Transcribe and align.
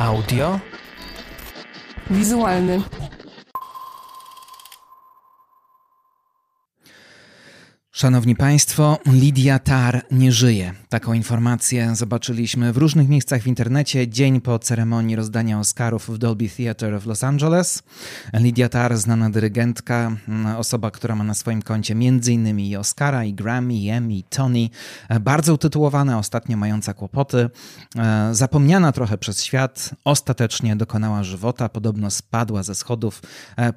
Audio. 0.00 0.58
Wizualny. 2.08 2.82
Szanowni 8.00 8.36
Państwo, 8.36 8.98
Lidia 9.06 9.58
Tar 9.58 10.02
nie 10.10 10.32
żyje. 10.32 10.74
Taką 10.88 11.12
informację 11.12 11.96
zobaczyliśmy 11.96 12.72
w 12.72 12.76
różnych 12.76 13.08
miejscach 13.08 13.42
w 13.42 13.46
internecie 13.46 14.08
dzień 14.08 14.40
po 14.40 14.58
ceremonii 14.58 15.16
rozdania 15.16 15.58
Oscarów 15.60 16.10
w 16.10 16.18
Dolby 16.18 16.48
Theatre 16.48 17.00
w 17.00 17.06
Los 17.06 17.24
Angeles. 17.24 17.82
Lidia 18.34 18.68
Tar, 18.68 18.96
znana 18.96 19.30
dyrygentka, 19.30 20.16
osoba, 20.56 20.90
która 20.90 21.16
ma 21.16 21.24
na 21.24 21.34
swoim 21.34 21.62
koncie 21.62 21.94
m.in. 21.94 22.60
i 22.60 22.76
Oscara, 22.76 23.24
i 23.24 23.34
Grammy, 23.34 23.74
i 23.74 23.88
Emmy, 23.88 24.14
i 24.14 24.22
Tony, 24.22 24.68
bardzo 25.20 25.54
utytułowana, 25.54 26.18
ostatnio 26.18 26.56
mająca 26.56 26.94
kłopoty, 26.94 27.50
zapomniana 28.32 28.92
trochę 28.92 29.18
przez 29.18 29.44
świat, 29.44 29.90
ostatecznie 30.04 30.76
dokonała 30.76 31.24
żywota, 31.24 31.68
podobno 31.68 32.10
spadła 32.10 32.62
ze 32.62 32.74
schodów 32.74 33.22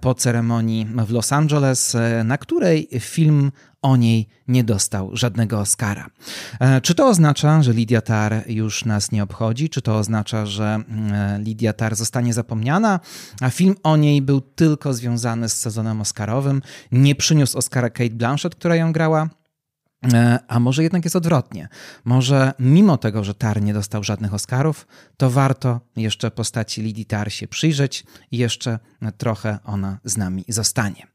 po 0.02 0.16
ceremonii 0.16 0.88
w 1.08 1.12
Los 1.12 1.34
Angeles, 1.34 1.98
na 2.24 2.38
której 2.38 2.88
film 3.00 3.52
o 3.84 3.98
niej 3.98 4.28
nie 4.48 4.64
dostał 4.64 5.10
żadnego 5.14 5.60
Oscara. 5.60 6.10
E, 6.60 6.82
czy 6.82 6.96
to 6.96 7.08
oznacza, 7.08 7.64
że 7.64 7.74
Lidia 7.74 8.02
Tar 8.02 8.44
już 8.48 8.86
nas 8.86 9.12
nie 9.12 9.24
obchodzi? 9.24 9.70
Czy 9.70 9.82
to 9.82 9.98
oznacza, 9.98 10.46
że 10.46 10.80
e, 11.12 11.40
Lidia 11.40 11.74
Tar 11.74 11.96
zostanie 11.96 12.34
zapomniana? 12.34 13.00
A 13.42 13.50
film 13.50 13.76
o 13.84 13.98
niej 13.98 14.22
był 14.22 14.42
tylko 14.42 14.94
związany 14.94 15.50
z 15.50 15.54
sezonem 15.54 16.02
Oscarowym. 16.02 16.62
Nie 16.92 17.16
przyniósł 17.16 17.58
Oscara 17.58 17.90
Kate 17.90 18.10
Blanchett, 18.10 18.56
która 18.56 18.76
ją 18.76 18.92
grała. 18.92 19.30
E, 20.14 20.40
a 20.48 20.60
może 20.60 20.84
jednak 20.84 21.04
jest 21.04 21.16
odwrotnie. 21.16 21.68
Może 22.06 22.54
mimo 22.60 22.98
tego, 22.98 23.24
że 23.24 23.34
Tar 23.34 23.62
nie 23.62 23.74
dostał 23.74 24.04
żadnych 24.04 24.34
Oscarów, 24.34 24.88
to 25.18 25.30
warto 25.30 25.80
jeszcze 25.96 26.32
postaci 26.32 26.82
Lidii 26.82 27.06
Tar 27.06 27.32
się 27.32 27.48
przyjrzeć 27.48 28.06
i 28.32 28.38
jeszcze 28.38 28.80
trochę 29.18 29.60
ona 29.64 30.00
z 30.04 30.18
nami 30.18 30.46
zostanie. 30.48 31.08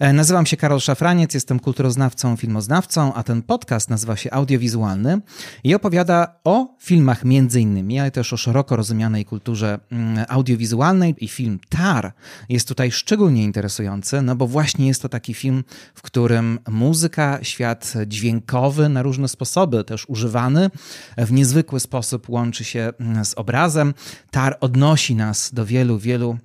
E, 0.00 0.12
nazywam 0.12 0.46
się 0.46 0.56
Karol 0.56 0.80
Szafraniec, 0.80 1.34
jestem 1.34 1.60
kulturoznawcą, 1.60 2.36
filmoznawcą, 2.36 3.14
a 3.14 3.22
ten 3.22 3.42
podcast 3.42 3.90
nazywa 3.90 4.16
się 4.16 4.30
Audiowizualny 4.30 5.20
i 5.64 5.74
opowiada 5.74 6.34
o 6.44 6.76
filmach 6.80 7.24
między 7.24 7.60
innymi, 7.60 8.00
ale 8.00 8.10
też 8.10 8.32
o 8.32 8.36
szeroko 8.36 8.76
rozumianej 8.76 9.24
kulturze 9.24 9.78
mm, 9.90 10.24
audiowizualnej 10.28 11.14
i 11.18 11.28
film 11.28 11.58
Tar 11.68 12.12
jest 12.48 12.68
tutaj 12.68 12.92
szczególnie 12.92 13.44
interesujący, 13.44 14.22
no 14.22 14.36
bo 14.36 14.46
właśnie 14.46 14.86
jest 14.86 15.02
to 15.02 15.08
taki 15.08 15.34
film, 15.34 15.64
w 15.94 16.02
którym 16.02 16.58
muzyka, 16.68 17.38
świat 17.42 17.94
dźwiękowy 18.06 18.88
na 18.88 19.02
różne 19.02 19.28
sposoby 19.28 19.84
też 19.84 20.08
używany 20.08 20.70
w 21.16 21.32
niezwykły 21.32 21.80
sposób 21.80 22.28
łączy 22.28 22.64
się 22.64 22.92
mm, 23.00 23.24
z 23.24 23.34
obrazem. 23.34 23.94
Tar 24.30 24.56
odnosi 24.60 25.14
nas 25.14 25.54
do 25.54 25.66
wielu, 25.66 25.98
wielu 25.98 26.38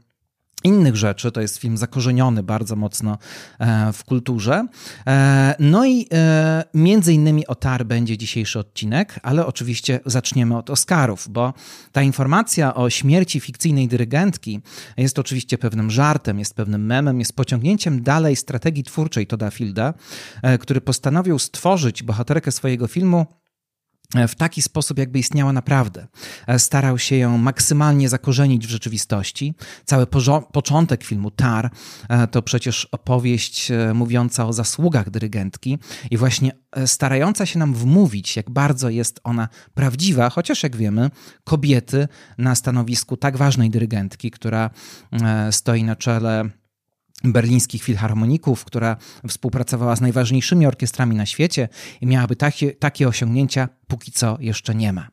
innych 0.65 0.95
rzeczy. 0.95 1.31
To 1.31 1.41
jest 1.41 1.57
film 1.57 1.77
zakorzeniony 1.77 2.43
bardzo 2.43 2.75
mocno 2.75 3.17
e, 3.59 3.93
w 3.93 4.03
kulturze. 4.03 4.67
E, 5.07 5.55
no 5.59 5.85
i 5.85 6.07
e, 6.13 6.63
między 6.73 7.13
innymi 7.13 7.47
o 7.47 7.55
TAR 7.55 7.85
będzie 7.85 8.17
dzisiejszy 8.17 8.59
odcinek, 8.59 9.19
ale 9.23 9.45
oczywiście 9.45 9.99
zaczniemy 10.05 10.57
od 10.57 10.69
Oscarów, 10.69 11.27
bo 11.29 11.53
ta 11.91 12.01
informacja 12.01 12.75
o 12.75 12.89
śmierci 12.89 13.39
fikcyjnej 13.39 13.87
dyrygentki 13.87 14.61
jest 14.97 15.19
oczywiście 15.19 15.57
pewnym 15.57 15.91
żartem, 15.91 16.39
jest 16.39 16.55
pewnym 16.55 16.85
memem, 16.85 17.19
jest 17.19 17.35
pociągnięciem 17.35 18.03
dalej 18.03 18.35
strategii 18.35 18.83
twórczej 18.83 19.27
Toda 19.27 19.51
Fielda, 19.51 19.93
który 20.59 20.81
postanowił 20.81 21.39
stworzyć 21.39 22.03
bohaterkę 22.03 22.51
swojego 22.51 22.87
filmu 22.87 23.25
w 24.27 24.35
taki 24.35 24.61
sposób, 24.61 24.99
jakby 24.99 25.19
istniała 25.19 25.53
naprawdę. 25.53 26.07
Starał 26.57 26.97
się 26.97 27.15
ją 27.15 27.37
maksymalnie 27.37 28.09
zakorzenić 28.09 28.67
w 28.67 28.69
rzeczywistości. 28.69 29.53
Cały 29.85 30.07
początek 30.51 31.03
filmu 31.03 31.31
Tar 31.31 31.69
e, 32.09 32.27
to 32.27 32.41
przecież 32.41 32.85
opowieść 32.85 33.71
e, 33.71 33.93
mówiąca 33.93 34.47
o 34.47 34.53
zasługach 34.53 35.09
dyrygentki 35.09 35.79
i 36.11 36.17
właśnie 36.17 36.51
e, 36.71 36.87
starająca 36.87 37.45
się 37.45 37.59
nam 37.59 37.73
wmówić, 37.73 38.35
jak 38.35 38.49
bardzo 38.49 38.89
jest 38.89 39.19
ona 39.23 39.47
prawdziwa, 39.73 40.29
chociaż 40.29 40.63
jak 40.63 40.75
wiemy, 40.75 41.09
kobiety 41.43 42.07
na 42.37 42.55
stanowisku 42.55 43.17
tak 43.17 43.37
ważnej 43.37 43.69
dyrygentki, 43.69 44.31
która 44.31 44.69
stoi 45.51 45.83
na 45.83 45.95
czele 45.95 46.49
berlińskich 47.23 47.83
filharmoników, 47.83 48.65
która 48.65 48.97
współpracowała 49.27 49.95
z 49.95 50.01
najważniejszymi 50.01 50.65
orkiestrami 50.65 51.15
na 51.15 51.25
świecie 51.25 51.69
i 52.01 52.07
miałaby 52.07 52.35
takie, 52.35 52.71
takie 52.71 53.07
osiągnięcia, 53.07 53.69
póki 53.87 54.11
co 54.11 54.37
jeszcze 54.39 54.75
nie 54.75 54.93
ma. 54.93 55.07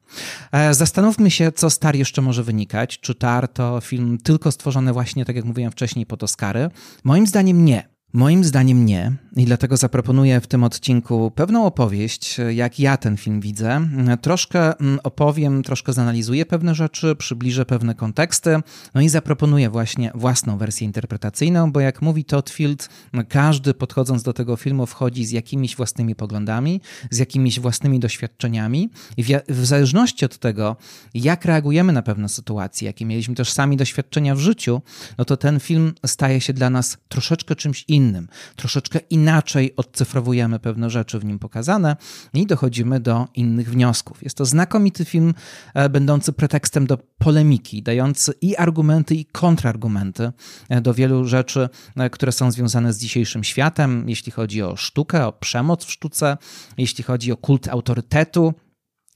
E, 0.53 0.75
zastanówmy 0.75 1.31
się, 1.31 1.53
co 1.53 1.71
Star 1.71 1.97
jeszcze 1.97 2.23
może 2.23 2.43
wynikać. 2.43 3.01
Czy 3.01 3.15
Tar 3.15 3.49
to 3.49 3.81
film 3.81 4.19
tylko 4.19 4.53
stworzony 4.53 4.93
właśnie, 4.93 5.25
tak 5.25 5.37
jak 5.37 5.45
mówiłem 5.45 5.73
wcześniej, 5.73 6.07
pod 6.07 6.23
Oscary? 6.23 6.71
Moim 7.05 7.27
zdaniem 7.27 7.65
nie. 7.65 7.92
Moim 8.15 8.45
zdaniem 8.45 8.87
nie. 8.87 9.13
I 9.37 9.45
dlatego 9.45 9.77
zaproponuję 9.77 10.41
w 10.41 10.47
tym 10.47 10.65
odcinku 10.65 11.31
pewną 11.31 11.67
opowieść, 11.67 12.41
jak 12.51 12.81
ja 12.81 12.97
ten 12.97 13.17
film 13.17 13.41
widzę. 13.41 13.89
Troszkę 14.23 14.79
mm, 14.79 14.99
opowiem, 15.03 15.63
troszkę 15.63 15.93
zanalizuję 15.93 16.47
pewne 16.47 16.75
rzeczy, 16.75 17.17
przybliżę 17.17 17.67
pewne 17.67 17.95
konteksty, 17.95 18.61
no 18.95 19.01
i 19.01 19.09
zaproponuję 19.09 19.71
właśnie 19.71 20.13
własną 20.15 20.59
wersję 20.59 20.85
interpretacyjną, 20.85 21.73
bo 21.73 21.81
jak 21.81 22.03
mówi 22.03 22.25
Todd 22.25 22.51
Field, 22.51 22.89
każdy 23.29 23.75
podchodząc 23.75 24.23
do 24.23 24.33
tego 24.33 24.57
filmu 24.57 24.87
wchodzi 24.87 25.25
z 25.25 25.31
jakimiś 25.31 25.77
własnymi 25.77 26.15
poglądami, 26.15 26.81
z 27.11 27.19
jakimiś 27.19 27.61
własnymi 27.61 28.01
doświadczeniami. 28.01 28.91
I 29.17 29.25
w 29.49 29.67
zależności 29.67 30.25
od 30.25 30.39
tego, 30.39 30.77
jak 31.15 31.45
reagujemy 31.45 31.93
na 31.93 32.03
pewne 32.03 32.29
sytuacje, 32.29 32.87
jakie 32.87 33.07
mieliśmy 33.07 33.35
też 33.35 33.53
sami 33.53 33.77
doświadczenia 33.77 34.35
w 34.35 34.39
życiu, 34.39 34.83
no 35.19 35.25
to 35.25 35.37
ten 35.37 35.61
film 35.61 35.95
staje 36.07 36.41
się 36.41 36.53
dla 36.53 36.71
nas 36.71 36.99
troszeczkę 37.09 37.57
czymś 37.57 37.85
innym 37.89 38.02
innym. 38.03 38.29
Troszeczkę 38.57 38.99
inaczej 39.11 39.77
odcyfrowujemy 39.77 40.59
pewne 40.59 40.91
rzeczy 40.91 41.19
w 41.19 41.25
nim 41.25 41.39
pokazane 41.39 41.97
i 42.35 42.47
dochodzimy 42.47 43.01
do 43.01 43.29
innych 43.35 43.71
wniosków. 43.71 44.23
Jest 44.23 44.37
to 44.37 44.45
znakomity 44.45 45.05
film, 45.05 45.35
e, 45.75 45.89
będący 45.89 46.33
pretekstem 46.33 46.87
do 46.87 46.99
polemiki, 47.19 47.83
dający 47.83 48.35
i 48.41 48.57
argumenty, 48.57 49.15
i 49.15 49.25
kontrargumenty 49.25 50.33
e, 50.69 50.81
do 50.81 50.95
wielu 50.95 51.25
rzeczy, 51.25 51.69
e, 51.97 52.11
które 52.11 52.33
są 52.33 52.51
związane 52.51 52.93
z 52.93 52.99
dzisiejszym 52.99 53.45
światem, 53.45 54.09
jeśli 54.09 54.33
chodzi 54.33 54.63
o 54.63 54.77
sztukę, 54.77 55.27
o 55.27 55.33
przemoc 55.33 55.85
w 55.85 55.93
sztuce, 55.93 56.37
jeśli 56.79 57.05
chodzi 57.05 57.33
o 57.33 57.37
kult 57.37 57.69
autorytetu, 57.69 58.55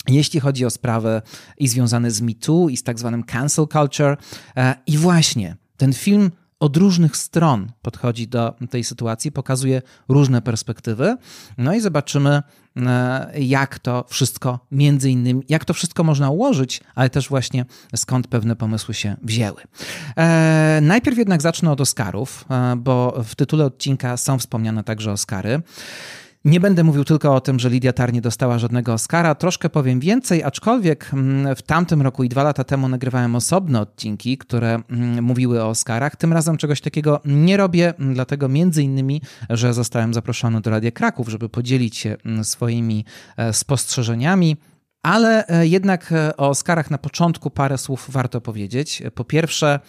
jeśli 0.08 0.40
chodzi 0.40 0.64
o 0.64 0.70
sprawę 0.70 1.22
i 1.58 1.68
związane 1.68 2.10
z 2.10 2.20
MeToo 2.20 2.68
i 2.68 2.76
z 2.76 2.82
tak 2.82 2.98
zwanym 2.98 3.24
cancel 3.24 3.66
culture. 3.72 4.16
I 4.86 4.98
właśnie 4.98 5.56
ten 5.76 5.92
film 5.92 6.30
od 6.60 6.76
różnych 6.76 7.16
stron 7.16 7.72
podchodzi 7.82 8.28
do 8.28 8.54
tej 8.70 8.84
sytuacji, 8.84 9.32
pokazuje 9.32 9.82
różne 10.08 10.42
perspektywy. 10.42 11.16
No 11.58 11.74
i 11.74 11.80
zobaczymy, 11.80 12.42
e, 12.76 13.32
jak 13.40 13.78
to 13.78 14.04
wszystko, 14.08 14.66
między 14.70 15.10
innymi, 15.10 15.42
jak 15.48 15.64
to 15.64 15.74
wszystko 15.74 16.04
można 16.04 16.30
ułożyć, 16.30 16.80
ale 16.94 17.10
też 17.10 17.28
właśnie 17.28 17.64
skąd 17.96 18.26
pewne 18.28 18.56
pomysły 18.56 18.94
się 18.94 19.16
wzięły. 19.22 19.62
E, 20.16 20.78
najpierw 20.82 21.18
jednak 21.18 21.42
zacznę 21.42 21.70
od 21.70 21.80
Oscarów, 21.80 22.44
e, 22.50 22.76
bo 22.76 23.24
w 23.24 23.34
tytule 23.34 23.64
odcinka 23.64 24.16
są 24.16 24.38
wspomniane 24.38 24.84
także 24.84 25.12
Oscary. 25.12 25.62
Nie 26.46 26.60
będę 26.60 26.84
mówił 26.84 27.04
tylko 27.04 27.34
o 27.34 27.40
tym, 27.40 27.58
że 27.58 27.70
Lidia 27.70 27.92
Tar 27.92 28.12
nie 28.12 28.20
dostała 28.20 28.58
żadnego 28.58 28.92
Oscara, 28.92 29.34
troszkę 29.34 29.68
powiem 29.68 30.00
więcej, 30.00 30.44
aczkolwiek 30.44 31.10
mm, 31.12 31.56
w 31.56 31.62
tamtym 31.62 32.02
roku 32.02 32.24
i 32.24 32.28
dwa 32.28 32.42
lata 32.42 32.64
temu 32.64 32.88
nagrywałem 32.88 33.36
osobne 33.36 33.80
odcinki, 33.80 34.38
które 34.38 34.82
mm, 34.90 35.24
mówiły 35.24 35.62
o 35.62 35.68
Oscarach. 35.68 36.16
Tym 36.16 36.32
razem 36.32 36.56
czegoś 36.56 36.80
takiego 36.80 37.20
nie 37.24 37.56
robię, 37.56 37.94
mm, 37.98 38.14
dlatego 38.14 38.48
między 38.48 38.82
innymi, 38.82 39.22
że 39.50 39.74
zostałem 39.74 40.14
zaproszony 40.14 40.60
do 40.60 40.70
Radia 40.70 40.90
Kraków, 40.90 41.28
żeby 41.28 41.48
podzielić 41.48 41.96
się 41.96 42.16
swoimi 42.42 43.04
e, 43.36 43.52
spostrzeżeniami. 43.52 44.56
Ale 45.02 45.46
e, 45.46 45.66
jednak 45.66 46.12
e, 46.12 46.36
o 46.36 46.48
Oscarach 46.48 46.90
na 46.90 46.98
początku 46.98 47.50
parę 47.50 47.78
słów 47.78 48.06
warto 48.08 48.40
powiedzieć. 48.40 49.02
Po 49.14 49.24
pierwsze, 49.24 49.80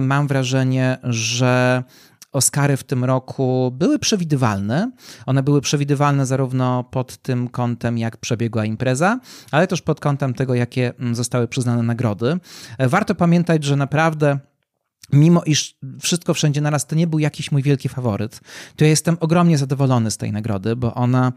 mam 0.00 0.26
wrażenie, 0.26 0.98
że 1.04 1.82
Oscary 2.32 2.76
w 2.76 2.84
tym 2.84 3.04
roku 3.04 3.72
były 3.74 3.98
przewidywalne. 3.98 4.90
One 5.26 5.42
były 5.42 5.60
przewidywalne 5.60 6.26
zarówno 6.26 6.84
pod 6.84 7.16
tym 7.16 7.48
kątem, 7.48 7.98
jak 7.98 8.16
przebiegła 8.16 8.64
impreza, 8.64 9.20
ale 9.50 9.66
też 9.66 9.82
pod 9.82 10.00
kątem 10.00 10.34
tego, 10.34 10.54
jakie 10.54 10.92
mm, 10.98 11.14
zostały 11.14 11.48
przyznane 11.48 11.82
nagrody. 11.82 12.38
Warto 12.78 13.14
pamiętać, 13.14 13.64
że 13.64 13.76
naprawdę 13.76 14.38
mimo 15.12 15.42
iż 15.46 15.74
wszystko 16.00 16.34
wszędzie 16.34 16.60
naraz 16.60 16.86
to 16.86 16.96
nie 16.96 17.06
był 17.06 17.18
jakiś 17.18 17.52
mój 17.52 17.62
wielki 17.62 17.88
faworyt, 17.88 18.40
to 18.76 18.84
ja 18.84 18.90
jestem 18.90 19.16
ogromnie 19.20 19.58
zadowolony 19.58 20.10
z 20.10 20.16
tej 20.16 20.32
nagrody, 20.32 20.76
bo 20.76 20.94
ona, 20.94 21.32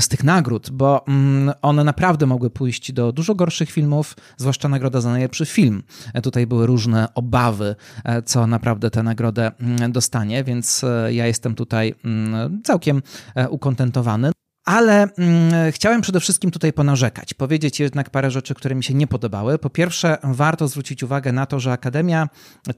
z 0.00 0.08
tych 0.08 0.24
nagród, 0.24 0.70
bo 0.70 1.06
mm, 1.06 1.54
one 1.62 1.84
naprawdę 1.84 2.26
mogły 2.26 2.50
pójść 2.50 2.92
do 2.92 3.12
dużo 3.12 3.34
gorszych 3.34 3.70
filmów, 3.70 4.16
zwłaszcza 4.36 4.68
nagroda 4.68 5.00
za 5.00 5.10
najlepszy 5.10 5.46
film. 5.46 5.82
Tutaj 6.22 6.46
były 6.46 6.66
różne 6.66 7.14
obawy, 7.14 7.76
e, 8.04 8.22
co 8.22 8.46
naprawdę 8.46 8.90
tę 8.90 9.02
nagrodę 9.02 9.52
mm, 9.60 9.92
dostanie, 9.92 10.44
więc 10.44 10.84
e, 10.84 11.14
ja 11.14 11.26
jestem 11.26 11.54
tutaj 11.54 11.94
mm, 12.04 12.62
całkiem 12.62 13.02
e, 13.34 13.48
ukontentowany. 13.48 14.32
Ale 14.64 15.02
mm, 15.02 15.72
chciałem 15.72 16.00
przede 16.00 16.20
wszystkim 16.20 16.50
tutaj 16.50 16.72
ponarzekać, 16.72 17.34
powiedzieć 17.34 17.80
jednak 17.80 18.10
parę 18.10 18.30
rzeczy, 18.30 18.54
które 18.54 18.74
mi 18.74 18.84
się 18.84 18.94
nie 18.94 19.06
podobały. 19.06 19.58
Po 19.58 19.70
pierwsze, 19.70 20.18
warto 20.22 20.68
zwrócić 20.68 21.02
uwagę 21.02 21.32
na 21.32 21.46
to, 21.46 21.60
że 21.60 21.72
Akademia 21.72 22.28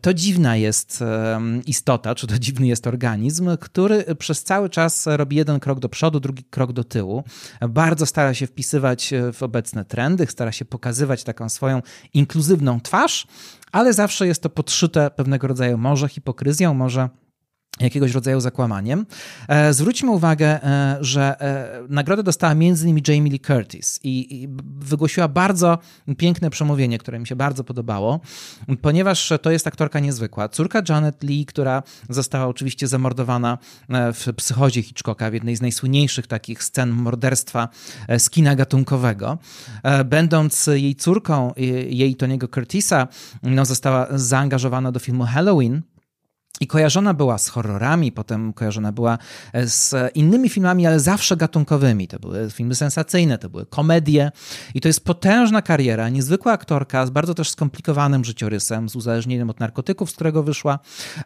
to 0.00 0.14
dziwna 0.14 0.56
jest 0.56 1.04
istota, 1.66 2.14
czy 2.14 2.26
to 2.26 2.38
dziwny 2.38 2.66
jest 2.66 2.86
organizm, 2.86 3.56
który 3.60 4.04
przez 4.18 4.42
cały 4.42 4.70
czas 4.70 5.06
robi 5.06 5.36
jeden 5.36 5.60
krok 5.60 5.78
do 5.78 5.88
przodu, 5.88 6.20
drugi 6.20 6.44
krok 6.44 6.72
do 6.72 6.84
tyłu. 6.84 7.24
Bardzo 7.68 8.06
stara 8.06 8.34
się 8.34 8.46
wpisywać 8.46 9.14
w 9.32 9.42
obecne 9.42 9.84
trendy, 9.84 10.26
stara 10.26 10.52
się 10.52 10.64
pokazywać 10.64 11.24
taką 11.24 11.48
swoją 11.48 11.82
inkluzywną 12.14 12.80
twarz, 12.80 13.26
ale 13.72 13.92
zawsze 13.92 14.26
jest 14.26 14.42
to 14.42 14.50
podszyte 14.50 15.10
pewnego 15.10 15.46
rodzaju 15.46 15.78
może 15.78 16.08
hipokryzją, 16.08 16.74
może 16.74 17.08
jakiegoś 17.80 18.12
rodzaju 18.12 18.40
zakłamaniem. 18.40 19.06
E, 19.48 19.72
zwróćmy 19.72 20.10
uwagę, 20.10 20.64
e, 20.64 20.98
że 21.00 21.40
e, 21.40 21.82
nagrodę 21.88 22.22
dostała 22.22 22.52
m.in. 22.52 23.00
Jamie 23.08 23.30
Lee 23.30 23.40
Curtis 23.40 24.00
i 24.02 24.48
wygłosiła 24.78 25.28
bardzo 25.28 25.78
piękne 26.16 26.50
przemówienie, 26.50 26.98
które 26.98 27.18
mi 27.18 27.26
się 27.26 27.36
bardzo 27.36 27.64
podobało, 27.64 28.20
ponieważ 28.82 29.32
to 29.42 29.50
jest 29.50 29.66
aktorka 29.66 30.00
niezwykła. 30.00 30.48
Córka 30.48 30.82
Janet 30.88 31.22
Lee, 31.22 31.46
która 31.46 31.82
została 32.08 32.46
oczywiście 32.46 32.88
zamordowana 32.88 33.58
w 33.88 34.32
psychozie 34.36 34.82
Hitchcocka, 34.82 35.30
w 35.30 35.34
jednej 35.34 35.56
z 35.56 35.60
najsłynniejszych 35.60 36.26
takich 36.26 36.64
scen 36.64 36.90
morderstwa 36.90 37.68
z 38.18 38.30
kina 38.30 38.56
gatunkowego. 38.56 39.38
Będąc 40.04 40.66
jej 40.66 40.94
córką, 40.94 41.52
jej 41.88 42.16
Tony'ego 42.16 42.50
Curtisa, 42.54 43.08
no, 43.42 43.64
została 43.64 44.06
zaangażowana 44.10 44.92
do 44.92 45.00
filmu 45.00 45.24
Halloween, 45.24 45.82
i 46.60 46.66
kojarzona 46.66 47.14
była 47.14 47.38
z 47.38 47.48
horrorami, 47.48 48.12
potem 48.12 48.52
kojarzona 48.52 48.92
była 48.92 49.18
e, 49.52 49.68
z 49.68 49.94
innymi 50.14 50.48
filmami, 50.48 50.86
ale 50.86 51.00
zawsze 51.00 51.36
gatunkowymi. 51.36 52.08
To 52.08 52.18
były 52.18 52.50
filmy 52.50 52.74
sensacyjne, 52.74 53.38
to 53.38 53.48
były 53.50 53.66
komedie. 53.66 54.32
I 54.74 54.80
to 54.80 54.88
jest 54.88 55.04
potężna 55.04 55.62
kariera, 55.62 56.08
niezwykła 56.08 56.52
aktorka 56.52 57.06
z 57.06 57.10
bardzo 57.10 57.34
też 57.34 57.50
skomplikowanym 57.50 58.24
życiorysem, 58.24 58.88
z 58.88 58.96
uzależnieniem 58.96 59.50
od 59.50 59.60
narkotyków, 59.60 60.10
z 60.10 60.14
którego 60.14 60.42
wyszła, 60.42 60.78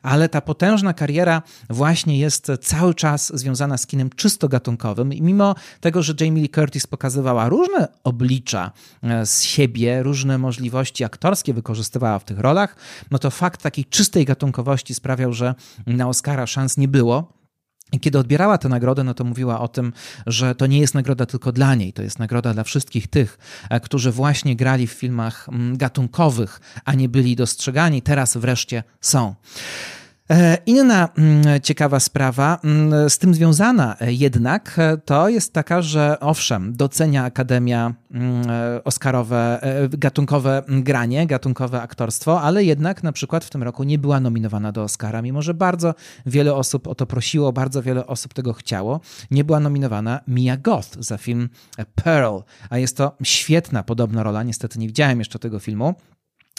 ale 0.02 0.28
ta 0.28 0.40
potężna 0.40 0.94
kariera 0.94 1.42
właśnie 1.70 2.18
jest 2.18 2.52
cały 2.62 2.94
czas 2.94 3.32
związana 3.34 3.78
z 3.78 3.86
kinem 3.86 4.10
czysto 4.16 4.48
gatunkowym. 4.48 5.12
I 5.12 5.22
mimo 5.22 5.54
tego, 5.80 6.02
że 6.02 6.14
Jamie 6.20 6.42
Lee 6.42 6.48
Curtis 6.48 6.86
pokazywała 6.86 7.48
różne 7.48 7.88
oblicza 8.04 8.70
e, 9.02 9.26
z 9.26 9.42
siebie, 9.42 10.02
różne 10.02 10.38
możliwości 10.38 11.04
aktorskie 11.04 11.54
wykorzystywała 11.54 12.18
w 12.18 12.24
tych 12.24 12.38
rolach, 12.38 12.76
no 13.10 13.18
to 13.18 13.30
fakt 13.30 13.62
takiej 13.62 13.84
czystej 13.84 14.24
gatunkowości 14.24 14.94
sprawia, 14.94 15.19
że 15.28 15.54
na 15.86 16.08
Oscara 16.08 16.46
szans 16.46 16.76
nie 16.76 16.88
było. 16.88 17.40
I 17.92 18.00
kiedy 18.00 18.18
odbierała 18.18 18.58
tę 18.58 18.68
nagrodę, 18.68 19.04
no 19.04 19.14
to 19.14 19.24
mówiła 19.24 19.60
o 19.60 19.68
tym, 19.68 19.92
że 20.26 20.54
to 20.54 20.66
nie 20.66 20.78
jest 20.78 20.94
nagroda 20.94 21.26
tylko 21.26 21.52
dla 21.52 21.74
niej, 21.74 21.92
to 21.92 22.02
jest 22.02 22.18
nagroda 22.18 22.54
dla 22.54 22.64
wszystkich 22.64 23.06
tych, 23.06 23.38
e, 23.70 23.80
którzy 23.80 24.12
właśnie 24.12 24.56
grali 24.56 24.86
w 24.86 24.92
filmach 24.92 25.48
mm, 25.48 25.76
gatunkowych, 25.76 26.60
a 26.84 26.94
nie 26.94 27.08
byli 27.08 27.36
dostrzegani, 27.36 28.02
teraz 28.02 28.36
wreszcie 28.36 28.82
są. 29.00 29.34
E, 30.30 30.58
inna 30.66 31.08
mm, 31.18 31.60
ciekawa 31.60 32.00
sprawa, 32.00 32.58
mm, 32.64 33.10
z 33.10 33.18
tym 33.18 33.34
związana 33.34 33.96
jednak, 34.00 34.74
e, 34.78 34.96
to 34.96 35.28
jest 35.28 35.52
taka, 35.52 35.82
że 35.82 36.20
owszem, 36.20 36.76
docenia 36.76 37.24
Akademia 37.24 37.94
mm, 38.10 38.50
e, 38.50 38.84
Oscarowe, 38.84 39.60
gatunkowe 39.90 40.62
granie, 40.68 41.26
gatunkowe 41.26 41.82
aktorstwo, 41.82 42.40
ale 42.40 42.64
jednak 42.64 43.02
na 43.02 43.12
przykład 43.12 43.44
w 43.44 43.50
tym 43.50 43.62
roku 43.62 43.84
nie 43.84 43.98
była 43.98 44.20
nominowana 44.20 44.72
do 44.72 44.82
Oscara, 44.82 45.22
mimo 45.22 45.42
że 45.42 45.54
bardzo 45.54 45.94
wiele 46.26 46.54
osób 46.54 46.86
o 46.86 46.94
to 46.94 47.06
prosiło, 47.06 47.52
bardzo 47.52 47.82
wiele 47.82 48.06
osób 48.06 48.34
tego 48.34 48.52
chciało. 48.52 49.00
Nie 49.30 49.44
była 49.44 49.60
nominowana 49.60 50.20
Mia 50.28 50.56
Goth 50.56 50.96
za 50.98 51.18
film 51.18 51.48
Pearl, 51.94 52.38
a 52.70 52.78
jest 52.78 52.96
to 52.96 53.16
świetna 53.22 53.82
podobna 53.82 54.22
rola, 54.22 54.42
niestety 54.42 54.78
nie 54.78 54.86
widziałem 54.86 55.18
jeszcze 55.18 55.38
tego 55.38 55.58
filmu. 55.58 55.94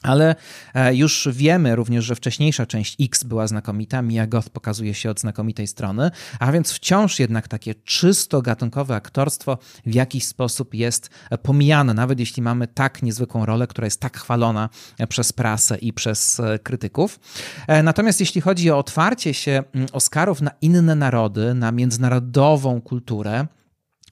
Ale 0.03 0.35
e, 0.73 0.95
już 0.95 1.27
wiemy 1.31 1.75
również, 1.75 2.05
że 2.05 2.15
wcześniejsza 2.15 2.65
część 2.65 2.95
X 3.01 3.23
była 3.23 3.47
znakomita, 3.47 4.01
Mia 4.01 4.27
Goth 4.27 4.49
pokazuje 4.49 4.93
się 4.93 5.09
od 5.09 5.19
znakomitej 5.19 5.67
strony, 5.67 6.11
a 6.39 6.51
więc 6.51 6.71
wciąż 6.71 7.19
jednak 7.19 7.47
takie 7.47 7.75
czysto 7.75 8.41
gatunkowe 8.41 8.95
aktorstwo 8.95 9.57
w 9.85 9.93
jakiś 9.93 10.25
sposób 10.25 10.73
jest 10.73 11.09
pomijane, 11.41 11.93
nawet 11.93 12.19
jeśli 12.19 12.43
mamy 12.43 12.67
tak 12.67 13.03
niezwykłą 13.03 13.45
rolę, 13.45 13.67
która 13.67 13.85
jest 13.85 13.99
tak 13.99 14.17
chwalona 14.17 14.69
przez 15.09 15.33
prasę 15.33 15.77
i 15.77 15.93
przez 15.93 16.39
e, 16.39 16.59
krytyków. 16.59 17.19
E, 17.67 17.83
natomiast 17.83 18.19
jeśli 18.19 18.41
chodzi 18.41 18.71
o 18.71 18.77
otwarcie 18.77 19.33
się 19.33 19.63
mm, 19.73 19.87
Oscarów 19.91 20.41
na 20.41 20.51
inne 20.61 20.95
narody, 20.95 21.53
na 21.53 21.71
międzynarodową 21.71 22.81
kulturę, 22.81 23.47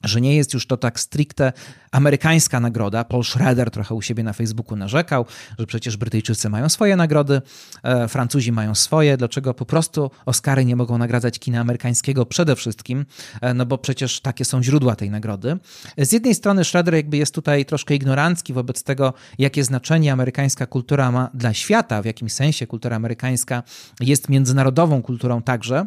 że 0.04 0.20
nie 0.20 0.36
jest 0.36 0.54
już 0.54 0.66
to 0.66 0.76
tak 0.76 1.00
stricte 1.00 1.52
amerykańska 1.92 2.60
nagroda. 2.60 3.04
Paul 3.04 3.24
Schroeder 3.24 3.70
trochę 3.70 3.94
u 3.94 4.02
siebie 4.02 4.22
na 4.22 4.32
Facebooku 4.32 4.76
narzekał, 4.76 5.26
że 5.58 5.66
przecież 5.66 5.96
Brytyjczycy 5.96 6.48
mają 6.48 6.68
swoje 6.68 6.96
nagrody, 6.96 7.42
e, 7.82 8.08
Francuzi 8.08 8.52
mają 8.52 8.74
swoje, 8.74 9.16
dlaczego 9.16 9.54
po 9.54 9.66
prostu 9.66 10.10
Oscary 10.26 10.64
nie 10.64 10.76
mogą 10.76 10.98
nagradzać 10.98 11.38
kina 11.38 11.60
amerykańskiego 11.60 12.26
przede 12.26 12.56
wszystkim, 12.56 13.06
e, 13.40 13.54
no 13.54 13.66
bo 13.66 13.78
przecież 13.78 14.20
takie 14.20 14.44
są 14.44 14.62
źródła 14.62 14.96
tej 14.96 15.10
nagrody. 15.10 15.58
Z 15.98 16.12
jednej 16.12 16.34
strony 16.34 16.64
Schroeder 16.64 16.94
jakby 16.94 17.16
jest 17.16 17.34
tutaj 17.34 17.64
troszkę 17.64 17.94
ignorancki 17.94 18.52
wobec 18.52 18.82
tego, 18.82 19.14
jakie 19.38 19.64
znaczenie 19.64 20.12
amerykańska 20.12 20.66
kultura 20.66 21.12
ma 21.12 21.30
dla 21.34 21.54
świata, 21.54 22.02
w 22.02 22.04
jakim 22.04 22.30
sensie 22.30 22.66
kultura 22.66 22.96
amerykańska 22.96 23.62
jest 24.00 24.28
międzynarodową 24.28 25.02
kulturą 25.02 25.42
także, 25.42 25.86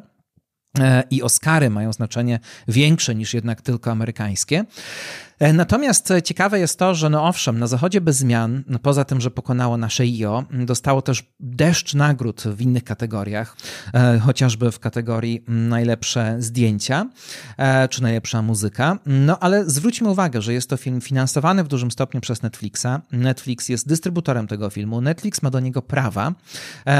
i 1.11 1.21
Oscary 1.21 1.69
mają 1.69 1.93
znaczenie 1.93 2.39
większe 2.67 3.15
niż 3.15 3.33
jednak 3.33 3.61
tylko 3.61 3.91
amerykańskie. 3.91 4.65
E, 5.43 5.53
natomiast 5.53 6.13
ciekawe 6.23 6.59
jest 6.59 6.79
to, 6.79 6.95
że 6.95 7.09
no 7.09 7.27
owszem, 7.27 7.59
na 7.59 7.67
Zachodzie 7.67 8.01
bez 8.01 8.17
zmian, 8.17 8.63
no 8.67 8.79
poza 8.79 9.05
tym, 9.05 9.21
że 9.21 9.31
pokonało 9.31 9.77
nasze 9.77 10.03
IO, 10.03 10.43
dostało 10.51 11.01
też 11.01 11.23
deszcz 11.39 11.93
nagród 11.93 12.43
w 12.43 12.61
innych 12.61 12.83
kategoriach, 12.83 13.57
e, 13.93 14.19
chociażby 14.19 14.71
w 14.71 14.79
kategorii 14.79 15.43
najlepsze 15.47 16.35
zdjęcia 16.39 17.05
e, 17.57 17.87
czy 17.87 18.01
najlepsza 18.01 18.41
muzyka. 18.41 18.99
No 19.05 19.39
ale 19.39 19.69
zwróćmy 19.69 20.09
uwagę, 20.09 20.41
że 20.41 20.53
jest 20.53 20.69
to 20.69 20.77
film 20.77 21.01
finansowany 21.01 21.63
w 21.63 21.67
dużym 21.67 21.91
stopniu 21.91 22.21
przez 22.21 22.41
Netflixa. 22.41 22.87
Netflix 23.11 23.69
jest 23.69 23.87
dystrybutorem 23.87 24.47
tego 24.47 24.69
filmu, 24.69 25.01
Netflix 25.01 25.41
ma 25.41 25.49
do 25.49 25.59
niego 25.59 25.81
prawa. 25.81 26.33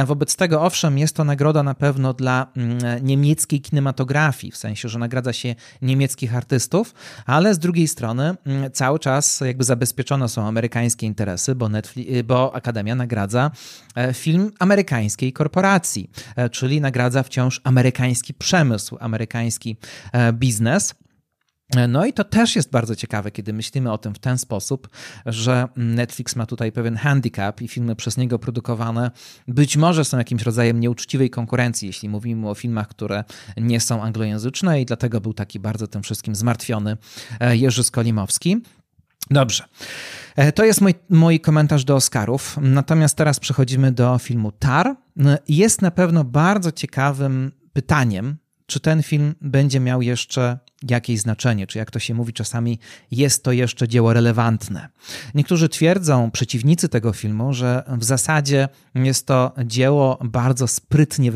Wobec 0.06 0.36
tego, 0.36 0.62
owszem, 0.62 0.98
jest 0.98 1.16
to 1.16 1.24
nagroda 1.24 1.64
na 1.64 1.74
pewno 1.74 2.14
dla 2.14 2.48
niemieckiej 3.02 3.62
kinematografii, 3.62 4.52
w 4.52 4.58
sensie, 4.58 4.90
że 4.90 5.00
nagradza 5.00 5.34
się 5.34 5.56
niemieckich 5.82 6.36
artystów, 6.36 6.94
ale 7.26 7.54
z 7.54 7.60
drugiej 7.60 7.88
strony 7.88 8.33
Mm, 8.46 8.72
cały 8.72 9.00
czas 9.00 9.42
jakby 9.46 9.64
zabezpieczone 9.64 10.30
są 10.30 10.48
amerykańskie 10.48 11.08
interesy, 11.08 11.56
bo, 11.56 11.70
Netflix, 11.70 12.12
y, 12.12 12.24
bo 12.24 12.56
Akademia 12.56 12.96
nagradza 12.96 13.52
e, 13.96 14.14
film 14.14 14.52
amerykańskiej 14.60 15.34
korporacji, 15.34 16.10
e, 16.36 16.50
czyli 16.50 16.82
nagradza 16.82 17.24
wciąż 17.24 17.62
amerykański 17.64 18.34
przemysł, 18.34 18.98
amerykański 19.00 19.78
e, 20.14 20.34
biznes. 20.34 20.96
No 21.88 22.06
i 22.06 22.14
to 22.14 22.24
też 22.24 22.56
jest 22.56 22.72
bardzo 22.72 22.96
ciekawe, 22.96 23.32
kiedy 23.32 23.54
myślimy 23.54 23.92
o 23.92 23.98
tym 23.98 24.16
w 24.16 24.20
ten 24.20 24.38
sposób, 24.38 24.90
że 25.26 25.68
Netflix 25.76 26.36
ma 26.36 26.46
tutaj 26.46 26.72
pewien 26.72 26.96
handicap 26.96 27.62
i 27.62 27.68
filmy 27.68 27.96
przez 27.96 28.18
niego 28.18 28.40
produkowane 28.40 29.12
być 29.48 29.78
może 29.78 30.06
są 30.06 30.18
jakimś 30.18 30.44
rodzajem 30.44 30.80
nieuczciwej 30.80 31.30
konkurencji, 31.30 31.88
jeśli 31.88 32.10
mówimy 32.10 32.50
o 32.50 32.56
filmach, 32.56 32.88
które 32.88 33.24
nie 33.58 33.80
są 33.80 34.04
anglojęzyczne 34.04 34.82
i 34.82 34.86
dlatego 34.86 35.22
był 35.22 35.34
taki 35.34 35.60
bardzo 35.60 35.88
tym 35.88 36.04
wszystkim 36.04 36.36
zmartwiony 36.36 36.98
e, 37.40 37.58
Jerzy 37.58 37.84
Skolimowski. 37.84 38.62
Dobrze. 39.32 39.64
E, 40.36 40.52
to 40.52 40.66
jest 40.66 40.82
mój, 40.82 40.94
mój 41.10 41.40
komentarz 41.40 41.84
do 41.84 41.96
Oscarów. 41.96 42.58
Natomiast 42.62 43.18
teraz 43.18 43.40
przechodzimy 43.40 43.92
do 43.92 44.18
filmu 44.18 44.52
Tar. 44.52 44.96
Jest 45.48 45.82
na 45.82 45.92
pewno 45.92 46.24
bardzo 46.24 46.72
ciekawym 46.72 47.52
pytaniem, 47.74 48.38
czy 48.66 48.80
ten 48.80 49.04
film 49.04 49.36
będzie 49.42 49.80
miał 49.80 50.02
jeszcze 50.02 50.60
jakieś 50.90 51.20
znaczenie, 51.20 51.68
czy 51.68 51.78
jak 51.78 51.92
to 51.92 52.00
się 52.00 52.14
mówi 52.14 52.34
czasami, 52.34 52.80
jest 53.12 53.44
to 53.44 53.52
jeszcze 53.52 53.88
dzieło 53.88 54.14
relevantne. 54.14 54.90
Niektórzy 55.36 55.70
twierdzą, 55.70 56.32
przeciwnicy 56.32 56.90
tego 56.90 57.14
filmu, 57.14 57.54
że 57.54 57.84
w 57.88 58.04
zasadzie 58.04 58.70
jest 58.96 59.28
to 59.28 59.52
dzieło 59.66 60.20
bardzo 60.24 60.68
sprytnie 60.68 61.32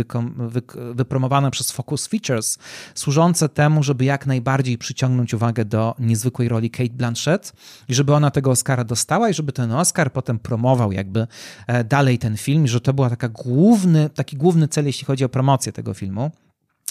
wypromowane 0.93 1.51
przez 1.51 1.71
Focus 1.71 2.07
Features, 2.07 2.57
służące 2.95 3.49
temu, 3.49 3.83
żeby 3.83 4.05
jak 4.05 4.25
najbardziej 4.25 4.77
przyciągnąć 4.77 5.33
uwagę 5.33 5.65
do 5.65 5.95
niezwykłej 5.99 6.49
roli 6.49 6.69
Kate 6.69 6.89
Blanchett 6.89 7.53
i 7.89 7.93
żeby 7.93 8.13
ona 8.13 8.31
tego 8.31 8.51
Oscara 8.51 8.83
dostała 8.83 9.29
i 9.29 9.33
żeby 9.33 9.51
ten 9.51 9.71
Oscar 9.71 10.13
potem 10.13 10.39
promował 10.39 10.91
jakby 10.91 11.27
e, 11.67 11.83
dalej 11.83 12.19
ten 12.19 12.37
film 12.37 12.67
że 12.67 12.81
to 12.81 12.93
była 12.93 13.09
taka 13.09 13.29
główny, 13.29 14.09
taki 14.09 14.37
główny 14.37 14.67
cel, 14.67 14.85
jeśli 14.85 15.05
chodzi 15.05 15.25
o 15.25 15.29
promocję 15.29 15.71
tego 15.71 15.93
filmu. 15.93 16.31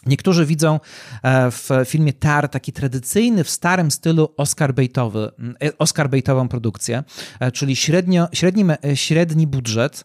Niektórzy 0.06 0.46
widzą 0.46 0.80
e, 1.22 1.50
w 1.50 1.70
filmie 1.86 2.12
Tar 2.12 2.48
taki 2.48 2.72
tradycyjny, 2.72 3.44
w 3.44 3.50
starym 3.50 3.90
stylu 3.90 4.34
Oscar 4.36 4.74
baitowy, 4.74 5.30
e, 5.62 5.78
Oscar 5.78 6.10
baitową 6.10 6.48
produkcję, 6.48 7.04
e, 7.40 7.52
czyli 7.52 7.76
średnio, 7.76 8.28
średni, 8.32 8.64
średni 8.94 9.46
budżet, 9.46 10.04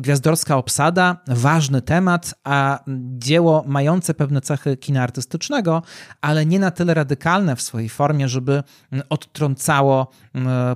gwiazdorska 0.00 0.56
obsada, 0.56 1.16
ważny 1.26 1.82
temat, 1.82 2.34
a 2.44 2.80
dzieło 3.18 3.64
mające 3.66 4.14
pewne 4.14 4.40
cechy 4.40 4.76
kina 4.76 5.02
artystycznego, 5.02 5.82
ale 6.20 6.46
nie 6.46 6.58
na 6.58 6.70
tyle 6.70 6.94
radykalne 6.94 7.56
w 7.56 7.62
swojej 7.62 7.88
formie, 7.88 8.28
żeby 8.28 8.62
odtrącało 9.10 10.10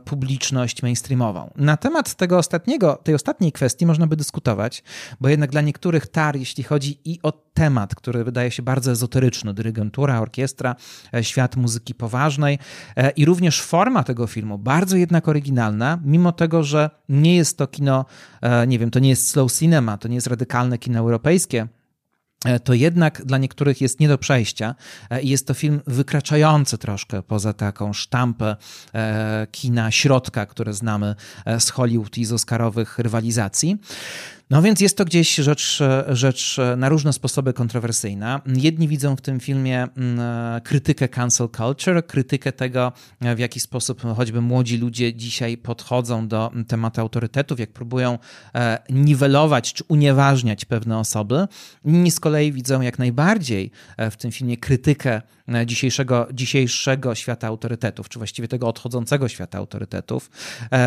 publiczność 0.04 0.82
mainstreamową. 0.82 1.50
Na 1.56 1.76
temat 1.76 2.14
tego 2.14 2.38
ostatniego, 2.38 3.00
tej 3.04 3.14
ostatniej 3.14 3.52
kwestii 3.52 3.86
można 3.86 4.06
by 4.06 4.16
dyskutować, 4.16 4.82
bo 5.20 5.28
jednak 5.28 5.50
dla 5.50 5.60
niektórych 5.60 6.06
Tar, 6.06 6.36
jeśli 6.36 6.64
chodzi 6.64 7.00
i 7.04 7.18
o 7.22 7.32
temat, 7.32 7.67
który 7.94 8.24
wydaje 8.24 8.50
się 8.50 8.62
bardzo 8.62 8.90
ezoteryczny, 8.90 9.54
dyrygentura, 9.54 10.20
orkiestra, 10.20 10.76
e, 11.14 11.24
świat 11.24 11.56
muzyki 11.56 11.94
poważnej 11.94 12.58
e, 12.96 13.10
i 13.10 13.24
również 13.24 13.62
forma 13.62 14.04
tego 14.04 14.26
filmu, 14.26 14.58
bardzo 14.58 14.96
jednak 14.96 15.28
oryginalna, 15.28 15.98
mimo 16.04 16.32
tego, 16.32 16.62
że 16.62 16.90
nie 17.08 17.36
jest 17.36 17.58
to 17.58 17.66
kino, 17.66 18.04
e, 18.40 18.66
nie 18.66 18.78
wiem, 18.78 18.90
to 18.90 18.98
nie 18.98 19.08
jest 19.08 19.28
slow 19.28 19.52
cinema, 19.52 19.98
to 19.98 20.08
nie 20.08 20.14
jest 20.14 20.26
radykalne 20.26 20.78
kino 20.78 20.98
europejskie, 20.98 21.68
to 22.64 22.74
jednak 22.74 23.24
dla 23.24 23.38
niektórych 23.38 23.80
jest 23.80 24.00
nie 24.00 24.08
do 24.08 24.18
przejścia 24.18 24.74
i 25.22 25.28
jest 25.28 25.46
to 25.46 25.54
film 25.54 25.80
wykraczający 25.86 26.78
troszkę 26.78 27.22
poza 27.22 27.52
taką 27.52 27.92
sztampę 27.92 28.56
kina 29.50 29.90
środka, 29.90 30.46
które 30.46 30.74
znamy 30.74 31.14
z 31.58 31.70
Hollywood 31.70 32.18
i 32.18 32.24
z 32.24 32.32
Oscarowych 32.32 32.98
rywalizacji. 32.98 33.78
No 34.50 34.62
więc 34.62 34.80
jest 34.80 34.96
to 34.96 35.04
gdzieś 35.04 35.34
rzecz, 35.34 35.78
rzecz 36.08 36.56
na 36.76 36.88
różne 36.88 37.12
sposoby 37.12 37.52
kontrowersyjna. 37.52 38.40
Jedni 38.46 38.88
widzą 38.88 39.16
w 39.16 39.20
tym 39.20 39.40
filmie 39.40 39.82
mm, 39.82 40.60
krytykę 40.60 41.08
cancel 41.08 41.48
culture, 41.48 42.06
krytykę 42.06 42.52
tego, 42.52 42.92
w 43.36 43.38
jaki 43.38 43.60
sposób 43.60 44.02
choćby 44.16 44.40
młodzi 44.40 44.78
ludzie 44.78 45.14
dzisiaj 45.14 45.56
podchodzą 45.56 46.28
do 46.28 46.50
tematu 46.68 47.00
autorytetów, 47.00 47.60
jak 47.60 47.72
próbują 47.72 48.18
e, 48.54 48.78
niwelować 48.90 49.72
czy 49.72 49.84
unieważniać 49.88 50.64
pewne 50.64 50.98
osoby. 50.98 51.48
Inni 51.84 52.10
z 52.10 52.20
kolei 52.20 52.52
widzą 52.52 52.80
jak 52.80 52.98
najbardziej 52.98 53.70
e, 53.96 54.10
w 54.10 54.16
tym 54.16 54.32
filmie 54.32 54.56
krytykę 54.56 55.22
dzisiejszego, 55.66 56.28
dzisiejszego 56.32 57.14
świata 57.14 57.46
autorytetów, 57.46 58.08
czy 58.08 58.18
właściwie 58.18 58.48
tego 58.48 58.68
odchodzącego 58.68 59.28
świata 59.28 59.58
autorytetów, 59.58 60.30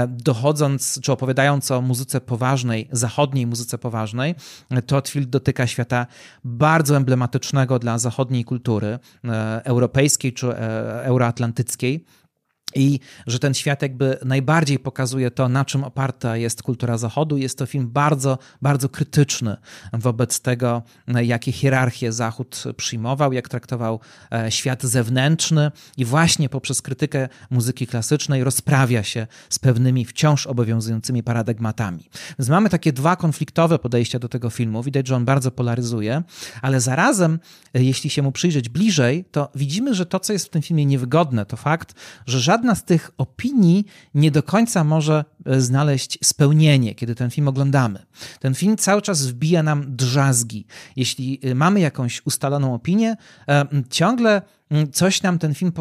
dochodząc 0.07 0.99
czy 1.01 1.11
opowiadając 1.11 1.71
o 1.71 1.81
muzyce 1.81 2.21
poważnej, 2.21 2.87
zachodniej 2.91 3.47
muzyce 3.47 3.77
poważnej. 3.77 4.35
Totfield 4.85 5.29
dotyka 5.29 5.67
świata 5.67 6.07
bardzo 6.43 6.97
emblematycznego 6.97 7.79
dla 7.79 7.97
zachodniej 7.97 8.43
kultury, 8.43 8.99
e, 9.25 9.61
europejskiej 9.65 10.33
czy 10.33 10.47
e, 10.47 11.03
euroatlantyckiej 11.03 12.05
i 12.75 12.99
że 13.27 13.39
ten 13.39 13.53
świat 13.53 13.81
jakby 13.81 14.17
najbardziej 14.25 14.79
pokazuje 14.79 15.31
to, 15.31 15.49
na 15.49 15.65
czym 15.65 15.83
oparta 15.83 16.37
jest 16.37 16.63
kultura 16.63 16.97
Zachodu. 16.97 17.37
Jest 17.37 17.57
to 17.57 17.65
film 17.65 17.89
bardzo, 17.89 18.37
bardzo 18.61 18.89
krytyczny 18.89 19.57
wobec 19.93 20.39
tego, 20.39 20.81
jakie 21.07 21.51
hierarchie 21.51 22.11
Zachód 22.11 22.63
przyjmował, 22.77 23.33
jak 23.33 23.49
traktował 23.49 23.99
e, 24.31 24.51
świat 24.51 24.83
zewnętrzny 24.83 25.71
i 25.97 26.05
właśnie 26.05 26.49
poprzez 26.49 26.81
krytykę 26.81 27.29
muzyki 27.49 27.87
klasycznej 27.87 28.43
rozprawia 28.43 29.03
się 29.03 29.27
z 29.49 29.59
pewnymi 29.59 30.05
wciąż 30.05 30.47
obowiązującymi 30.47 31.23
paradygmatami. 31.23 32.09
Więc 32.39 32.49
mamy 32.49 32.69
takie 32.69 32.93
dwa 32.93 33.15
konfliktowe 33.15 33.79
podejścia 33.79 34.19
do 34.19 34.29
tego 34.29 34.49
filmu. 34.49 34.83
Widać, 34.83 35.07
że 35.07 35.15
on 35.15 35.25
bardzo 35.25 35.51
polaryzuje, 35.51 36.23
ale 36.61 36.81
zarazem, 36.81 37.39
e, 37.73 37.83
jeśli 37.83 38.09
się 38.09 38.21
mu 38.21 38.31
przyjrzeć 38.31 38.69
bliżej, 38.69 39.25
to 39.31 39.49
widzimy, 39.55 39.95
że 39.95 40.05
to, 40.05 40.19
co 40.19 40.33
jest 40.33 40.45
w 40.45 40.49
tym 40.49 40.61
filmie 40.61 40.85
niewygodne, 40.85 41.45
to 41.45 41.57
fakt, 41.57 41.95
że 42.25 42.39
żadne 42.39 42.60
żadna 42.61 42.75
z 42.75 42.83
tych 42.83 43.11
opinii 43.17 43.85
nie 44.13 44.31
do 44.31 44.43
końca 44.43 44.83
może 44.83 45.25
e, 45.45 45.61
znaleźć 45.61 46.17
spełnienie, 46.23 46.95
kiedy 46.95 47.15
ten 47.15 47.29
film 47.31 47.47
oglądamy. 47.47 48.05
Ten 48.39 48.55
film 48.55 48.77
cały 48.77 49.01
czas 49.01 49.27
wbija 49.27 49.63
nam 49.63 49.95
drzazgi. 49.95 50.65
Jeśli 50.95 51.39
e, 51.43 51.55
mamy 51.55 51.79
jakąś 51.79 52.21
ustaloną 52.25 52.73
opinię, 52.73 53.15
e, 53.47 53.65
ciągle 53.89 54.41
coś 54.93 55.21
nam 55.21 55.39
ten 55.39 55.53
film 55.53 55.71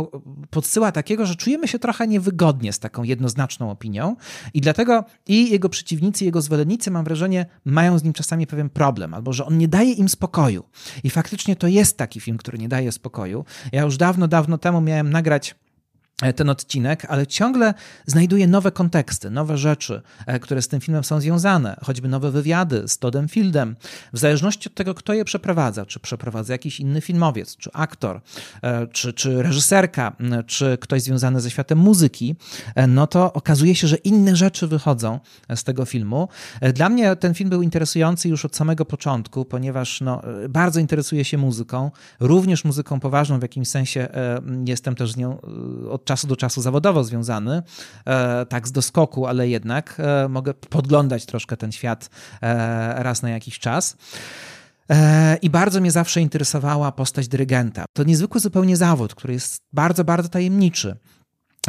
podsyła 0.50 0.92
takiego, 0.92 1.26
że 1.26 1.36
czujemy 1.36 1.68
się 1.68 1.78
trochę 1.78 2.06
niewygodnie 2.06 2.72
z 2.72 2.78
taką 2.78 3.02
jednoznaczną 3.02 3.70
opinią 3.70 4.16
i 4.54 4.60
dlatego 4.60 5.04
i 5.26 5.50
jego 5.50 5.68
przeciwnicy, 5.68 6.24
i 6.24 6.26
jego 6.26 6.42
zwolennicy, 6.42 6.90
mam 6.90 7.04
wrażenie, 7.04 7.46
mają 7.64 7.98
z 7.98 8.04
nim 8.04 8.12
czasami 8.12 8.46
pewien 8.46 8.70
problem, 8.70 9.14
albo 9.14 9.32
że 9.32 9.46
on 9.46 9.58
nie 9.58 9.68
daje 9.68 9.92
im 9.92 10.08
spokoju. 10.08 10.64
I 11.04 11.10
faktycznie 11.10 11.56
to 11.56 11.66
jest 11.66 11.96
taki 11.96 12.20
film, 12.20 12.36
który 12.36 12.58
nie 12.58 12.68
daje 12.68 12.92
spokoju. 12.92 13.44
Ja 13.72 13.82
już 13.82 13.96
dawno, 13.96 14.28
dawno 14.28 14.58
temu 14.58 14.80
miałem 14.80 15.10
nagrać 15.10 15.54
ten 16.36 16.50
odcinek, 16.50 17.06
ale 17.08 17.26
ciągle 17.26 17.74
znajduje 18.06 18.46
nowe 18.46 18.72
konteksty, 18.72 19.30
nowe 19.30 19.58
rzeczy, 19.58 20.02
e, 20.26 20.38
które 20.38 20.62
z 20.62 20.68
tym 20.68 20.80
filmem 20.80 21.04
są 21.04 21.20
związane, 21.20 21.76
choćby 21.82 22.08
nowe 22.08 22.30
wywiady 22.30 22.88
z 22.88 22.98
Toddem 22.98 23.28
Fieldem. 23.28 23.76
W 24.12 24.18
zależności 24.18 24.68
od 24.68 24.74
tego, 24.74 24.94
kto 24.94 25.12
je 25.12 25.24
przeprowadza, 25.24 25.86
czy 25.86 26.00
przeprowadza 26.00 26.52
jakiś 26.52 26.80
inny 26.80 27.00
filmowiec, 27.00 27.56
czy 27.56 27.70
aktor, 27.72 28.20
e, 28.62 28.86
czy, 28.86 29.12
czy 29.12 29.42
reżyserka, 29.42 30.16
czy 30.46 30.78
ktoś 30.80 31.02
związany 31.02 31.40
ze 31.40 31.50
światem 31.50 31.78
muzyki, 31.78 32.36
no 32.88 33.06
to 33.06 33.32
okazuje 33.32 33.74
się, 33.74 33.88
że 33.88 33.96
inne 33.96 34.36
rzeczy 34.36 34.66
wychodzą 34.66 35.20
z 35.54 35.64
tego 35.64 35.84
filmu. 35.84 36.28
Dla 36.74 36.88
mnie 36.88 37.16
ten 37.16 37.34
film 37.34 37.50
był 37.50 37.62
interesujący 37.62 38.28
już 38.28 38.44
od 38.44 38.56
samego 38.56 38.84
początku, 38.84 39.44
ponieważ 39.44 40.00
no, 40.00 40.22
bardzo 40.48 40.80
interesuje 40.80 41.24
się 41.24 41.38
muzyką, 41.38 41.90
również 42.20 42.64
muzyką 42.64 43.00
poważną, 43.00 43.38
w 43.38 43.42
jakimś 43.42 43.68
sensie 43.68 44.08
jestem 44.66 44.94
też 44.94 45.12
z 45.12 45.16
nią 45.16 45.40
od 45.90 46.04
czasu 46.10 46.26
do 46.26 46.36
czasu 46.36 46.62
zawodowo 46.62 47.04
związany, 47.04 47.62
e, 48.06 48.46
tak 48.46 48.68
z 48.68 48.72
doskoku, 48.72 49.26
ale 49.26 49.48
jednak 49.48 49.96
e, 49.98 50.28
mogę 50.28 50.54
podglądać 50.54 51.26
troszkę 51.26 51.56
ten 51.56 51.72
świat 51.72 52.10
e, 52.42 53.02
raz 53.02 53.22
na 53.22 53.30
jakiś 53.30 53.58
czas. 53.58 53.96
I 55.42 55.50
bardzo 55.50 55.80
mnie 55.80 55.90
zawsze 55.90 56.20
interesowała 56.20 56.92
postać 56.92 57.28
dyrygenta. 57.28 57.84
To 57.92 58.04
niezwykły 58.04 58.40
zupełnie 58.40 58.76
zawód, 58.76 59.14
który 59.14 59.34
jest 59.34 59.62
bardzo, 59.72 60.04
bardzo 60.04 60.28
tajemniczy 60.28 60.96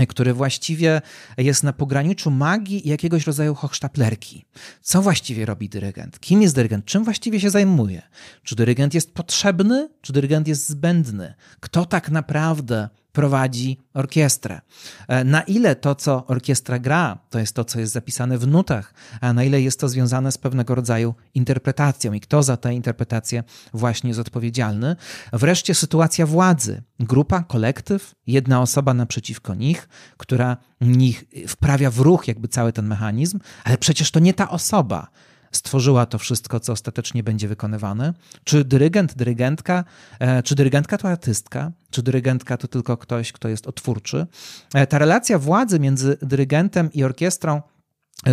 który 0.08 0.34
właściwie 0.34 1.02
jest 1.38 1.64
na 1.64 1.74
pograniczu 1.74 2.32
magii 2.32 2.88
i 2.88 2.90
jakiegoś 2.90 3.28
rodzaju 3.28 3.56
hochsztaplerki. 3.56 4.46
Co 4.82 5.02
właściwie 5.02 5.46
robi 5.46 5.70
dyrygent? 5.70 6.20
Kim 6.20 6.42
jest 6.42 6.56
dyrygent? 6.56 6.86
Czym 6.86 7.04
właściwie 7.04 7.40
się 7.40 7.50
zajmuje? 7.50 8.02
Czy 8.44 8.56
dyrygent 8.56 8.94
jest 8.94 9.14
potrzebny? 9.14 9.90
Czy 10.02 10.14
dyrygent 10.14 10.48
jest 10.48 10.70
zbędny? 10.70 11.34
Kto 11.60 11.86
tak 11.86 12.10
naprawdę 12.10 12.90
prowadzi 13.12 13.78
orkiestrę. 13.94 14.62
E, 15.08 15.24
na 15.24 15.42
ile 15.42 15.76
to, 15.76 15.96
co 15.96 16.28
orkiestra 16.28 16.80
gra, 16.80 17.18
to 17.30 17.40
jest 17.40 17.56
to, 17.56 17.66
co 17.66 17.80
jest 17.80 17.94
zapisane 17.94 18.38
w 18.38 18.48
nutach, 18.48 18.94
a 19.22 19.34
na 19.34 19.44
ile 19.44 19.62
jest 19.62 19.80
to 19.80 19.90
związane 19.90 20.32
z 20.32 20.38
pewnego 20.38 20.76
rodzaju 20.76 21.16
interpretacją 21.34 22.14
i 22.14 22.20
kto 22.20 22.44
za 22.44 22.58
tę 22.58 22.74
interpretację 22.74 23.44
właśnie 23.74 24.08
jest 24.08 24.20
odpowiedzialny. 24.20 24.96
Wreszcie 25.34 25.76
sytuacja 25.76 26.26
władzy. 26.26 26.82
Grupa, 27.00 27.44
kolektyw, 27.44 28.16
jedna 28.28 28.62
osoba 28.62 28.94
naprzeciwko 28.94 29.56
nich, 29.56 29.90
która 30.18 30.58
nich 30.82 31.24
wprawia 31.48 31.92
w 31.92 32.00
ruch 32.00 32.28
jakby 32.28 32.48
cały 32.48 32.74
ten 32.74 32.88
mechanizm, 32.88 33.40
ale 33.64 33.78
przecież 33.78 34.12
to 34.12 34.20
nie 34.20 34.34
ta 34.34 34.50
osoba 34.50 35.08
stworzyła 35.52 36.06
to 36.06 36.18
wszystko, 36.18 36.60
co 36.60 36.74
ostatecznie 36.74 37.24
będzie 37.24 37.48
wykonywane? 37.48 38.14
Czy 38.44 38.66
dyrygent, 38.66 39.14
dyrygentka, 39.16 39.84
e, 40.20 40.44
czy 40.44 40.56
dyrygentka 40.56 40.98
to 40.98 41.10
artystka, 41.10 41.72
czy 41.92 42.04
dyrygentka 42.04 42.58
to 42.58 42.68
tylko 42.68 42.98
ktoś, 42.98 43.32
kto 43.32 43.48
jest 43.48 43.68
otwórczy? 43.68 44.28
E, 44.74 44.88
ta 44.88 44.98
relacja 44.98 45.40
władzy 45.40 45.80
między 45.80 46.18
dyrygentem 46.22 46.94
i 46.94 47.04
orkiestrą 47.04 47.62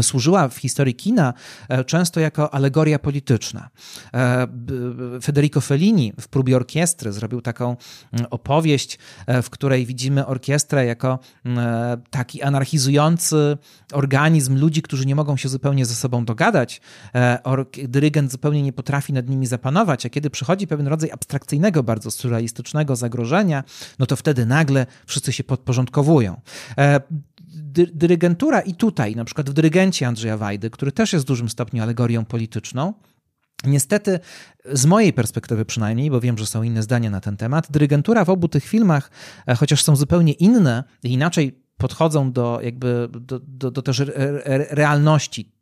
służyła 0.02 0.48
w 0.48 0.56
historii 0.56 0.94
kina 0.94 1.34
e, 1.68 1.84
często 1.84 2.20
jako 2.20 2.54
alegoria 2.54 2.98
polityczna. 2.98 3.68
E, 4.14 4.46
Federico 5.22 5.60
Fellini 5.60 6.12
w 6.20 6.28
próbie 6.28 6.56
orkiestry 6.56 7.12
zrobił 7.12 7.40
taką 7.40 7.76
opowieść, 8.30 8.98
w 9.42 9.50
której 9.50 9.86
widzimy 9.86 10.26
orkiestrę 10.26 10.84
jako 10.84 11.18
taki 12.10 12.42
anarchizujący 12.42 13.58
organizm 13.92 14.56
ludzi, 14.56 14.82
którzy 14.82 15.06
nie 15.06 15.14
mogą 15.14 15.36
się 15.36 15.48
zupełnie 15.48 15.86
ze 15.86 15.94
sobą 15.94 16.24
dogadać. 16.24 16.80
Dyrygent 17.88 18.32
zupełnie 18.32 18.62
nie 18.62 18.72
potrafi 18.72 19.12
nad 19.12 19.28
nimi 19.28 19.46
zapanować, 19.46 20.06
a 20.06 20.08
kiedy 20.08 20.30
przychodzi 20.30 20.66
pewien 20.66 20.86
rodzaj 20.86 21.10
abstrakcyjnego, 21.10 21.82
bardzo 21.82 22.10
surrealistycznego 22.10 22.96
zagrożenia, 22.96 23.64
no 23.98 24.06
to 24.06 24.16
wtedy 24.16 24.46
nagle 24.46 24.86
wszyscy 25.06 25.32
się 25.32 25.44
podporządkowują 25.44 26.40
dy, 27.72 27.86
dyrygentura 27.94 28.60
i 28.60 28.74
tutaj, 28.74 29.16
na 29.16 29.24
przykład 29.24 29.50
w 29.50 29.52
dyrygencie 29.52 30.06
Andrzeja 30.06 30.36
Wajdy, 30.36 30.70
który 30.70 30.92
też 30.92 31.12
jest 31.12 31.24
w 31.24 31.28
dużym 31.28 31.48
stopniu 31.48 31.82
alegorią 31.82 32.24
polityczną, 32.24 32.94
Niestety, 33.64 34.20
z 34.72 34.86
mojej 34.86 35.12
perspektywy 35.12 35.64
przynajmniej, 35.64 36.10
bo 36.10 36.20
wiem, 36.20 36.38
że 36.38 36.46
są 36.46 36.62
inne 36.62 36.82
zdania 36.82 37.10
na 37.10 37.20
ten 37.20 37.36
temat, 37.36 37.70
dyrygentura 37.70 38.24
w 38.24 38.30
obu 38.30 38.48
tych 38.48 38.64
filmach, 38.64 39.10
e, 39.46 39.54
chociaż 39.54 39.82
są 39.82 39.96
zupełnie 39.96 40.32
inne 40.32 40.84
i 41.02 41.12
inaczej 41.12 41.58
podchodzą 41.76 42.32
do 42.32 42.60
jakby 42.62 43.08
do, 43.10 43.40
do, 43.40 43.70
do 43.70 43.82
też 43.82 44.02
realności 44.70 45.52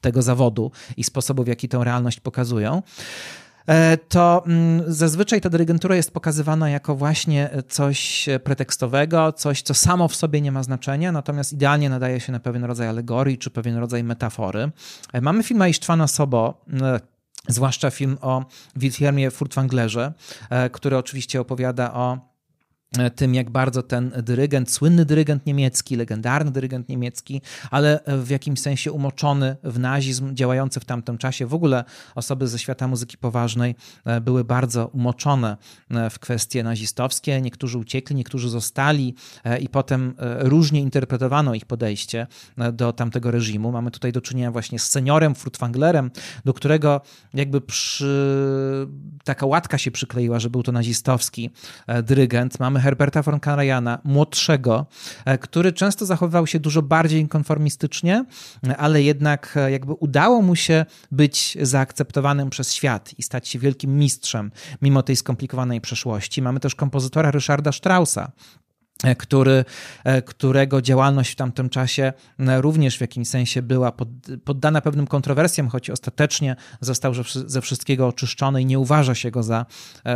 tego 0.00 0.22
zawodu 0.22 0.72
i 0.96 1.04
sposobu, 1.04 1.44
w 1.44 1.48
jaki 1.48 1.68
tę 1.68 1.84
realność 1.84 2.20
pokazują, 2.20 2.82
to 4.08 4.42
mm, 4.46 4.82
zazwyczaj 4.86 5.40
ta 5.40 5.50
dyrygentura 5.50 5.96
jest 5.96 6.10
pokazywana 6.10 6.70
jako 6.70 6.96
właśnie 6.96 7.50
coś 7.68 8.28
pretekstowego, 8.44 9.32
coś, 9.32 9.62
co 9.62 9.74
samo 9.74 10.08
w 10.08 10.16
sobie 10.16 10.40
nie 10.40 10.52
ma 10.52 10.62
znaczenia, 10.62 11.12
natomiast 11.12 11.52
idealnie 11.52 11.90
nadaje 11.90 12.20
się 12.20 12.32
na 12.32 12.40
pewien 12.40 12.64
rodzaj 12.64 12.88
alegorii 12.88 13.38
czy 13.38 13.50
pewien 13.50 13.76
rodzaj 13.76 14.04
metafory. 14.04 14.70
E, 15.12 15.20
mamy 15.20 15.42
film 15.42 15.68
Isztwana 15.68 16.06
Sobo, 16.06 16.64
zwłaszcza 17.48 17.90
film 17.90 18.18
o 18.20 18.44
Wilhelmie 18.76 19.30
Furtwanglerze, 19.30 20.12
który 20.72 20.96
oczywiście 20.96 21.40
opowiada 21.40 21.94
o 21.94 22.18
E, 22.18 22.29
tym, 23.16 23.34
jak 23.34 23.50
bardzo 23.50 23.82
ten 23.82 24.12
dyrygent, 24.22 24.70
słynny 24.72 25.04
dyrygent 25.04 25.46
niemiecki, 25.46 25.96
legendarny 25.96 26.50
dyrygent 26.50 26.88
niemiecki, 26.88 27.42
ale 27.70 28.00
w 28.06 28.30
jakimś 28.30 28.60
sensie 28.60 28.92
umoczony 28.92 29.56
w 29.64 29.78
nazizm, 29.78 30.34
działający 30.34 30.80
w 30.80 30.84
tamtym 30.84 31.18
czasie. 31.18 31.46
W 31.46 31.54
ogóle 31.54 31.84
osoby 32.14 32.48
ze 32.48 32.58
świata 32.58 32.88
muzyki 32.88 33.18
poważnej 33.18 33.74
e, 34.04 34.20
były 34.20 34.44
bardzo 34.44 34.86
umoczone 34.86 35.56
e, 35.90 36.10
w 36.10 36.18
kwestie 36.18 36.62
nazistowskie. 36.62 37.40
Niektórzy 37.40 37.78
uciekli, 37.78 38.16
niektórzy 38.16 38.48
zostali 38.48 39.14
i 39.60 39.68
potem 39.68 40.14
różnie 40.38 40.80
interpretowano 40.80 41.54
ich 41.54 41.64
podejście 41.64 42.26
do 42.72 42.92
tamtego 42.92 43.30
reżimu. 43.30 43.72
Mamy 43.72 43.90
tutaj 43.90 44.12
do 44.12 44.20
czynienia 44.20 44.50
właśnie 44.50 44.78
z 44.78 44.90
seniorem 44.90 45.34
Furtwanglerem, 45.34 46.10
do 46.44 46.54
którego 46.54 47.00
jakby 47.34 47.60
przy... 47.60 48.88
taka 49.24 49.46
łatka 49.46 49.78
się 49.78 49.90
przykleiła, 49.90 50.38
że 50.38 50.50
był 50.50 50.62
to 50.62 50.72
nazistowski 50.72 51.50
dyrygent. 52.02 52.60
Mamy 52.60 52.79
Herberta 52.80 53.22
von 53.22 53.40
Karajana, 53.40 53.98
młodszego, 54.04 54.86
e, 55.24 55.38
który 55.38 55.72
często 55.72 56.06
zachowywał 56.06 56.46
się 56.46 56.60
dużo 56.60 56.82
bardziej 56.82 57.28
konformistycznie, 57.28 58.24
ale 58.78 59.02
jednak 59.02 59.54
e, 59.56 59.70
jakby 59.70 59.92
udało 59.92 60.42
mu 60.42 60.56
się 60.56 60.86
być 61.12 61.58
zaakceptowanym 61.62 62.50
przez 62.50 62.74
świat 62.74 63.10
i 63.18 63.22
stać 63.22 63.48
się 63.48 63.58
wielkim 63.58 63.98
mistrzem, 63.98 64.50
mimo 64.82 65.02
tej 65.02 65.16
skomplikowanej 65.16 65.80
przeszłości. 65.80 66.42
Mamy 66.42 66.60
też 66.60 66.74
kompozytora 66.74 67.30
Ryszarda 67.30 67.72
Straussa, 67.72 68.32
który, 69.18 69.64
e, 70.04 70.22
którego 70.22 70.82
działalność 70.82 71.32
w 71.32 71.36
tamtym 71.36 71.68
czasie 71.68 72.12
e, 72.38 72.60
również 72.60 72.98
w 72.98 73.00
jakimś 73.00 73.28
sensie 73.28 73.62
była 73.62 73.92
pod, 73.92 74.08
poddana 74.44 74.80
pewnym 74.80 75.06
kontrowersjom, 75.06 75.68
choć 75.68 75.90
ostatecznie 75.90 76.56
został 76.80 77.12
ze 77.46 77.60
wszystkiego 77.60 78.08
oczyszczony 78.08 78.62
i 78.62 78.66
nie 78.66 78.78
uważa 78.78 79.14
się 79.14 79.30
go 79.30 79.42
za 79.42 79.66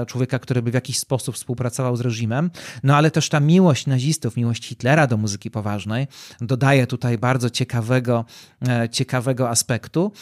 człowieka, 0.06 0.38
który 0.38 0.62
by 0.62 0.70
w 0.70 0.74
jakiś 0.74 0.98
sposób 0.98 1.34
współpracował 1.34 1.96
z 1.96 2.00
reżimem. 2.00 2.50
No 2.82 2.96
ale 2.96 3.10
też 3.10 3.28
ta 3.28 3.40
miłość 3.40 3.86
nazistów, 3.86 4.36
miłość 4.36 4.66
Hitlera 4.66 5.06
do 5.06 5.16
muzyki 5.16 5.50
poważnej 5.50 6.06
dodaje 6.40 6.86
tutaj 6.86 7.18
bardzo 7.18 7.50
ciekawego, 7.50 8.24
ciekawego 8.90 9.50
aspektu. 9.50 10.12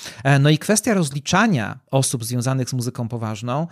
No 0.40 0.50
i 0.50 0.58
kwestia 0.58 0.94
rozliczania 0.94 1.78
osób 1.90 2.24
związanych 2.24 2.68
z 2.68 2.72
muzyką 2.72 3.08
poważną, 3.08 3.66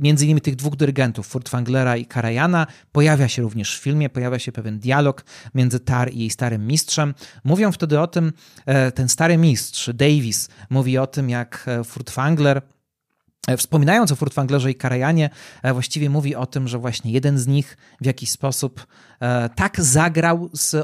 między 0.00 0.24
innymi 0.24 0.40
tych 0.40 0.56
dwóch 0.56 0.76
dyrygentów, 0.76 1.26
Furtwanglera 1.26 1.96
i 1.96 2.06
Karajana, 2.06 2.66
Pojawia 3.00 3.28
się 3.28 3.42
również 3.42 3.78
w 3.78 3.82
filmie, 3.82 4.10
pojawia 4.10 4.38
się 4.38 4.52
pewien 4.52 4.78
dialog 4.78 5.24
między 5.54 5.80
Tar 5.80 6.12
i 6.12 6.18
jej 6.18 6.30
starym 6.30 6.66
mistrzem. 6.66 7.14
Mówią 7.44 7.72
wtedy 7.72 8.00
o 8.00 8.06
tym, 8.06 8.32
e, 8.66 8.92
ten 8.92 9.08
stary 9.08 9.38
mistrz, 9.38 9.90
Davis, 9.94 10.48
mówi 10.70 10.98
o 10.98 11.06
tym, 11.06 11.30
jak 11.30 11.64
e, 11.66 11.80
Furtwängler 11.84 12.60
wspominając 13.56 14.12
o 14.12 14.16
Furtwanglerze 14.16 14.70
i 14.70 14.74
Karajanie, 14.74 15.30
e, 15.62 15.72
właściwie 15.72 16.10
mówi 16.10 16.34
o 16.34 16.46
tym, 16.46 16.68
że 16.68 16.78
właśnie 16.78 17.12
jeden 17.12 17.38
z 17.38 17.46
nich 17.46 17.76
w 18.00 18.06
jakiś 18.06 18.30
sposób 18.30 18.86
e, 19.20 19.48
tak 19.48 19.80
zagrał 19.80 20.50
z, 20.52 20.76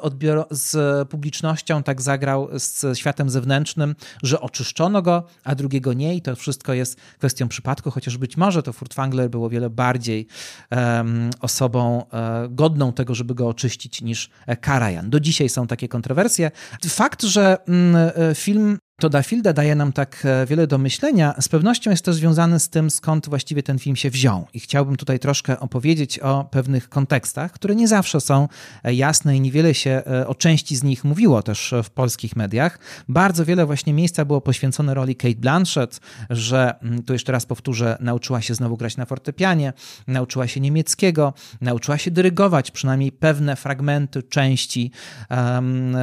z 0.51 1.09
publicznością, 1.09 1.83
tak 1.83 2.03
zagrał 2.03 2.49
z 2.59 2.99
światem 2.99 3.31
zewnętrznym, 3.31 3.95
że 4.23 4.41
oczyszczono 4.41 5.03
go, 5.03 5.25
a 5.45 5.55
drugiego 5.55 5.93
nie 5.93 6.15
i 6.15 6.23
to 6.23 6.37
wszystko 6.37 6.73
jest 6.73 7.01
kwestią 7.19 7.49
przypadku, 7.49 7.91
chociaż 7.91 8.17
być 8.17 8.37
może 8.37 8.63
to 8.63 8.73
Furtwangler 8.73 9.31
było 9.31 9.49
wiele 9.49 9.71
bardziej 9.71 10.27
um, 10.71 11.31
osobą 11.41 12.03
um, 12.13 12.55
godną 12.55 12.93
tego, 12.93 13.15
żeby 13.15 13.35
go 13.35 13.49
oczyścić 13.49 14.03
niż 14.03 14.31
Karajan. 14.61 15.11
Do 15.11 15.21
dzisiaj 15.21 15.49
są 15.49 15.67
takie 15.67 15.89
kontrowersje. 15.89 16.51
Fakt, 16.89 17.23
że 17.23 17.59
um, 17.69 17.97
film 18.35 18.79
to 19.01 19.09
Da 19.09 19.23
Filda 19.23 19.53
daje 19.53 19.75
nam 19.75 19.93
tak 19.93 20.23
e, 20.25 20.47
wiele 20.47 20.67
do 20.67 20.79
myślenia. 20.79 21.35
Z 21.41 21.49
pewnością 21.49 21.91
jest 21.91 22.05
to 22.05 22.13
związane 22.13 22.61
z 22.61 22.69
tym, 22.69 22.91
skąd 22.91 23.29
właściwie 23.29 23.63
ten 23.63 23.79
film 23.79 23.97
się 23.97 24.11
wziął. 24.11 24.47
I 24.55 24.61
chciałbym 24.61 24.97
tutaj 24.97 25.19
troszkę 25.19 25.61
opowiedzieć 25.61 26.19
o 26.19 26.45
pewnych 26.45 26.89
kontekstach, 26.89 27.53
które 27.53 27.75
nie 27.75 27.89
zawsze 27.89 28.21
są 28.21 28.49
e, 28.85 28.95
jasne 28.95 29.37
i 29.37 29.41
niewiele 29.41 29.75
się 29.75 29.91
e, 29.91 30.27
o 30.27 30.35
części 30.35 30.77
z 30.77 30.83
nich 30.83 31.05
mówiło 31.05 31.43
też 31.43 31.75
w 31.85 31.91
polskich 31.91 32.37
mediach. 32.37 32.79
Bardzo 33.09 33.45
wiele 33.45 33.67
właśnie 33.67 33.93
miejsca 33.93 34.25
było 34.25 34.41
poświęcone 34.41 34.95
roli 34.95 35.17
Kate 35.17 35.35
Blanchett, 35.35 36.01
że, 36.31 36.75
mm, 36.83 37.03
tu 37.03 37.13
jeszcze 37.13 37.33
raz 37.33 37.47
powtórzę, 37.47 37.97
nauczyła 38.01 38.43
się 38.43 38.55
znowu 38.55 38.77
grać 38.77 38.97
na 38.97 39.05
fortepianie, 39.05 39.73
nauczyła 40.07 40.47
się 40.47 40.61
niemieckiego, 40.61 41.35
nauczyła 41.61 41.99
się 41.99 42.11
dyrygować 42.11 42.71
przynajmniej 42.71 43.13
pewne 43.13 43.57
fragmenty, 43.57 44.23
części 44.23 44.91
um, 45.31 45.97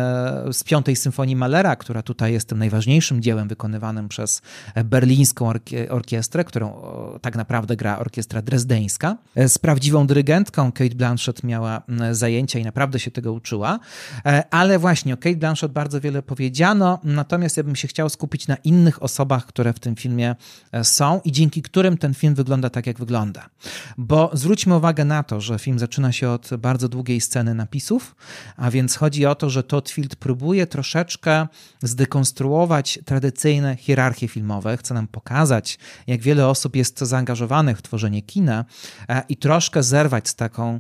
z 0.52 0.64
piątej 0.64 0.96
symfonii 0.96 1.36
Malera, 1.36 1.76
która 1.76 2.02
tutaj 2.02 2.34
jest 2.34 2.50
tym 2.50 2.60
najważniejszym 2.60 2.83
najważniejszym 2.84 3.22
dziełem 3.22 3.48
wykonywanym 3.48 4.10
przez 4.10 4.42
berlińską 4.86 5.52
orkiestrę, 5.90 6.44
którą 6.44 6.82
tak 7.22 7.36
naprawdę 7.36 7.76
gra 7.76 8.00
orkiestra 8.00 8.42
drezdeńska. 8.42 9.18
Z 9.48 9.58
prawdziwą 9.58 10.08
dyrygentką 10.08 10.72
Kate 10.72 10.96
Blanchett 10.96 11.44
miała 11.44 11.82
zajęcia 12.12 12.60
i 12.60 12.64
naprawdę 12.64 13.00
się 13.00 13.12
tego 13.12 13.34
uczyła, 13.34 13.80
e, 14.26 14.44
ale 14.54 14.80
właśnie 14.80 15.14
o 15.14 15.18
Kate 15.18 15.36
Blanchett 15.36 15.72
bardzo 15.72 16.02
wiele 16.02 16.22
powiedziano, 16.22 17.00
natomiast 17.04 17.58
ja 17.58 17.64
bym 17.64 17.76
się 17.76 17.88
chciał 17.88 18.10
skupić 18.10 18.48
na 18.48 18.56
innych 18.56 19.04
osobach, 19.04 19.46
które 19.46 19.74
w 19.74 19.80
tym 19.80 19.96
filmie 19.96 20.36
e, 20.72 20.84
są 20.84 21.22
i 21.24 21.32
dzięki 21.32 21.62
którym 21.62 21.98
ten 21.98 22.14
film 22.14 22.36
wygląda 22.36 22.70
tak, 22.70 22.88
jak 22.88 23.00
wygląda. 23.00 23.50
Bo 23.98 24.30
zwróćmy 24.34 24.76
uwagę 24.76 25.06
na 25.06 25.24
to, 25.24 25.42
że 25.42 25.60
film 25.60 25.80
zaczyna 25.80 26.12
się 26.12 26.30
od 26.30 26.50
bardzo 26.58 26.90
długiej 26.90 27.22
sceny 27.22 27.54
napisów, 27.56 28.16
a 28.58 28.72
więc 28.72 28.96
chodzi 28.96 29.26
o 29.26 29.36
to, 29.36 29.50
że 29.50 29.64
Todd 29.64 29.90
Field 29.90 30.16
próbuje 30.16 30.68
troszeczkę 30.68 31.48
zdekonstruować 31.82 32.73
tradycyjne 33.06 33.76
hierarchie 33.76 34.28
filmowe, 34.28 34.78
chce 34.78 34.94
nam 34.94 35.08
pokazać, 35.08 35.78
jak 36.08 36.22
wiele 36.22 36.48
osób 36.48 36.76
jest 36.76 37.00
zaangażowanych 37.00 37.78
w 37.78 37.82
tworzenie 37.82 38.22
kina 38.22 38.66
e, 39.10 39.24
i 39.30 39.38
troszkę 39.38 39.84
zerwać 39.84 40.30
z 40.30 40.36
taką 40.36 40.80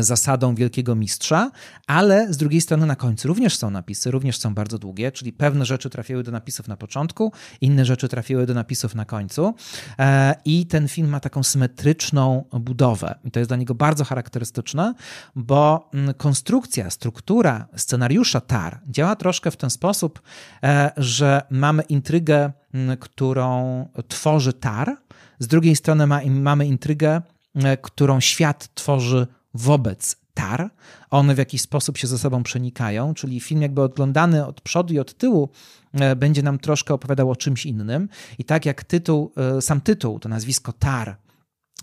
zasadą 0.00 0.54
wielkiego 0.54 0.94
mistrza, 0.94 1.50
ale 1.86 2.32
z 2.32 2.36
drugiej 2.36 2.60
strony 2.60 2.86
na 2.86 2.96
końcu 2.96 3.28
również 3.28 3.58
są 3.58 3.70
napisy, 3.70 4.10
również 4.10 4.38
są 4.38 4.54
bardzo 4.54 4.78
długie, 4.78 5.12
czyli 5.12 5.32
pewne 5.32 5.64
rzeczy 5.64 5.90
trafiły 5.90 6.22
do 6.22 6.32
napisów 6.32 6.68
na 6.68 6.76
początku, 6.76 7.32
inne 7.60 7.84
rzeczy 7.84 8.08
trafiły 8.08 8.46
do 8.46 8.54
napisów 8.54 8.94
na 8.94 9.04
końcu. 9.04 9.54
E, 9.98 10.34
i 10.44 10.66
ten 10.66 10.88
film 10.88 11.08
ma 11.08 11.20
taką 11.20 11.42
symetryczną 11.42 12.44
budowę. 12.52 13.14
I 13.24 13.30
to 13.30 13.40
jest 13.40 13.50
dla 13.50 13.56
niego 13.56 13.74
bardzo 13.74 14.04
charakterystyczne, 14.04 14.94
bo 15.34 15.90
mm, 15.94 16.14
konstrukcja, 16.14 16.90
struktura 16.90 17.66
scenariusza 17.76 18.40
TAR 18.40 18.80
działa 18.88 19.16
troszkę 19.16 19.50
w 19.50 19.56
ten 19.56 19.70
sposób, 19.70 20.22
e, 20.62 20.90
że 20.96 21.42
mamy 21.50 21.82
intrygę, 21.82 22.52
mm, 22.74 22.96
którą 22.96 23.88
tworzy 24.08 24.52
TAR, 24.52 24.96
z 25.38 25.46
drugiej 25.46 25.76
strony 25.76 26.06
mamy 26.30 26.66
intrygę, 26.66 27.22
e, 27.54 27.76
którą 27.76 28.20
świat 28.20 28.68
tworzy 28.74 29.26
wobec 29.54 30.16
tar. 30.34 30.70
One 31.10 31.34
w 31.34 31.38
jakiś 31.38 31.62
sposób 31.62 31.98
się 31.98 32.06
ze 32.06 32.18
sobą 32.18 32.42
przenikają, 32.42 33.14
czyli 33.14 33.40
film 33.40 33.62
jakby 33.62 33.82
oglądany 33.82 34.46
od 34.46 34.60
przodu 34.60 34.94
i 34.94 34.98
od 34.98 35.14
tyłu 35.14 35.48
e, 35.92 36.16
będzie 36.16 36.42
nam 36.42 36.58
troszkę 36.58 36.94
opowiadał 36.94 37.30
o 37.30 37.36
czymś 37.36 37.66
innym. 37.66 38.08
I 38.38 38.44
tak 38.44 38.66
jak 38.66 38.84
tytuł, 38.84 39.32
e, 39.36 39.62
sam 39.62 39.80
tytuł, 39.80 40.18
to 40.18 40.28
nazwisko 40.28 40.72
tar, 40.72 41.16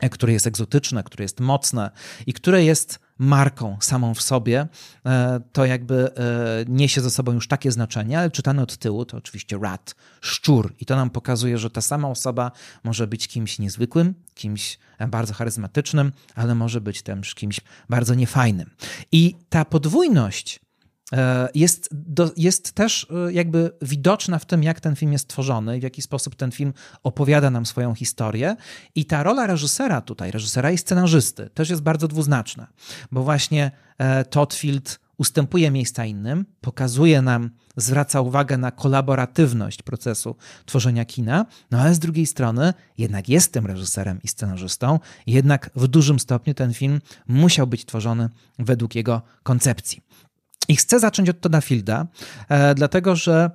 e, 0.02 0.10
które 0.10 0.34
jest 0.34 0.48
egzotyczne, 0.48 1.04
które 1.04 1.24
jest 1.24 1.40
mocne 1.40 1.92
i 2.28 2.34
które 2.34 2.64
jest 2.64 3.07
marką 3.18 3.78
samą 3.82 4.14
w 4.14 4.22
sobie, 4.22 4.68
e, 5.06 5.40
to 5.52 5.66
jakby 5.66 6.16
e, 6.16 6.66
niesie 6.68 7.02
ze 7.02 7.10
sobą 7.10 7.34
już 7.34 7.48
takie 7.48 7.72
znaczenie, 7.72 8.20
ale 8.20 8.32
czytane 8.32 8.64
od 8.64 8.78
tyłu 8.78 9.06
to 9.06 9.18
oczywiście 9.18 9.60
rat, 9.62 9.96
szczur. 10.22 10.74
I 10.80 10.86
to 10.86 10.96
nam 10.96 11.10
pokazuje, 11.10 11.58
że 11.58 11.70
ta 11.70 11.82
sama 11.82 12.10
osoba 12.10 12.52
może 12.84 13.08
być 13.08 13.28
kimś 13.28 13.60
niezwykłym, 13.60 14.14
kimś 14.36 14.80
bardzo 15.08 15.34
charyzmatycznym, 15.34 16.12
ale 16.36 16.56
może 16.56 16.82
być 16.82 17.02
też 17.02 17.36
kimś 17.36 17.60
bardzo 17.90 18.14
niefajnym. 18.14 18.70
I 19.12 19.36
ta 19.50 19.66
podwójność 19.66 20.60
jest, 21.54 21.90
do, 21.92 22.32
jest 22.38 22.72
też 22.72 23.08
e, 23.28 23.34
jakby 23.34 23.72
widoczna 23.82 24.40
w 24.40 24.46
tym, 24.46 24.64
jak 24.64 24.80
ten 24.80 24.96
film 24.96 25.14
jest 25.14 25.28
tworzony 25.28 25.78
i 25.78 25.80
w 25.80 25.84
jaki 25.84 26.02
sposób 26.02 26.36
ten 26.36 26.52
film 26.52 26.74
opowiada 27.04 27.50
nam 27.50 27.66
swoją 27.66 27.96
historię. 27.96 28.56
I 28.96 29.06
ta 29.06 29.24
rola 29.24 29.48
reżysera 29.48 30.02
tutaj, 30.02 30.32
reżysera 30.32 30.72
i 30.72 30.78
scenarzysty, 30.78 31.50
też 31.54 31.70
jest 31.70 31.82
bardzo 31.82 32.08
dwuznaczna, 32.08 32.68
bo 33.12 33.24
właśnie 33.24 33.72
e, 33.98 34.26
Todd 34.26 34.54
Field 34.54 35.00
ustępuje 35.18 35.72
miejsca 35.72 36.06
innym, 36.06 36.46
pokazuje 36.62 37.22
nam, 37.22 37.50
zwraca 37.78 38.22
uwagę 38.22 38.58
na 38.58 38.72
kolaboratywność 38.72 39.82
procesu 39.82 40.36
tworzenia 40.66 41.06
kina, 41.06 41.46
no 41.72 41.80
ale 41.80 41.96
z 41.96 42.00
drugiej 42.00 42.26
strony 42.26 42.74
jednak 42.98 43.30
jest 43.30 43.54
tym 43.54 43.66
reżyserem 43.66 44.20
i 44.24 44.28
scenarzystą, 44.28 45.00
jednak 45.28 45.70
w 45.76 45.88
dużym 45.88 46.20
stopniu 46.20 46.54
ten 46.54 46.74
film 46.74 47.02
musiał 47.28 47.68
być 47.68 47.86
tworzony 47.86 48.30
według 48.60 48.96
jego 48.96 49.22
koncepcji. 49.44 50.02
I 50.68 50.76
chcę 50.76 51.00
zacząć 51.00 51.30
od 51.30 51.42
Toda 51.42 51.62
Fielda, 51.62 52.06
e, 52.50 52.76
dlatego 52.76 53.16
że 53.16 53.52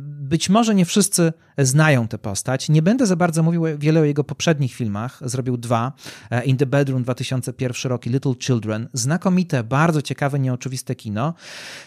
być 0.00 0.48
może 0.48 0.74
nie 0.74 0.84
wszyscy 0.84 1.32
znają 1.58 2.08
tę 2.08 2.18
postać. 2.18 2.68
Nie 2.68 2.82
będę 2.82 3.06
za 3.06 3.16
bardzo 3.16 3.42
mówił 3.42 3.64
wiele 3.78 4.00
o 4.00 4.04
jego 4.04 4.24
poprzednich 4.24 4.74
filmach. 4.74 5.20
Zrobił 5.24 5.56
dwa. 5.56 5.92
E, 6.30 6.44
In 6.44 6.56
the 6.56 6.66
Bedroom 6.66 7.02
2001 7.02 7.90
rok 7.90 8.06
i 8.06 8.10
Little 8.10 8.34
Children. 8.38 8.88
Znakomite, 8.92 9.64
bardzo 9.64 10.02
ciekawe, 10.02 10.38
nieoczywiste 10.38 10.94
kino, 10.94 11.34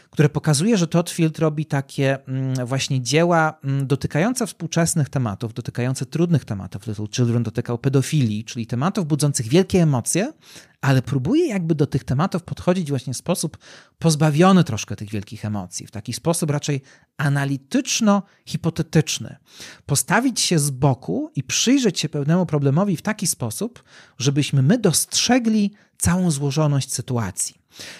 które 0.09 0.29
pokazuje, 0.29 0.77
że 0.77 0.87
Todd 0.87 1.09
Field 1.09 1.39
robi 1.39 1.65
takie 1.65 2.27
mm, 2.27 2.65
właśnie 2.65 3.01
dzieła 3.01 3.59
mm, 3.63 3.87
dotykające 3.87 4.47
współczesnych 4.47 5.09
tematów, 5.09 5.53
dotykające 5.53 6.05
trudnych 6.05 6.45
tematów. 6.45 6.87
Little 6.87 7.07
Children 7.11 7.43
dotykał 7.43 7.77
pedofilii, 7.77 8.43
czyli 8.43 8.67
tematów 8.67 9.05
budzących 9.05 9.47
wielkie 9.47 9.81
emocje, 9.81 10.33
ale 10.81 11.01
próbuje 11.01 11.47
jakby 11.47 11.75
do 11.75 11.87
tych 11.87 12.03
tematów 12.03 12.43
podchodzić 12.43 12.89
właśnie 12.89 13.13
w 13.13 13.17
sposób 13.17 13.57
pozbawiony 13.99 14.63
troszkę 14.63 14.95
tych 14.95 15.09
wielkich 15.09 15.45
emocji, 15.45 15.87
w 15.87 15.91
taki 15.91 16.13
sposób 16.13 16.49
raczej 16.49 16.81
analityczno-hipotetyczny. 17.51 19.35
Postawić 19.85 20.39
się 20.39 20.59
z 20.59 20.69
boku 20.69 21.31
i 21.35 21.43
przyjrzeć 21.43 21.99
się 21.99 22.09
pewnemu 22.09 22.45
problemowi 22.45 22.97
w 22.97 23.01
taki 23.01 23.27
sposób, 23.27 23.83
żebyśmy 24.17 24.61
my 24.61 24.77
dostrzegli 24.77 25.73
całą 25.97 26.31
złożoność 26.31 26.93
sytuacji. 26.93 27.55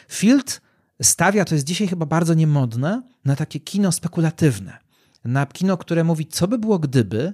Field 0.10 0.62
stawia, 1.02 1.46
to 1.46 1.56
jest 1.56 1.68
dzisiaj 1.68 1.88
chyba 1.88 2.06
bardzo 2.06 2.34
niemodne, 2.34 3.02
na 3.26 3.36
takie 3.36 3.60
kino 3.60 3.92
spekulatywne. 3.92 4.78
Na 5.26 5.46
kino, 5.46 5.78
które 5.78 6.04
mówi, 6.04 6.26
co 6.26 6.48
by 6.48 6.58
było 6.58 6.80
gdyby, 6.80 7.34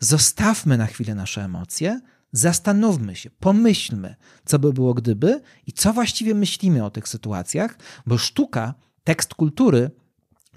zostawmy 0.00 0.78
na 0.78 0.86
chwilę 0.86 1.14
nasze 1.14 1.44
emocje, 1.44 2.00
Zastanówmy 2.32 3.16
się, 3.16 3.30
pomyślmy, 3.30 4.14
co 4.44 4.58
by 4.58 4.72
było 4.72 4.94
gdyby 4.94 5.40
i 5.66 5.72
co 5.72 5.92
właściwie 5.92 6.34
myślimy 6.34 6.84
o 6.84 6.90
tych 6.90 7.08
sytuacjach, 7.08 7.78
bo 8.06 8.18
sztuka, 8.18 8.74
tekst 9.04 9.34
kultury 9.34 9.90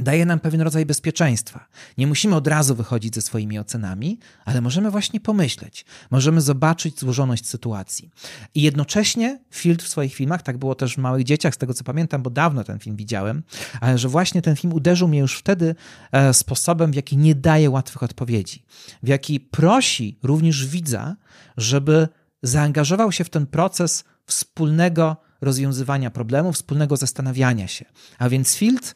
daje 0.01 0.25
nam 0.25 0.39
pewien 0.39 0.61
rodzaj 0.61 0.85
bezpieczeństwa. 0.85 1.65
Nie 1.97 2.07
musimy 2.07 2.35
od 2.35 2.47
razu 2.47 2.75
wychodzić 2.75 3.15
ze 3.15 3.21
swoimi 3.21 3.59
ocenami, 3.59 4.19
ale 4.45 4.61
możemy 4.61 4.91
właśnie 4.91 5.19
pomyśleć, 5.19 5.85
możemy 6.11 6.41
zobaczyć 6.41 6.99
złożoność 6.99 7.47
sytuacji. 7.47 8.09
I 8.55 8.61
jednocześnie 8.61 9.39
Field 9.51 9.83
w 9.83 9.87
swoich 9.87 10.13
filmach, 10.13 10.41
tak 10.41 10.57
było 10.57 10.75
też 10.75 10.95
w 10.95 10.97
Małych 10.97 11.23
Dzieciach, 11.23 11.55
z 11.55 11.57
tego 11.57 11.73
co 11.73 11.83
pamiętam, 11.83 12.21
bo 12.21 12.29
dawno 12.29 12.63
ten 12.63 12.79
film 12.79 12.95
widziałem, 12.95 13.43
ale 13.81 13.97
że 13.97 14.09
właśnie 14.09 14.41
ten 14.41 14.55
film 14.55 14.73
uderzył 14.73 15.07
mnie 15.07 15.19
już 15.19 15.37
wtedy 15.37 15.75
e, 16.11 16.33
sposobem, 16.33 16.91
w 16.91 16.95
jaki 16.95 17.17
nie 17.17 17.35
daje 17.35 17.69
łatwych 17.69 18.03
odpowiedzi, 18.03 18.65
w 19.03 19.07
jaki 19.07 19.39
prosi 19.39 20.19
również 20.23 20.67
widza, 20.67 21.15
żeby 21.57 22.07
zaangażował 22.43 23.11
się 23.11 23.23
w 23.23 23.29
ten 23.29 23.47
proces 23.47 24.03
wspólnego 24.25 25.17
rozwiązywania 25.41 26.11
problemów, 26.11 26.55
wspólnego 26.55 26.97
zastanawiania 26.97 27.67
się. 27.67 27.85
A 28.19 28.29
więc 28.29 28.55
Field 28.55 28.95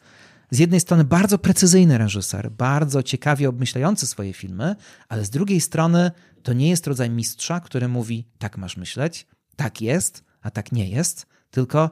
z 0.55 0.59
jednej 0.59 0.79
strony 0.79 1.03
bardzo 1.03 1.37
precyzyjny 1.37 1.97
reżyser, 1.97 2.51
bardzo 2.51 3.03
ciekawie 3.03 3.49
obmyślający 3.49 4.07
swoje 4.07 4.33
filmy, 4.33 4.75
ale 5.09 5.25
z 5.25 5.29
drugiej 5.29 5.61
strony 5.61 6.11
to 6.43 6.53
nie 6.53 6.69
jest 6.69 6.87
rodzaj 6.87 7.09
mistrza, 7.09 7.59
który 7.59 7.87
mówi: 7.87 8.27
tak 8.37 8.57
masz 8.57 8.77
myśleć, 8.77 9.27
tak 9.55 9.81
jest, 9.81 10.23
a 10.41 10.51
tak 10.51 10.71
nie 10.71 10.89
jest, 10.89 11.25
tylko 11.51 11.89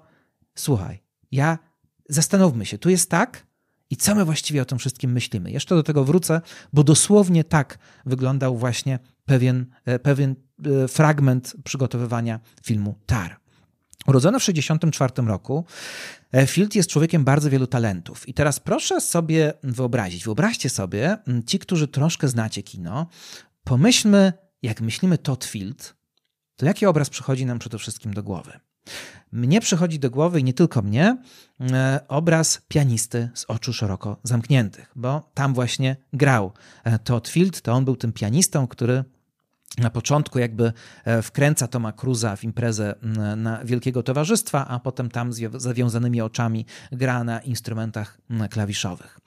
słuchaj, 0.56 1.04
ja 1.32 1.58
zastanówmy 2.10 2.66
się, 2.66 2.78
tu 2.78 2.90
jest 2.90 3.10
tak, 3.10 3.46
i 3.90 3.98
co 3.98 4.16
my 4.16 4.26
właściwie 4.26 4.62
o 4.62 4.66
tym 4.66 4.80
wszystkim 4.80 5.12
myślimy. 5.12 5.52
Jeszcze 5.52 5.76
do 5.76 5.84
tego 5.84 6.04
wrócę, 6.04 6.42
bo 6.74 6.84
dosłownie 6.84 7.44
tak 7.44 7.78
wyglądał 8.06 8.58
właśnie 8.58 9.00
pewien, 9.26 9.66
e, 9.86 10.00
pewien 10.00 10.36
e, 10.66 10.88
fragment 10.88 11.56
przygotowywania 11.64 12.40
filmu 12.64 12.96
Tar. 13.06 13.40
Urodzony 14.08 14.40
w 14.40 14.46
1964 14.46 15.28
roku, 15.28 15.66
Field 16.48 16.76
jest 16.76 16.90
człowiekiem 16.90 17.24
bardzo 17.24 17.50
wielu 17.50 17.68
talentów. 17.68 18.30
I 18.30 18.34
teraz 18.34 18.60
proszę 18.60 19.02
sobie 19.02 19.54
wyobrazić, 19.64 20.24
wyobraźcie 20.24 20.70
sobie, 20.70 21.18
ci, 21.46 21.60
którzy 21.60 21.88
troszkę 21.88 22.28
znacie 22.28 22.64
kino, 22.64 23.08
pomyślmy, 23.64 24.34
jak 24.62 24.82
myślimy 24.82 25.18
Todd 25.18 25.46
Field, 25.46 25.96
to 26.56 26.66
jaki 26.66 26.86
obraz 26.86 27.10
przychodzi 27.10 27.46
nam 27.46 27.60
przede 27.60 27.78
wszystkim 27.78 28.14
do 28.14 28.24
głowy? 28.24 28.60
Mnie 29.32 29.62
przychodzi 29.62 30.00
do 30.00 30.10
głowy, 30.10 30.40
i 30.40 30.44
nie 30.44 30.54
tylko 30.54 30.82
mnie, 30.82 31.18
e, 31.62 32.00
obraz 32.08 32.62
pianisty 32.68 33.30
z 33.34 33.46
oczu 33.48 33.74
szeroko 33.74 34.20
zamkniętych, 34.24 34.92
bo 34.96 35.32
tam 35.34 35.54
właśnie 35.54 35.96
grał 36.14 36.52
e, 36.84 37.00
Todd 37.00 37.28
Field. 37.28 37.62
To 37.62 37.74
on 37.74 37.86
był 37.86 37.96
tym 37.96 38.14
pianistą, 38.14 38.68
który 38.68 39.04
na 39.78 39.90
początku 39.90 40.40
jakby 40.40 40.74
e, 41.06 41.22
wkręca 41.22 41.68
Toma 41.68 41.92
Cruza 41.92 42.36
w 42.36 42.44
imprezę 42.44 42.96
na 43.38 43.66
Wielkiego 43.66 44.04
Towarzystwa, 44.04 44.68
a 44.68 44.80
potem 44.80 45.10
tam 45.10 45.34
z 45.34 45.62
zawiązanymi 45.62 46.22
oczami 46.22 46.66
gra 46.92 47.24
na 47.24 47.40
instrumentach 47.40 48.18
klawiszowych. 48.50 49.20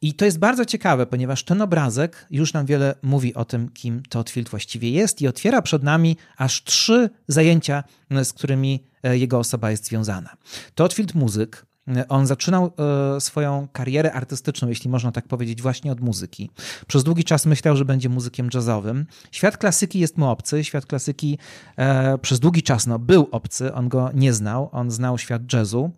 I 0.00 0.14
to 0.14 0.24
jest 0.24 0.38
bardzo 0.38 0.64
ciekawe, 0.64 1.06
ponieważ 1.06 1.44
ten 1.44 1.62
obrazek 1.62 2.26
już 2.30 2.52
nam 2.52 2.66
wiele 2.66 2.94
mówi 3.02 3.34
o 3.34 3.44
tym, 3.44 3.68
kim 3.68 4.02
Todd 4.08 4.30
Field 4.30 4.48
właściwie 4.48 4.90
jest 4.90 5.22
i 5.22 5.28
otwiera 5.28 5.62
przed 5.62 5.82
nami 5.82 6.16
aż 6.36 6.64
trzy 6.64 7.10
zajęcia, 7.28 7.84
z 8.24 8.32
którymi 8.32 8.84
e, 9.02 9.18
jego 9.18 9.38
osoba 9.38 9.70
jest 9.70 9.86
związana. 9.86 10.36
Todd 10.74 10.92
Field 10.92 11.14
muzyk, 11.14 11.66
on 12.08 12.26
zaczynał 12.26 12.72
e, 13.16 13.20
swoją 13.20 13.68
karierę 13.72 14.12
artystyczną, 14.12 14.68
jeśli 14.68 14.90
można 14.90 15.12
tak 15.12 15.28
powiedzieć, 15.28 15.62
właśnie 15.62 15.92
od 15.92 16.00
muzyki. 16.00 16.50
Przez 16.86 17.04
długi 17.04 17.24
czas 17.24 17.46
myślał, 17.46 17.76
że 17.76 17.84
będzie 17.84 18.08
muzykiem 18.08 18.48
jazzowym. 18.54 19.06
Świat 19.32 19.56
klasyki 19.56 19.98
jest 19.98 20.18
mu 20.18 20.30
obcy. 20.30 20.64
Świat 20.64 20.86
klasyki 20.86 21.38
e, 21.76 22.18
przez 22.18 22.40
długi 22.40 22.62
czas 22.62 22.86
no, 22.86 22.98
był 22.98 23.28
obcy. 23.30 23.74
On 23.74 23.88
go 23.88 24.10
nie 24.14 24.32
znał. 24.32 24.68
On 24.72 24.90
znał 24.90 25.18
świat 25.18 25.52
jazzu. 25.52 25.90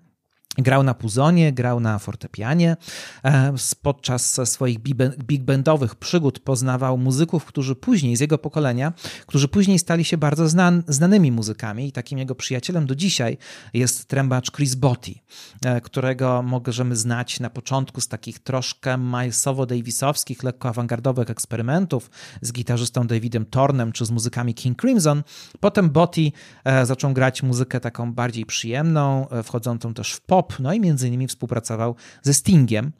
Grał 0.58 0.82
na 0.82 0.94
puzonie, 0.94 1.52
grał 1.52 1.80
na 1.80 1.98
fortepianie. 1.98 2.76
E, 3.24 3.54
podczas 3.82 4.40
swoich 4.44 4.78
big 5.18 5.42
bandowych 5.42 5.94
przygód 5.94 6.38
poznawał 6.38 6.98
muzyków, 6.98 7.44
którzy 7.44 7.76
później, 7.76 8.16
z 8.16 8.20
jego 8.20 8.38
pokolenia, 8.38 8.92
którzy 9.26 9.48
później 9.48 9.78
stali 9.78 10.04
się 10.04 10.16
bardzo 10.16 10.48
znan, 10.48 10.82
znanymi 10.88 11.32
muzykami. 11.32 11.88
I 11.88 11.92
takim 11.92 12.18
jego 12.18 12.34
przyjacielem 12.34 12.86
do 12.86 12.94
dzisiaj 12.94 13.38
jest 13.74 14.04
trębacz 14.04 14.50
Chris 14.50 14.74
Botti, 14.74 15.22
e, 15.64 15.80
którego 15.80 16.42
możemy 16.42 16.96
znać 16.96 17.40
na 17.40 17.50
początku 17.50 18.00
z 18.00 18.08
takich 18.08 18.38
troszkę 18.38 18.94
Milesowo-Davisowskich, 18.94 20.44
lekko 20.44 20.68
awangardowych 20.68 21.30
eksperymentów 21.30 22.10
z 22.42 22.52
gitarzystą 22.52 23.06
Davidem 23.06 23.46
Tornem 23.46 23.92
czy 23.92 24.06
z 24.06 24.10
muzykami 24.10 24.54
King 24.54 24.80
Crimson. 24.80 25.22
Potem 25.60 25.90
Botti 25.90 26.32
e, 26.64 26.86
zaczął 26.86 27.12
grać 27.12 27.42
muzykę 27.42 27.80
taką 27.80 28.12
bardziej 28.12 28.46
przyjemną, 28.46 29.26
wchodzącą 29.44 29.94
też 29.94 30.12
w 30.12 30.20
pop, 30.20 30.47
no 30.60 30.72
i 30.72 30.80
między 30.80 31.08
innymi 31.08 31.26
współpracował 31.26 31.94
ze 32.22 32.34
Stingiem. 32.34 32.92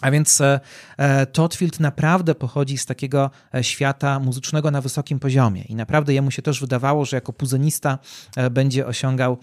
A 0.00 0.10
więc 0.10 0.40
e, 0.40 0.60
e, 0.96 1.26
Todd 1.26 1.54
Field 1.54 1.80
naprawdę 1.80 2.34
pochodzi 2.34 2.78
z 2.78 2.86
takiego 2.86 3.30
e, 3.54 3.64
świata 3.64 4.18
muzycznego 4.18 4.70
na 4.70 4.80
wysokim 4.80 5.20
poziomie 5.20 5.62
i 5.62 5.74
naprawdę 5.74 6.14
jemu 6.14 6.30
się 6.30 6.42
też 6.42 6.60
wydawało, 6.60 7.04
że 7.04 7.16
jako 7.16 7.32
puzonista 7.32 7.98
będzie 8.50 8.86
osiągał, 8.86 9.38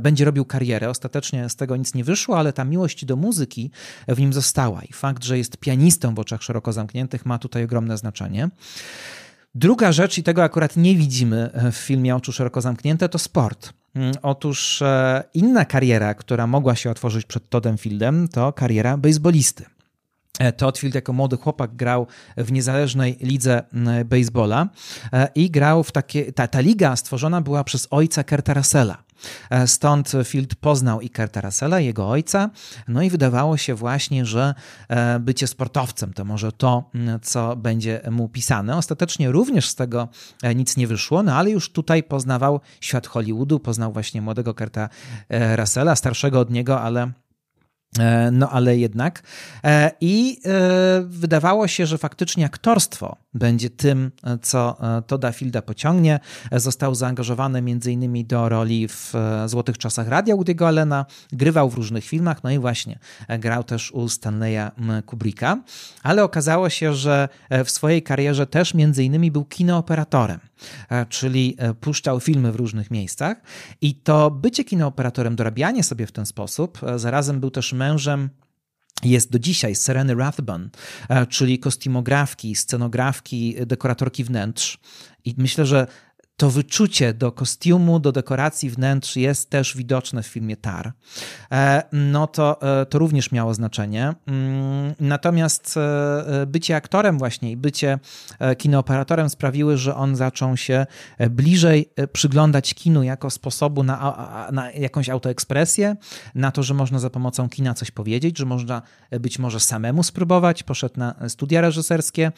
będzie 0.00 0.24
robił 0.24 0.44
karierę. 0.44 0.90
Ostatecznie 0.90 1.48
z 1.48 1.56
tego 1.56 1.76
nic 1.76 1.94
nie 1.94 2.04
wyszło, 2.04 2.38
ale 2.38 2.52
ta 2.52 2.64
miłość 2.64 3.04
do 3.04 3.16
muzyki 3.16 3.70
w 4.08 4.20
nim 4.20 4.32
została 4.32 4.82
i 4.82 4.92
fakt, 4.92 5.24
że 5.24 5.38
jest 5.38 5.56
pianistą 5.56 6.14
w 6.14 6.18
oczach 6.18 6.42
szeroko 6.42 6.72
zamkniętych 6.72 7.26
ma 7.26 7.38
tutaj 7.38 7.64
ogromne 7.64 7.98
znaczenie. 7.98 8.48
Druga 9.54 9.92
rzecz, 9.92 10.18
i 10.18 10.22
tego 10.22 10.42
akurat 10.42 10.76
nie 10.76 10.96
widzimy 10.96 11.50
w 11.72 11.76
filmie 11.76 12.16
Oczu 12.16 12.32
Szeroko 12.32 12.60
Zamknięte, 12.60 13.08
to 13.08 13.18
sport. 13.18 13.72
Mm, 13.94 14.12
otóż 14.22 14.82
e, 14.82 15.24
inna 15.34 15.64
kariera, 15.64 16.14
która 16.14 16.46
mogła 16.46 16.74
się 16.74 16.90
otworzyć 16.90 17.26
przed 17.26 17.48
Toddem 17.48 17.78
Fieldem, 17.78 18.28
to 18.28 18.52
kariera 18.52 18.96
baseballisty. 18.96 19.64
E, 20.38 20.52
Todd 20.52 20.78
Field 20.78 20.94
jako 20.94 21.12
młody 21.12 21.36
chłopak 21.36 21.76
grał 21.76 22.06
w 22.36 22.52
niezależnej 22.52 23.18
lidze 23.20 23.62
baseballa 24.04 24.68
e, 25.12 25.28
i 25.34 25.50
grał 25.50 25.84
w 25.84 25.92
takie, 25.92 26.32
ta, 26.32 26.48
ta 26.48 26.60
liga 26.60 26.96
stworzona 26.96 27.40
była 27.40 27.64
przez 27.64 27.88
ojca 27.90 28.24
Kerta 28.24 28.54
Russella. 28.54 29.04
E, 29.50 29.66
stąd 29.66 30.12
Field 30.24 30.54
poznał 30.54 31.00
i 31.00 31.10
Kurta 31.10 31.40
Russella, 31.40 31.80
jego 31.80 32.10
ojca, 32.10 32.50
no 32.88 33.02
i 33.02 33.10
wydawało 33.10 33.56
się 33.56 33.74
właśnie, 33.74 34.24
że 34.24 34.54
bycie 35.20 35.46
sportowcem 35.46 36.12
to 36.12 36.24
może 36.24 36.52
to, 36.52 36.90
co 37.22 37.56
będzie 37.56 38.00
mu 38.10 38.28
pisane. 38.28 38.76
Ostatecznie 38.76 39.32
również 39.32 39.68
z 39.68 39.74
tego 39.74 40.08
nic 40.54 40.76
nie 40.76 40.86
wyszło, 40.86 41.22
no 41.22 41.34
ale 41.34 41.50
już 41.50 41.72
tutaj 41.72 42.02
poznawał 42.02 42.60
świat 42.80 43.06
Hollywoodu, 43.06 43.60
poznał 43.60 43.92
właśnie 43.92 44.22
młodego 44.22 44.54
Kurta 44.54 44.88
Russella, 45.56 45.96
starszego 45.96 46.40
od 46.40 46.50
niego, 46.50 46.80
ale 46.80 47.12
no 48.32 48.50
ale 48.50 48.76
jednak. 48.76 49.22
E, 49.64 49.90
I 50.00 50.40
e, 50.44 51.04
wydawało 51.06 51.68
się, 51.68 51.86
że 51.86 51.98
faktycznie 51.98 52.46
aktorstwo 52.46 53.16
będzie 53.34 53.70
tym, 53.70 54.10
co 54.42 54.76
Toda 55.06 55.32
Fielda 55.32 55.62
pociągnie. 55.62 56.20
Został 56.52 56.94
zaangażowany 56.94 57.58
m.in. 57.58 58.26
do 58.26 58.48
roli 58.48 58.88
w 58.88 59.12
Złotych 59.46 59.78
Czasach 59.78 60.08
Radia 60.08 60.36
Woody'ego 60.36 60.66
Allena, 60.66 61.06
grywał 61.32 61.70
w 61.70 61.74
różnych 61.74 62.04
filmach, 62.04 62.44
no 62.44 62.50
i 62.50 62.58
właśnie 62.58 62.98
grał 63.38 63.64
też 63.64 63.92
u 63.92 64.08
Stanleya 64.08 64.70
Kubricka, 65.06 65.62
ale 66.02 66.24
okazało 66.24 66.70
się, 66.70 66.94
że 66.94 67.28
w 67.64 67.70
swojej 67.70 68.02
karierze 68.02 68.46
też 68.46 68.74
m.in. 68.74 69.32
był 69.32 69.44
kinooperatorem. 69.44 70.40
E, 70.90 71.06
czyli 71.06 71.56
e, 71.58 71.74
puszczał 71.74 72.20
filmy 72.20 72.52
w 72.52 72.56
różnych 72.56 72.90
miejscach. 72.90 73.36
I 73.80 73.94
to 73.94 74.30
bycie 74.30 74.64
kinooperatorem, 74.64 75.36
dorabianie 75.36 75.82
sobie 75.82 76.06
w 76.06 76.12
ten 76.12 76.26
sposób, 76.26 76.80
e, 76.82 76.98
zarazem 76.98 77.40
był 77.40 77.50
też 77.50 77.72
mężem 77.84 78.30
jest 79.02 79.30
do 79.30 79.38
dzisiaj 79.38 79.74
Sereny 79.74 80.14
Rathbun, 80.14 80.70
czyli 81.28 81.58
kostiumografki, 81.58 82.54
scenografki, 82.54 83.56
dekoratorki 83.66 84.24
wnętrz. 84.24 84.78
I 85.24 85.34
myślę, 85.38 85.66
że 85.66 85.86
to 86.36 86.50
wyczucie 86.50 87.14
do 87.14 87.32
kostiumu, 87.32 88.00
do 88.00 88.12
dekoracji 88.12 88.70
wnętrz 88.70 89.16
jest 89.16 89.50
też 89.50 89.76
widoczne 89.76 90.22
w 90.22 90.26
filmie 90.26 90.56
Tar. 90.56 90.92
E, 91.52 91.82
no 91.92 92.26
to, 92.26 92.80
e, 92.80 92.86
to 92.86 92.98
również 92.98 93.32
miało 93.32 93.54
znaczenie. 93.54 94.14
Mm, 94.26 94.94
natomiast 95.00 95.76
e, 95.76 96.46
bycie 96.46 96.76
aktorem 96.76 97.18
właśnie 97.18 97.50
i 97.50 97.56
bycie 97.56 97.98
kinooperatorem 98.58 99.30
sprawiły, 99.30 99.76
że 99.76 99.96
on 99.96 100.16
zaczął 100.16 100.56
się 100.56 100.86
bliżej 101.30 101.90
przyglądać 102.12 102.74
kinu 102.74 103.02
jako 103.02 103.30
sposobu 103.30 103.82
na, 103.82 104.48
na 104.52 104.72
jakąś 104.72 105.08
autoekspresję, 105.08 105.96
na 106.34 106.50
to, 106.50 106.62
że 106.62 106.74
można 106.74 106.98
za 106.98 107.10
pomocą 107.10 107.48
kina 107.48 107.74
coś 107.74 107.90
powiedzieć, 107.90 108.38
że 108.38 108.44
można 108.44 108.82
być 109.20 109.38
może 109.38 109.60
samemu 109.60 110.02
spróbować. 110.02 110.62
Poszedł 110.62 110.94
na 110.96 111.14
studia 111.28 111.60
reżyserskie. 111.60 112.32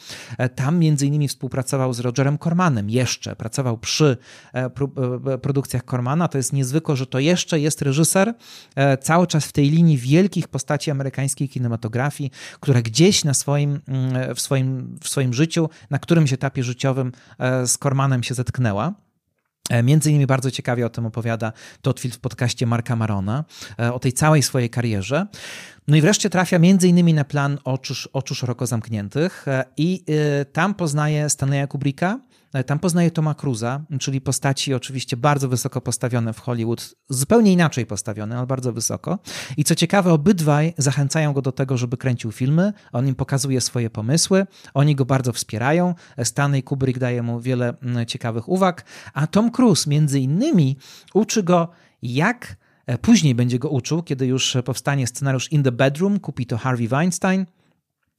Tam 0.55 0.79
między 0.79 1.07
innymi 1.07 1.27
współpracował 1.27 1.93
z 1.93 1.99
Rogerem 1.99 2.37
Cormanem 2.37 2.89
jeszcze. 2.89 3.35
Pracował 3.35 3.77
przy 3.87 4.17
e, 4.53 4.65
e, 4.65 5.37
produkcjach 5.37 5.83
Cormana. 5.83 6.27
To 6.27 6.37
jest 6.37 6.53
niezwykłe, 6.53 6.95
że 6.95 7.07
to 7.07 7.19
jeszcze 7.19 7.59
jest 7.59 7.81
reżyser 7.81 8.33
e, 8.75 8.97
cały 8.97 9.27
czas 9.27 9.45
w 9.45 9.51
tej 9.51 9.69
linii 9.69 9.97
wielkich 9.97 10.47
postaci 10.47 10.91
amerykańskiej 10.91 11.49
kinematografii, 11.49 12.31
która 12.59 12.81
gdzieś 12.81 13.23
na 13.23 13.33
swoim, 13.33 13.79
mm, 13.87 14.35
w, 14.35 14.41
swoim, 14.41 14.97
w 15.03 15.09
swoim 15.09 15.33
życiu, 15.33 15.69
na 15.89 15.99
którymś 15.99 16.33
etapie 16.33 16.63
życiowym 16.63 17.11
z 17.65 17.77
Cormanem 17.77 18.23
się 18.23 18.33
zetknęła. 18.33 18.93
Między 19.83 20.09
innymi 20.09 20.27
bardzo 20.27 20.51
ciekawie 20.51 20.85
o 20.85 20.89
tym 20.89 21.05
opowiada 21.05 21.53
Todd 21.81 21.99
Field 21.99 22.15
w 22.15 22.19
podcaście 22.19 22.65
Marka 22.65 22.95
Marona, 22.95 23.43
o 23.93 23.99
tej 23.99 24.13
całej 24.13 24.43
swojej 24.43 24.69
karierze. 24.69 25.27
No 25.87 25.97
i 25.97 26.01
wreszcie 26.01 26.29
trafia 26.29 26.59
między 26.59 26.87
innymi 26.87 27.13
na 27.13 27.23
plan 27.23 27.57
Oczu, 27.63 28.09
oczu 28.13 28.35
szeroko 28.35 28.65
zamkniętych 28.65 29.45
i 29.77 30.03
tam 30.53 30.73
poznaje 30.73 31.29
Stanleya 31.29 31.67
Kubricka, 31.67 32.19
E, 32.19 32.26
tam 32.65 32.79
poznaje 32.79 33.11
Toma 33.11 33.33
Cruza, 33.33 33.81
czyli 33.99 34.21
postaci 34.21 34.73
oczywiście 34.73 35.17
bardzo 35.17 35.49
wysoko 35.49 35.81
postawione 35.81 36.33
w 36.33 36.39
Hollywood, 36.39 36.95
zupełnie 37.09 37.53
inaczej 37.53 37.85
postawione, 37.85 38.37
ale 38.37 38.47
bardzo 38.47 38.73
wysoko. 38.73 39.19
I 39.57 39.63
co 39.63 39.75
ciekawe, 39.75 40.13
obydwaj 40.13 40.73
zachęcają 40.77 41.33
go 41.33 41.41
do 41.41 41.51
tego, 41.51 41.77
żeby 41.77 41.97
kręcił 41.97 42.31
filmy. 42.31 42.73
On 42.91 43.07
im 43.07 43.15
pokazuje 43.15 43.61
swoje 43.61 43.89
pomysły, 43.89 44.45
oni 44.73 44.95
go 44.95 45.05
bardzo 45.05 45.33
wspierają. 45.33 45.95
Stanley 46.23 46.63
Kubrick 46.63 46.99
daje 46.99 47.23
mu 47.23 47.39
wiele 47.39 47.73
mm, 47.81 48.05
ciekawych 48.05 48.49
uwag, 48.49 48.85
a 49.13 49.27
Tom 49.27 49.51
Cruise 49.51 49.89
między 49.89 50.19
innymi 50.19 50.77
uczy 51.13 51.43
go, 51.43 51.69
jak 52.01 52.57
e, 52.85 52.97
później 52.97 53.35
będzie 53.35 53.59
go 53.59 53.69
uczył, 53.69 54.03
kiedy 54.03 54.25
już 54.25 54.57
powstanie 54.65 55.07
scenariusz 55.07 55.51
In 55.51 55.63
the 55.63 55.71
Bedroom, 55.71 56.19
kupi 56.19 56.45
to 56.45 56.57
Harvey 56.57 56.87
Weinstein. 56.87 57.45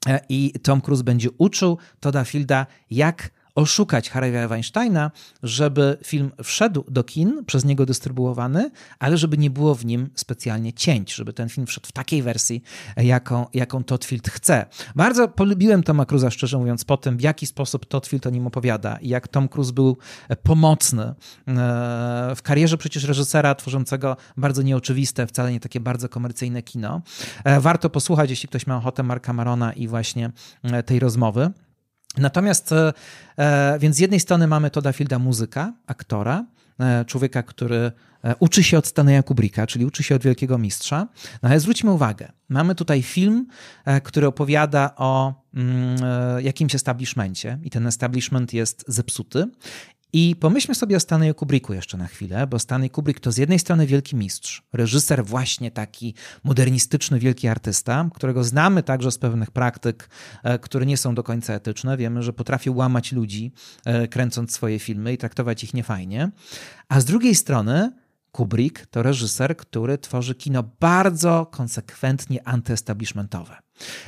E, 0.06 0.20
I 0.28 0.52
Tom 0.62 0.80
Cruise 0.80 1.04
będzie 1.04 1.28
uczył 1.38 1.78
Toda 2.00 2.24
Fielda, 2.24 2.66
jak 2.90 3.37
oszukać 3.58 4.10
Harvey'a 4.10 4.48
Weinsteina, 4.48 5.10
żeby 5.42 5.96
film 6.04 6.30
wszedł 6.44 6.84
do 6.88 7.04
kin, 7.04 7.44
przez 7.44 7.64
niego 7.64 7.86
dystrybuowany, 7.86 8.70
ale 8.98 9.16
żeby 9.18 9.38
nie 9.38 9.50
było 9.50 9.74
w 9.74 9.84
nim 9.84 10.10
specjalnie 10.14 10.72
cięć, 10.72 11.14
żeby 11.14 11.32
ten 11.32 11.48
film 11.48 11.66
wszedł 11.66 11.86
w 11.86 11.92
takiej 11.92 12.22
wersji, 12.22 12.62
jaką, 12.96 13.46
jaką 13.54 13.84
Todd 13.84 14.04
Field 14.04 14.28
chce. 14.28 14.66
Bardzo 14.96 15.28
polubiłem 15.28 15.82
Toma 15.82 16.06
Cruza, 16.06 16.30
szczerze 16.30 16.58
mówiąc, 16.58 16.84
po 16.84 16.96
tym, 16.96 17.16
w 17.16 17.20
jaki 17.20 17.46
sposób 17.46 17.86
Todd 17.86 18.06
Field 18.06 18.26
o 18.26 18.30
nim 18.30 18.46
opowiada 18.46 18.96
i 18.96 19.08
jak 19.08 19.28
Tom 19.28 19.48
Cruise 19.48 19.72
był 19.72 19.96
pomocny 20.42 21.02
e, 21.02 21.14
w 22.36 22.42
karierze 22.42 22.76
przecież 22.76 23.04
reżysera 23.04 23.54
tworzącego 23.54 24.16
bardzo 24.36 24.62
nieoczywiste, 24.62 25.26
wcale 25.26 25.52
nie 25.52 25.60
takie 25.60 25.80
bardzo 25.80 26.08
komercyjne 26.08 26.62
kino. 26.62 27.02
E, 27.44 27.60
warto 27.60 27.90
posłuchać, 27.90 28.30
jeśli 28.30 28.48
ktoś 28.48 28.66
ma 28.66 28.76
ochotę, 28.76 29.02
Marka 29.02 29.32
Marona 29.32 29.72
i 29.72 29.88
właśnie 29.88 30.30
e, 30.62 30.82
tej 30.82 31.00
rozmowy. 31.00 31.52
Natomiast, 32.18 32.72
e, 32.72 32.92
e, 33.38 33.78
więc 33.78 33.96
z 33.96 33.98
jednej 33.98 34.20
strony 34.20 34.46
mamy 34.46 34.70
Toda 34.70 34.92
Fielda 34.92 35.18
muzyka, 35.18 35.72
aktora, 35.86 36.44
e, 36.80 37.04
człowieka, 37.04 37.42
który 37.42 37.92
uczy 38.38 38.64
się 38.64 38.78
od 38.78 38.86
Stanleya 38.86 39.22
Kubricka, 39.22 39.66
czyli 39.66 39.84
uczy 39.84 40.02
się 40.02 40.14
od 40.14 40.22
wielkiego 40.22 40.58
mistrza. 40.58 41.08
No 41.42 41.48
ale 41.48 41.60
zwróćmy 41.60 41.90
uwagę, 41.90 42.32
mamy 42.48 42.74
tutaj 42.74 43.02
film, 43.02 43.46
który 44.02 44.26
opowiada 44.26 44.94
o 44.96 45.42
mm, 45.54 45.96
jakimś 46.44 46.74
establishmencie 46.74 47.58
i 47.62 47.70
ten 47.70 47.86
establishment 47.86 48.52
jest 48.52 48.84
zepsuty 48.88 49.46
i 50.20 50.36
pomyślmy 50.36 50.74
sobie 50.74 50.96
o 50.96 51.00
Stanley 51.00 51.34
Kubricku 51.34 51.74
jeszcze 51.74 51.96
na 51.96 52.06
chwilę, 52.06 52.46
bo 52.46 52.58
Stanley 52.58 52.90
Kubrick 52.90 53.20
to 53.20 53.32
z 53.32 53.36
jednej 53.36 53.58
strony 53.58 53.86
wielki 53.86 54.16
mistrz, 54.16 54.62
reżyser 54.72 55.24
właśnie 55.24 55.70
taki 55.70 56.14
modernistyczny, 56.44 57.18
wielki 57.18 57.48
artysta, 57.48 58.10
którego 58.14 58.44
znamy 58.44 58.82
także 58.82 59.10
z 59.10 59.18
pewnych 59.18 59.50
praktyk, 59.50 60.10
e, 60.42 60.58
które 60.58 60.86
nie 60.86 60.96
są 60.96 61.14
do 61.14 61.22
końca 61.22 61.54
etyczne. 61.54 61.96
Wiemy, 61.96 62.22
że 62.22 62.32
potrafił 62.32 62.76
łamać 62.76 63.12
ludzi, 63.12 63.52
e, 63.84 64.08
kręcąc 64.08 64.52
swoje 64.52 64.78
filmy 64.78 65.12
i 65.12 65.18
traktować 65.18 65.64
ich 65.64 65.74
niefajnie. 65.74 66.30
A 66.88 67.00
z 67.00 67.04
drugiej 67.04 67.34
strony 67.34 67.92
Kubrick 68.38 68.86
to 68.86 69.02
reżyser, 69.02 69.56
który 69.56 69.98
tworzy 69.98 70.34
kino 70.34 70.62
bardzo 70.80 71.46
konsekwentnie 71.46 72.48
antyestablishmentowe. 72.48 73.56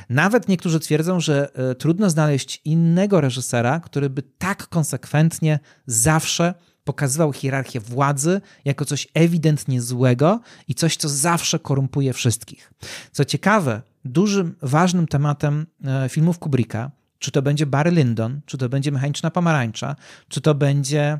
Nawet 0.09 0.47
niektórzy 0.47 0.79
twierdzą, 0.79 1.19
że 1.19 1.51
e, 1.55 1.75
trudno 1.75 2.09
znaleźć 2.09 2.61
innego 2.65 3.21
reżysera, 3.21 3.79
który 3.79 4.09
by 4.09 4.21
tak 4.21 4.67
konsekwentnie 4.67 5.59
zawsze 5.85 6.53
pokazywał 6.83 7.33
hierarchię 7.33 7.79
władzy 7.79 8.41
jako 8.65 8.85
coś 8.85 9.07
ewidentnie 9.13 9.81
złego 9.81 10.39
i 10.67 10.75
coś, 10.75 10.97
co 10.97 11.09
zawsze 11.09 11.59
korumpuje 11.59 12.13
wszystkich. 12.13 12.73
Co 13.11 13.25
ciekawe, 13.25 13.81
dużym, 14.05 14.55
ważnym 14.61 15.07
tematem 15.07 15.65
e, 15.85 16.09
filmów 16.09 16.39
Kubricka, 16.39 16.91
czy 17.19 17.31
to 17.31 17.41
będzie 17.41 17.65
Barry 17.65 17.91
Lyndon, 17.91 18.41
czy 18.45 18.57
to 18.57 18.69
będzie 18.69 18.91
Mechaniczna 18.91 19.31
Pomarańcza, 19.31 19.95
czy 20.27 20.41
to 20.41 20.55
będzie 20.55 21.19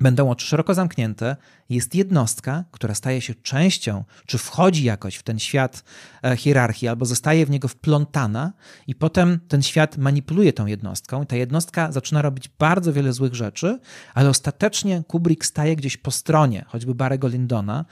będą 0.00 0.30
oczy 0.30 0.46
szeroko 0.46 0.74
zamknięte, 0.74 1.36
jest 1.68 1.94
jednostka, 1.94 2.64
która 2.70 2.94
staje 2.94 3.20
się 3.20 3.34
częścią, 3.34 4.04
czy 4.26 4.38
wchodzi 4.38 4.84
jakoś 4.84 5.16
w 5.16 5.22
ten 5.22 5.38
świat 5.38 5.84
e, 6.24 6.36
hierarchii, 6.36 6.88
albo 6.88 7.06
zostaje 7.06 7.46
w 7.46 7.50
niego 7.50 7.68
wplątana, 7.68 8.52
i 8.86 8.94
potem 8.94 9.40
ten 9.48 9.62
świat 9.62 9.96
manipuluje 9.96 10.52
tą 10.52 10.66
jednostką. 10.66 11.26
Ta 11.26 11.36
jednostka 11.36 11.92
zaczyna 11.92 12.22
robić 12.22 12.50
bardzo 12.58 12.92
wiele 12.92 13.12
złych 13.12 13.34
rzeczy, 13.34 13.80
ale 14.14 14.28
ostatecznie 14.28 15.02
Kubrick 15.08 15.44
staje 15.44 15.76
gdzieś 15.76 15.96
po 15.96 16.10
stronie, 16.10 16.64
choćby 16.68 16.94
Barego 16.94 17.28
Lindona, 17.28 17.84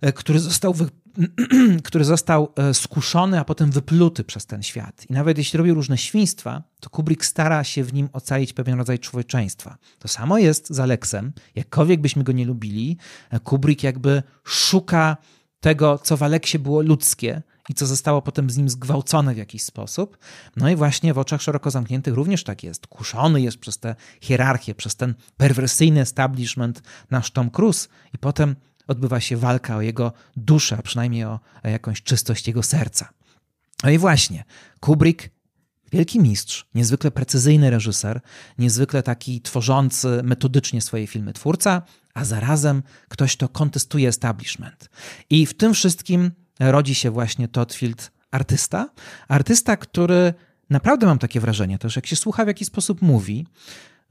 e, 0.00 0.12
który 0.12 0.40
został 0.40 0.74
który 1.84 2.04
został 2.04 2.52
e, 2.56 2.74
skuszony, 2.74 3.40
a 3.40 3.44
potem 3.44 3.70
wypluty 3.70 4.24
przez 4.24 4.46
ten 4.46 4.62
świat. 4.62 5.06
I 5.10 5.12
nawet 5.12 5.38
jeśli 5.38 5.56
robi 5.56 5.72
różne 5.72 5.98
świństwa, 5.98 6.62
to 6.80 6.90
Kubrick 6.90 7.24
stara 7.24 7.64
się 7.64 7.84
w 7.84 7.94
nim 7.94 8.08
ocalić 8.12 8.52
pewien 8.52 8.78
rodzaj 8.78 8.98
człowieczeństwa. 8.98 9.76
To 9.98 10.08
samo 10.08 10.38
jest 10.38 10.70
z 10.70 10.80
Aleksem. 10.80 11.32
Jakkolwiek 11.54 12.00
byśmy 12.00 12.24
go 12.24 12.32
nie 12.32 12.44
lubili, 12.44 12.96
e, 13.30 13.40
Kubrick 13.40 13.82
jakby 13.82 14.22
szuka 14.44 15.16
tego, 15.60 15.98
co 15.98 16.16
w 16.16 16.22
Aleksie 16.22 16.58
było 16.58 16.82
ludzkie 16.82 17.42
i 17.68 17.74
co 17.74 17.86
zostało 17.86 18.22
potem 18.22 18.50
z 18.50 18.56
nim 18.56 18.68
zgwałcone 18.68 19.34
w 19.34 19.36
jakiś 19.36 19.62
sposób. 19.62 20.18
No 20.56 20.70
i 20.70 20.76
właśnie 20.76 21.14
w 21.14 21.18
oczach 21.18 21.42
szeroko 21.42 21.70
zamkniętych 21.70 22.14
również 22.14 22.44
tak 22.44 22.62
jest. 22.62 22.86
Kuszony 22.86 23.40
jest 23.40 23.58
przez 23.58 23.78
tę 23.78 23.94
hierarchię, 24.20 24.74
przez 24.74 24.96
ten 24.96 25.14
perwersyjny 25.36 26.00
establishment 26.00 26.82
nasz 27.10 27.30
Tom 27.30 27.50
Cruise 27.50 27.88
i 28.14 28.18
potem 28.18 28.56
odbywa 28.86 29.20
się 29.20 29.36
walka 29.36 29.76
o 29.76 29.80
jego 29.80 30.12
duszę, 30.36 30.76
a 30.78 30.82
przynajmniej 30.82 31.24
o 31.24 31.40
jakąś 31.64 32.02
czystość 32.02 32.48
jego 32.48 32.62
serca. 32.62 33.08
No 33.84 33.90
i 33.90 33.98
właśnie, 33.98 34.44
Kubrick, 34.80 35.28
wielki 35.92 36.20
mistrz, 36.20 36.66
niezwykle 36.74 37.10
precyzyjny 37.10 37.70
reżyser, 37.70 38.20
niezwykle 38.58 39.02
taki 39.02 39.40
tworzący 39.40 40.20
metodycznie 40.24 40.80
swoje 40.80 41.06
filmy 41.06 41.32
twórca, 41.32 41.82
a 42.14 42.24
zarazem 42.24 42.82
ktoś, 43.08 43.36
kto 43.36 43.48
kontestuje 43.48 44.08
establishment. 44.08 44.90
I 45.30 45.46
w 45.46 45.54
tym 45.54 45.74
wszystkim 45.74 46.30
rodzi 46.60 46.94
się 46.94 47.10
właśnie 47.10 47.48
Todd 47.48 47.74
Field, 47.74 48.12
artysta. 48.30 48.88
Artysta, 49.28 49.76
który 49.76 50.34
naprawdę 50.70 51.06
mam 51.06 51.18
takie 51.18 51.40
wrażenie, 51.40 51.78
też 51.78 51.96
jak 51.96 52.06
się 52.06 52.16
słucha, 52.16 52.44
w 52.44 52.48
jaki 52.48 52.64
sposób 52.64 53.02
mówi, 53.02 53.46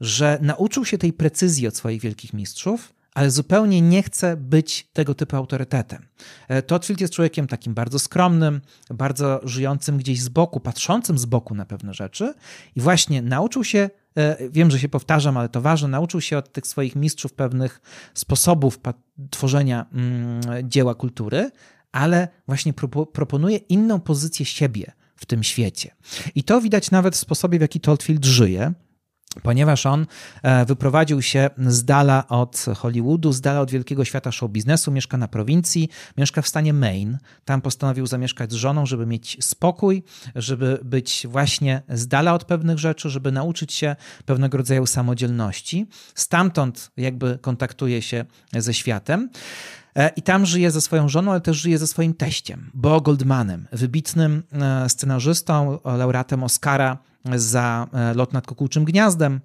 że 0.00 0.38
nauczył 0.42 0.84
się 0.84 0.98
tej 0.98 1.12
precyzji 1.12 1.66
od 1.66 1.76
swoich 1.76 2.00
wielkich 2.00 2.32
mistrzów, 2.32 2.94
ale 3.14 3.30
zupełnie 3.30 3.80
nie 3.80 4.02
chce 4.02 4.36
być 4.36 4.88
tego 4.92 5.14
typu 5.14 5.36
autorytetem. 5.36 6.06
E, 6.48 6.62
Totfield 6.62 7.00
jest 7.00 7.12
człowiekiem 7.12 7.46
takim 7.46 7.74
bardzo 7.74 7.98
skromnym, 7.98 8.60
bardzo 8.90 9.40
żyjącym 9.44 9.96
gdzieś 9.96 10.20
z 10.20 10.28
boku, 10.28 10.60
patrzącym 10.60 11.18
z 11.18 11.24
boku 11.24 11.54
na 11.54 11.64
pewne 11.64 11.94
rzeczy 11.94 12.34
i 12.76 12.80
właśnie 12.80 13.22
nauczył 13.22 13.64
się 13.64 13.90
e, 14.16 14.48
Wiem, 14.50 14.70
że 14.70 14.78
się 14.78 14.88
powtarzam, 14.88 15.36
ale 15.36 15.48
to 15.48 15.60
ważne. 15.60 15.88
Nauczył 15.88 16.20
się 16.20 16.38
od 16.38 16.52
tych 16.52 16.66
swoich 16.66 16.96
mistrzów 16.96 17.32
pewnych 17.32 17.80
sposobów 18.14 18.80
tworzenia 19.30 19.86
mm, 19.92 20.70
dzieła 20.70 20.94
kultury, 20.94 21.50
ale 21.92 22.28
właśnie 22.46 22.72
proponuje 23.12 23.56
inną 23.56 24.00
pozycję 24.00 24.46
siebie 24.46 24.92
w 25.16 25.26
tym 25.26 25.42
świecie. 25.42 25.94
I 26.34 26.44
to 26.44 26.60
widać 26.60 26.90
nawet 26.90 27.14
w 27.14 27.18
sposobie, 27.18 27.58
w 27.58 27.62
jaki 27.62 27.80
Tolfield 27.80 28.24
żyje. 28.24 28.72
Ponieważ 29.42 29.86
on 29.86 30.06
e, 30.42 30.64
wyprowadził 30.64 31.22
się 31.22 31.50
z 31.58 31.84
dala 31.84 32.28
od 32.28 32.64
Hollywoodu, 32.76 33.32
z 33.32 33.40
dala 33.40 33.60
od 33.60 33.70
wielkiego 33.70 34.04
świata 34.04 34.32
show 34.32 34.50
biznesu, 34.50 34.92
mieszka 34.92 35.16
na 35.16 35.28
prowincji, 35.28 35.88
mieszka 36.16 36.42
w 36.42 36.48
stanie 36.48 36.72
Maine. 36.72 37.18
Tam 37.44 37.60
postanowił 37.60 38.06
zamieszkać 38.06 38.52
z 38.52 38.54
żoną, 38.54 38.86
żeby 38.86 39.06
mieć 39.06 39.36
spokój, 39.40 40.02
żeby 40.34 40.78
być 40.84 41.26
właśnie 41.30 41.82
z 41.88 42.08
dala 42.08 42.34
od 42.34 42.44
pewnych 42.44 42.78
rzeczy, 42.78 43.10
żeby 43.10 43.32
nauczyć 43.32 43.72
się 43.72 43.96
pewnego 44.26 44.58
rodzaju 44.58 44.86
samodzielności. 44.86 45.86
Stamtąd 46.14 46.90
jakby 46.96 47.38
kontaktuje 47.38 48.02
się 48.02 48.24
ze 48.52 48.74
światem. 48.74 49.28
E, 49.96 50.08
I 50.16 50.22
tam 50.22 50.46
żyje 50.46 50.70
ze 50.70 50.80
swoją 50.80 51.08
żoną, 51.08 51.30
ale 51.30 51.40
też 51.40 51.56
żyje 51.56 51.78
ze 51.78 51.86
swoim 51.86 52.14
teściem, 52.14 52.70
Bo 52.74 53.00
Goldmanem, 53.00 53.68
wybitnym 53.72 54.42
e, 54.52 54.88
scenarzystą, 54.88 55.78
laureatem 55.84 56.44
Oscara 56.44 56.98
za 57.34 57.86
e, 57.92 58.14
lot 58.14 58.32
nad 58.32 58.46
kukułczym 58.46 58.84
gniazdem. 58.84 59.40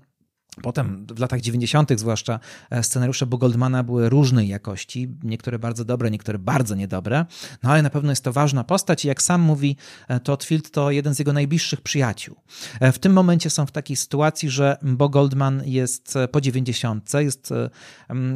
Potem 0.61 1.05
w 1.05 1.19
latach 1.19 1.41
90., 1.41 1.99
zwłaszcza 1.99 2.39
e, 2.69 2.83
scenariusze 2.83 3.27
Goldmana 3.27 3.83
były 3.83 4.09
różnej 4.09 4.47
jakości, 4.47 5.07
niektóre 5.23 5.59
bardzo 5.59 5.85
dobre, 5.85 6.11
niektóre 6.11 6.39
bardzo 6.39 6.75
niedobre, 6.75 7.25
no 7.63 7.69
ale 7.69 7.81
na 7.81 7.89
pewno 7.89 8.11
jest 8.11 8.23
to 8.23 8.33
ważna 8.33 8.63
postać 8.63 9.05
i 9.05 9.07
jak 9.07 9.21
sam 9.21 9.41
mówi 9.41 9.77
e, 10.07 10.19
Todd 10.19 10.43
Field, 10.43 10.71
to 10.71 10.91
jeden 10.91 11.15
z 11.15 11.19
jego 11.19 11.33
najbliższych 11.33 11.81
przyjaciół. 11.81 12.35
W 12.81 12.99
tym 12.99 13.13
momencie 13.13 13.49
są 13.49 13.65
w 13.65 13.71
takiej 13.71 13.95
sytuacji, 13.95 14.49
że 14.49 14.77
Bo 14.81 15.09
Goldman 15.09 15.61
jest 15.65 16.13
po 16.31 16.41
90, 16.41 17.13
jest 17.13 17.53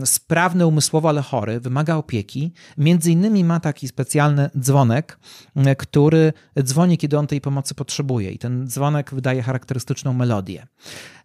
sprawny 0.06 0.68
umysłowo, 0.68 1.10
ale 1.10 1.22
chory, 1.22 1.60
wymaga 1.60 1.96
opieki. 1.96 2.54
Między 2.78 3.12
innymi 3.12 3.44
ma 3.44 3.60
taki 3.60 3.88
specjalny 3.88 4.50
dzwonek, 4.60 5.20
który 5.78 6.34
dzwoni, 6.64 6.98
kiedy 6.98 7.18
on 7.18 7.28
tej 7.28 7.42
pomocy 7.42 7.76
potrzebuje 7.76 8.32
i 8.32 8.38
ten 8.38 8.68
dzwonek 8.68 9.14
wydaje 9.14 9.42
charakterystyczną 9.42 10.14
melodię. 10.14 10.68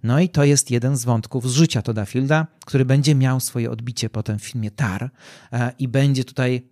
No 0.03 0.21
i 0.21 0.29
to 0.29 0.45
jest 0.45 0.71
jeden 0.71 0.86
z 0.94 1.05
wątków 1.05 1.51
z 1.51 1.53
życia 1.53 1.83
Toda 1.83 2.05
Fielda, 2.05 2.46
który 2.66 2.85
będzie 2.85 3.14
miał 3.14 3.40
swoje 3.40 3.70
odbicie 3.70 4.11
potem 4.11 4.38
w 4.38 4.44
filmie 4.44 4.70
Tar 4.70 5.11
e, 5.53 5.72
i 5.79 5.88
będzie 5.88 6.25
tutaj 6.25 6.68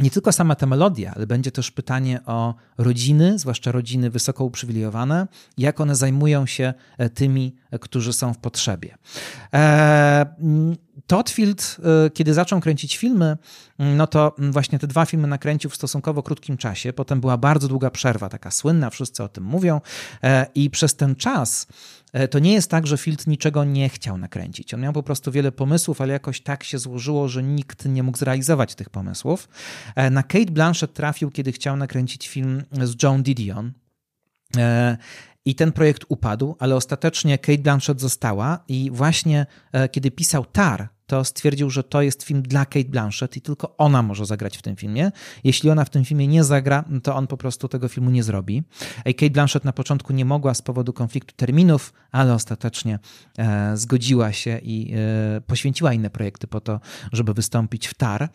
nie 0.00 0.10
tylko 0.10 0.32
sama 0.32 0.54
ta 0.54 0.66
melodia, 0.66 1.12
ale 1.16 1.26
będzie 1.26 1.50
też 1.50 1.70
pytanie 1.70 2.20
o 2.26 2.54
rodziny, 2.78 3.38
zwłaszcza 3.38 3.72
rodziny 3.72 4.10
wysoko 4.10 4.44
uprzywilejowane, 4.44 5.26
jak 5.58 5.80
one 5.80 5.96
zajmują 5.96 6.46
się 6.46 6.74
e, 6.98 7.10
tymi, 7.10 7.54
e, 7.70 7.78
którzy 7.78 8.12
są 8.12 8.34
w 8.34 8.38
potrzebie. 8.38 8.98
Todd 11.06 11.30
Field, 11.30 11.76
kiedy 12.14 12.34
zaczął 12.34 12.60
kręcić 12.60 12.96
filmy, 12.96 13.36
no 13.78 14.06
to 14.06 14.36
właśnie 14.38 14.78
te 14.78 14.86
dwa 14.86 15.06
filmy 15.06 15.28
nakręcił 15.28 15.70
w 15.70 15.74
stosunkowo 15.74 16.22
krótkim 16.22 16.56
czasie. 16.56 16.92
Potem 16.92 17.20
była 17.20 17.36
bardzo 17.36 17.68
długa 17.68 17.90
przerwa, 17.90 18.28
taka 18.28 18.50
słynna, 18.50 18.90
wszyscy 18.90 19.22
o 19.22 19.28
tym 19.28 19.44
mówią. 19.44 19.80
I 20.54 20.70
przez 20.70 20.96
ten 20.96 21.16
czas 21.16 21.66
to 22.30 22.38
nie 22.38 22.52
jest 22.52 22.70
tak, 22.70 22.86
że 22.86 22.98
Field 22.98 23.26
niczego 23.26 23.64
nie 23.64 23.88
chciał 23.88 24.18
nakręcić. 24.18 24.74
On 24.74 24.80
miał 24.80 24.92
po 24.92 25.02
prostu 25.02 25.32
wiele 25.32 25.52
pomysłów, 25.52 26.00
ale 26.00 26.12
jakoś 26.12 26.40
tak 26.40 26.64
się 26.64 26.78
złożyło, 26.78 27.28
że 27.28 27.42
nikt 27.42 27.84
nie 27.84 28.02
mógł 28.02 28.18
zrealizować 28.18 28.74
tych 28.74 28.90
pomysłów. 28.90 29.48
E, 29.96 30.10
na 30.10 30.22
Kate 30.22 30.52
Blanchett 30.52 30.92
trafił, 30.92 31.30
kiedy 31.30 31.52
chciał 31.52 31.76
nakręcić 31.76 32.28
film 32.28 32.62
z 32.72 33.02
Joan 33.02 33.22
Didion. 33.22 33.72
E, 35.46 35.50
I 35.50 35.54
ten 35.54 35.72
projekt 35.72 36.04
upadł, 36.08 36.56
ale 36.58 36.76
ostatecznie 36.76 37.38
Kate 37.38 37.58
Blanchett 37.58 38.00
została 38.00 38.64
i 38.68 38.90
właśnie 38.92 39.46
kiedy 39.90 40.10
pisał 40.10 40.44
Tar, 40.44 40.88
to 41.08 41.24
stwierdził, 41.24 41.70
że 41.70 41.82
to 41.82 42.02
jest 42.02 42.22
film 42.22 42.42
dla 42.42 42.66
Kate 42.66 42.88
Blanchett 42.88 43.36
i 43.36 43.40
tylko 43.40 43.76
ona 43.76 44.02
może 44.02 44.26
zagrać 44.26 44.58
w 44.58 44.62
tym 44.62 44.76
filmie. 44.76 45.10
Jeśli 45.44 45.70
ona 45.70 45.84
w 45.84 45.90
tym 45.90 46.04
filmie 46.04 46.26
nie 46.26 46.44
zagra, 46.44 46.84
to 47.02 47.16
on 47.16 47.26
po 47.26 47.36
prostu 47.36 47.68
tego 47.68 47.88
filmu 47.88 48.10
nie 48.10 48.22
zrobi. 48.22 48.62
Kate 49.04 49.30
Blanchett 49.30 49.64
na 49.64 49.72
początku 49.72 50.12
nie 50.12 50.24
mogła 50.24 50.54
z 50.54 50.62
powodu 50.62 50.92
konfliktu 50.92 51.34
terminów, 51.36 51.92
ale 52.12 52.34
ostatecznie 52.34 52.98
e, 53.38 53.76
zgodziła 53.76 54.32
się 54.32 54.58
i 54.62 54.94
e, 55.36 55.40
poświęciła 55.40 55.92
inne 55.92 56.10
projekty 56.10 56.46
po 56.46 56.60
to, 56.60 56.80
żeby 57.12 57.34
wystąpić 57.34 57.88
w 57.88 57.94
TAR. 57.94 58.28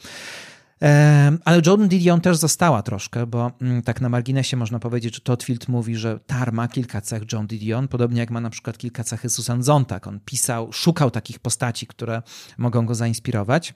Ale 1.45 1.61
Jordan 1.65 1.87
Didion 1.87 2.21
też 2.21 2.37
została 2.37 2.81
troszkę, 2.81 3.27
bo 3.27 3.51
mm, 3.61 3.81
tak 3.81 4.01
na 4.01 4.09
marginesie 4.09 4.57
można 4.57 4.79
powiedzieć, 4.79 5.15
że 5.15 5.21
Todd 5.21 5.43
Field 5.43 5.67
mówi, 5.67 5.95
że 5.95 6.19
Tar 6.19 6.53
ma 6.53 6.67
kilka 6.67 7.01
cech 7.01 7.23
John 7.33 7.47
Didion, 7.47 7.87
podobnie 7.87 8.19
jak 8.19 8.31
ma 8.31 8.41
na 8.41 8.49
przykład 8.49 8.77
kilka 8.77 9.03
cechy 9.03 9.29
Susan 9.29 9.63
Zontag. 9.63 10.07
On 10.07 10.19
pisał, 10.19 10.73
szukał 10.73 11.11
takich 11.11 11.39
postaci, 11.39 11.87
które 11.87 12.21
mogą 12.57 12.85
go 12.85 12.95
zainspirować. 12.95 13.73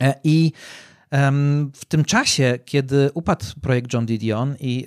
E, 0.00 0.14
I 0.24 0.52
w 1.74 1.84
tym 1.88 2.04
czasie, 2.04 2.58
kiedy 2.64 3.10
upadł 3.14 3.44
projekt 3.62 3.92
John 3.92 4.06
Didion 4.06 4.56
i, 4.60 4.86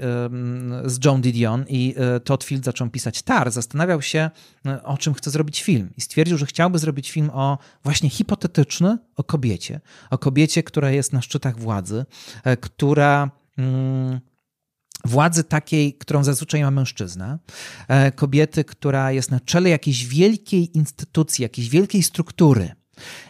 z 0.85 1.05
John 1.05 1.21
Didion 1.21 1.65
i 1.69 1.95
e, 1.97 2.19
Todd 2.19 2.43
Field 2.43 2.65
zaczął 2.65 2.89
pisać 2.89 3.21
Tar, 3.21 3.51
zastanawiał 3.51 4.01
się, 4.01 4.29
e, 4.65 4.83
o 4.83 4.97
czym 4.97 5.13
chce 5.13 5.31
zrobić 5.31 5.63
film. 5.63 5.89
I 5.97 6.01
stwierdził, 6.01 6.37
że 6.37 6.45
chciałby 6.45 6.79
zrobić 6.79 7.11
film 7.11 7.29
o 7.33 7.57
właśnie 7.83 8.09
hipotetyczny, 8.09 8.97
o 9.15 9.23
kobiecie. 9.23 9.79
O 10.09 10.17
kobiecie, 10.17 10.63
która 10.63 10.91
jest 10.91 11.13
na 11.13 11.21
szczytach 11.21 11.59
władzy, 11.59 12.05
e, 12.43 12.57
która 12.57 13.31
mm, 13.57 14.19
władzy 15.05 15.43
takiej, 15.43 15.93
którą 15.93 16.23
zazwyczaj 16.23 16.61
ma 16.61 16.71
mężczyzna, 16.71 17.39
kobiety, 18.15 18.63
która 18.63 19.11
jest 19.11 19.31
na 19.31 19.39
czele 19.39 19.69
jakiejś 19.69 20.05
wielkiej 20.05 20.77
instytucji, 20.77 21.43
jakiejś 21.43 21.69
wielkiej 21.69 22.03
struktury. 22.03 22.76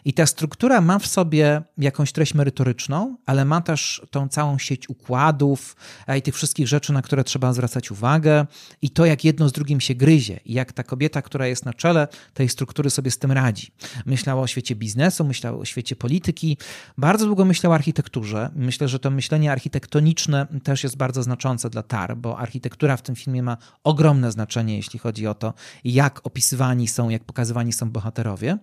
I 0.05 0.13
ta 0.13 0.25
struktura 0.25 0.81
ma 0.81 0.99
w 0.99 1.07
sobie 1.07 1.61
jakąś 1.77 2.11
treść 2.11 2.33
merytoryczną, 2.33 3.17
ale 3.25 3.45
ma 3.45 3.61
też 3.61 4.01
tą 4.11 4.27
całą 4.27 4.57
sieć 4.57 4.89
układów 4.89 5.75
i 6.17 6.21
tych 6.21 6.35
wszystkich 6.35 6.67
rzeczy, 6.67 6.93
na 6.93 7.01
które 7.01 7.23
trzeba 7.23 7.53
zwracać 7.53 7.91
uwagę, 7.91 8.45
i 8.81 8.89
to, 8.89 9.05
jak 9.05 9.25
jedno 9.25 9.49
z 9.49 9.51
drugim 9.51 9.81
się 9.81 9.95
gryzie, 9.95 10.39
i 10.45 10.53
jak 10.53 10.73
ta 10.73 10.83
kobieta, 10.83 11.21
która 11.21 11.47
jest 11.47 11.65
na 11.65 11.73
czele 11.73 12.07
tej 12.33 12.49
struktury, 12.49 12.89
sobie 12.89 13.11
z 13.11 13.17
tym 13.17 13.31
radzi. 13.31 13.71
Myślała 14.05 14.41
o 14.41 14.47
świecie 14.47 14.75
biznesu, 14.75 15.23
myślała 15.23 15.57
o 15.57 15.65
świecie 15.65 15.95
polityki, 15.95 16.57
bardzo 16.97 17.25
długo 17.25 17.45
myślała 17.45 17.73
o 17.73 17.75
architekturze. 17.75 18.49
Myślę, 18.55 18.87
że 18.87 18.99
to 18.99 19.11
myślenie 19.11 19.51
architektoniczne 19.51 20.47
też 20.63 20.83
jest 20.83 20.97
bardzo 20.97 21.23
znaczące 21.23 21.69
dla 21.69 21.83
TAR, 21.83 22.17
bo 22.17 22.39
architektura 22.39 22.97
w 22.97 23.01
tym 23.01 23.15
filmie 23.15 23.43
ma 23.43 23.57
ogromne 23.83 24.31
znaczenie, 24.31 24.75
jeśli 24.75 24.99
chodzi 24.99 25.27
o 25.27 25.33
to, 25.33 25.53
jak 25.83 26.21
opisywani 26.23 26.87
są, 26.87 27.09
jak 27.09 27.23
pokazywani 27.23 27.73
są 27.73 27.91
bohaterowie. 27.91 28.57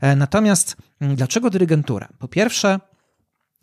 E, 0.00 0.16
natomiast 0.16 0.49
Natomiast 0.50 0.76
mm, 1.00 1.16
dlaczego 1.16 1.50
dyrygentura? 1.50 2.08
Po 2.18 2.28
pierwsze, 2.28 2.80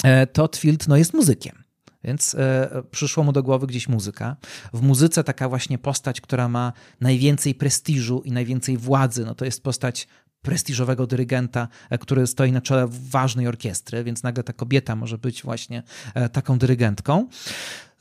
e, 0.03 0.27
Todd 0.27 0.57
Field 0.57 0.87
no, 0.87 0.97
jest 0.97 1.13
muzykiem. 1.13 1.63
Więc 2.03 2.35
e, 2.35 2.83
przyszło 2.91 3.23
mu 3.23 3.31
do 3.31 3.43
głowy 3.43 3.67
gdzieś 3.67 3.87
muzyka. 3.87 4.35
W 4.73 4.81
muzyce 4.81 5.23
taka 5.23 5.49
właśnie 5.49 5.77
postać, 5.77 6.21
która 6.21 6.49
ma 6.49 6.73
najwięcej 7.01 7.55
prestiżu 7.55 8.21
i 8.25 8.31
najwięcej 8.31 8.77
władzy, 8.77 9.25
no 9.25 9.35
to 9.35 9.45
jest 9.45 9.63
postać 9.63 10.07
prestiżowego 10.47 11.07
dyrygenta, 11.07 11.67
e, 11.89 11.97
który 11.97 12.27
stoi 12.27 12.51
na 12.51 12.61
czele 12.61 12.87
ważnej 12.89 13.47
orkiestry, 13.47 14.03
więc 14.03 14.23
nagle 14.23 14.43
ta 14.43 14.53
kobieta 14.53 14.95
może 14.95 15.17
być 15.17 15.43
właśnie 15.43 15.83
taką 16.31 16.57
dyrygentką. 16.57 17.27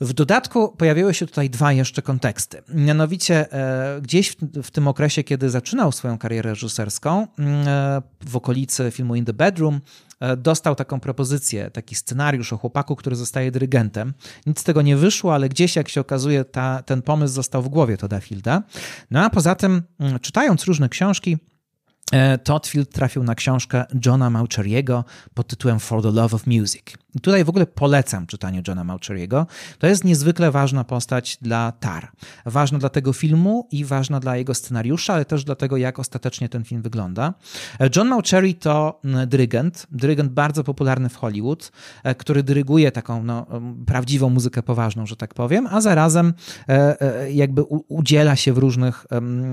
W 0.01 0.13
dodatku 0.13 0.69
pojawiły 0.77 1.13
się 1.13 1.25
tutaj 1.27 1.49
dwa 1.49 1.73
jeszcze 1.73 2.01
konteksty. 2.01 2.61
Mianowicie 2.69 3.53
e, 3.53 4.01
gdzieś 4.01 4.35
w, 4.63 4.71
tym 4.71 4.87
okresie, 4.87 5.23
kiedy 5.23 5.49
zaczynał 5.49 5.91
swoją 5.91 6.17
karierę 6.17 6.49
reżyserską, 6.49 7.27
mm, 7.39 7.67
e, 7.67 8.01
w 8.25 8.35
okolicy 8.35 8.91
filmu 8.91 9.15
In 9.15 9.25
the 9.25 9.33
Bedroom, 9.33 9.81
e, 10.19 10.37
dostał 10.37 10.75
taką 10.75 10.99
propozycję, 10.99 11.71
taki 11.71 11.95
scenariusz 11.95 12.53
o 12.53 12.57
chłopaku, 12.57 12.95
który 12.95 13.15
zostaje 13.15 13.51
dyrygentem. 13.51 14.13
Nic 14.45 14.59
z 14.59 14.63
tego 14.63 14.81
nie 14.81 14.97
wyszło, 14.97 15.33
ale 15.33 15.49
gdzieś, 15.49 15.75
jak 15.75 15.89
się 15.89 16.01
okazuje, 16.01 16.45
ta, 16.45 16.83
ten 16.83 17.01
pomysł 17.01 17.33
został 17.33 17.61
w 17.61 17.69
głowie 17.69 17.97
Toda 17.97 18.19
Fielda. 18.19 18.63
No 19.11 19.25
a 19.25 19.29
poza 19.29 19.55
tym, 19.55 19.83
mm, 19.99 20.19
czytając 20.19 20.65
różne 20.65 20.89
książki, 20.89 21.37
E, 22.11 22.37
Todd 22.37 22.67
Field 22.67 22.91
trafił 22.91 23.23
na 23.23 23.35
książkę 23.35 23.85
Johna 24.05 24.29
Maucheriego 24.29 25.03
pod 25.33 25.47
tytułem 25.47 25.79
For 25.79 26.01
the 26.01 26.11
Love 26.11 26.35
of 26.35 26.47
Music. 26.47 26.83
I 27.15 27.19
tutaj 27.19 27.43
w 27.43 27.49
ogóle 27.49 27.65
polecam 27.65 28.27
czytanie 28.27 28.61
Johna 28.67 28.83
Maucheriego. 28.83 29.47
To 29.79 29.87
jest 29.87 30.03
niezwykle 30.03 30.51
ważna 30.51 30.83
postać 30.83 31.37
dla 31.41 31.71
Tar. 31.71 32.11
Ważna 32.45 32.79
dla 32.79 32.89
tego 32.89 33.13
filmu 33.13 33.67
i 33.71 33.85
ważna 33.85 34.19
dla 34.19 34.37
jego 34.37 34.53
scenariusza, 34.53 35.13
ale 35.13 35.25
też 35.25 35.43
dla 35.43 35.55
tego, 35.55 35.77
jak 35.77 35.99
ostatecznie 35.99 36.49
ten 36.49 36.63
film 36.63 36.81
wygląda. 36.81 37.33
E, 37.79 37.89
John 37.95 38.07
Maucheri 38.07 38.55
to 38.55 39.01
dyrygent, 39.27 39.87
dyrygent 39.91 40.31
bardzo 40.31 40.63
popularny 40.63 41.09
w 41.09 41.15
Hollywood, 41.15 41.71
e, 42.03 42.15
który 42.15 42.43
dyryguje 42.43 42.91
taką 42.91 43.23
no, 43.23 43.45
prawdziwą 43.85 44.29
muzykę 44.29 44.63
poważną, 44.63 45.05
że 45.05 45.15
tak 45.15 45.33
powiem, 45.33 45.67
a 45.67 45.81
zarazem 45.81 46.33
jakby 47.31 47.63
udziela 47.87 48.35
się 48.35 48.53
w 48.53 48.57
różnych 48.57 49.05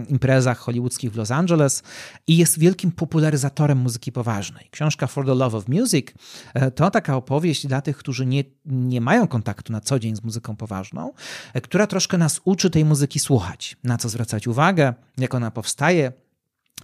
imprezach 0.08 0.58
hollywoodzkich 0.58 1.12
w 1.12 1.16
Los 1.16 1.30
Angeles 1.30 1.82
i 2.26 2.36
jest 2.36 2.58
wielkim 2.58 2.92
popularyzatorem 2.92 3.78
muzyki 3.78 4.12
poważnej. 4.12 4.68
Książka 4.70 5.06
For 5.06 5.26
the 5.26 5.34
Love 5.34 5.56
of 5.56 5.68
Music 5.68 6.06
e, 6.54 6.70
to 6.70 6.90
taka 6.90 7.16
opowieść 7.16 7.43
dla 7.52 7.80
tych, 7.80 7.96
którzy 7.96 8.26
nie, 8.26 8.44
nie 8.66 9.00
mają 9.00 9.26
kontaktu 9.26 9.72
na 9.72 9.80
co 9.80 9.98
dzień 9.98 10.16
z 10.16 10.24
muzyką 10.24 10.56
poważną, 10.56 11.12
e, 11.52 11.60
która 11.60 11.86
troszkę 11.86 12.18
nas 12.18 12.40
uczy 12.44 12.70
tej 12.70 12.84
muzyki 12.84 13.18
słuchać, 13.18 13.76
na 13.84 13.98
co 13.98 14.08
zwracać 14.08 14.46
uwagę, 14.46 14.94
jak 15.18 15.34
ona 15.34 15.50
powstaje, 15.50 16.12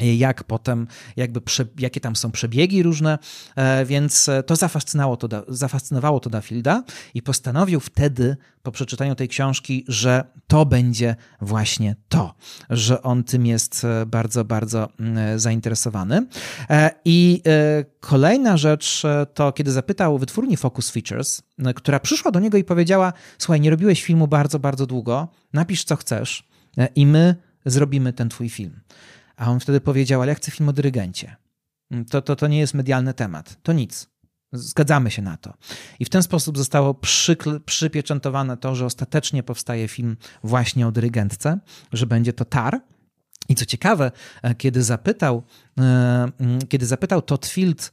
jak 0.00 0.44
potem, 0.44 0.86
jakby 1.16 1.40
prze, 1.40 1.64
jakie 1.78 2.00
tam 2.00 2.16
są 2.16 2.30
przebiegi 2.30 2.82
różne, 2.82 3.18
e, 3.56 3.84
więc 3.84 4.30
to 4.46 4.56
zafascynowało 4.56 5.16
to, 5.16 5.44
zafascynowało 5.48 6.20
to 6.20 6.30
Dafielda 6.30 6.82
i 7.14 7.22
postanowił 7.22 7.80
wtedy 7.80 8.36
po 8.62 8.72
przeczytaniu 8.72 9.14
tej 9.14 9.28
książki, 9.28 9.84
że 9.88 10.24
to 10.46 10.66
będzie 10.66 11.16
właśnie 11.40 11.96
to, 12.08 12.34
że 12.70 13.02
on 13.02 13.24
tym 13.24 13.46
jest 13.46 13.84
e, 13.84 14.06
bardzo, 14.06 14.44
bardzo 14.44 14.88
mm, 15.00 15.38
zainteresowany. 15.38 16.26
E, 16.70 16.90
I 17.04 17.42
kolejna 18.00 18.56
rzecz 18.56 19.02
to, 19.34 19.52
kiedy 19.52 19.72
zapytał 19.72 20.18
wytwórni 20.18 20.56
Focus 20.56 20.90
Features, 20.90 21.42
która 21.74 22.00
przyszła 22.00 22.30
do 22.30 22.40
niego 22.40 22.58
i 22.58 22.64
powiedziała: 22.64 23.12
Słuchaj, 23.38 23.60
nie 23.60 23.70
robiłeś 23.70 24.02
filmu 24.02 24.28
bardzo, 24.28 24.58
bardzo 24.58 24.86
długo, 24.86 25.28
napisz 25.52 25.84
co 25.84 25.96
chcesz 25.96 26.48
i 26.94 27.06
my 27.06 27.34
zrobimy 27.66 28.12
ten 28.12 28.28
twój 28.28 28.48
film. 28.48 28.80
A 29.40 29.50
on 29.50 29.60
wtedy 29.60 29.80
powiedział, 29.80 30.22
ale 30.22 30.32
ja 30.32 30.34
chcę 30.34 30.50
film 30.50 30.68
o 30.68 30.72
dyrygencie. 30.72 31.36
To, 32.10 32.22
to, 32.22 32.36
to 32.36 32.46
nie 32.46 32.58
jest 32.58 32.74
medialny 32.74 33.14
temat. 33.14 33.56
To 33.62 33.72
nic. 33.72 34.10
Zgadzamy 34.52 35.10
się 35.10 35.22
na 35.22 35.36
to. 35.36 35.54
I 35.98 36.04
w 36.04 36.08
ten 36.08 36.22
sposób 36.22 36.58
zostało 36.58 36.94
przykl, 36.94 37.60
przypieczętowane 37.60 38.56
to, 38.56 38.74
że 38.74 38.86
ostatecznie 38.86 39.42
powstaje 39.42 39.88
film 39.88 40.16
właśnie 40.44 40.86
o 40.86 40.92
dyrygentce, 40.92 41.58
że 41.92 42.06
będzie 42.06 42.32
to 42.32 42.44
Tar. 42.44 42.80
I 43.48 43.54
co 43.54 43.66
ciekawe, 43.66 44.12
e, 44.42 44.54
kiedy 44.54 44.82
zapytał, 44.82 45.42
e, 45.80 46.28
kiedy 46.68 46.86
zapytał 46.86 47.22
Todd 47.22 47.46
Field 47.46 47.92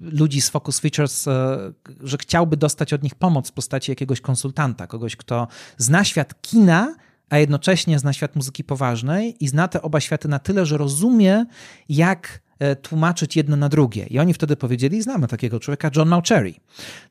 ludzi 0.00 0.40
z 0.40 0.50
Focus 0.50 0.80
Features, 0.80 1.28
e, 1.28 1.72
że 2.00 2.18
chciałby 2.18 2.56
dostać 2.56 2.92
od 2.92 3.02
nich 3.02 3.14
pomoc 3.14 3.48
w 3.48 3.52
postaci 3.52 3.92
jakiegoś 3.92 4.20
konsultanta, 4.20 4.86
kogoś, 4.86 5.16
kto 5.16 5.48
zna 5.78 6.04
świat 6.04 6.40
kina, 6.42 6.94
a 7.32 7.38
jednocześnie 7.38 7.98
zna 7.98 8.12
świat 8.12 8.36
muzyki 8.36 8.64
poważnej 8.64 9.44
i 9.44 9.48
zna 9.48 9.68
te 9.68 9.82
oba 9.82 10.00
światy 10.00 10.28
na 10.28 10.38
tyle, 10.38 10.66
że 10.66 10.78
rozumie, 10.78 11.46
jak 11.88 12.40
e, 12.58 12.76
tłumaczyć 12.76 13.36
jedno 13.36 13.56
na 13.56 13.68
drugie. 13.68 14.06
I 14.06 14.18
oni 14.18 14.34
wtedy 14.34 14.56
powiedzieli, 14.56 15.02
znamy 15.02 15.28
takiego 15.28 15.60
człowieka, 15.60 15.90
John 15.96 16.08
Mauchery. 16.08 16.54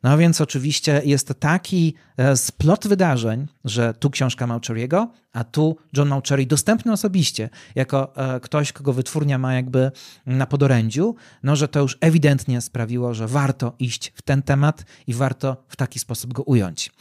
No 0.03 0.17
więc 0.17 0.41
oczywiście 0.41 1.01
jest 1.05 1.27
to 1.27 1.33
taki 1.33 1.93
e, 2.17 2.37
splot 2.37 2.87
wydarzeń, 2.87 3.47
że 3.65 3.93
tu 3.93 4.09
książka 4.09 4.47
Maucheriego, 4.47 5.11
a 5.33 5.43
tu 5.43 5.77
John 5.97 6.07
Mauchery 6.07 6.45
dostępny 6.45 6.91
osobiście, 6.91 7.49
jako 7.75 8.15
e, 8.35 8.39
ktoś, 8.39 8.71
kogo 8.71 8.93
wytwórnia 8.93 9.37
ma 9.37 9.53
jakby 9.53 9.91
na 10.25 10.45
podorędziu, 10.45 11.15
no 11.43 11.55
że 11.55 11.67
to 11.67 11.79
już 11.79 11.97
ewidentnie 12.01 12.61
sprawiło, 12.61 13.13
że 13.13 13.27
warto 13.27 13.73
iść 13.79 14.13
w 14.15 14.21
ten 14.21 14.41
temat 14.41 14.85
i 15.07 15.13
warto 15.13 15.63
w 15.67 15.75
taki 15.75 15.99
sposób 15.99 16.33
go 16.33 16.43
ująć. 16.43 16.91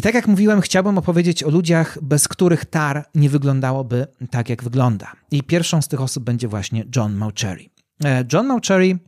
I 0.00 0.02
tak 0.02 0.14
jak 0.14 0.28
mówiłem, 0.28 0.60
chciałbym 0.60 0.98
opowiedzieć 0.98 1.42
o 1.42 1.50
ludziach, 1.50 1.98
bez 2.02 2.28
których 2.28 2.64
TAR 2.64 3.04
nie 3.14 3.30
wyglądałoby 3.30 4.06
tak, 4.30 4.48
jak 4.48 4.62
wygląda. 4.62 5.12
I 5.30 5.42
pierwszą 5.42 5.82
z 5.82 5.88
tych 5.88 6.00
osób 6.00 6.24
będzie 6.24 6.48
właśnie 6.48 6.84
John 6.96 7.14
Mauchery. 7.14 7.64
E, 8.04 8.24
John 8.32 8.46
Mauchery 8.46 8.98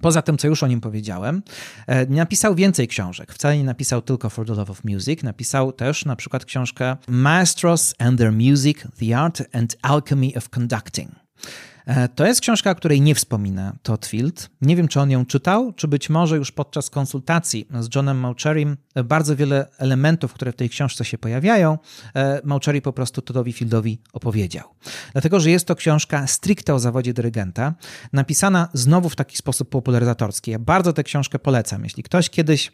Poza 0.00 0.22
tym, 0.22 0.38
co 0.38 0.48
już 0.48 0.62
o 0.62 0.66
nim 0.66 0.80
powiedziałem, 0.80 1.42
e, 1.86 2.06
napisał 2.06 2.54
więcej 2.54 2.88
książek. 2.88 3.32
Wcale 3.32 3.58
nie 3.58 3.64
napisał 3.64 4.02
tylko 4.02 4.30
For 4.30 4.46
the 4.46 4.54
Love 4.54 4.72
of 4.72 4.84
Music. 4.84 5.22
Napisał 5.22 5.72
też 5.72 6.04
na 6.04 6.16
przykład 6.16 6.44
książkę 6.44 6.96
Maestros 7.08 7.94
and 7.98 8.18
Their 8.18 8.32
Music, 8.32 8.78
The 9.00 9.18
Art 9.18 9.42
and 9.52 9.76
Alchemy 9.82 10.30
of 10.36 10.48
Conducting. 10.48 11.10
E, 11.88 12.08
to 12.08 12.26
jest 12.26 12.40
książka, 12.40 12.70
o 12.70 12.74
której 12.74 13.00
nie 13.00 13.14
wspomina 13.14 13.76
Todd 13.82 14.06
Field. 14.06 14.50
Nie 14.60 14.76
wiem, 14.76 14.88
czy 14.88 15.00
on 15.00 15.10
ją 15.10 15.26
czytał, 15.26 15.72
czy 15.72 15.88
być 15.88 16.10
może 16.10 16.36
już 16.36 16.52
podczas 16.52 16.90
konsultacji 16.90 17.68
z 17.80 17.94
Johnem 17.94 18.18
Maucherym 18.18 18.76
e, 18.94 19.04
bardzo 19.04 19.36
wiele 19.36 19.66
elementów, 19.78 20.32
które 20.32 20.52
w 20.52 20.56
tej 20.56 20.70
książce 20.70 21.04
się 21.04 21.18
pojawiają, 21.18 21.78
e, 22.14 22.40
Mauchery 22.44 22.82
po 22.82 22.92
prostu 22.92 23.22
Toddowi 23.22 23.52
Fieldowi 23.52 24.00
opowiedział. 24.12 24.64
Dlatego, 25.12 25.40
że 25.40 25.50
jest 25.50 25.66
to 25.66 25.76
książka 25.76 26.26
stricte 26.26 26.74
o 26.74 26.78
zawodzie 26.78 27.14
dyrygenta, 27.14 27.74
napisana 28.12 28.68
znowu 28.72 29.08
w 29.08 29.16
taki 29.16 29.36
sposób 29.36 29.68
popularyzatorski. 29.68 30.50
Ja 30.50 30.58
bardzo 30.58 30.92
tę 30.92 31.04
książkę 31.04 31.38
polecam. 31.38 31.84
Jeśli 31.84 32.02
ktoś 32.02 32.30
kiedyś 32.30 32.72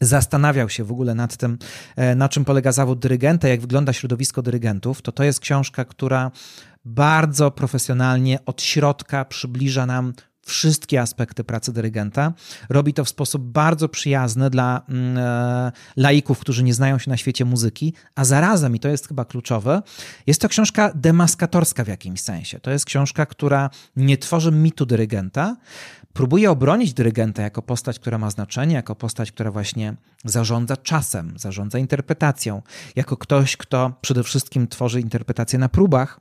zastanawiał 0.00 0.68
się 0.68 0.84
w 0.84 0.92
ogóle 0.92 1.14
nad 1.14 1.36
tym, 1.36 1.58
na 2.16 2.28
czym 2.28 2.44
polega 2.44 2.72
zawód 2.72 2.98
dyrygenta, 2.98 3.48
jak 3.48 3.60
wygląda 3.60 3.92
środowisko 3.92 4.42
dyrygentów, 4.42 5.02
to 5.02 5.12
to 5.12 5.24
jest 5.24 5.40
książka, 5.40 5.84
która 5.84 6.30
bardzo 6.88 7.50
profesjonalnie 7.50 8.38
od 8.46 8.62
środka 8.62 9.24
przybliża 9.24 9.86
nam 9.86 10.12
wszystkie 10.48 11.00
aspekty 11.00 11.44
pracy 11.44 11.72
dyrygenta. 11.72 12.32
Robi 12.68 12.94
to 12.94 13.04
w 13.04 13.08
sposób 13.08 13.42
bardzo 13.42 13.88
przyjazny 13.88 14.50
dla 14.50 14.82
mm, 14.88 15.18
e, 15.18 15.72
laików, 15.96 16.38
którzy 16.38 16.64
nie 16.64 16.74
znają 16.74 16.98
się 16.98 17.10
na 17.10 17.16
świecie 17.16 17.44
muzyki, 17.44 17.94
a 18.14 18.24
zarazem, 18.24 18.76
i 18.76 18.80
to 18.80 18.88
jest 18.88 19.08
chyba 19.08 19.24
kluczowe, 19.24 19.82
jest 20.26 20.40
to 20.40 20.48
książka 20.48 20.92
demaskatorska 20.94 21.84
w 21.84 21.88
jakimś 21.88 22.20
sensie. 22.20 22.60
To 22.60 22.70
jest 22.70 22.84
książka, 22.84 23.26
która 23.26 23.70
nie 23.96 24.18
tworzy 24.18 24.52
mitu 24.52 24.86
dyrygenta, 24.86 25.56
próbuje 26.12 26.50
obronić 26.50 26.94
dyrygenta 26.94 27.42
jako 27.42 27.62
postać, 27.62 27.98
która 27.98 28.18
ma 28.18 28.30
znaczenie, 28.30 28.74
jako 28.74 28.94
postać, 28.94 29.32
która 29.32 29.50
właśnie 29.50 29.94
zarządza 30.24 30.76
czasem, 30.76 31.34
zarządza 31.36 31.78
interpretacją, 31.78 32.62
jako 32.96 33.16
ktoś, 33.16 33.56
kto 33.56 33.92
przede 34.00 34.22
wszystkim 34.22 34.68
tworzy 34.68 35.00
interpretację 35.00 35.58
na 35.58 35.68
próbach, 35.68 36.20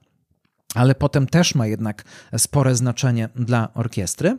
ale 0.75 0.95
potem 0.95 1.27
też 1.27 1.55
ma 1.55 1.67
jednak 1.67 2.03
spore 2.37 2.75
znaczenie 2.75 3.29
dla 3.35 3.73
orkiestry. 3.73 4.37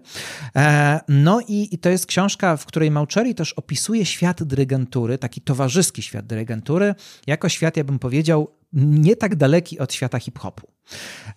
E, 0.56 1.00
no 1.08 1.40
i, 1.48 1.68
i, 1.74 1.78
to 1.78 1.88
jest 1.88 2.06
książka, 2.06 2.56
w 2.56 2.66
której 2.66 2.90
Mauchery 2.90 3.34
też 3.34 3.52
opisuje 3.52 4.06
świat 4.06 4.42
dyrygentury, 4.42 5.18
taki 5.18 5.40
towarzyski 5.40 6.02
świat 6.02 6.26
dyrygentury, 6.26 6.94
jako 7.26 7.48
świat, 7.48 7.76
ja 7.76 7.84
bym 7.84 7.98
powiedział, 7.98 8.54
nie 8.72 9.16
tak 9.16 9.36
daleki 9.36 9.78
od 9.78 9.92
świata 9.92 10.18
hip-hopu. 10.18 10.66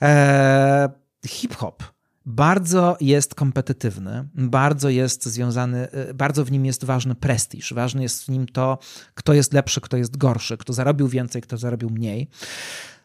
E, 0.02 0.90
hip-hop 1.28 1.84
bardzo 2.26 2.98
jest 3.02 3.36
kompetytywny, 3.36 4.28
bardzo 4.36 4.90
jest 4.90 5.26
związany, 5.26 5.92
e, 5.92 6.14
bardzo 6.14 6.46
w 6.46 6.52
nim 6.52 6.66
jest 6.66 6.84
ważny 6.84 7.16
prestiż, 7.16 7.74
ważny 7.74 8.04
jest 8.04 8.26
w 8.26 8.30
nim 8.30 8.46
to, 8.46 8.78
kto 9.14 9.34
jest 9.34 9.54
lepszy, 9.54 9.82
kto 9.82 9.98
jest 9.98 10.18
gorszy, 10.18 10.58
kto 10.58 10.74
zarobił 10.74 11.08
więcej, 11.08 11.42
kto 11.42 11.58
zarobił 11.58 11.90
mniej. 11.90 12.30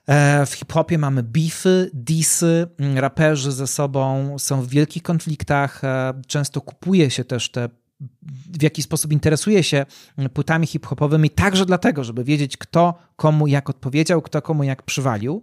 E, 0.06 0.46
w 0.46 0.52
hip-hopie 0.54 0.98
mamy 0.98 1.22
beefy, 1.22 1.90
disy, 1.94 2.66
mm, 2.78 2.98
raperzy 2.98 3.52
ze 3.52 3.66
sobą 3.66 4.36
są 4.38 4.62
w 4.62 4.68
wielkich 4.68 5.02
konfliktach, 5.02 5.84
e, 5.84 6.14
często 6.26 6.60
kupuje 6.60 7.10
się 7.10 7.24
też 7.24 7.50
te 7.50 7.68
w 8.58 8.62
jaki 8.62 8.82
sposób 8.82 9.12
interesuje 9.12 9.62
się 9.62 9.86
mm, 10.18 10.30
płytami 10.30 10.66
hip-hopowymi, 10.66 11.30
także 11.30 11.66
dlatego, 11.66 12.04
żeby 12.04 12.24
wiedzieć, 12.24 12.56
kto 12.56 12.94
komu 13.16 13.46
jak 13.46 13.70
odpowiedział, 13.70 14.22
kto 14.22 14.42
komu 14.42 14.62
jak 14.62 14.82
przywalił. 14.82 15.42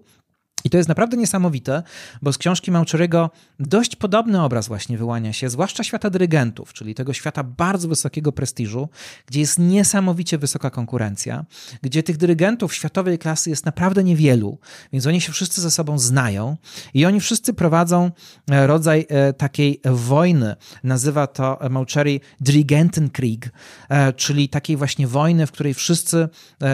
I 0.64 0.70
to 0.70 0.78
jest 0.78 0.89
naprawdę 0.89 1.18
niesamowite, 1.18 1.84
bo 2.22 2.34
z 2.34 2.38
książki 2.38 2.72
Mauchery'ego 2.72 3.30
dość 3.59 3.95
podobny 3.95 4.41
obraz 4.41 4.68
właśnie 4.68 4.97
wyłania 4.97 5.34
się, 5.34 5.49
zwłaszcza 5.49 5.84
świata 5.84 6.09
dyrygentów, 6.09 6.74
czyli 6.74 6.95
tego 6.95 7.14
świata 7.14 7.43
bardzo 7.43 7.88
wysokiego 7.88 8.32
prestiżu, 8.32 8.89
gdzie 9.26 9.39
jest 9.39 9.59
niesamowicie 9.59 10.38
wysoka 10.38 10.70
konkurencja, 10.70 11.45
gdzie 11.82 12.03
tych 12.03 12.18
dyrygentów 12.18 12.76
światowej 12.76 13.20
klasy 13.20 13.49
jest 13.49 13.66
naprawdę 13.66 14.03
niewielu, 14.03 14.59
więc 14.93 15.07
oni 15.07 15.22
się 15.22 15.32
wszyscy 15.32 15.61
ze 15.61 15.72
sobą 15.72 15.99
znają 15.99 16.57
i 16.93 17.05
oni 17.05 17.20
wszyscy 17.20 17.53
prowadzą 17.53 18.11
e, 18.51 18.68
rodzaj 18.68 19.05
e, 19.09 19.34
takiej 19.34 19.82
wojny. 19.86 20.55
Nazywa 20.84 21.28
to 21.28 21.59
Mauchery 21.70 22.20
Dirigentenkrieg, 22.41 23.49
e, 23.89 24.14
czyli 24.14 24.49
takiej 24.49 24.78
właśnie 24.78 25.07
wojny, 25.07 25.47
w 25.47 25.51
której 25.51 25.74
wszyscy 25.74 26.30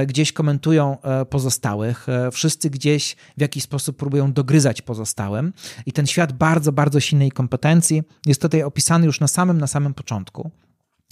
gdzieś 0.08 0.34
komentują 0.34 0.98
pozostałych, 1.30 2.08
wszyscy 2.32 2.70
gdzieś 2.70 3.16
w 3.38 3.42
jakiś 3.42 3.64
sposób 3.64 3.79
sposób 3.80 3.98
próbują 3.98 4.34
dogryzać 4.34 4.82
pozostałym. 4.82 5.54
I 5.86 5.92
ten 5.92 6.08
świat 6.08 6.34
bardzo, 6.34 6.72
bardzo 6.72 7.00
silnej 7.00 7.32
kompetencji 7.32 8.04
jest 8.26 8.42
tutaj 8.42 8.64
opisany 8.64 9.06
już 9.06 9.20
na 9.20 9.28
samym, 9.28 9.58
na 9.58 9.68
samym 9.68 9.94
początku. 9.94 10.52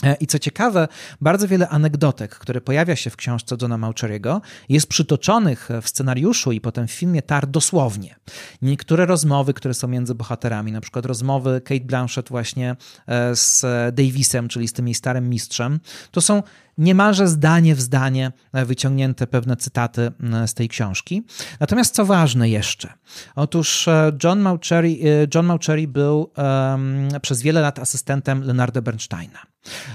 E, 0.03 0.15
I 0.15 0.27
co 0.27 0.39
ciekawe, 0.39 0.87
bardzo 1.21 1.47
wiele 1.47 1.69
anegdotek, 1.69 2.35
które 2.35 2.61
pojawia 2.61 2.95
się 2.95 3.09
w 3.09 3.15
książce 3.15 3.55
Johna 3.61 3.77
Maucheriego, 3.77 4.41
jest 4.69 4.87
przytoczonych 4.87 5.69
w 5.81 5.89
scenariuszu 5.89 6.51
i 6.51 6.61
potem 6.61 6.87
w 6.87 6.91
filmie 6.91 7.21
Tar 7.21 7.47
dosłownie. 7.47 8.15
Niektóre 8.61 9.05
rozmowy, 9.05 9.53
które 9.53 9.73
są 9.73 9.87
między 9.87 10.15
bohaterami, 10.15 10.71
na 10.71 10.81
przykład 10.81 11.05
rozmowy 11.05 11.61
Kate 11.61 11.85
Blanchett 11.85 12.29
właśnie 12.29 12.75
e, 13.07 13.35
z 13.35 13.65
Davisem, 13.95 14.47
czyli 14.47 14.67
z 14.67 14.73
tym 14.73 14.87
jej 14.87 14.95
starym 14.95 15.29
mistrzem, 15.29 15.79
to 16.11 16.21
są 16.21 16.43
niemalże 16.77 17.27
zdanie 17.27 17.75
w 17.75 17.81
zdanie 17.81 18.31
e, 18.53 18.65
wyciągnięte 18.65 19.27
pewne 19.27 19.55
cytaty 19.55 20.11
z 20.47 20.53
tej 20.53 20.69
książki. 20.69 21.23
Natomiast 21.59 21.95
co 21.95 22.05
ważne 22.05 22.49
jeszcze? 22.49 22.93
Otóż 23.35 23.89
John 24.23 24.39
Mauchery, 24.39 24.97
John 25.35 25.45
Mauchery 25.45 25.87
był 25.87 26.31
um, 26.37 27.07
przez 27.21 27.41
wiele 27.41 27.61
lat 27.61 27.79
asystentem 27.79 28.43
Leonarda 28.43 28.81
Bernsteina. 28.81 29.39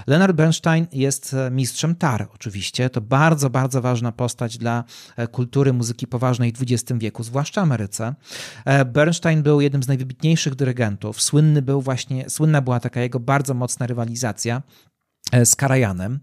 Leonard 0.07 0.35
Bernstein 0.35 0.87
jest 0.91 1.33
e, 1.33 1.51
mistrzem 1.51 1.95
tar, 1.95 2.27
oczywiście. 2.33 2.89
To 2.89 3.01
bardzo, 3.01 3.49
bardzo 3.49 3.81
ważna 3.81 4.11
postać 4.11 4.57
dla 4.57 4.83
e, 5.15 5.27
kultury 5.27 5.73
muzyki 5.73 6.07
poważnej 6.07 6.53
w 6.53 6.61
XX 6.61 6.99
wieku, 6.99 7.23
zwłaszcza 7.23 7.61
Ameryce. 7.61 8.15
E, 8.65 8.85
Bernstein 8.85 9.43
był 9.43 9.61
jednym 9.61 9.83
z 9.83 9.87
najwybitniejszych 9.87 10.55
dyrygentów. 10.55 11.21
Słynny 11.21 11.61
był 11.61 11.81
właśnie, 11.81 12.29
słynna 12.29 12.61
była 12.61 12.79
taka 12.79 13.01
jego 13.01 13.19
bardzo 13.19 13.53
mocna 13.53 13.87
rywalizacja 13.87 14.61
z 15.45 15.55
Karajanem. 15.55 16.19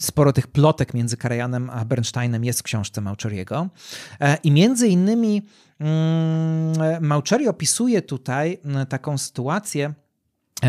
Sporo 0.00 0.32
tych 0.32 0.46
plotek 0.46 0.94
między 0.94 1.16
Karajanem 1.16 1.70
a 1.70 1.84
Bernsteinem 1.84 2.44
jest 2.44 2.60
w 2.60 2.62
książce 2.62 3.00
Maucheriego. 3.00 3.68
I 4.42 4.50
między 4.50 4.88
innymi 4.88 5.42
mm, 5.80 7.04
Maucheri 7.04 7.48
opisuje 7.48 8.02
tutaj 8.02 8.58
taką 8.88 9.18
sytuację, 9.18 9.94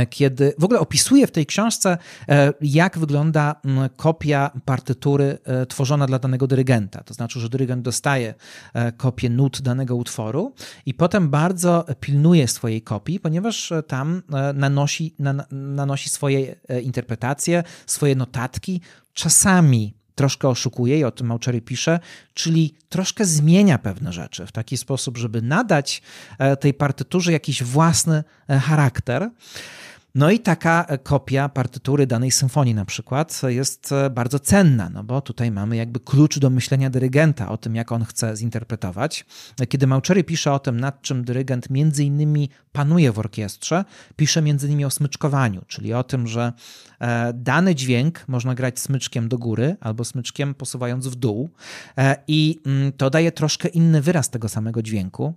kiedy 0.09 0.53
w 0.59 0.63
ogóle 0.63 0.79
opisuje 0.79 1.27
w 1.27 1.31
tej 1.31 1.45
książce, 1.45 1.97
e, 2.29 2.53
jak 2.61 2.97
wygląda 2.97 3.55
kopia 3.95 4.51
partytury 4.65 5.37
e, 5.43 5.65
tworzona 5.65 6.07
dla 6.07 6.19
danego 6.19 6.47
dyrygenta. 6.47 7.03
To 7.03 7.13
znaczy, 7.13 7.39
że 7.39 7.49
dyrygent 7.49 7.81
dostaje 7.81 8.33
kopię 8.97 9.29
nut 9.29 9.61
danego 9.61 9.95
utworu 9.95 10.53
i 10.85 10.93
potem 10.93 11.29
bardzo 11.29 11.85
pilnuje 11.99 12.47
swojej 12.47 12.81
kopii, 12.81 13.19
ponieważ 13.19 13.73
tam 13.87 14.21
nanosi, 14.53 15.15
nanosi 15.51 16.09
swoje 16.09 16.55
interpretacje, 16.83 17.63
swoje 17.85 18.15
notatki. 18.15 18.81
Czasami 19.13 19.93
troszkę 20.15 20.47
oszukuje, 20.49 20.99
i 20.99 21.03
o 21.03 21.11
tym 21.11 21.27
Mauchery 21.27 21.61
pisze, 21.61 21.99
czyli 22.33 22.75
troszkę 22.89 23.25
zmienia 23.25 23.77
pewne 23.77 24.13
rzeczy 24.13 24.45
w 24.45 24.51
taki 24.51 24.77
sposób, 24.77 25.17
żeby 25.17 25.41
nadać 25.41 26.01
tej 26.59 26.73
partyturze 26.73 27.31
jakiś 27.31 27.63
własny 27.63 28.23
charakter. 28.47 29.29
No 30.15 30.31
i 30.31 30.39
taka 30.39 30.85
kopia 31.03 31.49
partytury 31.49 32.07
danej 32.07 32.31
symfonii 32.31 32.73
na 32.73 32.85
przykład 32.85 33.41
jest 33.47 33.91
e, 33.91 34.09
bardzo 34.09 34.39
cenna, 34.39 34.89
no 34.89 35.03
bo 35.03 35.21
tutaj 35.21 35.51
mamy 35.51 35.75
jakby 35.75 35.99
klucz 35.99 36.39
do 36.39 36.49
myślenia 36.49 36.89
dyrygenta 36.89 37.49
o 37.49 37.57
tym, 37.57 37.75
jak 37.75 37.91
on 37.91 38.05
chce 38.05 38.35
zinterpretować. 38.35 39.25
Kiedy 39.69 39.87
Mauchery 39.87 40.23
pisze 40.23 40.53
o 40.53 40.59
tym, 40.59 40.79
nad 40.79 41.01
czym 41.01 41.23
dyrygent 41.23 41.69
między 41.69 42.03
innymi 42.03 42.49
panuje 42.71 43.11
w 43.11 43.19
orkiestrze, 43.19 43.85
pisze 44.15 44.41
między 44.41 44.67
innymi 44.67 44.85
o 44.85 44.89
smyczkowaniu, 44.89 45.61
czyli 45.67 45.93
o 45.93 46.03
tym, 46.03 46.27
że 46.27 46.53
e, 46.99 47.33
dany 47.33 47.75
dźwięk 47.75 48.27
można 48.27 48.55
grać 48.55 48.79
smyczkiem 48.79 49.29
do 49.29 49.37
góry 49.37 49.75
albo 49.81 50.05
smyczkiem 50.05 50.53
posuwając 50.53 51.07
w 51.07 51.15
dół 51.15 51.49
e, 51.97 52.15
i 52.27 52.61
mm, 52.65 52.91
to 52.91 53.09
daje 53.09 53.31
troszkę 53.31 53.67
inny 53.67 54.01
wyraz 54.01 54.29
tego 54.29 54.49
samego 54.49 54.81
dźwięku. 54.81 55.33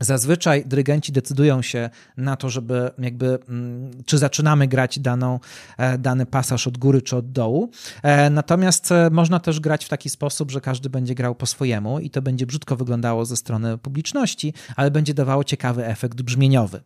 Zazwyczaj 0.00 0.64
dyrygenci 0.66 1.12
decydują 1.12 1.62
się 1.62 1.90
na 2.16 2.36
to, 2.36 2.50
żeby 2.50 2.90
jakby, 2.98 3.38
mm, 3.48 3.90
czy 4.04 4.18
zaczynamy 4.18 4.68
grać 4.68 4.98
daną, 4.98 5.40
e, 5.78 5.98
dany 5.98 6.26
pasaż 6.26 6.66
od 6.66 6.78
góry 6.78 7.02
czy 7.02 7.16
od 7.16 7.32
dołu. 7.32 7.70
E, 8.02 8.30
natomiast 8.30 8.92
e, 8.92 9.10
można 9.10 9.40
też 9.40 9.60
grać 9.60 9.84
w 9.84 9.88
taki 9.88 10.10
sposób, 10.10 10.50
że 10.50 10.60
każdy 10.60 10.90
będzie 10.90 11.14
grał 11.14 11.34
po 11.34 11.46
swojemu 11.46 11.98
i 11.98 12.10
to 12.10 12.22
będzie 12.22 12.46
brzydko 12.46 12.76
wyglądało 12.76 13.24
ze 13.24 13.36
strony 13.36 13.78
publiczności, 13.78 14.54
ale 14.76 14.90
będzie 14.90 15.14
dawało 15.14 15.44
ciekawy 15.44 15.86
efekt 15.86 16.22
brzmieniowy. 16.22 16.80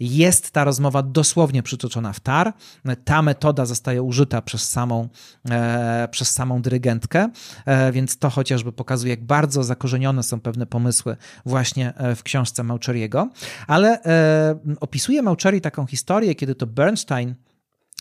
Jest 0.00 0.50
ta 0.50 0.64
rozmowa 0.64 1.02
dosłownie 1.02 1.62
przytoczona 1.62 2.12
w 2.12 2.20
tar. 2.20 2.52
Ta 3.04 3.22
metoda 3.22 3.66
zostaje 3.66 4.02
użyta 4.02 4.42
przez 4.42 4.68
samą, 4.68 5.08
przez 6.10 6.30
samą 6.32 6.62
dyrygentkę, 6.62 7.30
więc 7.92 8.18
to 8.18 8.30
chociażby 8.30 8.72
pokazuje, 8.72 9.10
jak 9.10 9.24
bardzo 9.24 9.64
zakorzenione 9.64 10.22
są 10.22 10.40
pewne 10.40 10.66
pomysły 10.66 11.16
właśnie 11.46 11.92
w 12.16 12.22
książce 12.22 12.51
książce 12.52 12.62
ale 13.66 14.04
e, 14.04 14.76
opisuje 14.80 15.22
Maucheri 15.22 15.60
taką 15.60 15.86
historię, 15.86 16.34
kiedy 16.34 16.54
to 16.54 16.66
Bernstein 16.66 17.34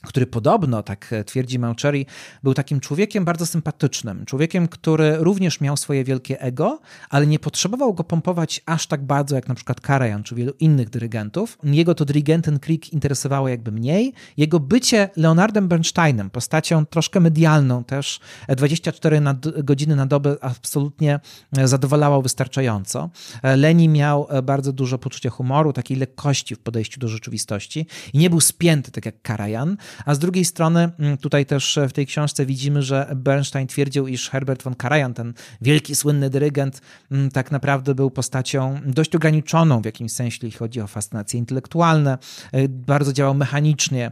który 0.07 0.27
podobno, 0.27 0.83
tak 0.83 1.11
twierdzi 1.25 1.59
Maucheri, 1.59 2.05
był 2.43 2.53
takim 2.53 2.79
człowiekiem 2.79 3.25
bardzo 3.25 3.45
sympatycznym. 3.45 4.25
Człowiekiem, 4.25 4.67
który 4.67 5.17
również 5.17 5.61
miał 5.61 5.77
swoje 5.77 6.03
wielkie 6.03 6.41
ego, 6.41 6.79
ale 7.09 7.27
nie 7.27 7.39
potrzebował 7.39 7.93
go 7.93 8.03
pompować 8.03 8.61
aż 8.65 8.87
tak 8.87 9.05
bardzo, 9.05 9.35
jak 9.35 9.47
na 9.47 9.55
przykład 9.55 9.81
Karajan 9.81 10.23
czy 10.23 10.35
wielu 10.35 10.53
innych 10.59 10.89
dyrygentów. 10.89 11.57
Jego 11.63 11.95
to 11.95 12.05
Dirigentin 12.05 12.59
Krieg 12.59 12.93
interesowało 12.93 13.47
jakby 13.47 13.71
mniej. 13.71 14.13
Jego 14.37 14.59
bycie 14.59 15.09
Leonardem 15.15 15.67
Bernsteinem, 15.67 16.29
postacią 16.29 16.85
troszkę 16.85 17.19
medialną 17.19 17.83
też, 17.83 18.19
24 18.49 19.21
na, 19.21 19.35
godziny 19.63 19.95
na 19.95 20.05
dobę 20.05 20.35
absolutnie 20.41 21.19
zadowalało 21.63 22.21
wystarczająco. 22.21 23.09
Leni 23.43 23.89
miał 23.89 24.27
bardzo 24.43 24.73
dużo 24.73 24.97
poczucia 24.97 25.29
humoru, 25.29 25.73
takiej 25.73 25.97
lekkości 25.97 26.55
w 26.55 26.59
podejściu 26.59 26.99
do 26.99 27.07
rzeczywistości 27.07 27.85
i 28.13 28.17
nie 28.17 28.29
był 28.29 28.41
spięty 28.41 28.91
tak 28.91 29.05
jak 29.05 29.21
Karajan, 29.21 29.77
a 30.05 30.15
z 30.15 30.19
drugiej 30.19 30.45
strony 30.45 30.89
mm, 30.99 31.17
tutaj 31.17 31.45
też 31.45 31.79
w 31.89 31.91
tej 31.91 32.05
książce 32.05 32.45
widzimy, 32.45 32.83
że 32.83 33.11
Bernstein 33.15 33.67
twierdził, 33.67 34.07
iż 34.07 34.29
Herbert 34.29 34.63
von 34.63 34.75
Karajan, 34.75 35.13
ten 35.13 35.33
wielki, 35.61 35.95
słynny 35.95 36.29
dyrygent, 36.29 36.81
mm, 37.11 37.31
tak 37.31 37.51
naprawdę 37.51 37.95
był 37.95 38.11
postacią 38.11 38.79
dość 38.85 39.15
ograniczoną 39.15 39.81
w 39.81 39.85
jakimś 39.85 40.11
sensie, 40.11 40.37
jeśli 40.47 40.59
chodzi 40.59 40.81
o 40.81 40.87
fascynacje 40.87 41.39
intelektualne, 41.39 42.17
y, 42.55 42.69
bardzo 42.69 43.13
działał 43.13 43.35
mechanicznie, 43.35 44.11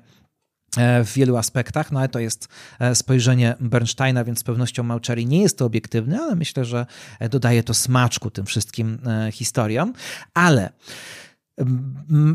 e, 0.77 1.03
w 1.03 1.13
wielu 1.13 1.37
aspektach, 1.37 1.91
no 1.91 1.99
ale 1.99 2.09
to 2.09 2.19
jest 2.19 2.47
e, 2.79 2.95
spojrzenie 2.95 3.55
Bernsteina, 3.59 4.23
więc 4.23 4.39
z 4.39 4.43
pewnością 4.43 4.83
Maucheri 4.83 5.25
nie 5.25 5.41
jest 5.41 5.57
to 5.57 5.65
obiektywny, 5.65 6.19
ale 6.19 6.35
myślę, 6.35 6.65
że 6.65 6.85
e, 7.19 7.29
dodaje 7.29 7.63
to 7.63 7.73
smaczku 7.73 8.31
tym 8.31 8.45
wszystkim 8.45 8.99
historiom. 9.31 9.93
Ale 10.33 10.69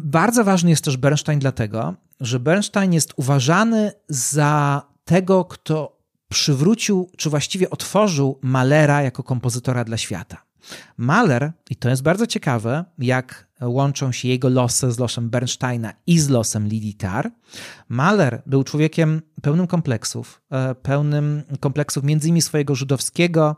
bardzo 0.03 0.45
ważny 0.45 0.71
jest 0.71 0.85
też 0.85 0.97
Bernstein 0.97 1.39
dlatego, 1.39 1.95
że 2.21 2.41
Bernstein 2.41 2.93
jest 2.93 3.13
uważany 3.17 3.93
za 4.09 4.83
tego, 5.05 5.45
kto 5.45 5.99
przywrócił, 6.29 7.11
czy 7.17 7.31
właściwie 7.31 7.71
otworzył 7.71 8.39
Malera 8.43 9.03
jako 9.03 9.23
kompozytora 9.23 9.85
dla 9.85 9.97
świata. 9.97 10.45
Mahler, 10.97 11.53
i 11.71 11.77
to 11.77 11.89
jest 11.89 12.03
bardzo 12.03 12.27
ciekawe, 12.27 12.85
jak 12.99 13.47
łączą 13.61 14.13
się 14.13 14.29
jego 14.29 14.49
losy 14.49 14.93
z 14.93 14.99
losem 14.99 15.31
Bernsteina 15.31 15.93
i 16.07 16.19
z 16.19 16.29
losem 16.29 16.69
Lidii 16.69 16.95
Tarr. 16.95 17.31
Mahler 17.89 18.43
był 18.47 18.65
człowiekiem 18.65 19.23
pełnym 19.43 19.67
kompleksów, 19.67 20.43
e, 20.51 20.75
pełnym 20.75 21.43
kompleksów 21.61 22.05
między 22.05 22.29
innymi 22.29 22.43
swojego 22.43 22.75
żydowskiego 22.75 23.57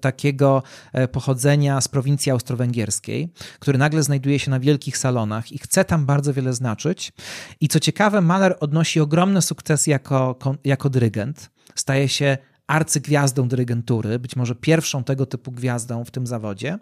takiego 0.00 0.62
e, 0.92 1.08
pochodzenia 1.08 1.80
z 1.80 1.88
prowincji 1.88 2.32
austro-węgierskiej, 2.32 3.32
który 3.58 3.78
nagle 3.78 4.02
znajduje 4.02 4.38
się 4.38 4.50
na 4.50 4.60
wielkich 4.60 4.98
salonach 4.98 5.52
i 5.52 5.58
chce 5.58 5.84
tam 5.84 6.06
bardzo 6.06 6.34
wiele 6.34 6.52
znaczyć. 6.52 7.12
I 7.60 7.68
co 7.68 7.80
ciekawe, 7.80 8.20
Mahler 8.20 8.56
odnosi 8.60 9.00
ogromny 9.00 9.42
sukces 9.42 9.86
jako, 9.86 10.38
jako 10.64 10.90
dyrygent. 10.90 11.50
Staje 11.74 12.08
się 12.08 12.38
arcygwiazdą 12.66 13.48
dyrygentury, 13.48 14.18
być 14.18 14.36
może 14.36 14.54
pierwszą 14.54 15.04
tego 15.04 15.26
typu 15.26 15.52
gwiazdą 15.52 16.04
w 16.04 16.10
tym 16.10 16.26
zawodzie, 16.26 16.78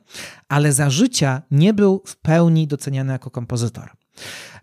ale 0.49 0.73
za 0.73 0.91
życia 0.91 1.43
nie 1.51 1.75
był 1.75 2.03
w 2.07 2.17
pełni 2.17 2.67
doceniany 2.67 3.13
jako 3.13 3.31
kompozytor. 3.31 3.91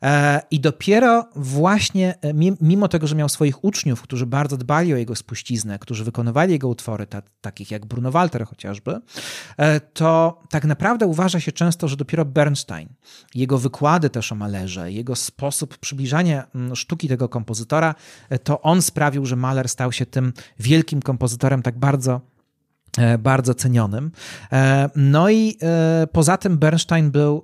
E, 0.03 0.41
I 0.51 0.59
dopiero 0.59 1.25
właśnie, 1.35 2.15
e, 2.21 2.33
mimo 2.61 2.87
tego, 2.87 3.07
że 3.07 3.15
miał 3.15 3.29
swoich 3.29 3.63
uczniów, 3.63 4.01
którzy 4.01 4.25
bardzo 4.25 4.57
dbali 4.57 4.93
o 4.93 4.97
jego 4.97 5.15
spuściznę, 5.15 5.79
którzy 5.79 6.03
wykonywali 6.03 6.51
jego 6.51 6.67
utwory, 6.67 7.07
ta, 7.07 7.21
takich 7.41 7.71
jak 7.71 7.85
Bruno 7.85 8.11
Walter 8.11 8.45
chociażby, 8.45 8.99
e, 9.57 9.79
to 9.79 10.41
tak 10.49 10.65
naprawdę 10.65 11.05
uważa 11.05 11.39
się 11.39 11.51
często, 11.51 11.87
że 11.87 11.97
dopiero 11.97 12.25
Bernstein, 12.25 12.89
jego 13.35 13.57
wykłady 13.57 14.09
też 14.09 14.31
o 14.31 14.35
Malerze, 14.35 14.91
jego 14.91 15.15
sposób 15.15 15.77
przybliżania 15.77 16.47
mm, 16.55 16.75
sztuki 16.75 17.07
tego 17.07 17.29
kompozytora, 17.29 17.95
to 18.43 18.61
on 18.61 18.81
sprawił, 18.81 19.25
że 19.25 19.35
Mahler 19.35 19.69
stał 19.69 19.91
się 19.91 20.05
tym 20.05 20.33
wielkim 20.59 21.01
kompozytorem 21.01 21.61
tak 21.61 21.79
bardzo 21.79 22.32
bardzo 23.19 23.53
cenionym. 23.53 24.11
E, 24.51 24.89
no 24.95 25.29
i 25.29 25.57
e, 25.61 26.07
poza 26.11 26.37
tym 26.37 26.57
Bernstein 26.57 27.11
był 27.11 27.43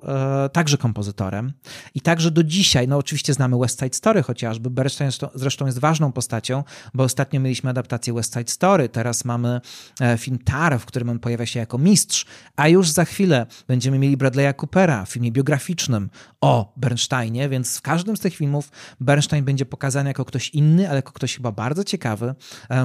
także 0.54 0.78
kompozytorem 0.78 1.54
i 1.96 2.02
także 2.02 2.32
do 2.32 2.44
dzisiaj, 2.44 2.88
no 2.88 2.98
oczywiście 2.98 3.34
znamy 3.34 3.60
West 3.60 3.80
Side 3.80 3.94
Story 3.94 4.24
chociażby, 4.24 4.70
Bernstein 4.70 5.12
zresztą 5.36 5.66
jest 5.66 5.80
ważną 5.80 6.12
postacią, 6.12 6.64
bo 6.94 7.04
ostatnio 7.04 7.40
mieliśmy 7.40 7.70
adaptację 7.70 8.14
West 8.14 8.34
Side 8.34 8.52
Story, 8.52 8.90
teraz 8.90 9.26
mamy 9.26 9.62
film 10.18 10.40
Tar, 10.40 10.80
w 10.80 10.86
którym 10.86 11.10
on 11.10 11.20
pojawia 11.20 11.46
się 11.46 11.60
jako 11.60 11.78
mistrz, 11.78 12.26
a 12.56 12.68
już 12.68 12.90
za 12.90 13.06
chwilę 13.06 13.46
będziemy 13.68 14.00
mieli 14.00 14.18
Bradley'a 14.18 14.54
Coopera 14.56 15.06
w 15.06 15.10
filmie 15.10 15.32
biograficznym 15.32 16.10
o 16.42 16.74
Bernsteinie, 16.78 17.50
więc 17.50 17.78
w 17.78 17.82
każdym 17.82 18.18
z 18.18 18.20
tych 18.20 18.36
filmów 18.36 18.72
Bernstein 19.00 19.46
będzie 19.46 19.66
pokazany 19.66 20.10
jako 20.10 20.26
ktoś 20.26 20.50
inny, 20.50 20.88
ale 20.88 20.96
jako 20.96 21.12
ktoś 21.12 21.36
chyba 21.36 21.52
bardzo 21.52 21.84
ciekawy, 21.84 22.36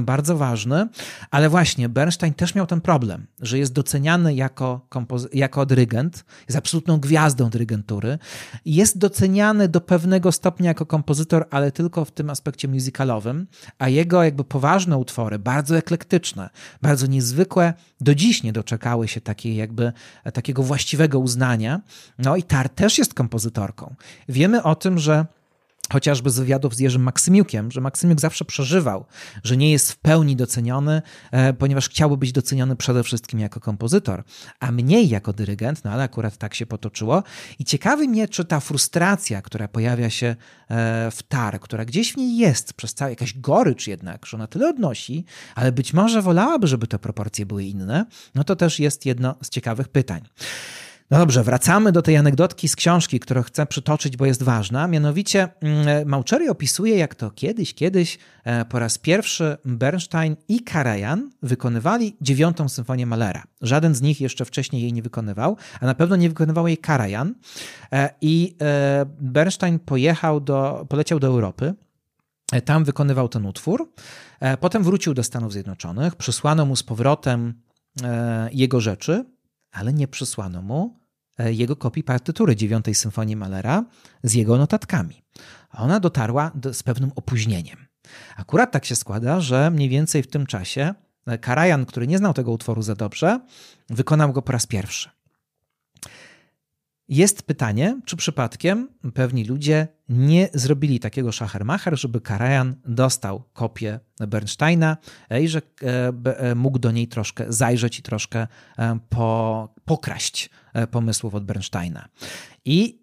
bardzo 0.02 0.36
ważny, 0.36 0.88
ale 1.30 1.48
właśnie 1.48 1.88
Bernstein 1.88 2.34
też 2.34 2.53
miał 2.54 2.66
ten 2.66 2.80
problem, 2.80 3.26
że 3.40 3.58
jest 3.58 3.72
doceniany 3.72 4.34
jako, 4.34 4.88
jako 5.32 5.66
dyrygent, 5.66 6.24
jest 6.48 6.58
absolutną 6.58 7.00
gwiazdą 7.00 7.50
dyrygentury, 7.50 8.18
jest 8.64 8.98
doceniany 8.98 9.68
do 9.68 9.80
pewnego 9.80 10.32
stopnia 10.32 10.68
jako 10.68 10.86
kompozytor, 10.86 11.46
ale 11.50 11.72
tylko 11.72 12.04
w 12.04 12.10
tym 12.10 12.30
aspekcie 12.30 12.68
musicalowym, 12.68 13.46
a 13.78 13.88
jego 13.88 14.22
jakby 14.22 14.44
poważne 14.44 14.96
utwory, 14.96 15.38
bardzo 15.38 15.76
eklektyczne, 15.76 16.50
bardzo 16.82 17.06
niezwykłe, 17.06 17.74
do 18.00 18.14
dziś 18.14 18.42
nie 18.42 18.52
doczekały 18.52 19.08
się 19.08 19.20
takiej 19.20 19.56
jakby 19.56 19.92
takiego 20.32 20.62
właściwego 20.62 21.18
uznania. 21.18 21.80
No 22.18 22.36
i 22.36 22.42
Tar 22.42 22.68
też 22.68 22.98
jest 22.98 23.14
kompozytorką. 23.14 23.94
Wiemy 24.28 24.62
o 24.62 24.74
tym, 24.74 24.98
że 24.98 25.26
chociażby 25.92 26.30
z 26.30 26.38
wywiadów 26.38 26.74
z 26.74 26.78
Jerzym 26.78 27.02
Maksymiukiem, 27.02 27.70
że 27.70 27.80
Maksymiuk 27.80 28.20
zawsze 28.20 28.44
przeżywał, 28.44 29.04
że 29.44 29.56
nie 29.56 29.72
jest 29.72 29.92
w 29.92 29.96
pełni 29.96 30.36
doceniony, 30.36 31.02
e, 31.30 31.52
ponieważ 31.52 31.88
chciałby 31.88 32.16
być 32.16 32.32
doceniony 32.32 32.76
przede 32.76 33.02
wszystkim 33.02 33.40
jako 33.40 33.60
kompozytor, 33.60 34.24
a 34.60 34.72
mniej 34.72 35.08
jako 35.08 35.32
dyrygent, 35.32 35.84
no 35.84 35.90
ale 35.90 36.02
akurat 36.02 36.36
tak 36.36 36.54
się 36.54 36.66
potoczyło. 36.66 37.22
I 37.58 37.64
ciekawy 37.64 38.08
mnie, 38.08 38.28
czy 38.28 38.44
ta 38.44 38.60
frustracja, 38.60 39.42
która 39.42 39.68
pojawia 39.68 40.10
się 40.10 40.26
e, 40.26 40.36
w 41.10 41.22
Tar, 41.22 41.60
która 41.60 41.84
gdzieś 41.84 42.12
w 42.12 42.16
niej 42.16 42.36
jest, 42.36 42.72
przez 42.72 42.94
całą 42.94 43.10
jakaś 43.10 43.38
gorycz 43.38 43.86
jednak, 43.86 44.26
że 44.26 44.36
ona 44.36 44.46
tyle 44.46 44.68
odnosi, 44.68 45.24
ale 45.54 45.72
być 45.72 45.92
może 45.92 46.22
wolałaby, 46.22 46.66
żeby 46.66 46.86
te 46.86 46.98
proporcje 46.98 47.46
były 47.46 47.64
inne, 47.64 48.06
no 48.34 48.44
to 48.44 48.56
też 48.56 48.78
jest 48.78 49.06
jedno 49.06 49.34
z 49.42 49.48
ciekawych 49.48 49.88
pytań. 49.88 50.22
No 51.10 51.18
dobrze, 51.18 51.42
wracamy 51.42 51.92
do 51.92 52.02
tej 52.02 52.16
anegdotki 52.16 52.68
z 52.68 52.76
książki, 52.76 53.20
którą 53.20 53.42
chcę 53.42 53.66
przytoczyć, 53.66 54.16
bo 54.16 54.26
jest 54.26 54.42
ważna. 54.42 54.88
Mianowicie 54.88 55.48
mm, 55.60 56.08
Mauchery 56.08 56.50
opisuje, 56.50 56.96
jak 56.96 57.14
to 57.14 57.30
kiedyś, 57.30 57.74
kiedyś 57.74 58.18
e, 58.44 58.64
po 58.64 58.78
raz 58.78 58.98
pierwszy 58.98 59.56
Bernstein 59.64 60.36
i 60.48 60.60
Karajan 60.60 61.30
wykonywali 61.42 62.16
dziewiątą 62.20 62.68
symfonię 62.68 63.06
Mahlera. 63.06 63.42
Żaden 63.60 63.94
z 63.94 64.02
nich 64.02 64.20
jeszcze 64.20 64.44
wcześniej 64.44 64.82
jej 64.82 64.92
nie 64.92 65.02
wykonywał, 65.02 65.56
a 65.80 65.86
na 65.86 65.94
pewno 65.94 66.16
nie 66.16 66.28
wykonywał 66.28 66.68
jej 66.68 66.78
Karajan. 66.78 67.34
E, 67.92 68.10
I 68.20 68.56
e, 68.62 69.06
Bernstein 69.20 69.78
pojechał 69.78 70.40
do, 70.40 70.86
poleciał 70.88 71.18
do 71.20 71.26
Europy. 71.26 71.74
Tam 72.64 72.84
wykonywał 72.84 73.28
ten 73.28 73.46
utwór. 73.46 73.92
Potem 74.60 74.82
wrócił 74.82 75.14
do 75.14 75.22
Stanów 75.22 75.52
Zjednoczonych. 75.52 76.16
Przysłano 76.16 76.66
mu 76.66 76.76
z 76.76 76.82
powrotem 76.82 77.54
jego 78.52 78.80
rzeczy, 78.80 79.24
ale 79.74 79.92
nie 79.92 80.08
przysłano 80.08 80.62
mu 80.62 80.98
e, 81.38 81.52
jego 81.52 81.76
kopii 81.76 82.04
partytury 82.04 82.56
dziewiątej 82.56 82.94
symfonii 82.94 83.36
Mahlera 83.36 83.84
z 84.22 84.34
jego 84.34 84.56
notatkami. 84.56 85.22
Ona 85.70 86.00
dotarła 86.00 86.50
do, 86.54 86.74
z 86.74 86.82
pewnym 86.82 87.12
opóźnieniem. 87.16 87.86
Akurat 88.36 88.72
tak 88.72 88.84
się 88.84 88.96
składa, 88.96 89.40
że 89.40 89.70
mniej 89.70 89.88
więcej 89.88 90.22
w 90.22 90.26
tym 90.26 90.46
czasie 90.46 90.94
e, 91.26 91.38
Karajan, 91.38 91.86
który 91.86 92.06
nie 92.06 92.18
znał 92.18 92.34
tego 92.34 92.52
utworu 92.52 92.82
za 92.82 92.94
dobrze, 92.94 93.40
wykonał 93.90 94.32
go 94.32 94.42
po 94.42 94.52
raz 94.52 94.66
pierwszy. 94.66 95.10
Jest 97.08 97.42
pytanie, 97.42 98.00
czy 98.04 98.16
przypadkiem 98.16 98.88
pewni 99.14 99.44
ludzie 99.44 99.88
nie 100.08 100.48
zrobili 100.54 101.00
takiego 101.00 101.32
szachermacher, 101.32 101.98
żeby 101.98 102.20
Karajan 102.20 102.76
dostał 102.86 103.42
kopię 103.52 104.00
Bernsteina 104.28 104.96
i 105.40 105.48
że 105.48 105.62
e, 105.82 106.12
e, 106.36 106.54
mógł 106.54 106.78
do 106.78 106.90
niej 106.90 107.08
troszkę 107.08 107.44
zajrzeć 107.48 107.98
i 107.98 108.02
troszkę 108.02 108.46
e, 108.78 108.98
po, 109.08 109.74
pokraść 109.84 110.50
pomysłów 110.90 111.34
od 111.34 111.44
Bernsteina. 111.44 112.08
I 112.64 113.02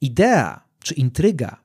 idea 0.00 0.64
czy 0.82 0.94
intryga, 0.94 1.56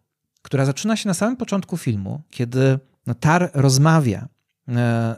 która 0.42 0.66
zaczyna 0.66 0.98
się 0.98 1.08
na 1.08 1.14
samym 1.14 1.38
początku 1.38 1.78
filmu, 1.78 2.22
kiedy 2.30 2.80
Tar 3.20 3.52
rozmawia 3.54 4.28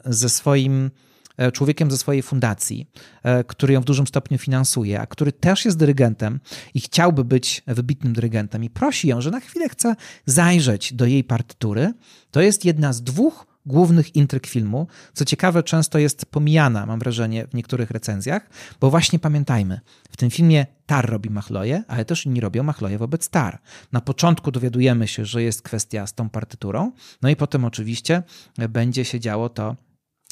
ze 0.06 0.30
swoim 0.30 0.86
E, 0.86 1.17
człowiekiem 1.54 1.92
ze 1.92 1.98
swojej 1.98 2.22
fundacji, 2.22 2.90
e, 3.24 3.44
który 3.44 3.74
ją 3.74 3.82
w 3.82 3.86
dużym 3.86 4.08
stopniu 4.08 4.38
finansuje, 4.38 5.02
a 5.02 5.08
który 5.08 5.32
też 5.32 5.66
jest 5.66 5.78
dyrygentem 5.78 6.40
i 6.74 6.82
chciałby 6.82 7.24
być 7.24 7.64
wybitnym 7.68 8.14
dyrygentem 8.14 8.64
i 8.64 8.70
prosi 8.70 9.08
ją, 9.08 9.22
że 9.22 9.32
na 9.32 9.40
chwilę 9.40 9.70
chce 9.70 9.96
zajrzeć 10.26 10.94
do 10.94 11.06
jej 11.06 11.24
partytury, 11.24 11.94
to 12.32 12.42
jest 12.42 12.66
jedna 12.66 12.94
z 12.94 13.04
dwóch 13.04 13.48
głównych 13.68 14.16
intryg 14.16 14.48
filmu. 14.48 14.88
Co 15.14 15.26
ciekawe, 15.26 15.64
często 15.64 16.00
jest 16.00 16.26
pomijana, 16.26 16.86
mam 16.86 17.00
wrażenie, 17.00 17.48
w 17.48 17.54
niektórych 17.54 17.92
recenzjach, 17.92 18.50
bo 18.80 18.90
właśnie 18.90 19.20
pamiętajmy, 19.20 19.80
w 20.10 20.18
tym 20.18 20.30
filmie 20.30 20.66
Tar 20.86 21.10
robi 21.10 21.30
machloje, 21.30 21.84
ale 21.88 22.06
też 22.06 22.26
inni 22.26 22.42
robią 22.42 22.64
machloje 22.64 22.98
wobec 22.98 23.30
Tar. 23.30 23.60
Na 23.92 24.02
początku 24.02 24.52
dowiadujemy 24.52 25.08
się, 25.08 25.26
że 25.26 25.44
jest 25.44 25.62
kwestia 25.62 26.08
z 26.08 26.14
tą 26.14 26.30
partyturą, 26.30 26.92
no 27.22 27.30
i 27.30 27.36
potem 27.36 27.66
oczywiście 27.66 28.24
będzie 28.70 29.06
się 29.06 29.20
działo 29.20 29.50
to 29.50 29.76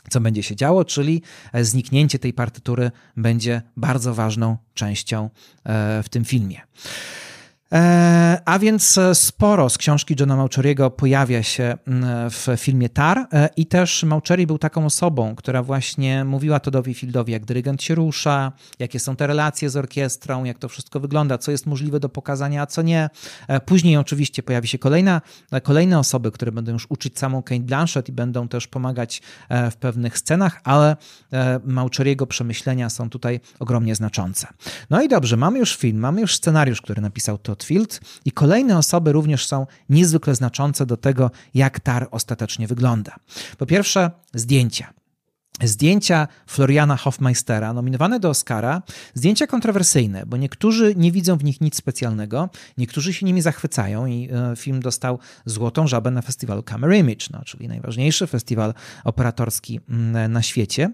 co 0.10 0.22
będzie 0.22 0.43
się 0.43 0.56
działo, 0.56 0.86
czyli 0.86 1.22
e, 1.53 1.66
zniknięcie 1.66 2.20
tej 2.20 2.34
partytury 2.34 2.91
będzie 3.18 3.62
bardzo 3.78 4.14
ważną 4.14 4.58
częścią 4.74 5.30
e, 5.64 6.03
w 6.03 6.10
tym 6.10 6.26
filmie. 6.26 6.62
E, 7.76 8.41
a 8.45 8.59
więc 8.59 8.97
e, 8.97 9.15
sporo 9.15 9.69
z 9.69 9.78
książki 9.78 10.15
Johna 10.19 10.36
Maucheriego 10.36 10.91
pojawia 10.91 11.43
się 11.43 11.78
w 12.32 12.57
filmie 12.57 12.89
Tar 12.89 13.28
e, 13.34 13.49
i 13.57 13.65
też 13.65 14.03
Maucheri 14.03 14.47
był 14.47 14.57
taką 14.57 14.86
osobą, 14.86 15.36
która 15.36 15.63
właśnie 15.63 16.26
mówiła 16.26 16.59
Todowi 16.59 16.93
Fieldowi, 16.93 17.34
jak 17.34 17.45
dyrygent 17.45 17.84
się 17.84 17.95
rusza, 17.95 18.51
jakie 18.80 18.99
są 18.99 19.15
te 19.15 19.28
relacje 19.28 19.69
z 19.69 19.76
orkiestrą, 19.76 20.43
jak 20.43 20.59
to 20.59 20.69
wszystko 20.69 20.99
wygląda, 20.99 21.38
co 21.38 21.51
jest 21.51 21.65
możliwe 21.65 21.99
do 21.99 22.09
pokazania, 22.09 22.61
a 22.61 22.65
co 22.65 22.82
nie. 22.82 23.09
Później 23.65 23.97
oczywiście 23.97 24.43
pojawi 24.43 24.67
się 24.67 24.78
kolejna, 24.78 25.21
kolejne 25.63 25.99
osoby, 25.99 26.32
które 26.32 26.51
będą 26.51 26.71
już 26.71 26.86
uczyć 26.89 27.19
samą 27.19 27.43
Kate 27.43 27.61
Blanchett 27.61 28.09
i 28.09 28.11
będą 28.11 28.47
też 28.47 28.67
pomagać 28.67 29.21
w 29.71 29.76
pewnych 29.76 30.17
scenach, 30.17 30.61
ale 30.63 30.95
Maucheriego 31.65 32.28
przemyślenia 32.28 32.89
są 32.89 33.09
tutaj 33.09 33.39
ogromnie 33.59 33.95
znaczące. 33.95 34.47
No 34.89 35.01
i 35.01 35.07
dobrze, 35.07 35.38
mamy 35.38 35.59
już 35.59 35.78
film, 35.78 35.99
mamy 35.99 36.21
już 36.21 36.36
scenariusz, 36.36 36.82
który 36.82 37.01
napisał 37.01 37.38
Todd 37.38 37.64
I 38.26 38.32
kolejne 38.32 38.78
osoby 38.78 39.11
również 39.11 39.47
są 39.47 39.68
niezwykle 39.89 40.36
znaczące 40.36 40.86
do 40.86 40.97
tego, 40.97 41.32
jak 41.53 41.80
tar 41.80 42.07
ostatecznie 42.11 42.68
wygląda. 42.68 43.16
Po 43.57 43.66
pierwsze, 43.66 44.11
zdjęcia 44.34 44.93
zdjęcia 45.64 46.28
Floriana 46.47 46.97
Hofmeistera, 46.97 47.74
nominowane 47.74 48.20
do 48.20 48.30
Oscara, 48.30 48.82
zdjęcia 49.14 49.47
kontrowersyjne, 49.47 50.24
bo 50.26 50.38
niektórzy 50.38 50.93
nie 50.95 51.12
widzą 51.12 51.38
w 51.38 51.43
nich 51.43 51.62
nic 51.62 51.76
specjalnego, 51.76 52.49
niektórzy 52.78 53.14
się 53.14 53.26
nimi 53.26 53.41
zachwycają 53.41 54.06
i 54.06 54.30
e, 54.32 54.56
film 54.56 54.80
dostał 54.80 55.20
Złotą 55.45 55.88
Żabę 55.88 56.12
na 56.12 56.22
festiwalu 56.22 56.64
Camera 56.64 56.95
Image, 56.95 57.26
no, 57.32 57.41
czyli 57.45 57.68
najważniejszy 57.68 58.28
festiwal 58.28 58.74
operatorski 59.03 59.80
mm, 59.89 60.32
na 60.32 60.41
świecie. 60.41 60.91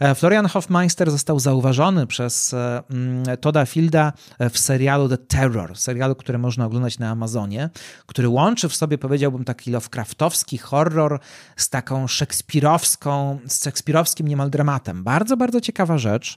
E, 0.00 0.14
Florian 0.14 0.46
Hofmeister 0.46 1.10
został 1.10 1.40
zauważony 1.40 2.06
przez 2.06 2.54
e, 2.54 2.82
mm, 2.90 3.24
Toda 3.40 3.66
Fielda 3.66 4.12
w 4.50 4.58
serialu 4.58 5.08
The 5.08 5.18
Terror, 5.18 5.78
serialu, 5.78 6.14
który 6.14 6.38
można 6.38 6.66
oglądać 6.66 6.98
na 6.98 7.10
Amazonie, 7.10 7.70
który 8.06 8.28
łączy 8.28 8.68
w 8.68 8.76
sobie, 8.76 8.98
powiedziałbym, 8.98 9.44
taki 9.44 9.70
Lovecraftowski 9.70 10.58
horror 10.58 11.20
z 11.56 11.68
taką 11.68 12.06
szekspirowską, 12.06 13.38
z 13.48 13.64
szekspirowską 13.64 14.03
niemal 14.24 14.50
dramatem. 14.50 15.04
Bardzo, 15.04 15.36
bardzo 15.36 15.60
ciekawa 15.60 15.98
rzecz. 15.98 16.36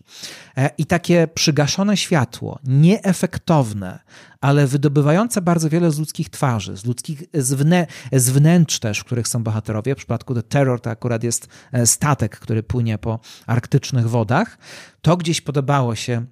E, 0.57 0.70
I 0.78 0.86
takie 0.86 1.28
przygaszone 1.34 1.97
światło, 1.97 2.59
nieefektowne, 2.63 3.99
ale 4.41 4.68
wydobywające 4.68 5.41
bardzo 5.41 5.70
wiele 5.70 5.91
z 5.91 5.99
ludzkich 5.99 6.30
twarzy, 6.30 6.78
z 6.78 6.86
ludzkich 6.86 7.24
z, 7.34 7.53
wnę, 7.53 7.88
z 8.11 8.30
wnętrz 8.30 8.80
też, 8.80 8.99
w 8.99 9.03
których 9.03 9.28
są 9.28 9.43
bohaterowie. 9.43 9.95
W 9.95 9.97
przypadku 9.97 10.34
The 10.34 10.43
Terror 10.43 10.82
to 10.82 10.89
akurat 10.89 11.24
jest 11.24 11.47
e, 11.72 11.88
statek, 11.88 12.39
który 12.39 12.63
płynie 12.63 12.97
po 12.97 13.20
arktycznych 13.47 14.09
wodach. 14.09 14.57
To 15.01 15.18
gdzieś 15.18 15.41
podobało 15.41 15.95
się 15.95 16.26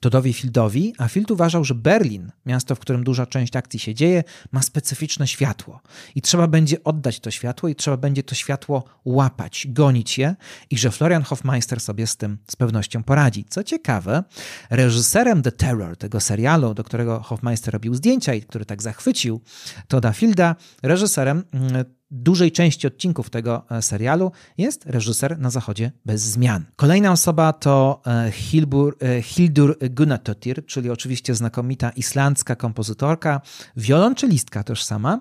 Todowi 0.00 0.32
Fieldowi, 0.32 0.94
a 0.98 1.08
Field 1.08 1.30
uważał, 1.30 1.64
że 1.64 1.74
Berlin, 1.74 2.32
miasto, 2.46 2.74
w 2.74 2.78
którym 2.78 3.04
duża 3.04 3.26
część 3.26 3.56
akcji 3.56 3.80
się 3.80 3.94
dzieje, 3.94 4.24
ma 4.52 4.62
specyficzne 4.62 5.26
światło 5.26 5.80
i 6.14 6.22
trzeba 6.22 6.46
będzie 6.46 6.84
oddać 6.84 7.20
to 7.20 7.30
światło 7.30 7.68
i 7.68 7.74
trzeba 7.74 7.96
będzie 7.96 8.22
to 8.22 8.34
światło 8.34 8.84
łapać, 9.04 9.66
gonić 9.70 10.18
je 10.18 10.36
i 10.70 10.78
że 10.78 10.90
Florian 10.90 11.22
Hofmeister 11.22 11.80
sobie 11.80 12.06
z 12.06 12.16
tym 12.16 12.38
z 12.50 12.56
pewnością 12.56 13.02
poradzi. 13.02 13.44
Co 13.48 13.64
ciekawe, 13.64 14.24
reżyserem 14.70 15.42
The 15.42 15.52
Terror, 15.52 15.96
tego 15.96 16.20
serialu, 16.20 16.74
do 16.74 16.84
którego 16.84 17.20
Hofmeister 17.20 17.74
robił 17.74 17.94
zdjęcia 17.94 18.34
i 18.34 18.42
który 18.42 18.64
tak 18.64 18.82
zachwycił 18.82 19.40
Toda 19.88 20.12
Fielda, 20.12 20.56
reżyserem 20.82 21.44
mm, 21.52 21.84
dużej 22.10 22.52
części 22.52 22.86
odcinków 22.86 23.30
tego 23.30 23.62
e, 23.70 23.82
serialu 23.82 24.32
jest 24.58 24.86
reżyser 24.86 25.38
na 25.38 25.50
zachodzie 25.50 25.92
bez 26.04 26.22
zmian. 26.22 26.64
Kolejna 26.76 27.12
osoba 27.12 27.52
to 27.52 28.02
e, 28.06 28.30
Hilbur, 28.32 28.96
e, 29.02 29.22
Hildur 29.22 29.78
Gunnatotir, 29.90 30.66
czyli 30.66 30.90
oczywiście 30.90 31.34
znakomita 31.34 31.90
islandzka 31.90 32.56
kompozytorka, 32.56 33.40
wiolonczelistka 33.76 34.64
też 34.64 34.84
sama, 34.84 35.20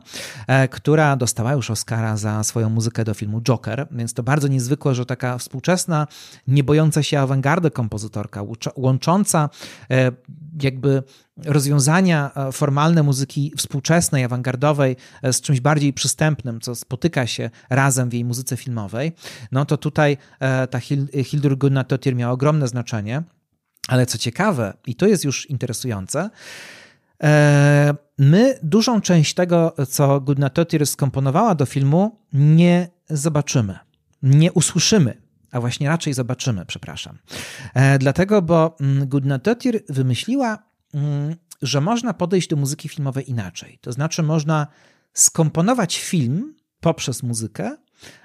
która 0.71 1.15
dostała 1.15 1.53
już 1.53 1.71
Oscara 1.71 2.17
za 2.17 2.43
swoją 2.43 2.69
muzykę 2.69 3.03
do 3.03 3.13
filmu 3.13 3.41
Joker, 3.41 3.87
więc 3.91 4.13
to 4.13 4.23
bardzo 4.23 4.47
niezwykłe, 4.47 4.95
że 4.95 5.05
taka 5.05 5.37
współczesna, 5.37 6.07
nie 6.47 6.63
bojąca 6.63 7.03
się 7.03 7.19
awangardy 7.19 7.71
kompozytorka, 7.71 8.43
łącząca 8.75 9.49
jakby 10.61 11.03
rozwiązania 11.37 12.31
e, 12.35 12.51
formalne 12.51 13.03
muzyki 13.03 13.51
współczesnej, 13.57 14.23
awangardowej 14.23 14.95
e, 15.21 15.33
z 15.33 15.41
czymś 15.41 15.59
bardziej 15.59 15.93
przystępnym, 15.93 16.61
co 16.61 16.75
spotyka 16.75 17.27
się 17.27 17.49
razem 17.69 18.09
w 18.09 18.13
jej 18.13 18.25
muzyce 18.25 18.57
filmowej, 18.57 19.11
no 19.51 19.65
to 19.65 19.77
tutaj 19.77 20.17
e, 20.39 20.67
ta 20.67 20.79
Hildur 21.23 21.57
Gunnatotir 21.57 22.15
miała 22.15 22.33
ogromne 22.33 22.67
znaczenie. 22.67 23.23
Ale 23.87 24.05
co 24.05 24.17
ciekawe, 24.17 24.73
i 24.87 24.95
to 24.95 25.07
jest 25.07 25.23
już 25.23 25.49
interesujące, 25.49 26.29
my 28.17 28.59
dużą 28.63 29.01
część 29.01 29.33
tego, 29.33 29.75
co 29.89 30.21
Gunnatotir 30.21 30.87
skomponowała 30.87 31.55
do 31.55 31.65
filmu, 31.65 32.19
nie 32.33 32.89
zobaczymy, 33.09 33.79
nie 34.23 34.53
usłyszymy 34.53 35.25
a 35.51 35.59
właśnie 35.59 35.89
raczej 35.89 36.13
zobaczymy, 36.13 36.65
przepraszam. 36.65 37.17
Dlatego, 37.99 38.41
bo 38.41 38.77
mm, 38.81 39.07
Gudnatotir 39.07 39.83
wymyśliła, 39.89 40.57
że 41.61 41.81
można 41.81 42.13
podejść 42.13 42.47
do 42.47 42.55
muzyki 42.55 42.89
filmowej 42.89 43.29
inaczej. 43.29 43.79
To 43.81 43.91
znaczy, 43.91 44.23
można 44.23 44.67
skomponować 45.13 45.99
film 45.99 46.55
poprzez 46.79 47.23
muzykę, 47.23 47.77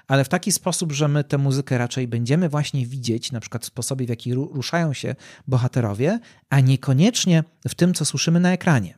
ale 0.07 0.23
w 0.23 0.29
taki 0.29 0.51
sposób, 0.51 0.91
że 0.91 1.07
my 1.07 1.23
tę 1.23 1.37
muzykę 1.37 1.77
raczej 1.77 2.07
będziemy 2.07 2.49
właśnie 2.49 2.85
widzieć, 2.85 3.31
na 3.31 3.39
przykład 3.39 3.63
w 3.63 3.65
sposobie, 3.65 4.05
w 4.05 4.09
jaki 4.09 4.33
ruszają 4.33 4.93
się 4.93 5.15
bohaterowie, 5.47 6.19
a 6.49 6.59
niekoniecznie 6.59 7.43
w 7.67 7.75
tym, 7.75 7.93
co 7.93 8.05
słyszymy 8.05 8.39
na 8.39 8.51
ekranie. 8.51 8.97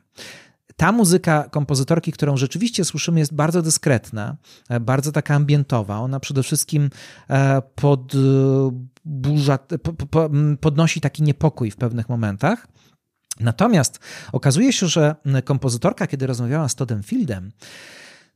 Ta 0.76 0.92
muzyka 0.92 1.48
kompozytorki, 1.48 2.12
którą 2.12 2.36
rzeczywiście 2.36 2.84
słyszymy, 2.84 3.20
jest 3.20 3.34
bardzo 3.34 3.62
dyskretna, 3.62 4.36
e, 4.68 4.80
bardzo 4.80 5.12
taka 5.12 5.34
ambientowa. 5.34 5.98
Ona 5.98 6.20
przede 6.20 6.42
wszystkim 6.42 6.90
e, 7.30 7.62
podburza, 7.74 9.58
podnosi 10.60 11.00
taki 11.00 11.22
niepokój 11.22 11.70
w 11.70 11.76
pewnych 11.76 12.08
momentach. 12.08 12.66
Natomiast 13.40 13.98
okazuje 14.32 14.72
się, 14.72 14.86
że 14.86 15.14
kompozytorka, 15.44 16.06
kiedy 16.06 16.26
rozmawiała 16.26 16.68
z 16.68 16.74
Toddem 16.74 17.02
Fieldem, 17.02 17.52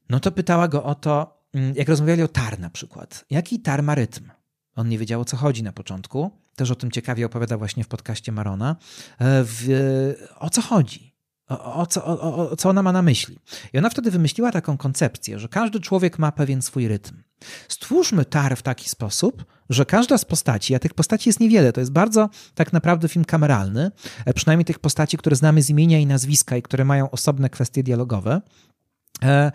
no 0.08 0.20
to 0.20 0.32
pytała 0.32 0.68
go 0.68 0.84
o 0.84 0.94
to, 0.94 1.44
mm, 1.54 1.72
jak 1.76 1.88
rozmawiali 1.88 2.22
o 2.22 2.28
tar 2.28 2.60
na 2.60 2.70
przykład. 2.70 3.24
Jaki 3.30 3.60
tar 3.60 3.82
ma 3.82 3.94
rytm? 3.94 4.30
On 4.76 4.88
nie 4.88 4.98
wiedział 4.98 5.20
o 5.20 5.24
co 5.24 5.36
chodzi 5.36 5.62
na 5.62 5.72
początku. 5.72 6.30
Też 6.56 6.70
o 6.70 6.74
tym 6.74 6.90
ciekawie 6.90 7.26
opowiada 7.26 7.58
właśnie 7.58 7.84
w 7.84 7.88
podcaście 7.88 8.32
Marona. 8.32 8.76
E, 9.18 9.44
w, 9.44 9.68
o 10.38 10.50
co 10.50 10.62
chodzi? 10.62 11.14
O, 11.48 11.74
o, 11.74 11.86
co, 11.86 12.04
o, 12.04 12.50
o, 12.50 12.56
co 12.56 12.68
ona 12.68 12.82
ma 12.82 12.92
na 12.92 13.02
myśli? 13.02 13.38
I 13.72 13.78
ona 13.78 13.90
wtedy 13.90 14.10
wymyśliła 14.10 14.52
taką 14.52 14.76
koncepcję, 14.76 15.38
że 15.38 15.48
każdy 15.48 15.80
człowiek 15.80 16.18
ma 16.18 16.32
pewien 16.32 16.62
swój 16.62 16.88
rytm. 16.88 17.22
Stwórzmy 17.68 18.24
tar 18.24 18.56
w 18.56 18.62
taki 18.62 18.88
sposób, 18.88 19.44
że 19.70 19.84
każda 19.84 20.18
z 20.18 20.24
postaci, 20.24 20.74
a 20.74 20.78
tych 20.78 20.94
postaci 20.94 21.28
jest 21.28 21.40
niewiele, 21.40 21.72
to 21.72 21.80
jest 21.80 21.92
bardzo 21.92 22.30
tak 22.54 22.72
naprawdę 22.72 23.08
film 23.08 23.24
kameralny, 23.24 23.90
e, 24.24 24.34
przynajmniej 24.34 24.64
tych 24.64 24.78
postaci, 24.78 25.16
które 25.16 25.36
znamy 25.36 25.62
z 25.62 25.70
imienia 25.70 25.98
i 25.98 26.06
nazwiska 26.06 26.56
i 26.56 26.62
które 26.62 26.84
mają 26.84 27.10
osobne 27.10 27.50
kwestie 27.50 27.82
dialogowe, 27.82 28.40
E, 29.22 29.52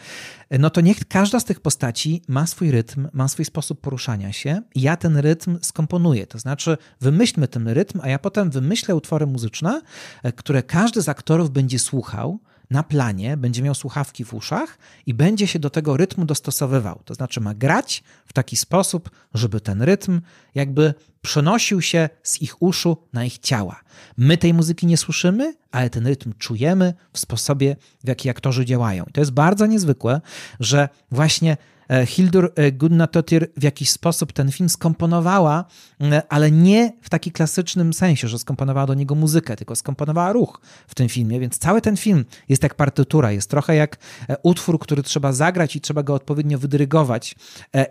no 0.59 0.69
to 0.69 0.81
niech 0.81 1.07
każda 1.07 1.39
z 1.39 1.45
tych 1.45 1.59
postaci 1.59 2.21
ma 2.27 2.47
swój 2.47 2.71
rytm, 2.71 3.07
ma 3.13 3.27
swój 3.27 3.45
sposób 3.45 3.81
poruszania 3.81 4.33
się 4.33 4.61
ja 4.75 4.97
ten 4.97 5.17
rytm 5.17 5.57
skomponuję. 5.61 6.27
To 6.27 6.39
znaczy, 6.39 6.77
wymyślmy 7.01 7.47
ten 7.47 7.67
rytm, 7.67 7.99
a 8.03 8.09
ja 8.09 8.19
potem 8.19 8.49
wymyślę 8.49 8.95
utwory 8.95 9.27
muzyczne, 9.27 9.81
e, 10.23 10.31
które 10.31 10.63
każdy 10.63 11.01
z 11.01 11.09
aktorów 11.09 11.51
będzie 11.51 11.79
słuchał 11.79 12.39
na 12.73 12.83
planie, 12.83 13.37
będzie 13.37 13.61
miał 13.61 13.75
słuchawki 13.75 14.25
w 14.25 14.33
uszach 14.33 14.77
i 15.05 15.13
będzie 15.13 15.47
się 15.47 15.59
do 15.59 15.69
tego 15.69 15.97
rytmu 15.97 16.25
dostosowywał. 16.25 17.01
To 17.05 17.13
znaczy 17.13 17.41
ma 17.41 17.53
grać 17.53 18.03
w 18.25 18.33
taki 18.33 18.57
sposób, 18.57 19.09
żeby 19.33 19.61
ten 19.61 19.81
rytm 19.81 20.21
jakby 20.55 20.93
przenosił 21.21 21.81
się 21.81 22.09
z 22.23 22.41
ich 22.41 22.61
uszu 22.61 22.97
na 23.13 23.25
ich 23.25 23.37
ciała. 23.37 23.81
My 24.17 24.37
tej 24.37 24.53
muzyki 24.53 24.87
nie 24.87 24.97
słyszymy, 24.97 25.55
ale 25.71 25.89
ten 25.89 26.07
rytm 26.07 26.33
czujemy 26.37 26.93
w 27.13 27.19
sposobie, 27.19 27.75
w 28.03 28.07
jaki 28.07 28.29
aktorzy 28.29 28.65
działają. 28.65 29.03
I 29.03 29.11
to 29.11 29.21
jest 29.21 29.31
bardzo 29.31 29.65
niezwykłe, 29.65 30.21
że 30.59 30.89
właśnie 31.11 31.57
Hildur 32.05 32.53
e, 32.55 32.71
Gudnadottir 32.71 33.47
w 33.57 33.63
jakiś 33.63 33.89
sposób 33.89 34.33
ten 34.33 34.51
film 34.51 34.69
skomponowała, 34.69 35.65
e, 36.01 36.21
ale 36.29 36.51
nie 36.51 36.93
w 37.01 37.09
taki 37.09 37.31
klasycznym 37.31 37.93
sensie, 37.93 38.27
że 38.27 38.39
skomponowała 38.39 38.87
do 38.87 38.93
niego 38.93 39.15
muzykę, 39.15 39.55
tylko 39.55 39.75
skomponowała 39.75 40.31
ruch 40.31 40.61
w 40.87 40.95
tym 40.95 41.09
filmie, 41.09 41.39
więc 41.39 41.57
cały 41.57 41.81
ten 41.81 41.97
film 41.97 42.25
jest 42.49 42.63
jak 42.63 42.75
partytura, 42.75 43.31
jest 43.31 43.49
trochę 43.49 43.75
jak 43.75 43.97
utwór, 44.43 44.79
który 44.79 45.03
trzeba 45.03 45.31
zagrać 45.31 45.75
i 45.75 45.81
trzeba 45.81 46.03
go 46.03 46.13
odpowiednio 46.13 46.57
wydyrygować. 46.59 47.35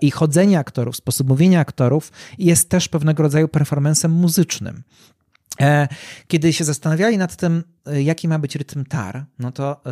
I 0.01 0.11
chodzenie 0.11 0.59
aktorów, 0.59 0.97
sposób 0.97 1.29
mówienia 1.29 1.61
aktorów 1.61 2.13
jest 2.39 2.69
też 2.69 2.89
pewnego 2.89 3.23
rodzaju 3.23 3.49
performancem 3.49 4.13
muzycznym. 4.13 4.83
Kiedy 6.27 6.53
się 6.53 6.65
zastanawiali 6.65 7.19
nad 7.19 7.37
tym, 7.37 7.65
jaki 7.87 8.29
ma 8.29 8.39
być 8.39 8.57
rytm 8.57 8.85
tar, 8.85 9.25
no 9.39 9.53
to 9.53 9.83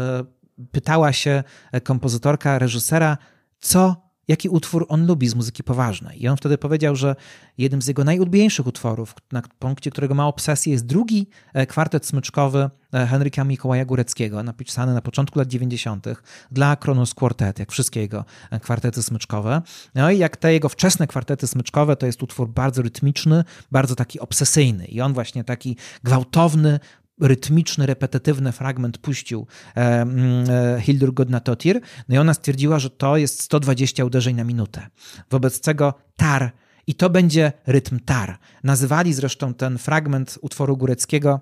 pytała 0.70 1.12
się 1.12 1.44
kompozytorka, 1.84 2.58
reżysera, 2.58 3.18
co, 3.60 4.10
jaki 4.30 4.48
utwór 4.48 4.86
on 4.88 5.06
lubi 5.06 5.28
z 5.28 5.34
muzyki 5.34 5.64
poważnej. 5.64 6.22
I 6.22 6.28
on 6.28 6.36
wtedy 6.36 6.58
powiedział, 6.58 6.96
że 6.96 7.16
jednym 7.58 7.82
z 7.82 7.86
jego 7.86 8.04
najulubieńszych 8.04 8.66
utworów, 8.66 9.14
na 9.32 9.42
punkcie 9.58 9.90
którego 9.90 10.14
ma 10.14 10.26
obsesję, 10.26 10.72
jest 10.72 10.86
drugi 10.86 11.26
e, 11.54 11.66
kwartet 11.66 12.06
smyczkowy 12.06 12.70
e, 12.94 13.06
Henryka 13.06 13.44
Mikołaja 13.44 13.84
Góreckiego, 13.84 14.42
napisany 14.42 14.94
na 14.94 15.00
początku 15.00 15.38
lat 15.38 15.48
90. 15.48 16.06
dla 16.50 16.76
Kronos 16.76 17.14
Quartet, 17.14 17.58
jak 17.58 17.72
wszystkie 17.72 18.00
jego 18.00 18.24
e, 18.50 18.60
kwartety 18.60 19.02
smyczkowe. 19.02 19.62
No 19.94 20.10
i 20.10 20.18
jak 20.18 20.36
te 20.36 20.52
jego 20.52 20.68
wczesne 20.68 21.06
kwartety 21.06 21.46
smyczkowe, 21.46 21.96
to 21.96 22.06
jest 22.06 22.22
utwór 22.22 22.48
bardzo 22.48 22.82
rytmiczny, 22.82 23.44
bardzo 23.72 23.94
taki 23.94 24.20
obsesyjny. 24.20 24.86
I 24.86 25.00
on 25.00 25.12
właśnie 25.12 25.44
taki 25.44 25.76
gwałtowny, 26.04 26.80
rytmiczny, 27.20 27.86
repetytywny 27.86 28.52
fragment 28.52 28.98
puścił 28.98 29.46
e, 29.76 29.80
mm, 29.80 30.44
e, 30.50 30.80
Hildur 30.80 31.14
Godnatotir, 31.14 31.80
no 32.08 32.14
i 32.14 32.18
ona 32.18 32.34
stwierdziła, 32.34 32.78
że 32.78 32.90
to 32.90 33.16
jest 33.16 33.42
120 33.42 34.04
uderzeń 34.04 34.36
na 34.36 34.44
minutę. 34.44 34.86
Wobec 35.30 35.60
tego 35.60 35.94
tar 36.16 36.52
i 36.86 36.94
to 36.94 37.10
będzie 37.10 37.52
rytm 37.66 37.98
tar. 38.04 38.38
Nazywali 38.64 39.14
zresztą 39.14 39.54
ten 39.54 39.78
fragment 39.78 40.38
utworu 40.40 40.76
góreckiego 40.76 41.40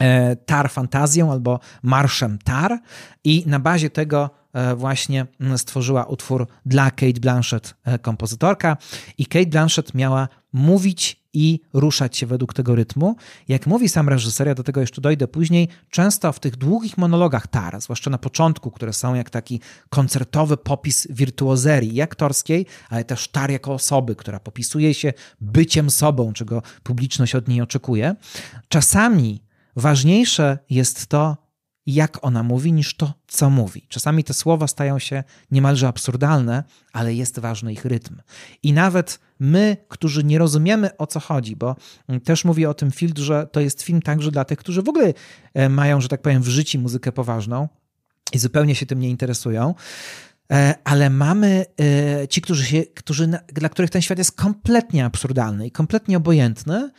e, 0.00 0.36
tar 0.36 0.70
fantazją 0.70 1.32
albo 1.32 1.60
marszem 1.82 2.38
tar 2.38 2.78
i 3.24 3.44
na 3.46 3.60
bazie 3.60 3.90
tego 3.90 4.30
właśnie 4.76 5.26
stworzyła 5.56 6.04
utwór 6.04 6.46
dla 6.66 6.90
Kate 6.90 7.20
Blanchett, 7.20 7.74
kompozytorka 8.02 8.76
i 9.18 9.26
Kate 9.26 9.46
Blanchett 9.46 9.94
miała 9.94 10.28
mówić 10.52 11.26
i 11.32 11.60
ruszać 11.72 12.16
się 12.16 12.26
według 12.26 12.54
tego 12.54 12.74
rytmu. 12.74 13.16
Jak 13.48 13.66
mówi 13.66 13.88
sam 13.88 14.08
reżyser, 14.08 14.46
ja 14.46 14.54
do 14.54 14.62
tego 14.62 14.80
jeszcze 14.80 15.00
dojdę 15.00 15.28
później, 15.28 15.68
często 15.90 16.32
w 16.32 16.40
tych 16.40 16.56
długich 16.56 16.98
monologach 16.98 17.46
Tar, 17.46 17.80
zwłaszcza 17.80 18.10
na 18.10 18.18
początku, 18.18 18.70
które 18.70 18.92
są 18.92 19.14
jak 19.14 19.30
taki 19.30 19.60
koncertowy 19.88 20.56
popis 20.56 21.06
wirtuozerii 21.10 22.02
aktorskiej, 22.02 22.66
ale 22.90 23.04
też 23.04 23.28
Tar 23.28 23.50
jako 23.50 23.74
osoby, 23.74 24.16
która 24.16 24.40
popisuje 24.40 24.94
się 24.94 25.12
byciem 25.40 25.90
sobą, 25.90 26.32
czego 26.32 26.62
publiczność 26.82 27.34
od 27.34 27.48
niej 27.48 27.60
oczekuje. 27.60 28.14
Czasami 28.68 29.42
ważniejsze 29.76 30.58
jest 30.70 31.06
to, 31.06 31.36
jak 31.86 32.24
ona 32.24 32.42
mówi, 32.42 32.72
niż 32.72 32.96
to, 32.96 33.14
co 33.28 33.50
mówi. 33.50 33.86
Czasami 33.88 34.24
te 34.24 34.34
słowa 34.34 34.66
stają 34.66 34.98
się 34.98 35.24
niemalże 35.50 35.88
absurdalne, 35.88 36.64
ale 36.92 37.14
jest 37.14 37.38
ważny 37.38 37.72
ich 37.72 37.84
rytm. 37.84 38.20
I 38.62 38.72
nawet 38.72 39.20
my, 39.38 39.76
którzy 39.88 40.24
nie 40.24 40.38
rozumiemy 40.38 40.96
o 40.96 41.06
co 41.06 41.20
chodzi, 41.20 41.56
bo 41.56 41.76
też 42.24 42.44
mówię 42.44 42.70
o 42.70 42.74
tym 42.74 42.90
film, 42.90 43.12
że 43.16 43.46
to 43.52 43.60
jest 43.60 43.82
film 43.82 44.02
także 44.02 44.30
dla 44.30 44.44
tych, 44.44 44.58
którzy 44.58 44.82
w 44.82 44.88
ogóle 44.88 45.14
e, 45.54 45.68
mają, 45.68 46.00
że 46.00 46.08
tak 46.08 46.22
powiem, 46.22 46.42
w 46.42 46.48
życiu 46.48 46.78
muzykę 46.78 47.12
poważną 47.12 47.68
i 48.32 48.38
zupełnie 48.38 48.74
się 48.74 48.86
tym 48.86 49.00
nie 49.00 49.10
interesują. 49.10 49.74
E, 50.52 50.74
ale 50.84 51.10
mamy 51.10 51.66
e, 51.80 52.28
ci, 52.28 52.40
którzy 52.40 52.64
się, 52.64 52.84
którzy, 52.84 53.28
dla 53.48 53.68
których 53.68 53.90
ten 53.90 54.02
świat 54.02 54.18
jest 54.18 54.32
kompletnie 54.32 55.04
absurdalny 55.04 55.66
i 55.66 55.70
kompletnie 55.70 56.16
obojętny, 56.16 56.90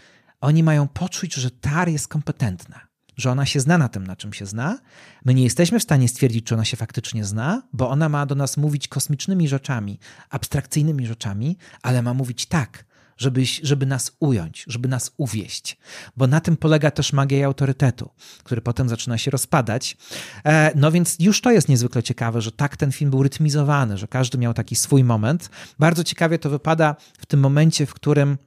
oni 0.41 0.63
mają 0.63 0.87
poczuć, 0.87 1.33
że 1.33 1.51
Tar 1.51 1.89
jest 1.89 2.07
kompetentna 2.07 2.86
że 3.17 3.31
ona 3.31 3.45
się 3.45 3.59
zna 3.59 3.77
na 3.77 3.89
tym, 3.89 4.07
na 4.07 4.15
czym 4.15 4.33
się 4.33 4.45
zna. 4.45 4.79
My 5.25 5.33
nie 5.33 5.43
jesteśmy 5.43 5.79
w 5.79 5.83
stanie 5.83 6.07
stwierdzić, 6.07 6.45
czy 6.45 6.55
ona 6.55 6.65
się 6.65 6.77
faktycznie 6.77 7.25
zna, 7.25 7.61
bo 7.73 7.89
ona 7.89 8.09
ma 8.09 8.25
do 8.25 8.35
nas 8.35 8.57
mówić 8.57 8.87
kosmicznymi 8.87 9.47
rzeczami, 9.47 9.99
abstrakcyjnymi 10.29 11.07
rzeczami, 11.07 11.57
ale 11.81 12.01
ma 12.01 12.13
mówić 12.13 12.45
tak, 12.45 12.85
żeby, 13.17 13.43
żeby 13.63 13.85
nas 13.85 14.11
ująć, 14.19 14.65
żeby 14.67 14.87
nas 14.87 15.11
uwieść. 15.17 15.77
Bo 16.17 16.27
na 16.27 16.41
tym 16.41 16.57
polega 16.57 16.91
też 16.91 17.13
magia 17.13 17.45
autorytetu, 17.45 18.09
który 18.43 18.61
potem 18.61 18.89
zaczyna 18.89 19.17
się 19.17 19.31
rozpadać. 19.31 19.97
E, 20.45 20.71
no 20.75 20.91
więc 20.91 21.15
już 21.19 21.41
to 21.41 21.51
jest 21.51 21.69
niezwykle 21.69 22.03
ciekawe, 22.03 22.41
że 22.41 22.51
tak 22.51 22.77
ten 22.77 22.91
film 22.91 23.11
był 23.11 23.23
rytmizowany, 23.23 23.97
że 23.97 24.07
każdy 24.07 24.37
miał 24.37 24.53
taki 24.53 24.75
swój 24.75 25.03
moment. 25.03 25.49
Bardzo 25.79 26.03
ciekawie 26.03 26.39
to 26.39 26.49
wypada 26.49 26.95
w 27.19 27.25
tym 27.25 27.39
momencie, 27.39 27.85
w 27.85 27.93
którym 27.93 28.37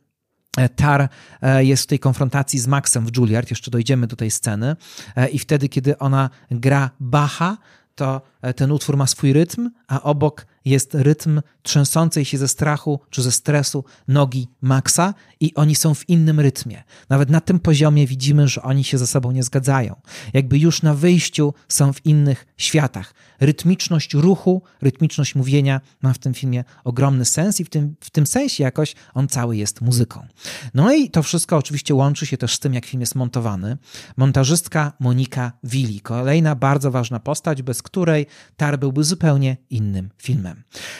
Tar 0.77 1.09
e, 1.43 1.65
jest 1.65 1.83
w 1.83 1.87
tej 1.87 1.99
konfrontacji 1.99 2.59
z 2.59 2.67
Maxem 2.67 3.07
w 3.07 3.17
Juilliard, 3.17 3.51
jeszcze 3.51 3.71
dojdziemy 3.71 4.07
do 4.07 4.17
tej 4.17 4.31
sceny, 4.31 4.77
e, 5.17 5.29
i 5.29 5.39
wtedy, 5.39 5.69
kiedy 5.69 5.99
ona 5.99 6.31
gra 6.51 6.91
Bacha, 7.01 7.57
to 7.95 8.23
ten 8.57 8.73
utwór 8.73 8.97
ma 8.97 9.07
swój 9.07 9.33
rytm, 9.33 9.71
a 9.89 10.03
obok 10.03 10.47
jest 10.65 10.95
rytm 10.95 11.41
trzęsącej 11.63 12.25
się 12.25 12.39
ze 12.39 12.49
strachu 12.49 13.01
czy 13.11 13.23
ze 13.23 13.33
stresu 13.33 13.85
nogi 14.09 14.49
Maxa 14.63 15.15
i 15.41 15.55
oni 15.55 15.75
są 15.75 15.95
w 15.95 16.09
innym 16.09 16.41
rytmie. 16.41 16.83
Nawet 17.09 17.31
na 17.31 17.41
tym 17.41 17.59
poziomie 17.59 18.07
widzimy, 18.07 18.49
że 18.49 18.63
oni 18.63 18.85
się 18.85 18.99
ze 18.99 19.07
sobą 19.07 19.33
nie 19.33 19.43
zgadzają. 19.43 20.01
Jakby 20.33 20.59
już 20.59 20.83
na 20.83 20.95
wyjściu 20.95 21.55
są 21.69 21.93
w 21.93 22.07
innych 22.07 22.47
światach. 22.57 23.15
Rytmiczność 23.41 24.15
ruchu, 24.15 24.63
rytmiczność 24.83 25.35
mówienia 25.35 25.81
ma 26.03 26.13
w 26.13 26.19
tym 26.19 26.35
filmie 26.35 26.65
ogromny 26.85 27.25
sens 27.25 27.61
i 27.61 27.65
w 27.65 27.71
tym, 27.71 27.97
w 28.01 28.11
tym 28.11 28.27
sensie 28.27 28.65
jakoś 28.65 28.95
on 29.15 29.29
cały 29.29 29.57
jest 29.57 29.81
muzyką. 29.81 30.27
No 30.75 30.93
i 30.93 31.11
to 31.11 31.23
wszystko 31.23 31.57
oczywiście 31.57 31.95
łączy 31.95 32.27
się 32.27 32.37
też 32.37 32.55
z 32.55 32.59
tym, 32.59 32.75
jak 32.75 32.87
film 32.87 33.01
jest 33.01 33.15
montowany. 33.15 33.79
Montażystka 34.17 34.93
Monika 35.01 35.53
Willi, 35.65 36.01
kolejna 36.01 36.55
bardzo 36.55 36.91
ważna 36.91 37.21
postać, 37.21 37.63
bez 37.63 37.83
której 37.83 38.27
Tar 38.57 38.79
byłby 38.79 39.05
zupełnie 39.05 39.57
innym 39.71 40.11
filmem. 40.19 40.50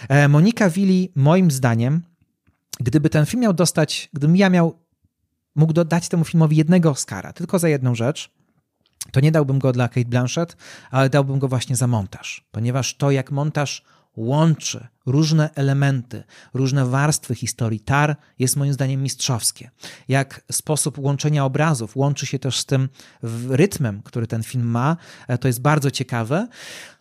E, 0.09 0.29
Monika 0.29 0.71
Willi, 0.71 1.13
moim 1.15 1.51
zdaniem, 1.51 2.03
gdyby 2.81 3.11
ten 3.11 3.27
film 3.27 3.43
miał 3.43 3.53
dostać, 3.53 4.09
gdybym 4.13 4.37
ja 4.37 4.51
miał, 4.51 4.79
mógł 5.55 5.73
dać 5.73 6.09
temu 6.09 6.25
filmowi 6.25 6.57
jednego 6.57 6.91
Oscara, 6.91 7.33
tylko 7.33 7.59
za 7.59 7.69
jedną 7.69 7.95
rzecz, 7.95 8.31
to 9.13 9.21
nie 9.21 9.33
dałbym 9.33 9.59
go 9.59 9.73
dla 9.73 9.89
Kate 9.89 10.09
Blanchett, 10.09 10.57
ale 10.91 11.11
dałbym 11.11 11.39
go 11.39 11.49
właśnie 11.49 11.77
za 11.77 11.87
montaż, 11.87 12.49
ponieważ 12.51 12.97
to, 12.97 13.11
jak 13.11 13.31
montaż 13.31 13.85
łączy 14.17 14.87
różne 15.07 15.51
elementy, 15.55 16.23
różne 16.55 16.87
warstwy 16.87 17.35
historii 17.35 17.81
Tar 17.81 18.17
jest 18.39 18.57
moim 18.57 18.73
zdaniem 18.73 19.03
mistrzowskie. 19.03 19.71
Jak 20.09 20.41
sposób 20.53 20.99
łączenia 20.99 21.45
obrazów 21.45 21.97
łączy 21.97 22.27
się 22.27 22.39
też 22.39 22.59
z 22.59 22.67
tym 22.67 22.89
rytmem, 23.49 24.03
który 24.03 24.27
ten 24.27 24.43
film 24.43 24.67
ma, 24.67 24.97
e, 25.29 25.39
to 25.39 25.49
jest 25.49 25.63
bardzo 25.63 25.91
ciekawe. 25.91 26.49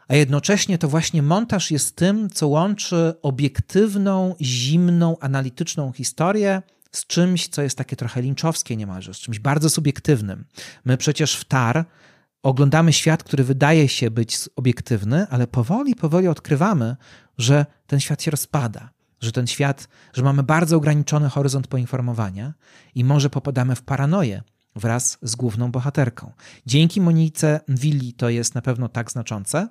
A 0.10 0.16
jednocześnie 0.16 0.78
to 0.78 0.88
właśnie 0.88 1.24
montaż 1.24 1.72
jest 1.72 1.95
tym, 1.95 2.30
co 2.30 2.47
łączy 2.47 3.14
obiektywną, 3.22 4.36
zimną, 4.41 5.18
analityczną 5.20 5.91
historię 5.91 6.62
z 6.91 7.07
czymś, 7.07 7.47
co 7.47 7.62
jest 7.62 7.78
takie 7.78 7.95
trochę 7.95 8.22
linczowskie 8.22 8.76
niemalże, 8.78 9.14
z 9.14 9.18
czymś 9.18 9.39
bardzo 9.39 9.70
subiektywnym. 9.70 10.45
My 10.86 10.97
przecież 10.97 11.36
w 11.36 11.45
Tar 11.45 11.86
oglądamy 12.43 12.93
świat, 12.93 13.24
który 13.24 13.43
wydaje 13.43 13.89
się 13.89 14.12
być 14.12 14.38
obiektywny, 14.55 15.28
ale 15.30 15.47
powoli, 15.47 15.95
powoli 15.95 16.28
odkrywamy, 16.28 16.95
że 17.38 17.66
ten 17.88 17.99
świat 17.99 18.22
się 18.22 18.32
rozpada, 18.32 18.89
że 19.22 19.32
ten 19.32 19.47
świat, 19.47 19.88
że 20.14 20.24
mamy 20.24 20.43
bardzo 20.43 20.78
ograniczony 20.78 21.30
horyzont 21.30 21.68
poinformowania 21.68 22.53
i 22.95 23.03
może 23.03 23.30
popadamy 23.30 23.76
w 23.76 23.82
paranoję 23.82 24.41
wraz 24.76 25.18
z 25.22 25.36
główną 25.36 25.72
bohaterką. 25.72 26.32
Dzięki 26.66 27.01
Monice 27.01 27.60
Willi 27.68 28.14
to 28.14 28.30
jest 28.30 28.55
na 28.55 28.62
pewno 28.62 28.89
tak 28.89 29.12
znaczące, 29.12 29.70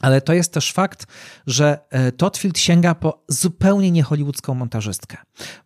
ale 0.00 0.20
to 0.20 0.32
jest 0.32 0.52
też 0.52 0.72
fakt, 0.72 1.06
że 1.46 1.78
e, 1.90 2.12
Totfield 2.12 2.58
sięga 2.58 2.94
po 2.94 3.24
zupełnie 3.28 3.90
niehollywoodzką 3.90 4.54
montażystkę. 4.54 5.16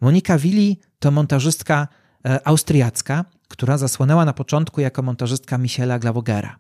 Monika 0.01 0.39
Willi 0.39 0.81
to 0.99 1.11
montażystka 1.11 1.89
e, 2.27 2.47
austriacka, 2.47 3.25
która 3.49 3.79
zasłonęła 3.79 4.25
na 4.25 4.33
początku 4.33 4.81
jako 4.81 5.03
montażystka 5.03 5.59
Michela 5.59 5.99
Glavogera. 5.99 6.57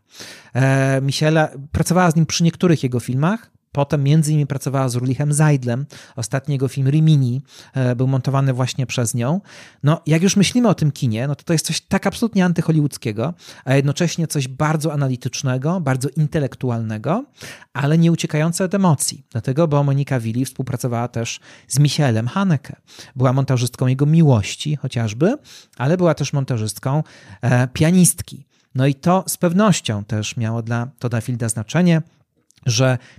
E, 0.54 1.00
Michela 1.00 1.48
pracowała 1.72 2.11
z 2.11 2.16
nim 2.16 2.26
przy 2.26 2.44
niektórych 2.44 2.82
jego 2.82 3.00
filmach, 3.00 3.50
Potem 3.78 4.02
między 4.02 4.30
innymi 4.30 4.46
pracowała 4.46 4.88
z 4.88 4.94
Rulichem 4.94 5.32
Zajdlem. 5.32 5.86
Ostatni 6.16 6.52
jego 6.52 6.68
film 6.68 6.88
Rimini 6.88 7.42
e, 7.74 7.96
był 7.96 8.06
montowany 8.06 8.52
właśnie 8.52 8.86
przez 8.86 9.14
nią. 9.14 9.40
No, 9.82 10.00
jak 10.06 10.22
już 10.22 10.36
myślimy 10.36 10.68
o 10.68 10.74
tym 10.74 10.92
kinie, 10.92 11.28
no 11.28 11.34
to 11.34 11.44
to 11.44 11.52
jest 11.52 11.66
coś 11.66 11.80
tak 11.80 12.06
absolutnie 12.06 12.44
antyhollywoodzkiego, 12.44 13.34
a 13.64 13.74
jednocześnie 13.74 14.26
coś 14.26 14.48
bardzo 14.48 14.92
analitycznego, 14.92 15.80
bardzo 15.80 16.08
intelektualnego, 16.16 17.24
ale 17.72 17.98
nie 17.98 18.12
uciekające 18.12 18.64
od 18.64 18.74
emocji. 18.74 19.24
Dlatego, 19.30 19.68
bo 19.68 19.84
Monika 19.84 20.20
Willi 20.20 20.44
współpracowała 20.44 21.08
też 21.08 21.40
z 21.68 21.78
Michelem 21.78 22.28
Haneke. 22.28 22.76
Była 23.16 23.32
montażystką 23.32 23.86
jego 23.86 24.06
miłości 24.06 24.76
chociażby, 24.76 25.36
ale 25.76 25.96
była 25.96 26.14
też 26.14 26.32
montażystką 26.32 27.02
e, 27.42 27.68
pianistki. 27.68 28.46
No 28.74 28.86
i 28.86 28.94
to 28.94 29.24
z 29.26 29.36
pewnością 29.36 30.04
też 30.04 30.36
miało 30.36 30.62
dla 30.62 30.88
Toda 30.98 31.20
Fielda 31.20 31.48
znaczenie 31.48 32.02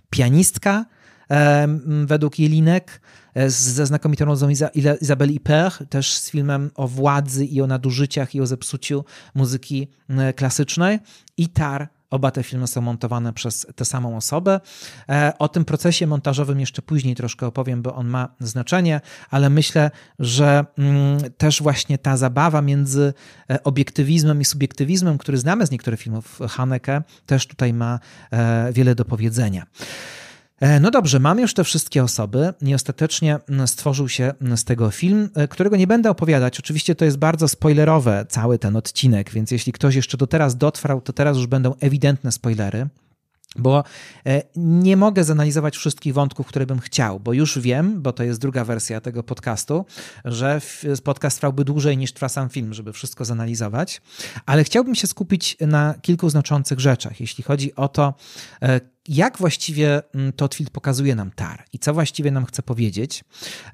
pianistka 0.09 0.85
według 2.05 2.39
Jelinek 2.39 3.01
e, 3.33 3.49
ze 3.49 3.85
znakomitą 3.85 4.25
rozą 4.25 4.49
Izabeli 5.01 5.35
Iper, 5.35 5.73
też 5.89 6.13
z 6.13 6.31
filmem 6.31 6.71
o 6.75 6.87
władzy 6.87 7.45
i 7.45 7.61
o 7.61 7.67
nadużyciach 7.67 8.35
i 8.35 8.41
o 8.41 8.47
zepsuciu 8.47 9.05
muzyki 9.35 9.87
klasycznej. 10.35 10.99
I 11.37 11.49
Tar 11.49 11.89
Oba 12.09 12.31
te 12.31 12.43
filmy 12.43 12.67
są 12.67 12.81
montowane 12.81 13.33
przez 13.33 13.67
tę 13.75 13.85
samą 13.85 14.17
osobę. 14.17 14.59
E, 15.09 15.33
o 15.39 15.47
tym 15.47 15.65
procesie 15.65 16.07
montażowym 16.07 16.59
jeszcze 16.59 16.81
później 16.81 17.15
troszkę 17.15 17.47
opowiem, 17.47 17.81
bo 17.81 17.95
on 17.95 18.07
ma 18.07 18.29
znaczenie, 18.39 19.01
ale 19.29 19.49
myślę, 19.49 19.91
że 20.19 20.65
mm, 20.77 21.19
też 21.37 21.61
właśnie 21.61 21.97
ta 21.97 22.17
zabawa 22.17 22.61
między 22.61 23.13
e, 23.49 23.63
obiektywizmem 23.63 24.41
i 24.41 24.45
subiektywizmem, 24.45 25.17
który 25.17 25.37
znamy 25.37 25.65
z 25.65 25.71
niektórych 25.71 25.99
filmów 25.99 26.39
Haneke, 26.49 27.01
też 27.25 27.47
tutaj 27.47 27.73
ma 27.73 27.99
e, 28.31 28.73
wiele 28.73 28.95
do 28.95 29.05
powiedzenia. 29.05 29.65
E, 30.59 30.79
no 30.79 30.91
dobrze, 30.91 31.19
mamy 31.19 31.41
już 31.41 31.53
te 31.53 31.63
wszystkie 31.63 32.03
osoby 32.03 32.53
i 32.61 32.73
ostatecznie 32.75 33.39
mm, 33.49 33.67
stworzył 33.67 34.09
się 34.09 34.33
mm, 34.41 34.57
z 34.57 34.63
tego 34.63 34.91
film, 34.91 35.29
e, 35.35 35.47
którego 35.47 35.75
nie 35.75 35.87
będę 35.87 36.09
opowiadać. 36.09 36.59
Oczywiście 36.59 36.95
to 36.95 37.05
jest 37.05 37.17
bardzo 37.17 37.47
spoilerowe 37.47 38.25
cały 38.29 38.59
ten 38.59 38.75
odcinek, 38.75 39.31
więc 39.31 39.51
jeśli 39.51 39.71
ktoś 39.73 39.95
jeszcze 39.95 40.17
do 40.17 40.27
teraz 40.27 40.57
dotrwał, 40.57 41.01
to 41.01 41.13
teraz 41.13 41.37
już 41.37 41.47
będą 41.47 41.73
ewidentne 41.79 42.31
spoilery 42.31 42.87
bo 43.55 43.83
e, 44.25 44.41
nie 44.55 44.97
mogę 44.97 45.23
zanalizować 45.23 45.77
wszystkich 45.77 46.13
wątków, 46.13 46.47
które 46.47 46.65
bym 46.65 46.79
chciał, 46.79 47.19
bo 47.19 47.33
już 47.33 47.59
wiem, 47.59 48.01
bo 48.01 48.13
to 48.13 48.23
jest 48.23 48.39
druga 48.39 48.65
wersja 48.65 49.01
tego 49.01 49.23
podcastu, 49.23 49.85
że 50.25 50.61
podcast 51.03 51.37
trwałby 51.37 51.65
dłużej 51.65 51.97
niż 51.97 52.13
trwa 52.13 52.29
sam 52.29 52.49
film, 52.49 52.73
żeby 52.73 52.93
wszystko 52.93 53.25
zanalizować, 53.25 54.01
ale 54.45 54.63
chciałbym 54.63 54.95
się 54.95 55.07
skupić 55.07 55.57
na 55.61 55.95
kilku 56.01 56.29
znaczących 56.29 56.79
rzeczach, 56.79 57.19
jeśli 57.19 57.43
chodzi 57.43 57.75
o 57.75 57.87
to, 57.87 58.13
e, 58.61 58.81
jak 59.07 59.37
właściwie 59.37 60.01
mm, 60.15 60.33
Totfield 60.33 60.69
pokazuje 60.69 61.15
nam 61.15 61.31
TAR 61.31 61.65
i 61.73 61.79
co 61.79 61.93
właściwie 61.93 62.31
nam 62.31 62.45
chce 62.45 62.63
powiedzieć. 62.63 63.23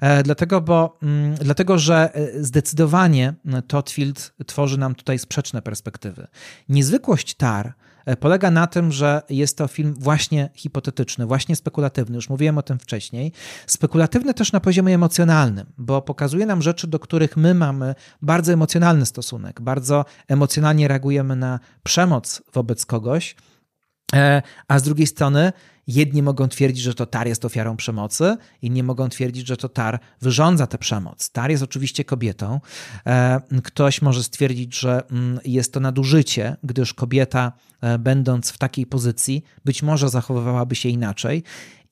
E, 0.00 0.22
dlatego, 0.22 0.60
bo, 0.60 0.98
mm, 1.02 1.34
dlatego 1.34 1.78
że 1.78 2.10
zdecydowanie 2.40 3.34
Totfield 3.66 4.32
tworzy 4.46 4.78
nam 4.78 4.94
tutaj 4.94 5.18
sprzeczne 5.18 5.62
perspektywy. 5.62 6.26
Niezwykłość 6.68 7.34
TAR 7.34 7.74
polega 8.20 8.50
na 8.50 8.66
tym, 8.66 8.92
że 8.92 9.22
jest 9.28 9.58
to 9.58 9.68
film 9.68 9.94
właśnie 9.98 10.50
hipotetyczny, 10.54 11.26
właśnie 11.26 11.56
spekulatywny. 11.56 12.16
Już 12.16 12.28
mówiłem 12.28 12.58
o 12.58 12.62
tym 12.62 12.78
wcześniej. 12.78 13.32
Spekulatywny 13.66 14.34
też 14.34 14.52
na 14.52 14.60
poziomie 14.60 14.94
emocjonalnym, 14.94 15.66
bo 15.78 16.02
pokazuje 16.02 16.46
nam 16.46 16.62
rzeczy, 16.62 16.86
do 16.86 16.98
których 16.98 17.36
my 17.36 17.54
mamy 17.54 17.94
bardzo 18.22 18.52
emocjonalny 18.52 19.06
stosunek, 19.06 19.60
bardzo 19.60 20.04
emocjonalnie 20.28 20.88
reagujemy 20.88 21.36
na 21.36 21.60
przemoc 21.82 22.42
wobec 22.52 22.86
kogoś. 22.86 23.36
E, 24.14 24.42
a 24.68 24.78
z 24.78 24.82
drugiej 24.82 25.06
strony 25.06 25.52
jedni 25.86 26.22
mogą 26.22 26.48
twierdzić, 26.48 26.82
że 26.82 26.94
to 26.94 27.06
Tar 27.06 27.28
jest 27.28 27.44
ofiarą 27.44 27.76
przemocy, 27.76 28.36
inni 28.62 28.82
mogą 28.82 29.08
twierdzić, 29.08 29.46
że 29.46 29.56
to 29.56 29.68
Tar 29.68 30.00
wyrządza 30.20 30.66
tę 30.66 30.78
przemoc. 30.78 31.30
Tar 31.30 31.50
jest 31.50 31.62
oczywiście 31.62 32.04
kobietą. 32.04 32.60
E, 33.06 33.40
ktoś 33.64 34.02
może 34.02 34.22
stwierdzić, 34.22 34.78
że 34.78 35.02
mm, 35.10 35.40
jest 35.44 35.72
to 35.72 35.80
nadużycie, 35.80 36.56
gdyż 36.62 36.94
kobieta, 36.94 37.52
e, 37.80 37.98
będąc 37.98 38.50
w 38.50 38.58
takiej 38.58 38.86
pozycji, 38.86 39.42
być 39.64 39.82
może 39.82 40.08
zachowywałaby 40.08 40.74
się 40.74 40.88
inaczej. 40.88 41.42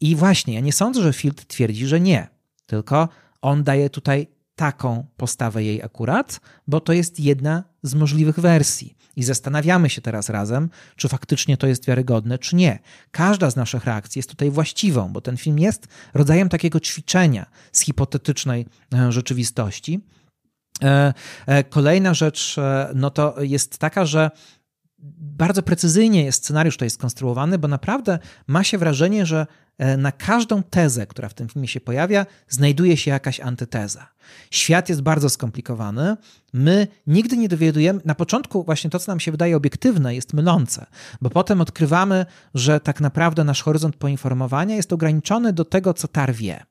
I 0.01 0.16
właśnie, 0.16 0.55
ja 0.55 0.61
nie 0.61 0.72
sądzę, 0.72 1.03
że 1.03 1.12
Field 1.12 1.47
twierdzi, 1.47 1.86
że 1.86 2.01
nie, 2.01 2.28
tylko 2.66 3.09
on 3.42 3.64
daje 3.64 3.90
tutaj 3.90 4.34
taką 4.57 5.07
postawę 5.17 5.65
jej 5.65 5.83
akurat, 5.83 6.41
bo 6.67 6.81
to 6.81 6.93
jest 6.93 7.21
jedna 7.21 7.65
z 7.83 7.95
możliwych 7.95 8.41
wersji. 8.41 8.97
I 9.17 9.23
zastanawiamy 9.23 9.91
się 9.91 10.01
teraz 10.01 10.29
razem, 10.29 10.71
czy 10.97 11.09
faktycznie 11.09 11.57
to 11.57 11.67
jest 11.67 11.87
wiarygodne, 11.87 12.39
czy 12.39 12.57
nie. 12.57 12.79
Każda 13.11 13.51
z 13.51 13.57
naszych 13.57 13.85
reakcji 13.85 14.19
jest 14.19 14.31
tutaj 14.31 14.51
właściwą, 14.51 15.13
bo 15.13 15.21
ten 15.21 15.37
film 15.37 15.59
jest 15.59 15.89
rodzajem 16.15 16.49
takiego 16.49 16.81
ćwiczenia 16.81 17.47
z 17.73 17.81
hipotetycznej 17.81 18.67
e, 18.95 19.13
rzeczywistości. 19.13 20.01
E, 20.83 21.15
e, 21.47 21.65
kolejna 21.65 22.15
rzecz 22.15 22.57
no 22.95 23.11
to 23.11 23.43
jest 23.43 23.79
taka, 23.79 24.05
że 24.05 24.31
bardzo 25.19 25.63
precyzyjnie 25.63 26.25
jest 26.25 26.45
scenariusz 26.45 26.75
tutaj 26.75 26.91
skonstruowany, 26.91 27.59
bo 27.59 27.69
naprawdę 27.69 28.19
ma 28.47 28.65
się 28.65 28.79
wrażenie, 28.79 29.27
że 29.27 29.47
na 29.99 30.12
każdą 30.12 30.62
tezę, 30.62 31.07
która 31.07 31.29
w 31.29 31.35
tym 31.35 31.49
filmie 31.49 31.68
się 31.68 31.81
pojawia, 31.81 32.27
znajduje 32.49 32.97
się 32.97 33.11
jakaś 33.11 33.41
antyteza. 33.41 34.09
Świat 34.51 34.89
jest 34.89 35.03
bardzo 35.03 35.31
skomplikowany. 35.31 36.16
My 36.53 36.89
nigdy 37.07 37.37
nie 37.37 37.49
dowiadujemy, 37.49 38.01
na 38.05 38.14
początku 38.14 38.64
właśnie 38.64 38.91
to, 38.91 38.99
co 38.99 39.12
nam 39.12 39.20
się 39.20 39.31
wydaje 39.31 39.57
obiektywne, 39.57 40.14
jest 40.14 40.33
mylące, 40.33 40.87
bo 41.20 41.31
potem 41.31 41.61
odkrywamy, 41.61 42.27
że 42.55 42.81
tak 42.81 43.01
naprawdę 43.01 43.45
nasz 43.45 43.62
horyzont 43.62 43.97
poinformowania 43.97 44.77
jest 44.77 44.93
ograniczony 44.93 45.53
do 45.53 45.64
tego, 45.64 45.95
co 45.95 46.09
Tar 46.09 46.35
wie. 46.35 46.64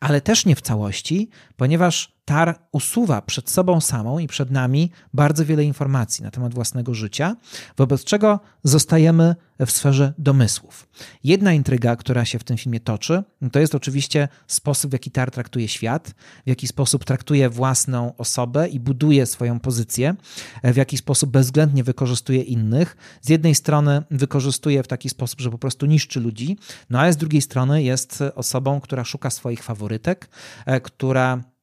Ale 0.00 0.20
też 0.20 0.46
nie 0.46 0.56
w 0.56 0.60
całości, 0.60 1.30
ponieważ 1.56 2.13
Tar 2.24 2.58
usuwa 2.72 3.22
przed 3.22 3.50
sobą 3.50 3.80
samą 3.80 4.18
i 4.18 4.26
przed 4.26 4.50
nami 4.50 4.90
bardzo 5.14 5.44
wiele 5.44 5.64
informacji 5.64 6.24
na 6.24 6.30
temat 6.30 6.54
własnego 6.54 6.94
życia, 6.94 7.36
wobec 7.76 8.04
czego 8.04 8.40
zostajemy 8.62 9.34
w 9.60 9.70
sferze 9.70 10.12
domysłów. 10.18 10.88
Jedna 11.24 11.52
intryga, 11.52 11.96
która 11.96 12.24
się 12.24 12.38
w 12.38 12.44
tym 12.44 12.56
filmie 12.56 12.80
toczy, 12.80 13.22
to 13.52 13.58
jest 13.58 13.74
oczywiście 13.74 14.28
sposób, 14.46 14.90
w 14.90 14.92
jaki 14.92 15.10
Tar 15.10 15.30
traktuje 15.30 15.68
świat, 15.68 16.14
w 16.44 16.48
jaki 16.48 16.66
sposób 16.66 17.04
traktuje 17.04 17.50
własną 17.50 18.16
osobę 18.16 18.68
i 18.68 18.80
buduje 18.80 19.26
swoją 19.26 19.60
pozycję, 19.60 20.14
w 20.64 20.76
jaki 20.76 20.96
sposób 20.96 21.30
bezwzględnie 21.30 21.84
wykorzystuje 21.84 22.42
innych. 22.42 22.96
Z 23.22 23.28
jednej 23.28 23.54
strony 23.54 24.02
wykorzystuje 24.10 24.82
w 24.82 24.88
taki 24.88 25.08
sposób, 25.08 25.40
że 25.40 25.50
po 25.50 25.58
prostu 25.58 25.86
niszczy 25.86 26.20
ludzi, 26.20 26.56
no 26.90 27.00
ale 27.00 27.12
z 27.12 27.16
drugiej 27.16 27.42
strony 27.42 27.82
jest 27.82 28.22
osobą, 28.34 28.80
która 28.80 29.04
szuka 29.04 29.30
swoich 29.30 29.62
faworytek, 29.62 30.28
e, 30.66 30.80
która 30.80 31.53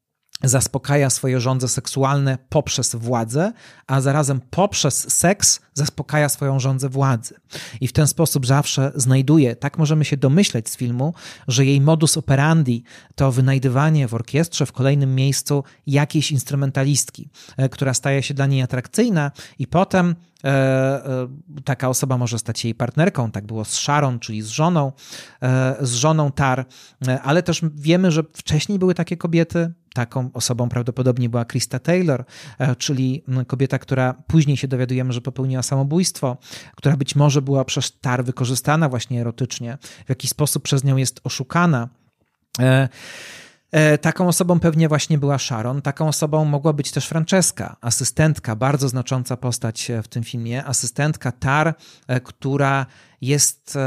zaspokaja 0.44 1.10
swoje 1.10 1.40
żądze 1.40 1.68
seksualne 1.68 2.38
poprzez 2.50 2.96
władzę, 2.96 3.54
a 3.88 4.02
zarazem 4.02 4.42
poprzez 4.50 5.14
seks 5.14 5.60
zaspokaja 5.74 6.30
swoją 6.30 6.60
żądzę 6.60 6.90
władzy. 6.90 7.36
I 7.82 7.88
w 7.88 7.94
ten 7.94 8.08
sposób 8.08 8.46
zawsze 8.46 8.92
znajduje, 8.96 9.56
tak 9.56 9.78
możemy 9.78 10.06
się 10.06 10.18
domyśleć 10.18 10.70
z 10.70 10.78
filmu, 10.78 11.14
że 11.48 11.66
jej 11.66 11.82
modus 11.82 12.18
operandi 12.18 12.84
to 13.16 13.32
wynajdywanie 13.32 14.08
w 14.08 14.14
orkiestrze 14.14 14.66
w 14.66 14.72
kolejnym 14.72 15.16
miejscu 15.16 15.64
jakiejś 15.88 16.32
instrumentalistki, 16.32 17.30
e, 17.58 17.70
która 17.70 17.94
staje 17.94 18.24
się 18.24 18.34
dla 18.34 18.46
niej 18.46 18.62
atrakcyjna 18.62 19.32
i 19.60 19.68
potem 19.68 20.16
e, 20.44 20.48
e, 20.48 21.28
taka 21.64 21.90
osoba 21.90 22.18
może 22.18 22.40
stać 22.40 22.60
się 22.60 22.68
jej 22.68 22.76
partnerką. 22.76 23.32
Tak 23.32 23.46
było 23.46 23.66
z 23.66 23.74
Sharon, 23.74 24.20
czyli 24.20 24.42
z 24.42 24.48
żoną, 24.48 24.92
z 25.82 25.94
żoną 25.94 26.32
Tar, 26.32 26.66
ale 27.24 27.44
też 27.44 27.62
wiemy, 27.76 28.12
że 28.12 28.24
wcześniej 28.34 28.80
były 28.80 28.96
takie 28.96 29.18
kobiety, 29.18 29.74
Taką 29.94 30.30
osobą 30.34 30.70
prawdopodobnie 30.70 31.30
była 31.30 31.46
Krista 31.46 31.80
Taylor, 31.80 32.26
e, 32.60 32.76
czyli 32.76 33.24
kobieta, 33.48 33.80
która 33.80 34.14
później 34.28 34.58
się 34.58 34.68
dowiadujemy, 34.68 35.14
że 35.14 35.22
popełniła 35.22 35.64
samobójstwo, 35.64 36.38
która 36.76 36.98
być 36.98 37.16
może 37.16 37.42
była 37.42 37.66
przez 37.66 38.00
Tar 38.00 38.26
wykorzystana 38.26 38.90
właśnie 38.90 39.22
erotycznie, 39.22 39.78
w 40.06 40.10
jakiś 40.10 40.30
sposób 40.30 40.64
przez 40.64 40.84
nią 40.84 40.98
jest 40.98 41.22
oszukana. 41.24 41.90
E, 42.60 42.90
e, 43.72 43.98
taką 43.98 44.28
osobą 44.28 44.60
pewnie 44.60 44.88
właśnie 44.88 45.18
była 45.18 45.38
Sharon. 45.40 45.82
Taką 45.82 46.08
osobą 46.08 46.46
mogła 46.46 46.74
być 46.74 46.92
też 46.92 47.08
Francesca, 47.08 47.76
asystentka, 47.82 48.56
bardzo 48.56 48.90
znacząca 48.90 49.38
postać 49.38 49.92
w 50.04 50.08
tym 50.08 50.24
filmie. 50.24 50.66
Asystentka 50.66 51.32
Tar, 51.32 51.76
która 52.24 52.86
jest, 53.22 53.78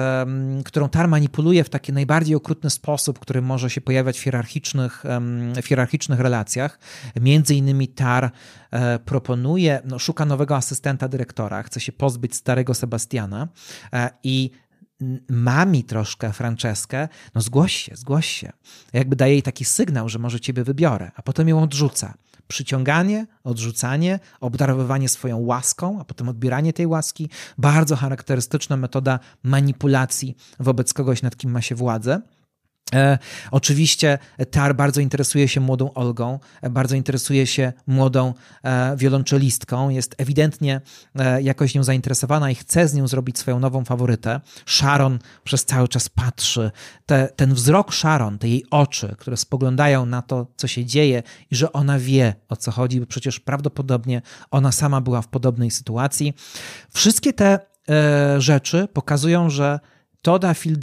którą 0.65 0.89
Tar 0.89 1.09
manipuluje 1.09 1.65
w 1.65 1.71
taki 1.71 1.93
najbardziej 1.93 2.37
okrutny 2.37 2.71
sposób, 2.71 3.19
który 3.19 3.43
może 3.43 3.71
się 3.71 3.81
pojawiać 3.81 4.19
w 4.19 4.23
hierarchicznych, 4.23 5.05
w 5.63 5.67
hierarchicznych 5.67 6.21
relacjach. 6.21 6.79
Między 7.21 7.55
innymi 7.55 7.89
Tar 7.89 8.31
e, 8.71 8.99
proponuje, 8.99 9.81
no, 9.85 9.99
szuka 9.99 10.25
nowego 10.25 10.57
asystenta 10.57 11.09
dyrektora, 11.09 11.63
chce 11.63 11.81
się 11.81 11.93
pozbyć 11.93 12.35
starego 12.35 12.75
Sebastiana 12.75 13.49
e, 13.93 14.11
i 14.23 14.51
mami 15.29 15.85
troszkę 15.85 16.33
Franceskę, 16.33 17.09
no 17.35 17.41
zgłoś 17.41 17.77
się, 17.77 17.97
zgłoś 17.97 18.27
się. 18.27 18.53
Jakby 18.93 19.17
daje 19.17 19.33
jej 19.33 19.43
taki 19.43 19.65
sygnał, 19.65 20.09
że 20.09 20.19
może 20.19 20.41
ciebie 20.41 20.65
wybiorę, 20.65 21.11
a 21.17 21.23
potem 21.23 21.49
ją 21.49 21.63
odrzuca 21.63 22.15
przyciąganie, 22.49 23.27
odrzucanie, 23.45 24.21
obdarowywanie 24.41 25.09
swoją 25.09 25.39
łaską, 25.39 26.01
a 26.01 26.05
potem 26.05 26.29
odbieranie 26.29 26.73
tej 26.73 26.87
łaski. 26.87 27.29
Bardzo 27.59 27.97
charakterystyczna 27.97 28.77
metoda 28.77 29.19
manipulacji 29.43 30.37
wobec 30.61 30.95
kogoś, 30.95 31.23
nad 31.23 31.37
kim 31.37 31.51
ma 31.51 31.61
się 31.63 31.75
władzę. 31.75 32.21
E, 32.95 33.19
oczywiście 33.51 34.19
Tar 34.51 34.77
bardzo 34.77 35.01
interesuje 35.01 35.49
się 35.49 35.61
młodą 35.61 35.93
Olgą, 35.95 36.39
e, 36.63 36.71
bardzo 36.71 36.97
interesuje 36.97 37.47
się 37.47 37.73
młodą 37.87 38.35
e, 38.65 38.97
wiolonczelistką, 38.97 39.89
jest 39.89 40.15
ewidentnie 40.19 40.81
e, 41.15 41.43
jakoś 41.43 41.75
nią 41.75 41.85
zainteresowana 41.85 42.51
i 42.51 42.55
chce 42.55 42.89
z 42.89 42.95
nią 42.95 43.09
zrobić 43.09 43.39
swoją 43.39 43.61
nową 43.61 43.85
faworytę. 43.85 44.41
Sharon 44.67 45.19
przez 45.45 45.65
cały 45.65 45.89
czas 45.89 46.09
patrzy. 46.09 46.71
Te, 47.07 47.29
ten 47.37 47.55
wzrok 47.55 47.95
Sharon, 47.95 48.39
te 48.39 48.49
jej 48.49 48.65
oczy, 48.71 49.15
które 49.19 49.37
spoglądają 49.37 50.07
na 50.07 50.23
to, 50.23 50.47
co 50.57 50.67
się 50.67 50.85
dzieje 50.85 51.23
i 51.51 51.57
że 51.57 51.73
ona 51.73 51.99
wie, 51.99 52.35
o 52.49 52.57
co 52.57 52.71
chodzi, 52.71 53.01
bo 53.01 53.07
przecież 53.07 53.41
prawdopodobnie 53.41 54.23
ona 54.51 54.73
sama 54.73 55.01
była 55.01 55.23
w 55.23 55.29
podobnej 55.29 55.71
sytuacji. 55.71 56.35
Wszystkie 56.91 57.33
te 57.33 57.59
rzeczy 58.39 58.89
pokazują, 58.93 59.51
że 59.51 59.81
Toda 60.25 60.55
film 60.55 60.81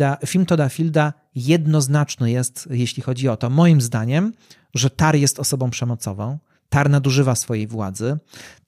Toda 0.48 0.70
Fielda 0.70 1.14
jednoznaczny 1.36 2.32
jest, 2.32 2.68
jeśli 2.72 3.04
chodzi 3.04 3.30
o 3.30 3.38
to, 3.38 3.50
moim 3.50 3.82
zdaniem, 3.82 4.34
że 4.74 4.90
Tar 4.90 5.16
jest 5.16 5.40
osobą 5.40 5.70
przemocową. 5.70 6.38
Tar 6.70 6.90
nadużywa 6.90 7.36
swojej 7.36 7.68
władzy. 7.68 8.18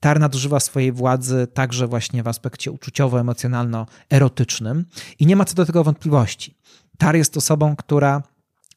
Tar 0.00 0.20
nadużywa 0.20 0.60
swojej 0.60 0.92
władzy 0.92 1.46
także 1.54 1.86
właśnie 1.86 2.22
w 2.22 2.28
aspekcie 2.28 2.72
uczuciowo-emocjonalno-erotycznym 2.72 4.84
i 5.18 5.26
nie 5.26 5.36
ma 5.36 5.44
co 5.44 5.54
do 5.54 5.66
tego 5.66 5.84
wątpliwości. 5.84 6.56
Tar 6.98 7.16
jest 7.16 7.36
osobą, 7.36 7.76
która 7.76 8.22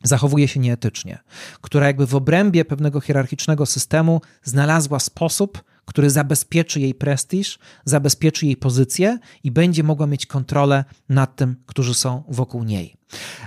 zachowuje 0.04 0.48
się 0.48 0.60
nieetycznie, 0.60 1.20
która 1.62 1.88
jakby 1.88 2.08
w 2.08 2.16
obrębie 2.16 2.66
pewnego 2.66 3.02
hierarchicznego 3.02 3.66
systemu 3.66 4.22
znalazła 4.44 5.00
sposób, 5.00 5.64
który 5.86 6.10
zabezpieczy 6.10 6.80
jej 6.80 6.96
prestiż, 6.96 7.60
zabezpieczy 7.86 8.46
jej 8.46 8.58
pozycję 8.58 9.20
i 9.44 9.52
będzie 9.52 9.84
mogła 9.84 10.08
mieć 10.08 10.26
kontrolę 10.26 10.86
nad 11.10 11.36
tym, 11.36 11.56
którzy 11.66 11.94
są 11.94 12.24
wokół 12.30 12.64
niej. 12.64 12.96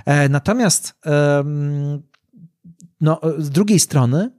E, 0.05 0.29
natomiast 0.29 0.93
no, 3.01 3.21
z 3.37 3.49
drugiej 3.49 3.79
strony, 3.79 4.31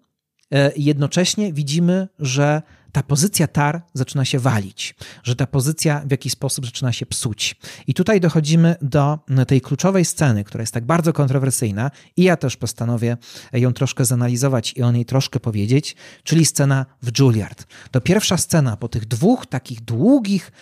e, 0.52 0.72
jednocześnie 0.76 1.52
widzimy, 1.52 2.08
że 2.18 2.62
ta 2.92 3.02
pozycja 3.02 3.46
tar 3.46 3.82
zaczyna 3.94 4.24
się 4.24 4.38
walić, 4.38 4.94
że 5.22 5.36
ta 5.36 5.46
pozycja 5.46 6.02
w 6.06 6.10
jakiś 6.10 6.32
sposób 6.32 6.66
zaczyna 6.66 6.92
się 6.92 7.06
psuć. 7.06 7.56
I 7.86 7.94
tutaj 7.94 8.20
dochodzimy 8.20 8.76
do 8.82 9.18
tej 9.46 9.60
kluczowej 9.60 10.04
sceny, 10.04 10.44
która 10.44 10.62
jest 10.62 10.74
tak 10.74 10.86
bardzo 10.86 11.12
kontrowersyjna, 11.12 11.90
i 12.16 12.22
ja 12.22 12.36
też 12.36 12.56
postanowię 12.56 13.16
ją 13.52 13.72
troszkę 13.72 14.04
zanalizować 14.04 14.72
i 14.76 14.82
o 14.82 14.92
niej 14.92 15.04
troszkę 15.04 15.40
powiedzieć, 15.40 15.96
czyli 16.22 16.44
scena 16.44 16.86
w 17.02 17.18
Juilliard. 17.18 17.66
To 17.90 18.00
pierwsza 18.00 18.36
scena 18.36 18.76
po 18.76 18.88
tych 18.88 19.06
dwóch 19.06 19.46
takich 19.46 19.80
długich 19.80 20.52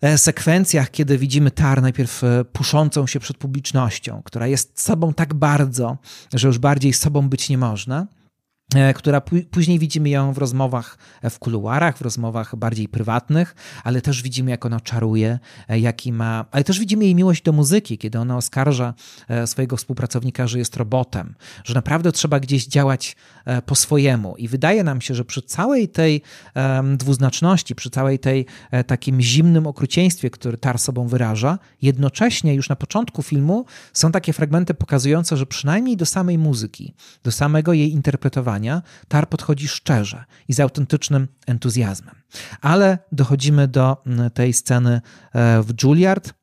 e, 0.00 0.18
sekwencjach, 0.18 0.90
kiedy 0.90 1.18
widzimy 1.18 1.50
Tar 1.50 1.82
najpierw 1.82 2.24
e, 2.24 2.44
puszącą 2.44 3.06
się 3.06 3.20
przed 3.20 3.36
publicznością, 3.36 4.22
która 4.24 4.46
jest 4.46 4.80
sobą 4.80 5.14
tak 5.14 5.34
bardzo, 5.34 5.96
że 6.34 6.48
już 6.48 6.58
bardziej 6.58 6.92
sobą 6.92 7.28
być 7.28 7.48
nie 7.48 7.58
można, 7.58 8.06
która 8.94 9.22
później 9.50 9.78
widzimy 9.78 10.08
ją 10.08 10.32
w 10.32 10.38
rozmowach 10.38 10.98
e, 11.22 11.30
w 11.30 11.38
kuluarach, 11.38 11.98
w 11.98 12.00
rozmowach 12.00 12.56
bardziej 12.56 12.88
prywatnych, 12.88 13.54
ale 13.84 14.00
też 14.00 14.22
widzimy, 14.22 14.50
jak 14.50 14.66
ona 14.66 14.80
czaruje, 14.80 15.38
e, 15.68 15.80
jaki 15.80 16.12
ma, 16.12 16.44
ale 16.50 16.64
też 16.64 16.78
widzimy 16.78 17.04
jej 17.04 17.14
miłość 17.14 17.42
do 17.42 17.52
muzyki, 17.52 17.98
kiedy 17.98 18.18
ona 18.18 18.36
oskarża 18.36 18.94
swojego 19.46 19.76
współpracownika, 19.76 20.46
że 20.46 20.58
jest 20.58 20.76
robotem, 20.76 21.34
że 21.64 21.74
naprawdę 21.74 22.12
trzeba 22.12 22.40
gdzieś 22.40 22.66
działać 22.66 23.16
po 23.66 23.74
swojemu. 23.74 24.36
I 24.36 24.48
wydaje 24.48 24.84
nam 24.84 25.00
się, 25.00 25.14
że 25.14 25.24
przy 25.24 25.42
całej 25.42 25.88
tej 25.88 26.22
dwuznaczności, 26.96 27.74
przy 27.74 27.90
całej 27.90 28.18
tej 28.18 28.46
takim 28.86 29.20
zimnym 29.20 29.66
okrucieństwie, 29.66 30.30
który 30.30 30.58
Tar 30.58 30.78
sobą 30.78 31.08
wyraża, 31.08 31.58
jednocześnie 31.82 32.54
już 32.54 32.68
na 32.68 32.76
początku 32.76 33.22
filmu 33.22 33.64
są 33.92 34.12
takie 34.12 34.32
fragmenty 34.32 34.74
pokazujące, 34.74 35.36
że 35.36 35.46
przynajmniej 35.46 35.96
do 35.96 36.06
samej 36.06 36.38
muzyki, 36.38 36.94
do 37.24 37.32
samego 37.32 37.72
jej 37.72 37.92
interpretowania, 37.92 38.55
Tar 39.08 39.28
podchodzi 39.28 39.68
szczerze 39.68 40.24
i 40.48 40.52
z 40.52 40.60
autentycznym 40.60 41.28
entuzjazmem. 41.46 42.14
Ale 42.60 42.98
dochodzimy 43.12 43.68
do 43.68 44.02
mm, 44.06 44.30
tej 44.30 44.52
sceny 44.52 45.00
e, 45.34 45.62
w 45.62 45.82
Juilliard. 45.82 46.34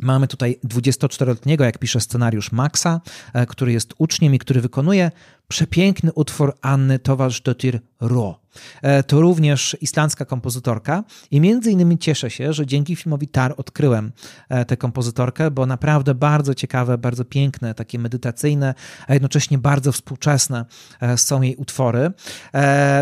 Mamy 0.00 0.28
tutaj 0.28 0.58
24-letniego, 0.64 1.64
jak 1.64 1.78
pisze 1.78 2.00
scenariusz 2.00 2.52
Maxa, 2.52 3.00
e, 3.32 3.46
który 3.46 3.72
jest 3.72 3.94
uczniem 3.98 4.34
i 4.34 4.38
który 4.38 4.60
wykonuje 4.60 5.10
przepiękny 5.54 6.12
utwór 6.12 6.54
Anny 6.62 6.98
Towarz-Dottir 6.98 7.80
Ro. 8.00 8.44
E, 8.82 9.02
to 9.02 9.20
również 9.20 9.76
islandzka 9.80 10.24
kompozytorka 10.24 11.04
i 11.30 11.40
między 11.40 11.70
innymi 11.70 11.98
cieszę 11.98 12.30
się, 12.30 12.52
że 12.52 12.66
dzięki 12.66 12.96
filmowi 12.96 13.28
Tar 13.28 13.54
odkryłem 13.56 14.12
e, 14.48 14.64
tę 14.64 14.76
kompozytorkę, 14.76 15.50
bo 15.50 15.66
naprawdę 15.66 16.14
bardzo 16.14 16.54
ciekawe, 16.54 16.98
bardzo 16.98 17.24
piękne, 17.24 17.74
takie 17.74 17.98
medytacyjne, 17.98 18.74
a 19.06 19.12
jednocześnie 19.12 19.58
bardzo 19.58 19.92
współczesne 19.92 20.64
e, 21.00 21.18
są 21.18 21.42
jej 21.42 21.56
utwory. 21.56 22.10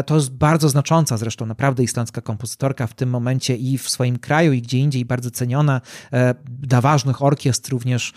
To 0.07 0.15
jest 0.15 0.31
bardzo 0.31 0.69
znacząca 0.69 1.17
zresztą 1.17 1.47
naprawdę 1.47 1.83
islandzka 1.83 2.21
kompozytorka 2.21 2.87
w 2.87 2.95
tym 2.95 3.11
momencie 3.11 3.57
i 3.57 3.79
w 3.79 3.91
swoim 3.91 4.19
kraju 4.19 4.53
i 4.53 4.63
gdzie 4.63 4.79
indziej 4.79 5.05
bardzo 5.05 5.31
ceniona. 5.31 5.81
Dla 6.45 6.81
ważnych 6.81 7.23
orkiestr 7.23 7.71
również 7.71 8.13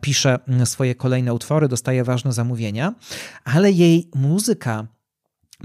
pisze 0.00 0.38
swoje 0.64 0.94
kolejne 0.94 1.34
utwory, 1.34 1.68
dostaje 1.68 2.04
ważne 2.04 2.32
zamówienia, 2.32 2.94
ale 3.44 3.72
jej 3.80 4.10
muzyka 4.14 4.86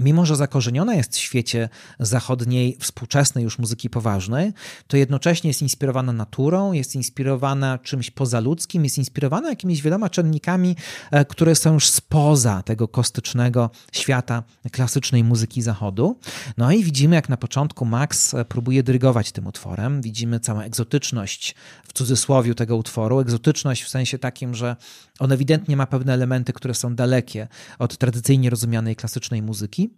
mimo 0.00 0.26
że 0.26 0.36
zakorzeniona 0.36 0.94
jest 0.94 1.14
w 1.14 1.18
świecie 1.18 1.68
zachodniej, 2.00 2.76
współczesnej 2.80 3.44
już 3.44 3.58
muzyki 3.58 3.90
poważnej, 3.90 4.52
to 4.86 4.96
jednocześnie 4.96 5.50
jest 5.50 5.62
inspirowana 5.62 6.12
naturą, 6.12 6.72
jest 6.72 6.94
inspirowana 6.94 7.78
czymś 7.78 8.10
pozaludzkim, 8.10 8.84
jest 8.84 8.98
inspirowana 8.98 9.48
jakimiś 9.48 9.82
wieloma 9.82 10.10
czynnikami, 10.10 10.76
e, 11.10 11.24
które 11.24 11.54
są 11.54 11.74
już 11.74 11.88
spoza 11.88 12.62
tego 12.62 12.88
kostycznego 12.88 13.70
świata 13.92 14.42
klasycznej 14.72 15.24
muzyki 15.24 15.62
zachodu. 15.62 16.18
No 16.56 16.72
i 16.72 16.84
widzimy, 16.84 17.16
jak 17.16 17.28
na 17.28 17.36
początku 17.36 17.84
Max 17.84 18.34
e, 18.34 18.44
próbuje 18.44 18.82
dyrygować 18.82 19.32
tym 19.32 19.46
utworem. 19.46 20.02
Widzimy 20.02 20.40
całą 20.40 20.60
egzotyczność 20.60 21.54
w 21.88 21.92
cudzysłowie 21.92 22.54
tego 22.54 22.76
utworu. 22.76 23.20
Egzotyczność 23.20 23.82
w 23.82 23.88
sensie 23.88 24.18
takim, 24.18 24.54
że 24.54 24.76
on 25.18 25.32
ewidentnie 25.32 25.76
ma 25.76 25.86
pewne 25.86 26.12
elementy, 26.12 26.52
które 26.52 26.74
są 26.74 26.94
dalekie 26.94 27.48
od 27.78 27.98
tradycyjnie 27.98 28.50
rozumianej 28.50 28.96
klasycznej 28.96 29.42
muzyki. 29.42 29.90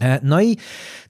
E, 0.00 0.20
no 0.22 0.42
i 0.42 0.56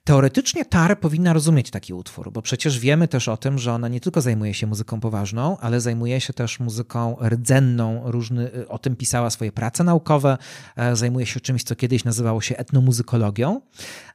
teoretycznie 0.03 0.65
Tar 0.65 0.99
powinna 0.99 1.33
rozumieć 1.33 1.71
taki 1.71 1.93
utwór, 1.93 2.31
bo 2.31 2.41
przecież 2.41 2.79
wiemy 2.79 3.07
też 3.07 3.27
o 3.27 3.37
tym, 3.37 3.59
że 3.59 3.73
ona 3.73 3.87
nie 3.87 3.99
tylko 3.99 4.21
zajmuje 4.21 4.53
się 4.53 4.67
muzyką 4.67 4.99
poważną, 4.99 5.57
ale 5.57 5.81
zajmuje 5.81 6.21
się 6.21 6.33
też 6.33 6.59
muzyką 6.59 7.17
rdzenną, 7.29 8.01
różny, 8.05 8.67
o 8.67 8.79
tym 8.79 8.95
pisała 8.95 9.29
swoje 9.29 9.51
prace 9.51 9.83
naukowe, 9.83 10.37
e, 10.75 10.95
zajmuje 10.95 11.25
się 11.25 11.39
czymś, 11.39 11.63
co 11.63 11.75
kiedyś 11.75 12.03
nazywało 12.03 12.41
się 12.41 12.57
etnomuzykologią, 12.57 13.61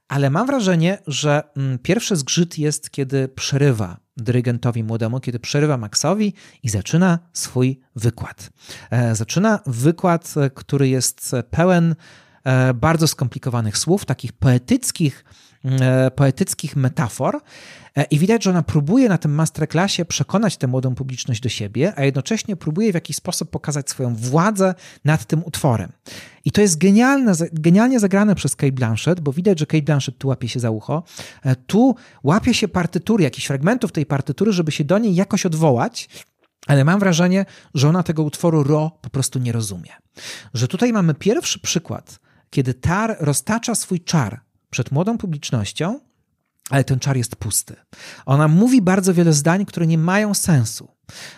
ale 0.09 0.31
mam 0.31 0.47
wrażenie, 0.47 0.99
że 1.07 1.43
mm, 1.57 1.79
pierwszy 1.79 2.17
zgrzyt 2.17 2.59
jest, 2.59 2.91
kiedy 2.91 3.29
przerywa 3.29 4.06
dyrygentowi 4.17 4.85
młodemu, 4.85 5.21
kiedy 5.21 5.39
przerywa 5.39 5.77
Maxowi 5.77 6.35
i 6.63 6.69
zaczyna 6.69 7.19
swój 7.33 7.81
wykład. 7.97 8.51
E, 8.91 9.15
zaczyna 9.15 9.61
wykład, 9.67 10.35
który 10.55 10.89
jest 10.89 11.33
pełen 11.51 11.95
E, 12.47 12.75
bardzo 12.75 13.09
skomplikowanych 13.09 13.79
słów, 13.79 14.05
takich 14.05 14.33
poetyckich, 14.33 15.25
e, 15.25 15.56
poetyckich 16.15 16.77
metafor. 16.77 17.41
E, 17.97 18.05
I 18.05 18.19
widać, 18.19 18.45
że 18.45 18.51
ona 18.51 18.63
próbuje 18.63 19.09
na 19.09 19.19
tym 19.19 19.35
masterclassie 19.35 20.05
przekonać 20.05 20.57
tę 20.57 20.67
młodą 20.67 20.95
publiczność 20.95 21.41
do 21.41 21.49
siebie, 21.49 21.93
a 21.97 22.05
jednocześnie 22.05 22.57
próbuje 22.57 22.93
w 22.93 22.95
jakiś 22.95 23.17
sposób 23.17 23.51
pokazać 23.51 23.91
swoją 23.91 24.15
władzę 24.15 24.75
nad 25.05 25.25
tym 25.25 25.45
utworem. 25.45 25.93
I 26.45 26.53
to 26.53 26.61
jest 26.61 26.79
genialne, 26.79 27.33
genialnie 27.53 28.01
zagrane 28.01 28.35
przez 28.35 28.57
Kate 28.57 28.73
Blanchett, 28.73 29.21
bo 29.21 29.33
widać, 29.33 29.59
że 29.59 29.67
Kate 29.67 29.83
Blanchett 29.83 30.19
tu 30.19 30.29
łapie 30.29 30.49
się 30.49 30.61
za 30.61 30.71
ucho, 30.71 31.03
tu 31.67 31.97
łapie 32.25 32.55
się 32.55 32.69
partytury, 32.69 33.25
jakichś 33.25 33.47
fragmentów 33.47 33.93
tej 33.93 34.07
partytury, 34.07 34.53
żeby 34.53 34.73
się 34.73 34.85
do 34.85 34.99
niej 34.99 35.15
jakoś 35.15 35.47
odwołać, 35.47 36.09
ale 36.67 36.85
mam 36.85 37.01
wrażenie, 37.01 37.45
że 37.75 37.89
ona 37.89 38.03
tego 38.03 38.23
utworu 38.23 38.63
Ro 38.63 38.99
po 39.01 39.11
prostu 39.11 39.39
nie 39.39 39.53
rozumie. 39.53 39.91
Że 40.55 40.69
tutaj 40.69 40.93
mamy 40.93 41.15
pierwszy 41.15 41.61
przykład 41.61 42.19
kiedy 42.51 42.75
Tar 42.75 43.17
roztacza 43.21 43.75
swój 43.75 44.01
czar 44.01 44.41
przed 44.71 44.91
młodą 44.91 45.19
publicznością, 45.19 46.01
ale 46.71 46.85
ten 46.85 46.99
czar 46.99 47.17
jest 47.17 47.37
pusty. 47.37 47.77
Ona 48.27 48.49
mówi 48.49 48.83
bardzo 48.83 49.15
wiele 49.15 49.33
zdań, 49.33 49.65
które 49.65 49.87
nie 49.87 49.99
mają 49.99 50.35
sensu. 50.35 50.89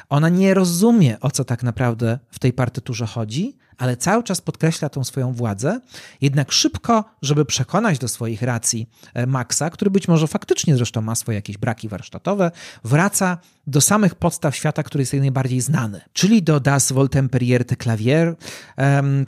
Ona 0.08 0.28
nie 0.28 0.54
rozumie, 0.54 1.20
o 1.20 1.30
co 1.30 1.44
tak 1.44 1.62
naprawdę 1.62 2.18
w 2.30 2.38
tej 2.38 2.52
partyturze 2.52 3.06
chodzi, 3.06 3.56
ale 3.78 3.96
cały 3.96 4.22
czas 4.22 4.40
podkreśla 4.40 4.88
tą 4.88 5.04
swoją 5.04 5.32
władzę, 5.32 5.80
jednak 6.20 6.52
szybko, 6.52 7.04
żeby 7.22 7.44
przekonać 7.44 7.98
do 7.98 8.08
swoich 8.08 8.42
racji 8.42 8.88
e, 9.14 9.26
Maxa, 9.26 9.70
który 9.70 9.90
być 9.90 10.08
może 10.08 10.26
faktycznie 10.26 10.76
zresztą 10.76 11.00
ma 11.00 11.14
swoje 11.14 11.36
jakieś 11.36 11.58
braki 11.58 11.88
warsztatowe, 11.88 12.50
wraca 12.84 13.38
do 13.68 13.80
samych 13.80 14.14
podstaw 14.14 14.56
świata, 14.56 14.82
który 14.82 15.02
jest 15.02 15.12
najbardziej 15.12 15.60
znany, 15.60 16.00
czyli 16.12 16.42
do 16.42 16.60
Das 16.60 16.92
Voltemperier 16.92 17.64
de 17.64 17.76
Clavier, 17.76 18.36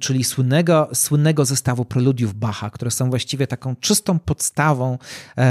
czyli 0.00 0.24
słynnego, 0.24 0.88
słynnego 0.94 1.44
zestawu 1.44 1.84
preludiów 1.84 2.34
Bacha, 2.34 2.70
które 2.70 2.90
są 2.90 3.10
właściwie 3.10 3.46
taką 3.46 3.76
czystą 3.76 4.18
podstawą 4.18 4.98
e, 5.38 5.42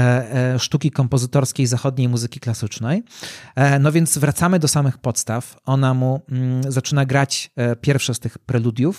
e, 0.54 0.58
sztuki 0.58 0.90
kompozytorskiej 0.90 1.66
zachodniej 1.66 2.08
muzyki 2.08 2.40
klasycznej. 2.40 3.02
No 3.80 3.92
więc 3.92 4.18
wracamy 4.18 4.58
do 4.58 4.68
samych 4.68 4.98
podstaw. 4.98 5.56
Ona 5.64 5.94
mu 5.94 6.20
mm, 6.30 6.72
zaczyna 6.72 7.06
grać 7.06 7.50
pierwsze 7.80 8.14
z 8.14 8.18
tych 8.18 8.38
preludiów. 8.38 8.89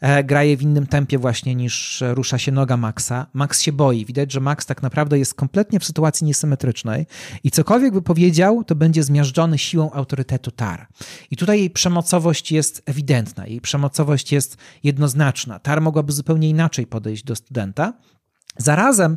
E, 0.00 0.24
gra 0.24 0.44
je 0.44 0.56
w 0.56 0.62
innym 0.62 0.86
tempie 0.86 1.18
właśnie 1.18 1.54
niż 1.54 2.04
rusza 2.14 2.38
się 2.38 2.52
noga 2.52 2.76
Maxa. 2.76 3.26
Max 3.32 3.60
się 3.60 3.72
boi. 3.72 4.04
Widać, 4.04 4.32
że 4.32 4.40
Max 4.40 4.66
tak 4.66 4.82
naprawdę 4.82 5.18
jest 5.18 5.34
kompletnie 5.34 5.80
w 5.80 5.84
sytuacji 5.84 6.26
niesymetrycznej 6.26 7.06
i 7.44 7.50
cokolwiek 7.50 7.92
by 7.92 8.02
powiedział, 8.02 8.64
to 8.64 8.74
będzie 8.74 9.02
zmiażdżony 9.02 9.28
zmiażdżony 9.28 9.58
siłą 9.58 9.90
autorytetu 9.92 10.50
Tar. 10.50 10.86
I 11.30 11.36
tutaj 11.36 11.58
jej 11.58 11.70
przemocowość 11.70 12.52
jest 12.52 12.82
ewidentna, 12.86 13.46
jej 13.46 13.60
przemocowość 13.60 14.32
jest 14.32 14.56
jednoznaczna. 14.82 15.58
Tar 15.58 15.80
mogłaby 15.80 16.12
zupełnie 16.12 16.48
inaczej 16.48 16.86
podejść 16.86 17.24
do 17.24 17.36
studenta. 17.36 17.92
Zarazem 18.56 19.16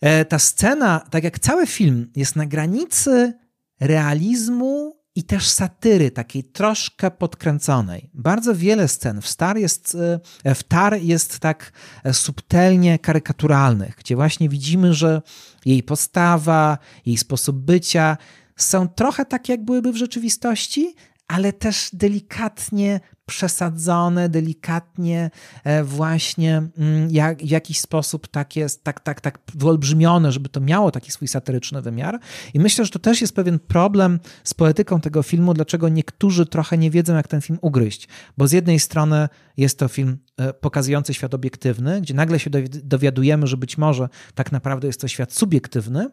e, 0.00 0.24
ta 0.24 0.38
scena, 0.38 1.00
tak 1.10 1.24
jak 1.24 1.38
cały 1.38 1.66
film, 1.66 2.10
jest 2.16 2.36
na 2.36 2.46
granicy 2.46 3.32
realizmu 3.80 4.96
i 5.14 5.24
też 5.24 5.48
satyry, 5.48 6.10
takiej 6.10 6.44
troszkę 6.44 7.10
podkręconej. 7.10 8.10
Bardzo 8.14 8.54
wiele 8.54 8.88
scen 8.88 9.20
w, 9.20 9.28
Star 9.28 9.58
jest, 9.58 9.96
e, 10.44 10.54
w 10.54 10.62
Tar 10.62 11.02
jest 11.02 11.38
tak 11.38 11.72
e, 12.04 12.14
subtelnie 12.14 12.98
karykaturalnych, 12.98 13.96
gdzie 13.96 14.16
właśnie 14.16 14.48
widzimy, 14.48 14.94
że 14.94 15.22
jej 15.64 15.82
postawa, 15.82 16.78
jej 17.06 17.16
sposób 17.16 17.56
bycia 17.56 18.16
są 18.56 18.88
trochę 18.88 19.24
tak, 19.24 19.48
jak 19.48 19.64
byłyby 19.64 19.92
w 19.92 19.96
rzeczywistości, 19.96 20.94
ale 21.28 21.52
też 21.52 21.90
delikatnie 21.92 23.00
przesadzone, 23.26 24.28
delikatnie 24.28 25.30
e, 25.64 25.84
właśnie 25.84 26.62
mm, 26.78 27.10
jak, 27.10 27.38
w 27.38 27.50
jakiś 27.50 27.80
sposób 27.80 28.28
tak 28.28 28.56
jest, 28.56 28.84
tak, 28.84 29.00
tak, 29.00 29.20
tak 29.20 29.38
wyolbrzymione, 29.54 30.32
żeby 30.32 30.48
to 30.48 30.60
miało 30.60 30.90
taki 30.90 31.10
swój 31.10 31.28
satyryczny 31.28 31.82
wymiar. 31.82 32.20
I 32.54 32.60
myślę, 32.60 32.84
że 32.84 32.90
to 32.90 32.98
też 32.98 33.20
jest 33.20 33.34
pewien 33.34 33.58
problem 33.58 34.20
z 34.44 34.54
poetyką 34.54 35.00
tego 35.00 35.22
filmu, 35.22 35.54
dlaczego 35.54 35.88
niektórzy 35.88 36.46
trochę 36.46 36.78
nie 36.78 36.90
wiedzą, 36.90 37.14
jak 37.14 37.28
ten 37.28 37.40
film 37.40 37.58
ugryźć. 37.62 38.08
Bo 38.38 38.48
z 38.48 38.52
jednej 38.52 38.80
strony 38.80 39.28
jest 39.56 39.78
to 39.78 39.88
film 39.88 40.18
e, 40.36 40.52
pokazujący 40.52 41.14
świat 41.14 41.34
obiektywny, 41.34 42.00
gdzie 42.00 42.14
nagle 42.14 42.38
się 42.38 42.50
dowiadujemy, 42.68 43.46
że 43.46 43.56
być 43.56 43.78
może 43.78 44.08
tak 44.34 44.52
naprawdę 44.52 44.86
jest 44.86 45.00
to 45.00 45.08
świat 45.08 45.32
subiektywny, 45.32 46.10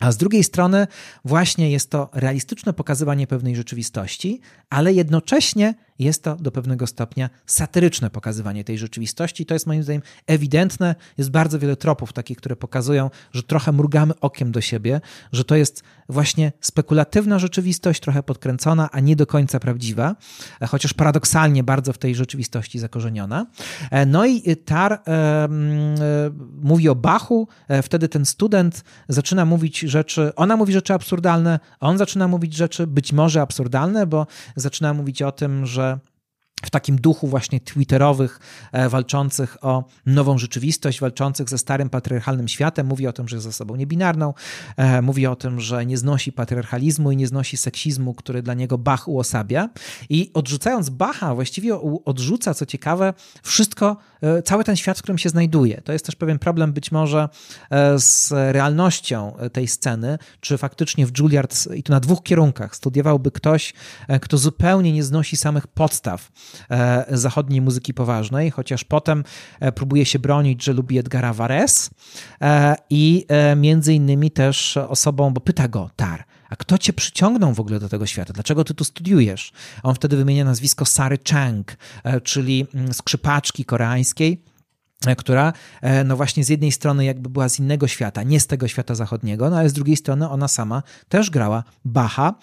a 0.00 0.12
z 0.12 0.16
drugiej 0.16 0.44
strony, 0.44 0.86
właśnie 1.24 1.70
jest 1.70 1.90
to 1.90 2.10
realistyczne 2.12 2.72
pokazywanie 2.72 3.26
pewnej 3.26 3.56
rzeczywistości, 3.56 4.40
ale 4.70 4.92
jednocześnie 4.92 5.74
jest 5.98 6.22
to 6.22 6.36
do 6.36 6.50
pewnego 6.50 6.86
stopnia 6.86 7.30
satyryczne 7.46 8.10
pokazywanie 8.10 8.64
tej 8.64 8.78
rzeczywistości. 8.78 9.46
To 9.46 9.54
jest 9.54 9.66
moim 9.66 9.82
zdaniem 9.82 10.02
ewidentne. 10.26 10.94
Jest 11.18 11.30
bardzo 11.30 11.58
wiele 11.58 11.76
tropów 11.76 12.12
takich, 12.12 12.38
które 12.38 12.56
pokazują, 12.56 13.10
że 13.32 13.42
trochę 13.42 13.72
mrugamy 13.72 14.20
okiem 14.20 14.52
do 14.52 14.60
siebie, 14.60 15.00
że 15.32 15.44
to 15.44 15.56
jest 15.56 15.82
właśnie 16.08 16.52
spekulatywna 16.60 17.38
rzeczywistość, 17.38 18.00
trochę 18.00 18.22
podkręcona, 18.22 18.88
a 18.92 19.00
nie 19.00 19.16
do 19.16 19.26
końca 19.26 19.60
prawdziwa, 19.60 20.16
chociaż 20.68 20.94
paradoksalnie 20.94 21.64
bardzo 21.64 21.92
w 21.92 21.98
tej 21.98 22.14
rzeczywistości 22.14 22.78
zakorzeniona. 22.78 23.46
E, 23.90 24.06
no 24.06 24.26
i 24.26 24.56
Tar 24.56 24.92
e, 24.92 24.98
e, 25.06 25.48
mówi 26.62 26.88
o 26.88 26.94
Bachu, 26.94 27.48
wtedy 27.82 28.08
ten 28.08 28.26
student 28.26 28.84
zaczyna 29.08 29.44
mówić 29.44 29.78
rzeczy, 29.78 30.32
ona 30.36 30.56
mówi 30.56 30.72
rzeczy 30.72 30.94
absurdalne, 30.94 31.60
on 31.80 31.98
zaczyna 31.98 32.28
mówić 32.28 32.54
rzeczy 32.54 32.86
być 32.86 33.12
może 33.12 33.40
absurdalne, 33.40 34.06
bo 34.06 34.26
zaczyna 34.56 34.94
mówić 34.94 35.22
o 35.22 35.32
tym, 35.32 35.66
że 35.66 35.85
w 36.64 36.70
takim 36.70 36.96
duchu 36.96 37.28
właśnie 37.28 37.60
twitterowych, 37.60 38.40
e, 38.72 38.88
walczących 38.88 39.64
o 39.64 39.84
nową 40.06 40.38
rzeczywistość, 40.38 41.00
walczących 41.00 41.48
ze 41.48 41.58
starym 41.58 41.90
patriarchalnym 41.90 42.48
światem. 42.48 42.86
Mówi 42.86 43.06
o 43.06 43.12
tym, 43.12 43.28
że 43.28 43.36
jest 43.36 43.48
osobą 43.48 43.76
niebinarną, 43.76 44.34
e, 44.76 45.02
mówi 45.02 45.26
o 45.26 45.36
tym, 45.36 45.60
że 45.60 45.86
nie 45.86 45.98
znosi 45.98 46.32
patriarchalizmu 46.32 47.10
i 47.10 47.16
nie 47.16 47.26
znosi 47.26 47.56
seksizmu, 47.56 48.14
który 48.14 48.42
dla 48.42 48.54
niego 48.54 48.78
Bach 48.78 49.08
uosabia. 49.08 49.68
I 50.10 50.30
odrzucając 50.34 50.90
Bacha, 50.90 51.34
właściwie 51.34 51.80
odrzuca, 52.04 52.54
co 52.54 52.66
ciekawe, 52.66 53.14
wszystko, 53.42 53.96
e, 54.22 54.42
cały 54.42 54.64
ten 54.64 54.76
świat, 54.76 54.98
w 54.98 55.02
którym 55.02 55.18
się 55.18 55.28
znajduje. 55.28 55.80
To 55.80 55.92
jest 55.92 56.06
też 56.06 56.16
pewien 56.16 56.38
problem 56.38 56.72
być 56.72 56.92
może 56.92 57.28
z 57.96 58.30
realnością 58.30 59.36
tej 59.52 59.68
sceny, 59.68 60.18
czy 60.40 60.58
faktycznie 60.58 61.06
w 61.06 61.18
Juilliard, 61.18 61.72
i 61.74 61.82
to 61.82 61.92
na 61.92 62.00
dwóch 62.00 62.22
kierunkach, 62.22 62.76
studiowałby 62.76 63.30
ktoś, 63.30 63.74
kto 64.20 64.38
zupełnie 64.38 64.92
nie 64.92 65.04
znosi 65.04 65.36
samych 65.36 65.66
podstaw 65.66 66.30
zachodniej 67.08 67.60
muzyki 67.60 67.94
poważnej, 67.94 68.50
chociaż 68.50 68.84
potem 68.84 69.24
e, 69.60 69.72
próbuje 69.72 70.06
się 70.06 70.18
bronić, 70.18 70.64
że 70.64 70.72
lubi 70.72 70.98
Edgara 70.98 71.32
Vares 71.32 71.90
e, 72.40 72.76
i 72.90 73.26
między 73.56 73.94
innymi 73.94 74.30
też 74.30 74.76
osobą, 74.76 75.34
bo 75.34 75.40
pyta 75.40 75.68
go 75.68 75.90
Tar, 75.96 76.24
a 76.50 76.56
kto 76.56 76.78
cię 76.78 76.92
przyciągnął 76.92 77.54
w 77.54 77.60
ogóle 77.60 77.80
do 77.80 77.88
tego 77.88 78.06
świata? 78.06 78.32
Dlaczego 78.32 78.64
ty 78.64 78.74
tu 78.74 78.84
studiujesz? 78.84 79.52
On 79.82 79.94
wtedy 79.94 80.16
wymienia 80.16 80.44
nazwisko 80.44 80.84
Sary 80.84 81.18
Chang, 81.30 81.76
czyli 82.22 82.66
mm, 82.74 82.94
skrzypaczki 82.94 83.64
koreańskiej, 83.64 84.42
która 85.18 85.52
no 86.04 86.16
właśnie 86.16 86.44
z 86.44 86.48
jednej 86.48 86.72
strony 86.72 87.04
jakby 87.04 87.30
była 87.30 87.48
z 87.48 87.58
innego 87.58 87.88
świata, 87.88 88.22
nie 88.22 88.40
z 88.40 88.46
tego 88.46 88.68
świata 88.68 88.94
zachodniego, 88.94 89.50
no 89.50 89.58
ale 89.58 89.68
z 89.68 89.72
drugiej 89.72 89.96
strony 89.96 90.28
ona 90.28 90.48
sama 90.48 90.82
też 91.08 91.30
grała 91.30 91.64
Bacha. 91.84 92.34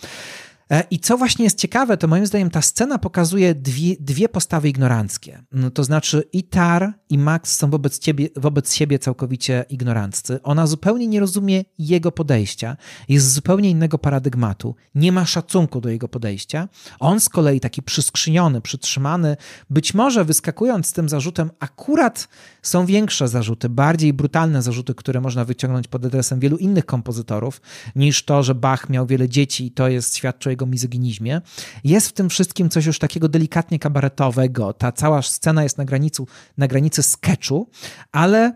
E, 0.72 0.84
I 0.92 1.00
co 1.00 1.18
właśnie 1.18 1.44
jest 1.44 1.58
ciekawe, 1.58 1.98
to 1.98 2.08
moim 2.08 2.26
zdaniem 2.26 2.50
ta 2.50 2.62
scena 2.62 2.98
pokazuje 2.98 3.56
dwie, 3.56 3.96
dwie 4.00 4.30
postawy 4.30 4.70
ignoranckie. 4.70 5.44
No, 5.52 5.72
to 5.72 5.84
znaczy 5.84 6.24
i 6.34 6.44
Tar, 6.44 6.94
i 7.10 7.18
Max 7.18 7.58
są 7.58 7.70
wobec, 7.70 8.00
ciebie, 8.00 8.30
wobec 8.36 8.74
siebie 8.74 9.00
całkowicie 9.00 9.66
ignoranccy. 9.70 10.40
Ona 10.44 10.68
zupełnie 10.68 11.08
nie 11.08 11.20
rozumie 11.20 11.64
jego 11.78 12.12
podejścia, 12.12 12.78
jest 13.10 13.26
z 13.26 13.34
zupełnie 13.34 13.70
innego 13.70 13.98
paradygmatu, 13.98 14.76
nie 14.96 15.12
ma 15.12 15.26
szacunku 15.26 15.82
do 15.82 15.90
jego 15.90 16.08
podejścia. 16.08 16.70
On 17.00 17.20
z 17.20 17.30
kolei 17.30 17.60
taki 17.60 17.84
przyskrzyniony, 17.84 18.62
przytrzymany, 18.62 19.38
być 19.70 19.94
może 19.94 20.26
wyskakując 20.26 20.88
z 20.88 20.94
tym 20.94 21.10
zarzutem, 21.10 21.52
akurat 21.60 22.28
są 22.62 22.86
większe 22.86 23.28
zarzuty, 23.28 23.70
bardziej 23.70 24.14
brutalne 24.14 24.62
zarzuty, 24.62 24.96
które 24.96 25.22
można 25.22 25.46
wyciągnąć 25.46 25.88
pod 25.88 26.06
adresem 26.06 26.40
wielu 26.40 26.58
innych 26.58 26.86
kompozytorów, 26.86 27.62
niż 27.96 28.26
to, 28.26 28.44
że 28.44 28.56
Bach 28.56 28.90
miał 28.90 29.06
wiele 29.06 29.30
dzieci 29.30 29.66
i 29.66 29.72
to 29.72 29.88
jest 29.88 30.18
świadczy 30.18 30.50
o 30.50 30.52
jego 30.64 30.72
mizoginizmie. 30.72 31.42
Jest 31.84 32.08
w 32.08 32.14
tym 32.14 32.30
wszystkim 32.30 32.70
coś 32.70 32.86
już 32.86 33.00
takiego 33.00 33.30
delikatnie 33.30 33.80
kabaretowego. 33.80 34.74
Ta 34.74 34.92
cała 34.92 35.22
scena 35.22 35.64
jest 35.64 35.78
na 35.78 35.86
granicy, 35.86 36.24
na 36.58 36.68
granicy 36.68 37.04
sketchu, 37.04 37.70
ale 38.12 38.56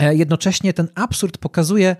jednocześnie 0.00 0.72
ten 0.72 0.88
absurd 0.94 1.38
pokazuje 1.38 1.96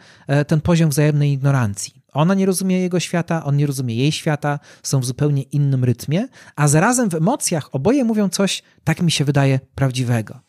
ten 0.46 0.60
poziom 0.60 0.90
wzajemnej 0.90 1.32
ignorancji. 1.32 2.02
Ona 2.12 2.34
nie 2.34 2.46
rozumie 2.46 2.80
jego 2.80 3.00
świata, 3.00 3.44
on 3.44 3.56
nie 3.56 3.66
rozumie 3.66 3.94
jej 3.94 4.12
świata, 4.12 4.58
są 4.82 5.00
w 5.00 5.04
zupełnie 5.04 5.42
innym 5.42 5.84
rytmie, 5.84 6.28
a 6.56 6.68
zarazem 6.68 7.10
w 7.10 7.14
emocjach 7.14 7.74
oboje 7.74 8.04
mówią 8.04 8.28
coś, 8.28 8.62
tak 8.84 9.02
mi 9.02 9.10
się 9.10 9.24
wydaje, 9.24 9.60
prawdziwego. 9.74 10.40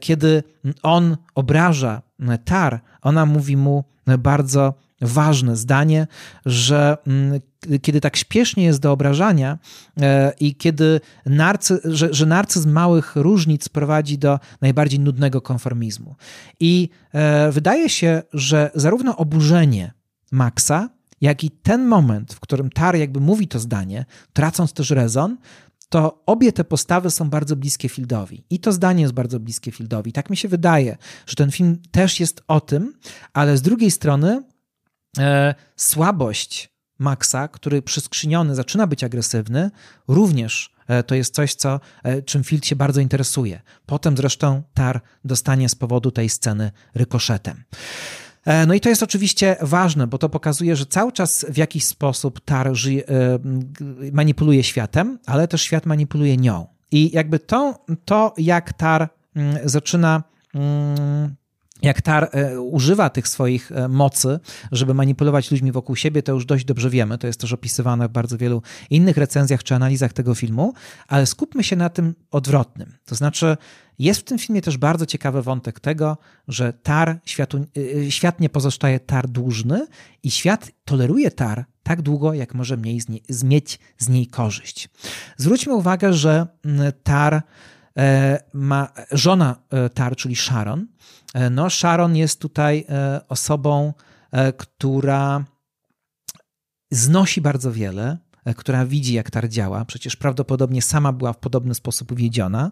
Kiedy 0.00 0.42
on 0.82 1.16
obraża 1.34 2.02
Tar, 2.44 2.80
ona 3.02 3.26
mówi 3.26 3.56
mu 3.56 3.84
bardzo 4.18 4.74
ważne 5.00 5.56
zdanie, 5.56 6.06
że 6.46 6.96
mm, 7.06 7.40
kiedy 7.82 8.00
tak 8.00 8.16
śpiesznie 8.16 8.64
jest 8.64 8.80
do 8.80 8.92
obrażania 8.92 9.58
e, 10.00 10.32
i 10.40 10.54
kiedy 10.54 11.00
narcy, 11.26 11.80
że, 11.84 12.14
że 12.14 12.26
narcyzm 12.26 12.70
małych 12.70 13.16
różnic 13.16 13.68
prowadzi 13.68 14.18
do 14.18 14.38
najbardziej 14.60 15.00
nudnego 15.00 15.40
konformizmu. 15.40 16.16
I 16.60 16.88
e, 17.12 17.52
wydaje 17.52 17.88
się, 17.88 18.22
że 18.32 18.70
zarówno 18.74 19.16
oburzenie 19.16 19.92
Maxa, 20.32 20.88
jak 21.20 21.44
i 21.44 21.50
ten 21.50 21.86
moment, 21.86 22.34
w 22.34 22.40
którym 22.40 22.70
Tar 22.70 22.96
jakby 22.96 23.20
mówi 23.20 23.48
to 23.48 23.58
zdanie, 23.58 24.04
tracąc 24.32 24.72
też 24.72 24.90
rezon, 24.90 25.36
to 25.88 26.22
obie 26.26 26.52
te 26.52 26.64
postawy 26.64 27.10
są 27.10 27.30
bardzo 27.30 27.56
bliskie 27.56 27.88
Fieldowi. 27.88 28.44
I 28.50 28.60
to 28.60 28.72
zdanie 28.72 29.02
jest 29.02 29.14
bardzo 29.14 29.40
bliskie 29.40 29.72
Fieldowi. 29.72 30.12
Tak 30.12 30.30
mi 30.30 30.36
się 30.36 30.48
wydaje, 30.48 30.96
że 31.26 31.36
ten 31.36 31.50
film 31.50 31.78
też 31.90 32.20
jest 32.20 32.42
o 32.48 32.60
tym, 32.60 32.94
ale 33.32 33.56
z 33.56 33.62
drugiej 33.62 33.90
strony 33.90 34.42
e, 35.18 35.54
słabość 35.76 36.70
Maxa, 37.00 37.48
który 37.48 37.82
przyskrzyniony 37.82 38.54
zaczyna 38.54 38.86
być 38.86 39.04
agresywny, 39.04 39.70
również 40.08 40.74
e, 40.88 41.02
to 41.02 41.14
jest 41.14 41.34
coś, 41.34 41.54
co, 41.54 41.80
e, 42.02 42.22
czym 42.22 42.44
Field 42.44 42.66
się 42.66 42.76
bardzo 42.76 43.00
interesuje. 43.00 43.60
Potem 43.86 44.16
zresztą 44.16 44.62
Tar 44.74 45.00
dostanie 45.24 45.68
z 45.68 45.74
powodu 45.74 46.10
tej 46.10 46.28
sceny 46.28 46.70
rykoszetem. 46.94 47.64
E, 48.44 48.66
no 48.66 48.74
i 48.74 48.80
to 48.80 48.88
jest 48.88 49.02
oczywiście 49.02 49.56
ważne, 49.60 50.06
bo 50.06 50.18
to 50.18 50.28
pokazuje, 50.28 50.76
że 50.76 50.86
cały 50.86 51.12
czas 51.12 51.46
w 51.48 51.56
jakiś 51.56 51.84
sposób 51.84 52.40
Tar 52.44 52.74
żyje, 52.74 53.04
manipuluje 54.12 54.64
światem, 54.64 55.18
ale 55.26 55.48
też 55.48 55.62
świat 55.62 55.86
manipuluje 55.86 56.36
nią. 56.36 56.66
I 56.92 57.10
jakby 57.14 57.38
to, 57.38 57.84
to 58.04 58.34
jak 58.38 58.72
Tar 58.72 59.08
mm, 59.36 59.68
zaczyna 59.68 60.22
mm, 60.54 61.34
jak 61.82 62.02
Tar 62.02 62.28
e, 62.32 62.60
używa 62.60 63.10
tych 63.10 63.28
swoich 63.28 63.72
e, 63.72 63.88
mocy, 63.88 64.40
żeby 64.72 64.94
manipulować 64.94 65.50
ludźmi 65.50 65.72
wokół 65.72 65.96
siebie, 65.96 66.22
to 66.22 66.32
już 66.32 66.46
dość 66.46 66.64
dobrze 66.64 66.90
wiemy. 66.90 67.18
To 67.18 67.26
jest 67.26 67.40
też 67.40 67.52
opisywane 67.52 68.08
w 68.08 68.12
bardzo 68.12 68.38
wielu 68.38 68.62
innych 68.90 69.16
recenzjach 69.16 69.62
czy 69.62 69.74
analizach 69.74 70.12
tego 70.12 70.34
filmu, 70.34 70.74
ale 71.08 71.26
skupmy 71.26 71.64
się 71.64 71.76
na 71.76 71.88
tym 71.88 72.14
odwrotnym. 72.30 72.96
To 73.04 73.14
znaczy, 73.14 73.56
jest 73.98 74.20
w 74.20 74.24
tym 74.24 74.38
filmie 74.38 74.62
też 74.62 74.76
bardzo 74.76 75.06
ciekawy 75.06 75.42
wątek 75.42 75.80
tego, 75.80 76.18
że 76.48 76.72
Tar 76.72 77.20
światu, 77.24 77.66
e, 78.06 78.10
świat 78.10 78.40
nie 78.40 78.48
pozostaje 78.48 79.00
Tar 79.00 79.28
dłużny 79.28 79.86
i 80.22 80.30
świat 80.30 80.70
toleruje 80.84 81.30
Tar 81.30 81.64
tak 81.82 82.02
długo, 82.02 82.34
jak 82.34 82.54
może 82.54 82.76
mieć 82.76 83.04
z 83.28 83.42
niej, 83.44 83.62
z 83.98 84.08
niej 84.08 84.26
korzyść. 84.26 84.88
Zwróćmy 85.36 85.74
uwagę, 85.74 86.12
że 86.12 86.46
Tar 87.02 87.42
ma 88.52 88.88
żona 89.12 89.56
Tar, 89.94 90.16
czyli 90.16 90.36
Sharon, 90.36 90.86
E, 91.34 91.50
no, 91.50 91.70
Sharon 91.70 92.16
jest 92.16 92.40
tutaj 92.40 92.84
e, 92.88 93.20
osobą, 93.28 93.94
e, 94.32 94.52
która 94.52 95.44
znosi 96.90 97.40
bardzo 97.40 97.72
wiele, 97.72 98.18
która 98.56 98.86
widzi, 98.86 99.14
jak 99.14 99.30
tar 99.30 99.48
działa. 99.48 99.84
Przecież 99.84 100.16
prawdopodobnie 100.16 100.82
sama 100.82 101.12
była 101.12 101.32
w 101.32 101.38
podobny 101.38 101.74
sposób 101.74 102.12
uwiedziona, 102.12 102.70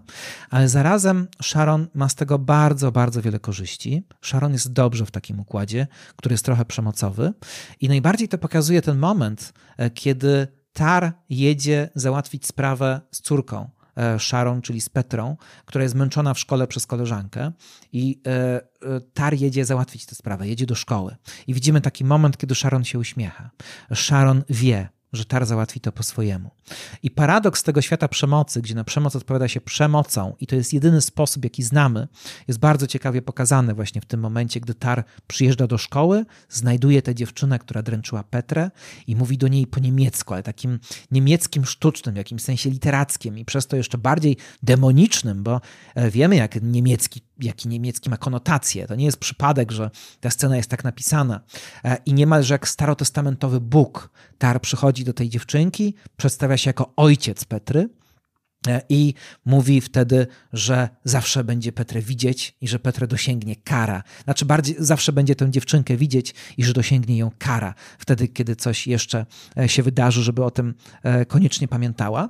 ale 0.51 0.69
zarazem 0.69 1.29
Sharon 1.43 1.87
ma 1.95 2.09
z 2.09 2.15
tego 2.15 2.39
bardzo, 2.39 2.93
bardzo 2.93 3.23
wiele 3.23 3.41
korzyści. 3.41 4.07
Sharon 4.23 4.53
jest 4.53 4.73
dobrze 4.73 5.07
w 5.07 5.11
takim 5.11 5.41
układzie, 5.41 5.87
który 6.17 6.33
jest 6.33 6.45
trochę 6.45 6.65
przemocowy. 6.65 7.33
I 7.81 7.89
najbardziej 7.89 8.29
to 8.29 8.39
pokazuje 8.39 8.83
ten 8.83 8.99
moment, 8.99 9.53
kiedy 9.95 10.49
tar 10.73 11.13
jedzie 11.31 11.91
załatwić 11.95 12.47
sprawę 12.47 13.01
z 13.11 13.21
córką 13.21 13.71
E, 13.78 13.78
Sharon, 14.19 14.63
czyli 14.63 14.81
z 14.81 14.89
Petrą, 14.89 15.37
która 15.65 15.83
jest 15.83 15.95
zmęczona 15.95 16.35
w 16.35 16.39
szkole 16.39 16.67
przez 16.67 16.87
koleżankę 16.87 17.53
i 17.93 18.21
e, 18.27 18.31
e, 18.31 19.01
Tar 19.15 19.35
jedzie 19.35 19.65
załatwić 19.65 20.07
tę 20.07 20.15
sprawę, 20.15 20.49
jedzie 20.49 20.67
do 20.67 20.75
szkoły. 20.75 21.17
I 21.47 21.55
widzimy 21.55 21.81
taki 21.81 22.05
moment, 22.05 22.37
kiedy 22.37 22.55
Sharon 22.55 22.85
się 22.85 22.99
uśmiecha. 22.99 23.51
Sharon 23.95 24.45
wie, 24.49 24.89
że 25.13 25.25
Tar 25.25 25.47
załatwi 25.47 25.81
to 25.81 25.93
po 25.93 26.03
swojemu. 26.03 26.51
I 27.03 27.11
paradoks 27.11 27.63
tego 27.63 27.83
świata 27.83 28.09
przemocy, 28.09 28.63
gdzie 28.63 28.75
na 28.75 28.85
przemoc 28.85 29.17
odpowiada 29.17 29.49
się 29.49 29.61
przemocą, 29.61 30.35
i 30.41 30.47
to 30.47 30.57
jest 30.57 30.73
jedyny 30.73 31.01
sposób, 31.01 31.45
jaki 31.45 31.63
znamy, 31.63 32.09
jest 32.49 32.61
bardzo 32.61 32.87
ciekawie 32.87 33.23
pokazany 33.23 33.75
właśnie 33.75 34.01
w 34.01 34.05
tym 34.05 34.21
momencie, 34.21 34.61
gdy 34.61 34.75
Tar 34.75 35.05
przyjeżdża 35.27 35.67
do 35.67 35.79
szkoły, 35.79 36.25
znajduje 36.49 37.03
tę 37.03 37.15
dziewczynę, 37.15 37.59
która 37.59 37.83
dręczyła 37.83 38.23
Petrę 38.23 38.71
i 39.07 39.17
mówi 39.17 39.39
do 39.39 39.49
niej 39.49 39.67
po 39.67 39.81
niemiecku, 39.81 40.35
ale 40.35 40.43
takim 40.43 40.79
niemieckim 41.11 41.65
sztucznym, 41.65 42.15
w 42.15 42.19
jakimś 42.19 42.43
sensie 42.43 42.71
literackim 42.71 43.39
i 43.39 43.45
przez 43.45 43.67
to 43.67 43.77
jeszcze 43.77 43.99
bardziej 43.99 44.37
demonicznym, 44.63 45.43
bo 45.43 45.61
e, 45.95 46.11
wiemy, 46.11 46.37
jak 46.37 46.63
niemiecki 46.63 47.21
jaki 47.39 47.69
niemiecki 47.69 48.11
ma 48.11 48.17
konotację. 48.17 48.87
To 48.87 48.95
nie 48.95 49.05
jest 49.05 49.19
przypadek, 49.19 49.73
że 49.73 49.91
ta 50.21 50.31
scena 50.31 50.57
jest 50.57 50.71
tak 50.71 50.85
napisana. 50.85 51.41
E, 51.85 51.97
I 52.07 52.15
niemalże 52.15 52.55
jak 52.55 52.69
starotestamentowy 52.69 53.61
Bóg, 53.61 54.11
Tar 54.39 54.61
przychodzi 54.61 55.05
do 55.05 55.13
tej 55.13 55.29
dziewczynki, 55.29 55.95
przedstawia 56.17 56.57
się 56.57 56.69
jako 56.69 56.93
ojciec 56.97 57.45
Petry 57.45 57.89
I 58.89 59.15
mówi 59.45 59.81
wtedy, 59.81 60.27
że 60.53 60.89
zawsze 61.05 61.45
będzie 61.45 61.73
Petrę 61.73 62.01
widzieć 62.01 62.57
i 62.61 62.69
że 62.69 62.79
Petrę 62.79 63.07
dosięgnie 63.07 63.57
kara. 63.57 64.03
Znaczy, 64.25 64.45
bardziej 64.45 64.77
zawsze 64.79 65.13
będzie 65.13 65.37
tę 65.37 65.51
dziewczynkę 65.51 65.97
widzieć 65.97 66.35
i 66.57 66.65
że 66.65 66.73
dosięgnie 66.73 67.19
ją 67.19 67.31
kara. 67.39 67.75
Wtedy, 67.99 68.29
kiedy 68.29 68.57
coś 68.57 68.87
jeszcze 68.87 69.27
e, 69.59 69.69
się 69.69 69.83
wydarzy, 69.83 70.23
żeby 70.23 70.45
o 70.45 70.51
tym 70.51 70.75
e, 71.03 71.27
koniecznie 71.27 71.69
pamiętała. 71.69 72.29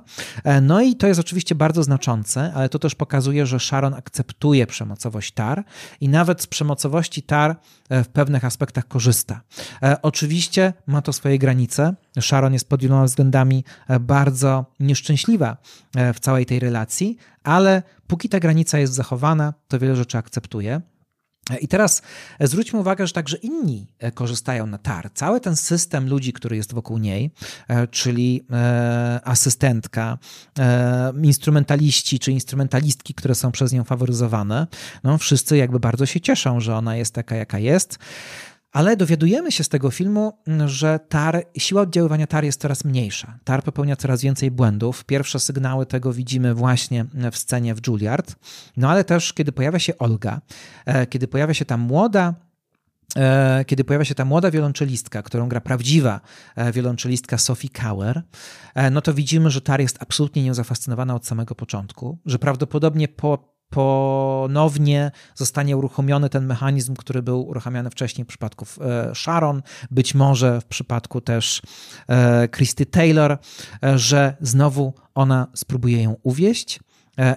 No 0.61 0.81
i 0.81 0.95
to 0.95 1.07
jest 1.07 1.19
oczywiście 1.19 1.55
bardzo 1.55 1.83
znaczące, 1.83 2.53
ale 2.53 2.69
to 2.69 2.79
też 2.79 2.95
pokazuje, 2.95 3.45
że 3.45 3.59
Sharon 3.59 3.93
akceptuje 3.93 4.67
przemocowość 4.67 5.31
Tar 5.31 5.63
i 6.01 6.09
nawet 6.09 6.41
z 6.41 6.47
przemocowości 6.47 7.23
Tar 7.23 7.55
w 7.89 8.07
pewnych 8.07 8.45
aspektach 8.45 8.87
korzysta. 8.87 9.41
Oczywiście 10.01 10.73
ma 10.87 11.01
to 11.01 11.13
swoje 11.13 11.39
granice. 11.39 11.93
Sharon 12.21 12.53
jest 12.53 12.69
pod 12.69 12.81
wieloma 12.81 13.05
względami 13.05 13.63
bardzo 13.99 14.65
nieszczęśliwa 14.79 15.57
w 16.13 16.18
całej 16.19 16.45
tej 16.45 16.59
relacji, 16.59 17.17
ale 17.43 17.83
póki 18.07 18.29
ta 18.29 18.39
granica 18.39 18.79
jest 18.79 18.93
zachowana, 18.93 19.53
to 19.67 19.79
wiele 19.79 19.95
rzeczy 19.95 20.17
akceptuje. 20.17 20.81
I 21.61 21.67
teraz 21.67 22.01
zwróćmy 22.39 22.79
uwagę, 22.79 23.07
że 23.07 23.13
także 23.13 23.37
inni 23.37 23.87
e, 23.99 24.11
korzystają 24.11 24.67
na 24.67 24.77
TAR. 24.77 25.11
Cały 25.13 25.41
ten 25.41 25.55
system 25.55 26.09
ludzi, 26.09 26.33
który 26.33 26.55
jest 26.55 26.73
wokół 26.73 26.97
niej, 26.97 27.31
e, 27.67 27.87
czyli 27.87 28.45
e, 28.51 29.19
asystentka, 29.23 30.17
instrumentaliści 31.23 32.19
czy 32.19 32.31
instrumentalistki, 32.31 33.13
które 33.13 33.35
są 33.35 33.51
przez 33.51 33.73
nią 33.73 33.83
faworyzowane, 33.83 34.67
no 35.03 35.17
wszyscy 35.17 35.57
jakby 35.57 35.79
bardzo 35.79 36.05
się 36.05 36.21
cieszą, 36.21 36.59
że 36.59 36.75
ona 36.75 36.95
jest 36.95 37.13
taka, 37.13 37.35
jaka 37.35 37.59
jest. 37.59 37.99
Ale 38.71 38.97
dowiadujemy 38.97 39.51
się 39.51 39.63
z 39.63 39.69
tego 39.69 39.91
filmu, 39.91 40.39
że 40.65 40.99
tar, 41.09 41.43
siła 41.57 41.81
oddziaływania 41.81 42.27
tar 42.27 42.43
jest 42.43 42.61
coraz 42.61 42.85
mniejsza. 42.85 43.39
Tar 43.43 43.63
popełnia 43.63 43.95
coraz 43.95 44.21
więcej 44.21 44.51
błędów. 44.51 45.05
Pierwsze 45.05 45.39
sygnały 45.39 45.85
tego 45.85 46.13
widzimy 46.13 46.53
właśnie 46.53 47.05
w 47.31 47.37
scenie 47.37 47.75
w 47.75 47.87
Juilliard. 47.87 48.35
No 48.77 48.89
ale 48.89 49.03
też, 49.03 49.33
kiedy 49.33 49.51
pojawia 49.51 49.79
się 49.79 49.97
Olga, 49.97 50.41
e, 50.85 51.07
kiedy 51.07 51.27
pojawia 51.27 51.53
się 51.53 51.65
ta 51.65 51.77
młoda 51.77 52.35
e, 53.15 53.65
kiedy 53.65 53.83
pojawia 53.83 54.05
się 54.05 54.15
ta 54.15 54.25
młoda 54.25 54.51
wiolonczelistka, 54.51 55.23
którą 55.23 55.49
gra 55.49 55.61
prawdziwa 55.61 56.21
e, 56.55 56.71
wiolonczelistka 56.71 57.37
Sophie 57.37 57.69
Kauer, 57.69 58.23
no 58.91 59.01
to 59.01 59.13
widzimy, 59.13 59.49
że 59.49 59.61
Tar 59.61 59.81
jest 59.81 59.97
absolutnie 60.01 60.43
nią 60.43 60.53
zafascynowana 60.53 61.15
od 61.15 61.25
samego 61.25 61.55
początku, 61.55 62.17
że 62.25 62.39
prawdopodobnie 62.39 63.07
po 63.07 63.58
ponownie 63.69 65.11
zostanie 65.35 65.77
uruchomiony 65.77 66.29
ten 66.29 66.45
mechanizm, 66.45 66.95
który 66.95 67.21
był 67.21 67.47
uruchamiany 67.47 67.89
wcześniej 67.89 68.25
w 68.25 68.27
przypadku 68.27 68.65
e, 68.81 69.15
Sharon, 69.15 69.61
być 69.91 70.15
może 70.15 70.61
w 70.61 70.65
przypadku 70.65 71.21
też 71.21 71.61
e, 72.07 72.47
Christy 72.47 72.85
Taylor, 72.85 73.37
e, 73.83 73.97
że 73.97 74.37
znowu 74.41 74.93
ona 75.15 75.47
spróbuje 75.55 76.03
ją 76.03 76.15
uwieść 76.23 76.79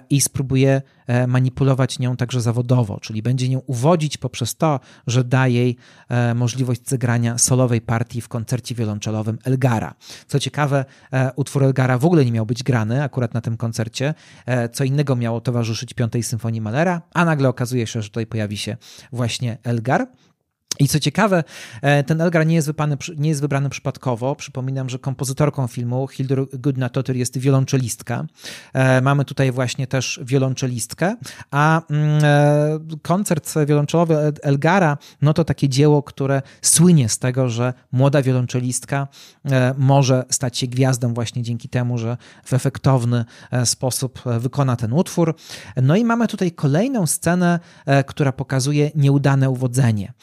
i 0.09 0.21
spróbuje 0.21 0.81
e, 1.07 1.27
manipulować 1.27 1.99
nią 1.99 2.15
także 2.15 2.41
zawodowo, 2.41 2.99
czyli 2.99 3.21
będzie 3.21 3.49
nią 3.49 3.59
uwodzić 3.59 4.17
poprzez 4.17 4.55
to, 4.55 4.79
że 5.07 5.23
da 5.23 5.47
jej 5.47 5.77
e, 6.09 6.33
możliwość 6.33 6.81
zagrania 6.89 7.37
solowej 7.37 7.81
partii 7.81 8.21
w 8.21 8.27
koncercie 8.27 8.75
wiolonczelowym 8.75 9.37
Elgara. 9.43 9.93
Co 10.27 10.39
ciekawe, 10.39 10.85
utwór 11.35 11.63
Elgara 11.63 11.97
w 11.97 12.05
ogóle 12.05 12.25
nie 12.25 12.31
miał 12.31 12.45
być 12.45 12.63
grany 12.63 13.03
akurat 13.03 13.33
na 13.33 13.41
tym 13.41 13.57
koncercie, 13.57 14.13
co 14.73 14.83
innego 14.83 15.15
miało 15.15 15.41
towarzyszyć 15.41 15.93
Piątej 15.93 16.23
Symfonii 16.23 16.61
Malera, 16.61 17.01
a 17.13 17.25
nagle 17.25 17.49
okazuje 17.49 17.87
się, 17.87 18.01
że 18.01 18.09
tutaj 18.09 18.25
pojawi 18.25 18.57
się 18.57 18.77
właśnie 19.11 19.57
Elgar. 19.63 20.07
I 20.79 20.87
co 20.87 20.99
ciekawe, 20.99 21.43
e, 21.81 22.03
ten 22.03 22.21
Elgar 22.21 22.47
nie 22.47 22.55
jest, 22.55 22.67
wybrany, 22.67 22.97
nie 23.17 23.29
jest 23.29 23.41
wybrany 23.41 23.69
przypadkowo. 23.69 24.35
Przypominam, 24.35 24.89
że 24.89 24.99
kompozytorką 24.99 25.67
filmu 25.67 26.07
Hildur 26.07 26.49
Gudnadottir 26.59 27.15
jest 27.15 27.37
wiolonczelistka. 27.37 28.25
E, 28.73 29.01
mamy 29.01 29.25
tutaj 29.25 29.51
właśnie 29.51 29.87
też 29.87 30.19
wiolonczelistkę, 30.23 31.15
a 31.51 31.81
mm, 31.89 32.23
e, 32.23 32.79
koncert 33.01 33.53
wiolonczelowy 33.67 34.33
Elgara, 34.41 34.97
no 35.21 35.33
to 35.33 35.43
takie 35.43 35.69
dzieło, 35.69 36.03
które 36.03 36.41
słynie 36.61 37.09
z 37.09 37.19
tego, 37.19 37.49
że 37.49 37.73
młoda 37.91 38.21
wiolonczelistka 38.21 39.07
może 39.77 40.25
stać 40.29 40.57
się 40.57 40.67
gwiazdą 40.67 41.13
właśnie 41.13 41.43
dzięki 41.43 41.69
temu, 41.69 41.97
że 41.97 42.17
w 42.45 42.53
efektowny 42.53 43.25
sposób 43.65 44.21
wykona 44.39 44.75
ten 44.75 44.93
utwór. 44.93 45.35
No 45.81 45.95
i 45.95 46.05
mamy 46.05 46.27
tutaj 46.27 46.51
kolejną 46.51 47.07
scenę, 47.07 47.59
która 48.05 48.31
pokazuje 48.31 48.91
nieudane 48.95 49.49
uwodzenie 49.49 50.13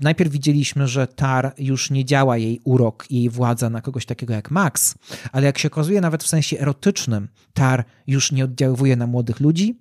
najpierw 0.00 0.32
widzieliśmy, 0.32 0.88
że 0.88 1.06
Tar 1.06 1.54
już 1.58 1.90
nie 1.90 2.04
działa 2.04 2.36
jej 2.36 2.60
urok 2.64 3.06
i 3.10 3.16
jej 3.16 3.30
władza 3.30 3.70
na 3.70 3.80
kogoś 3.80 4.06
takiego 4.06 4.34
jak 4.34 4.50
Max, 4.50 4.94
ale 5.32 5.46
jak 5.46 5.58
się 5.58 5.68
okazuje, 5.68 6.00
nawet 6.00 6.24
w 6.24 6.26
sensie 6.26 6.58
erotycznym, 6.58 7.28
Tar 7.54 7.84
już 8.06 8.32
nie 8.32 8.44
oddziaływuje 8.44 8.96
na 8.96 9.06
młodych 9.06 9.40
ludzi, 9.40 9.78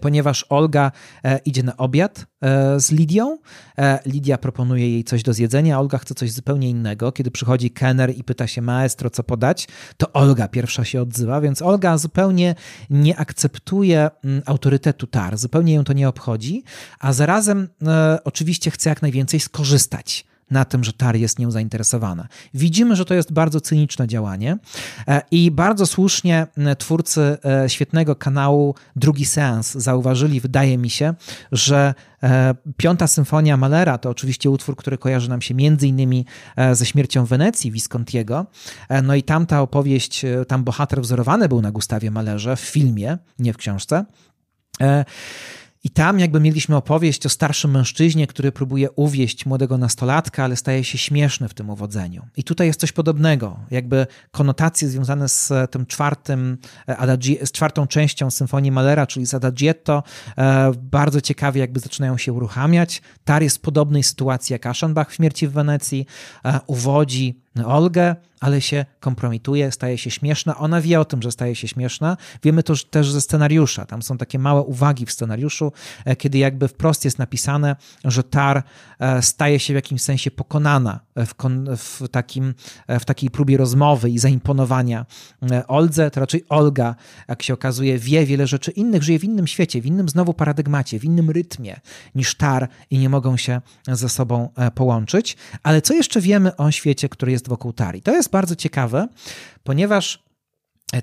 ponieważ 0.00 0.46
Olga 0.48 0.92
e, 1.24 1.38
idzie 1.38 1.62
na 1.62 1.76
obiad 1.76 2.26
e, 2.40 2.80
z 2.80 2.90
Lidią. 2.90 3.38
Lidia 4.06 4.38
proponuje 4.38 4.90
jej 4.90 5.04
coś 5.04 5.22
do 5.22 5.32
zjedzenia, 5.32 5.80
Olga 5.80 5.98
chce 5.98 6.14
coś 6.14 6.32
zupełnie 6.32 6.70
innego. 6.70 7.12
Kiedy 7.12 7.30
przychodzi 7.30 7.70
Kenner 7.70 8.16
i 8.16 8.24
pyta 8.24 8.46
się 8.46 8.62
maestro, 8.62 9.10
co 9.10 9.22
podać, 9.22 9.68
to 9.96 10.12
Olga 10.12 10.48
pierwsza 10.48 10.84
się 10.84 11.02
odzywa, 11.02 11.40
więc 11.40 11.62
Olga 11.62 11.98
zupełnie 11.98 12.54
nie 12.90 13.16
akceptuje 13.16 14.10
mm, 14.24 14.42
autorytetu 14.46 15.06
Tar, 15.06 15.38
zupełnie 15.38 15.74
ją 15.74 15.84
to 15.84 15.92
nie 15.92 16.08
obchodzi, 16.08 16.64
a 17.00 17.12
zarazem 17.12 17.68
oczywiście 18.24 18.70
chce 18.70 18.90
jak 18.90 19.02
najwięcej 19.02 19.40
skorzystać 19.40 20.26
na 20.50 20.64
tym, 20.64 20.84
że 20.84 20.92
TAR 20.92 21.16
jest 21.16 21.38
nią 21.38 21.50
zainteresowana. 21.50 22.28
Widzimy, 22.54 22.96
że 22.96 23.04
to 23.04 23.14
jest 23.14 23.32
bardzo 23.32 23.60
cyniczne 23.60 24.06
działanie 24.06 24.58
e, 25.08 25.22
i 25.30 25.50
bardzo 25.50 25.86
słusznie 25.86 26.46
twórcy 26.78 27.38
e, 27.44 27.68
świetnego 27.68 28.16
kanału 28.16 28.74
Drugi 28.96 29.24
Seans 29.24 29.72
zauważyli, 29.72 30.40
wydaje 30.40 30.78
mi 30.78 30.90
się, 30.90 31.14
że 31.52 31.94
e, 32.22 32.54
Piąta 32.76 33.06
Symfonia 33.06 33.56
Malera 33.56 33.98
to 33.98 34.10
oczywiście 34.10 34.50
utwór, 34.50 34.76
który 34.76 34.98
kojarzy 34.98 35.28
nam 35.28 35.42
się 35.42 35.54
między 35.54 35.88
innymi 35.88 36.26
ze 36.72 36.86
śmiercią 36.86 37.24
Wenecji 37.24 37.70
Viscontiego. 37.70 38.46
No 39.02 39.14
i 39.14 39.22
tamta 39.22 39.62
opowieść, 39.62 40.24
tam 40.48 40.64
bohater 40.64 41.02
wzorowany 41.02 41.48
był 41.48 41.62
na 41.62 41.70
Gustawie 41.72 42.10
Malerze 42.10 42.56
w 42.56 42.60
filmie, 42.60 43.18
nie 43.38 43.52
w 43.52 43.56
książce. 43.56 44.04
I 45.86 45.90
tam 45.90 46.20
jakby 46.20 46.40
mieliśmy 46.40 46.76
opowieść 46.76 47.26
o 47.26 47.28
starszym 47.28 47.70
mężczyźnie, 47.70 48.26
który 48.26 48.52
próbuje 48.52 48.90
uwieść 48.90 49.46
młodego 49.46 49.78
nastolatka, 49.78 50.44
ale 50.44 50.56
staje 50.56 50.84
się 50.84 50.98
śmieszny 50.98 51.48
w 51.48 51.54
tym 51.54 51.70
uwodzeniu. 51.70 52.26
I 52.36 52.44
tutaj 52.44 52.66
jest 52.66 52.80
coś 52.80 52.92
podobnego, 52.92 53.58
jakby 53.70 54.06
konotacje 54.30 54.88
związane 54.88 55.28
z 55.28 55.52
tym 55.70 55.86
czwartym, 55.86 56.58
e, 56.88 57.46
z 57.46 57.52
czwartą 57.52 57.86
częścią 57.86 58.30
Symfonii 58.30 58.72
Malera, 58.72 59.06
czyli 59.06 59.26
z 59.26 59.34
Adagietto, 59.34 60.02
e, 60.38 60.72
bardzo 60.82 61.20
ciekawie 61.20 61.60
jakby 61.60 61.80
zaczynają 61.80 62.18
się 62.18 62.32
uruchamiać. 62.32 63.02
Tar 63.24 63.42
jest 63.42 63.56
w 63.56 63.60
podobnej 63.60 64.02
sytuacji 64.02 64.52
jak 64.52 64.66
Aschenbach 64.66 65.10
w 65.10 65.14
Śmierci 65.14 65.48
w 65.48 65.52
Wenecji, 65.52 66.06
e, 66.44 66.60
uwodzi 66.66 67.45
Olgę, 67.64 68.16
ale 68.40 68.60
się 68.60 68.84
kompromituje, 69.00 69.72
staje 69.72 69.98
się 69.98 70.10
śmieszna. 70.10 70.56
Ona 70.56 70.80
wie 70.80 71.00
o 71.00 71.04
tym, 71.04 71.22
że 71.22 71.32
staje 71.32 71.54
się 71.54 71.68
śmieszna. 71.68 72.16
Wiemy 72.42 72.62
to 72.62 72.74
też 72.90 73.10
ze 73.10 73.20
scenariusza. 73.20 73.86
Tam 73.86 74.02
są 74.02 74.18
takie 74.18 74.38
małe 74.38 74.62
uwagi 74.62 75.06
w 75.06 75.12
scenariuszu, 75.12 75.72
e, 76.04 76.16
kiedy 76.16 76.38
jakby 76.38 76.68
wprost 76.68 77.04
jest 77.04 77.18
napisane, 77.18 77.76
że 78.04 78.22
Tar 78.22 78.62
e, 78.98 79.22
staje 79.22 79.60
się 79.60 79.72
w 79.72 79.76
jakimś 79.76 80.02
sensie 80.02 80.30
pokonana 80.30 81.00
w, 81.16 81.34
w, 81.76 82.08
takim, 82.08 82.54
e, 82.86 83.00
w 83.00 83.04
takiej 83.04 83.30
próbie 83.30 83.56
rozmowy 83.56 84.10
i 84.10 84.18
zaimponowania 84.18 85.06
Oldze. 85.68 86.10
To 86.10 86.20
raczej 86.20 86.44
Olga, 86.48 86.94
jak 87.28 87.42
się 87.42 87.54
okazuje, 87.54 87.98
wie 87.98 88.26
wiele 88.26 88.46
rzeczy 88.46 88.70
innych, 88.70 89.02
żyje 89.02 89.18
w 89.18 89.24
innym 89.24 89.46
świecie, 89.46 89.80
w 89.80 89.86
innym 89.86 90.08
znowu 90.08 90.34
paradygmacie, 90.34 90.98
w 90.98 91.04
innym 91.04 91.30
rytmie 91.30 91.80
niż 92.14 92.34
Tar 92.34 92.68
i 92.90 92.98
nie 92.98 93.08
mogą 93.08 93.36
się 93.36 93.60
ze 93.88 94.08
sobą 94.08 94.48
połączyć. 94.74 95.36
Ale 95.62 95.82
co 95.82 95.94
jeszcze 95.94 96.20
wiemy 96.20 96.56
o 96.56 96.70
świecie, 96.70 97.08
który 97.08 97.32
jest 97.32 97.45
wokół 97.48 97.72
Tari? 97.72 98.02
To 98.02 98.12
jest 98.12 98.26
jest 98.26 98.32
bardzo 98.32 98.56
ciekawe, 98.56 99.08
ponieważ 99.62 100.24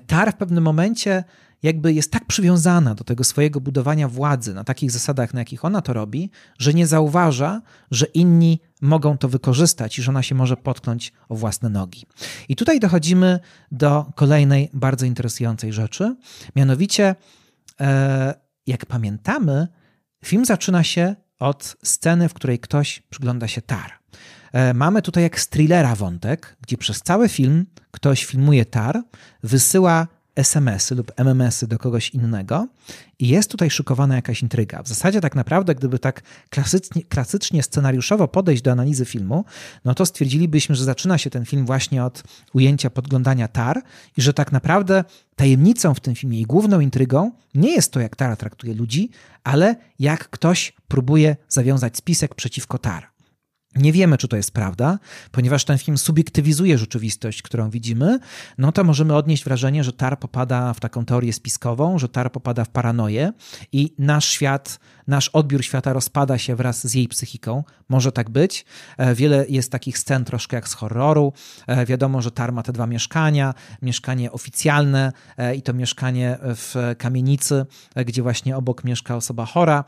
Tar 0.06 0.32
w 0.32 0.36
pewnym 0.36 0.64
momencie 0.64 1.24
jakby 1.62 1.92
jest 1.92 2.12
tak 2.12 2.26
przywiązana 2.26 2.94
do 2.94 3.04
tego 3.04 3.24
swojego 3.24 3.60
budowania 3.60 4.08
władzy 4.08 4.54
na 4.54 4.64
takich 4.64 4.90
zasadach, 4.90 5.34
na 5.34 5.40
jakich 5.40 5.64
ona 5.64 5.82
to 5.82 5.92
robi, 5.92 6.30
że 6.58 6.74
nie 6.74 6.86
zauważa, 6.86 7.62
że 7.90 8.06
inni 8.06 8.60
mogą 8.80 9.18
to 9.18 9.28
wykorzystać 9.28 9.98
i 9.98 10.02
że 10.02 10.10
ona 10.10 10.22
się 10.22 10.34
może 10.34 10.56
potknąć 10.56 11.12
o 11.28 11.34
własne 11.34 11.68
nogi. 11.68 12.06
I 12.48 12.56
tutaj 12.56 12.80
dochodzimy 12.80 13.40
do 13.72 14.06
kolejnej 14.14 14.70
bardzo 14.72 15.06
interesującej 15.06 15.72
rzeczy, 15.72 16.16
mianowicie, 16.56 17.14
e, 17.80 18.34
jak 18.66 18.86
pamiętamy, 18.86 19.68
film 20.24 20.44
zaczyna 20.44 20.84
się 20.84 21.16
od 21.38 21.76
sceny, 21.84 22.28
w 22.28 22.34
której 22.34 22.58
ktoś 22.58 23.02
przygląda 23.10 23.48
się 23.48 23.62
Tar. 23.62 24.03
E, 24.54 24.74
mamy 24.74 25.02
tutaj 25.02 25.22
jak 25.22 25.40
z 25.40 25.48
thrillera 25.48 25.94
wątek, 25.94 26.56
gdzie 26.62 26.76
przez 26.76 27.02
cały 27.02 27.28
film 27.28 27.66
ktoś 27.90 28.24
filmuje 28.24 28.64
tar, 28.64 29.02
wysyła 29.42 30.06
SMS-y 30.36 30.94
lub 30.94 31.12
MMS-y 31.16 31.66
do 31.66 31.78
kogoś 31.78 32.10
innego 32.10 32.68
i 33.18 33.28
jest 33.28 33.50
tutaj 33.50 33.70
szykowana 33.70 34.16
jakaś 34.16 34.42
intryga. 34.42 34.82
W 34.82 34.88
zasadzie 34.88 35.20
tak 35.20 35.34
naprawdę, 35.34 35.74
gdyby 35.74 35.98
tak 35.98 36.22
klasycznie, 36.50 37.02
klasycznie 37.02 37.62
scenariuszowo 37.62 38.28
podejść 38.28 38.62
do 38.62 38.72
analizy 38.72 39.04
filmu, 39.04 39.44
no 39.84 39.94
to 39.94 40.06
stwierdzilibyśmy, 40.06 40.74
że 40.74 40.84
zaczyna 40.84 41.18
się 41.18 41.30
ten 41.30 41.44
film 41.44 41.66
właśnie 41.66 42.04
od 42.04 42.22
ujęcia 42.52 42.90
podglądania 42.90 43.48
tar 43.48 43.82
i 44.16 44.22
że 44.22 44.34
tak 44.34 44.52
naprawdę 44.52 45.04
tajemnicą 45.36 45.94
w 45.94 46.00
tym 46.00 46.14
filmie 46.14 46.40
i 46.40 46.46
główną 46.46 46.80
intrygą 46.80 47.32
nie 47.54 47.72
jest 47.72 47.92
to, 47.92 48.00
jak 48.00 48.16
Tara 48.16 48.36
traktuje 48.36 48.74
ludzi, 48.74 49.10
ale 49.44 49.76
jak 49.98 50.28
ktoś 50.28 50.72
próbuje 50.88 51.36
zawiązać 51.48 51.96
spisek 51.96 52.34
przeciwko 52.34 52.78
Tar. 52.78 53.13
Nie 53.76 53.92
wiemy, 53.92 54.18
czy 54.18 54.28
to 54.28 54.36
jest 54.36 54.50
prawda, 54.50 54.98
ponieważ 55.30 55.64
ten 55.64 55.78
film 55.78 55.98
subiektywizuje 55.98 56.78
rzeczywistość, 56.78 57.42
którą 57.42 57.70
widzimy, 57.70 58.18
no 58.58 58.72
to 58.72 58.84
możemy 58.84 59.16
odnieść 59.16 59.44
wrażenie, 59.44 59.84
że 59.84 59.92
Tar 59.92 60.18
popada 60.18 60.74
w 60.74 60.80
taką 60.80 61.04
teorię 61.04 61.32
spiskową, 61.32 61.98
że 61.98 62.08
Tar 62.08 62.32
popada 62.32 62.64
w 62.64 62.68
paranoję 62.68 63.32
i 63.72 63.94
nasz 63.98 64.28
świat 64.28 64.78
nasz 65.06 65.28
odbiór 65.28 65.64
świata 65.64 65.92
rozpada 65.92 66.38
się 66.38 66.56
wraz 66.56 66.86
z 66.86 66.94
jej 66.94 67.08
psychiką. 67.08 67.64
Może 67.88 68.12
tak 68.12 68.30
być. 68.30 68.64
E, 68.96 69.14
wiele 69.14 69.46
jest 69.48 69.72
takich 69.72 69.98
scen 69.98 70.24
troszkę 70.24 70.56
jak 70.56 70.68
z 70.68 70.74
horroru. 70.74 71.32
E, 71.66 71.86
wiadomo, 71.86 72.22
że 72.22 72.30
Tar 72.30 72.52
ma 72.52 72.62
te 72.62 72.72
dwa 72.72 72.86
mieszkania. 72.86 73.54
Mieszkanie 73.82 74.32
oficjalne 74.32 75.12
e, 75.36 75.54
i 75.54 75.62
to 75.62 75.74
mieszkanie 75.74 76.38
w 76.42 76.94
kamienicy, 76.98 77.66
gdzie 78.06 78.22
właśnie 78.22 78.56
obok 78.56 78.84
mieszka 78.84 79.16
osoba 79.16 79.46
chora. 79.46 79.84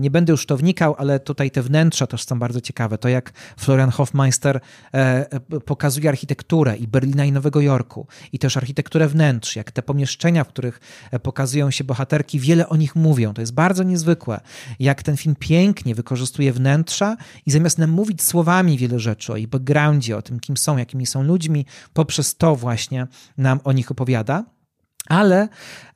Nie 0.00 0.10
będę 0.10 0.30
już 0.30 0.46
to 0.46 0.56
wnikał, 0.56 0.94
ale 0.98 1.20
tutaj 1.20 1.50
te 1.50 1.62
wnętrza 1.62 2.06
też 2.06 2.24
są 2.24 2.38
bardzo 2.38 2.60
ciekawe. 2.60 2.98
To 2.98 3.08
jak 3.08 3.29
Florian 3.56 3.90
Hofmeister 3.90 4.60
pokazuje 5.64 6.08
architekturę 6.08 6.76
i 6.76 6.88
Berlina 6.88 7.24
i 7.24 7.32
Nowego 7.32 7.60
Jorku 7.60 8.06
i 8.32 8.38
też 8.38 8.56
architekturę 8.56 9.08
wnętrz, 9.08 9.56
jak 9.56 9.70
te 9.70 9.82
pomieszczenia, 9.82 10.44
w 10.44 10.48
których 10.48 10.80
pokazują 11.22 11.70
się 11.70 11.84
bohaterki, 11.84 12.40
wiele 12.40 12.68
o 12.68 12.76
nich 12.76 12.96
mówią. 12.96 13.34
To 13.34 13.40
jest 13.40 13.54
bardzo 13.54 13.82
niezwykłe 13.82 14.40
jak 14.78 15.02
ten 15.02 15.16
film 15.16 15.36
pięknie 15.38 15.94
wykorzystuje 15.94 16.52
wnętrza 16.52 17.16
i 17.46 17.50
zamiast 17.50 17.78
nam 17.78 17.90
mówić 17.90 18.22
słowami 18.22 18.78
wiele 18.78 18.98
rzeczy 18.98 19.32
o 19.32 19.36
ich 19.36 19.46
backgroundzie, 19.46 20.16
o 20.16 20.22
tym, 20.22 20.40
kim 20.40 20.56
są, 20.56 20.76
jakimi 20.76 21.06
są 21.06 21.22
ludźmi, 21.22 21.66
poprzez 21.92 22.36
to 22.36 22.56
właśnie 22.56 23.06
nam 23.38 23.60
o 23.64 23.72
nich 23.72 23.90
opowiada. 23.90 24.44
Ale 25.06 25.48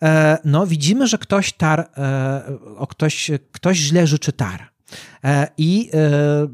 e, 0.02 0.38
no, 0.44 0.66
widzimy, 0.66 1.06
że 1.06 1.18
ktoś 1.18 1.52
tar, 1.52 1.80
e, 1.96 2.42
o 2.76 2.86
ktoś, 2.86 3.30
ktoś 3.52 3.78
źle 3.78 4.06
życzy 4.06 4.32
tar. 4.32 4.73
E, 5.24 5.48
I 5.58 5.90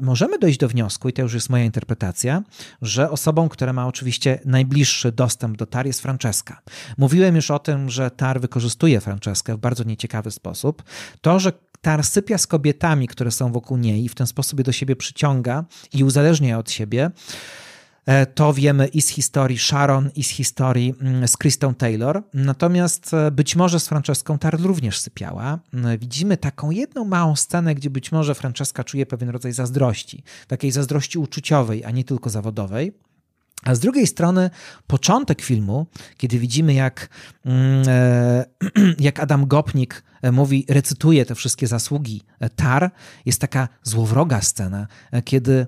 możemy 0.01 0.39
dojść 0.39 0.59
do 0.59 0.67
wniosku, 0.67 1.09
i 1.09 1.13
to 1.13 1.21
już 1.21 1.33
jest 1.33 1.49
moja 1.49 1.63
interpretacja, 1.63 2.43
że 2.81 3.09
osobą, 3.09 3.49
która 3.49 3.73
ma 3.73 3.87
oczywiście 3.87 4.39
najbliższy 4.45 5.11
dostęp 5.11 5.57
do 5.57 5.65
TAR 5.65 5.85
jest 5.85 6.01
Francesca. 6.01 6.61
Mówiłem 6.97 7.35
już 7.35 7.51
o 7.51 7.59
tym, 7.59 7.89
że 7.89 8.11
TAR 8.11 8.41
wykorzystuje 8.41 9.01
Franceskę 9.01 9.55
w 9.55 9.57
bardzo 9.57 9.83
nieciekawy 9.83 10.31
sposób. 10.31 10.83
To, 11.21 11.39
że 11.39 11.51
Tar 11.81 12.03
sypia 12.03 12.37
z 12.37 12.47
kobietami, 12.47 13.07
które 13.07 13.31
są 13.31 13.51
wokół 13.51 13.77
niej 13.77 14.05
i 14.05 14.09
w 14.09 14.15
ten 14.15 14.27
sposób 14.27 14.59
je 14.59 14.63
do 14.63 14.71
siebie 14.71 14.95
przyciąga 14.95 15.65
i 15.93 16.03
uzależnia 16.03 16.59
od 16.59 16.71
siebie. 16.71 17.11
E, 18.05 18.25
to 18.25 18.53
wiemy 18.53 18.87
i 18.87 19.01
z 19.01 19.09
historii 19.09 19.57
Sharon, 19.57 20.09
i 20.15 20.23
z 20.23 20.29
historii 20.29 20.93
mm, 21.01 21.27
z 21.27 21.37
Kristą 21.37 21.75
Taylor. 21.75 22.23
Natomiast 22.33 23.13
e, 23.13 23.31
być 23.31 23.55
może 23.55 23.79
z 23.79 23.87
Franceską 23.87 24.37
Tar 24.37 24.61
również 24.61 24.99
sypiała. 24.99 25.59
E, 25.73 25.97
widzimy 25.97 26.37
taką 26.37 26.71
jedną 26.71 27.05
małą 27.05 27.35
scenę, 27.35 27.75
gdzie 27.75 27.89
być 27.89 28.11
może 28.11 28.35
Franceska 28.35 28.83
czuje 28.83 29.05
pewien 29.05 29.29
rodzaj 29.29 29.53
zazdrości, 29.53 30.23
takiej 30.47 30.71
zazdrości 30.71 31.19
uczuciowej, 31.19 31.85
a 31.85 31.91
nie 31.91 32.03
tylko 32.03 32.29
zawodowej. 32.29 32.91
A 33.63 33.75
z 33.75 33.79
drugiej 33.79 34.07
strony, 34.07 34.49
początek 34.87 35.41
filmu, 35.41 35.87
kiedy 36.17 36.39
widzimy, 36.39 36.73
jak, 36.73 37.09
mm, 37.45 37.83
e, 37.87 38.45
jak 38.99 39.19
Adam 39.19 39.47
Gopnik 39.47 40.03
mówi, 40.31 40.65
recytuje 40.69 41.25
te 41.25 41.35
wszystkie 41.35 41.67
zasługi 41.67 42.21
Tar, 42.55 42.91
jest 43.25 43.41
taka 43.41 43.67
złowroga 43.83 44.41
scena, 44.41 44.87
kiedy 45.25 45.67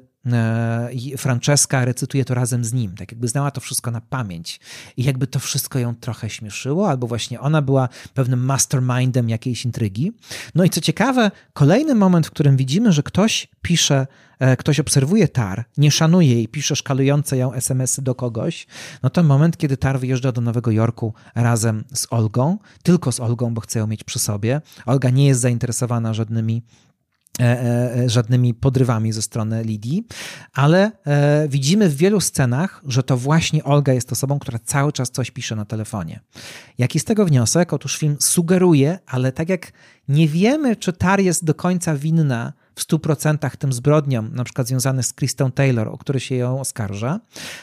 Francesca 1.18 1.86
recytuje 1.86 2.26
to 2.26 2.34
razem 2.34 2.66
z 2.66 2.74
nim, 2.74 2.95
tak 2.95 3.12
jakby 3.12 3.28
znała 3.28 3.52
to 3.52 3.62
wszystko 3.62 3.91
na 3.91 4.02
pamięć 4.02 4.60
i 4.98 5.04
jakby 5.04 5.28
to 5.28 5.40
wszystko 5.40 5.80
ją 5.80 5.95
trochę 5.95 6.30
śmieszyło, 6.30 6.90
albo 6.90 7.08
właśnie 7.08 7.40
ona 7.40 7.62
była 7.62 7.90
pewnym 8.14 8.45
mastermindem 8.45 9.30
jakiejś 9.30 9.66
intrygi. 9.66 10.12
No 10.56 10.64
i 10.64 10.70
co 10.70 10.82
ciekawe, 10.82 11.32
kolejny 11.54 11.95
moment, 11.95 12.28
w 12.28 12.32
którym 12.32 12.58
widzimy, 12.58 12.91
że 12.91 13.04
ktoś 13.04 13.48
pisze 13.62 14.08
E, 14.44 14.58
ktoś 14.58 14.80
obserwuje 14.80 15.28
Tar, 15.28 15.66
nie 15.78 15.91
szanuje 15.91 16.36
jej, 16.36 16.48
pisze 16.48 16.76
szkalujące 16.76 17.38
ją 17.38 17.54
SMS-y 17.54 18.02
do 18.02 18.16
kogoś, 18.16 18.68
no 19.04 19.10
to 19.10 19.24
moment, 19.24 19.58
kiedy 19.58 19.78
Tar 19.78 20.00
wyjeżdża 20.00 20.32
do 20.32 20.41
Nowego 20.41 20.72
Jorku 20.72 21.14
razem 21.36 21.84
z 21.94 22.08
Olgą, 22.10 22.58
tylko 22.84 23.12
z 23.12 23.20
Olgą, 23.20 23.54
bo 23.54 23.62
chce 23.62 23.80
ją 23.80 23.88
mieć 23.88 24.04
przy 24.04 24.20
sobie. 24.20 24.62
Olga 24.86 25.10
nie 25.10 25.28
jest 25.28 25.41
zainteresowana 25.41 26.14
żadnymi 26.14 26.56
e, 26.56 26.62
e, 26.62 26.93
żadnymi 28.07 28.53
podrywami 28.53 29.11
ze 29.11 29.22
strony 29.22 29.64
Lidii, 29.64 30.07
ale 30.53 30.91
widzimy 31.49 31.89
w 31.89 31.95
wielu 31.95 32.22
scenach, 32.22 32.81
że 32.88 33.03
to 33.03 33.18
właśnie 33.18 33.64
Olga 33.64 33.93
jest 33.93 34.11
osobą, 34.11 34.39
która 34.39 34.60
cały 34.60 34.91
czas 34.91 35.11
coś 35.11 35.31
pisze 35.31 35.55
na 35.55 35.65
telefonie. 35.65 36.19
Jaki 36.77 36.99
z 36.99 37.03
tego 37.03 37.26
wniosek? 37.26 37.73
Otóż 37.73 37.97
film 37.97 38.18
sugeruje, 38.19 38.99
ale 39.05 39.31
tak 39.31 39.49
jak 39.49 39.72
nie 40.07 40.27
wiemy, 40.27 40.76
czy 40.76 40.93
Tar 40.93 41.19
jest 41.19 41.45
do 41.45 41.53
końca 41.53 41.95
winna 41.95 42.53
w 42.76 42.81
100% 42.81 43.57
tym 43.57 43.73
zbrodniom, 43.73 44.35
na 44.35 44.43
przykład 44.43 44.68
związanych 44.68 45.05
z 45.05 45.14
Kristą 45.14 45.51
Taylor, 45.51 45.88
o 45.88 45.97
które 45.97 46.19
się 46.19 46.35
ją 46.35 46.60
oskarża, 46.60 47.19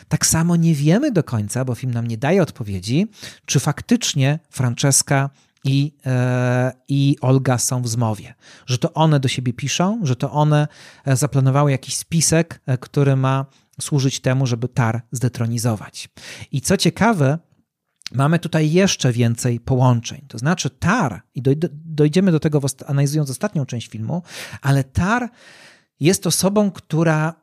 tak 0.08 0.26
samo 0.26 0.56
nie 0.56 0.74
wiemy 0.74 1.12
do 1.12 1.24
końca, 1.24 1.64
bo 1.64 1.74
film 1.74 1.94
nam 1.94 2.06
nie 2.06 2.18
daje 2.18 2.42
odpowiedzi, 2.42 3.06
czy 3.46 3.60
faktycznie 3.60 4.38
Francesca 4.50 5.30
i, 5.64 5.96
e, 6.06 6.72
i 6.88 7.16
Olga 7.20 7.58
są 7.58 7.82
w 7.82 7.88
zmowie. 7.88 8.34
Że 8.66 8.78
to 8.78 8.92
one 8.92 9.20
do 9.20 9.28
siebie 9.28 9.52
piszą, 9.52 10.00
że 10.02 10.16
to 10.16 10.32
one 10.32 10.68
e, 11.04 11.16
zaplanowały 11.16 11.70
jakiś 11.70 11.96
spisek, 11.96 12.60
e, 12.66 12.78
który 12.78 13.16
ma 13.16 13.46
służyć 13.80 14.20
temu, 14.20 14.46
żeby 14.46 14.68
Tar 14.68 15.02
zdetronizować. 15.12 16.08
I 16.52 16.60
co 16.60 16.76
ciekawe, 16.76 17.38
mamy 18.12 18.38
tutaj 18.38 18.72
jeszcze 18.72 19.12
więcej 19.12 19.60
połączeń. 19.60 20.24
To 20.28 20.38
znaczy 20.38 20.70
Tar, 20.70 21.22
i 21.34 21.42
dojdziemy 21.72 22.32
do 22.32 22.40
tego 22.40 22.60
analizując 22.86 23.30
ostatnią 23.30 23.66
część 23.66 23.88
filmu, 23.88 24.22
ale 24.62 24.84
Tar 24.84 25.30
jest 26.00 26.26
osobą, 26.26 26.70
która 26.70 27.34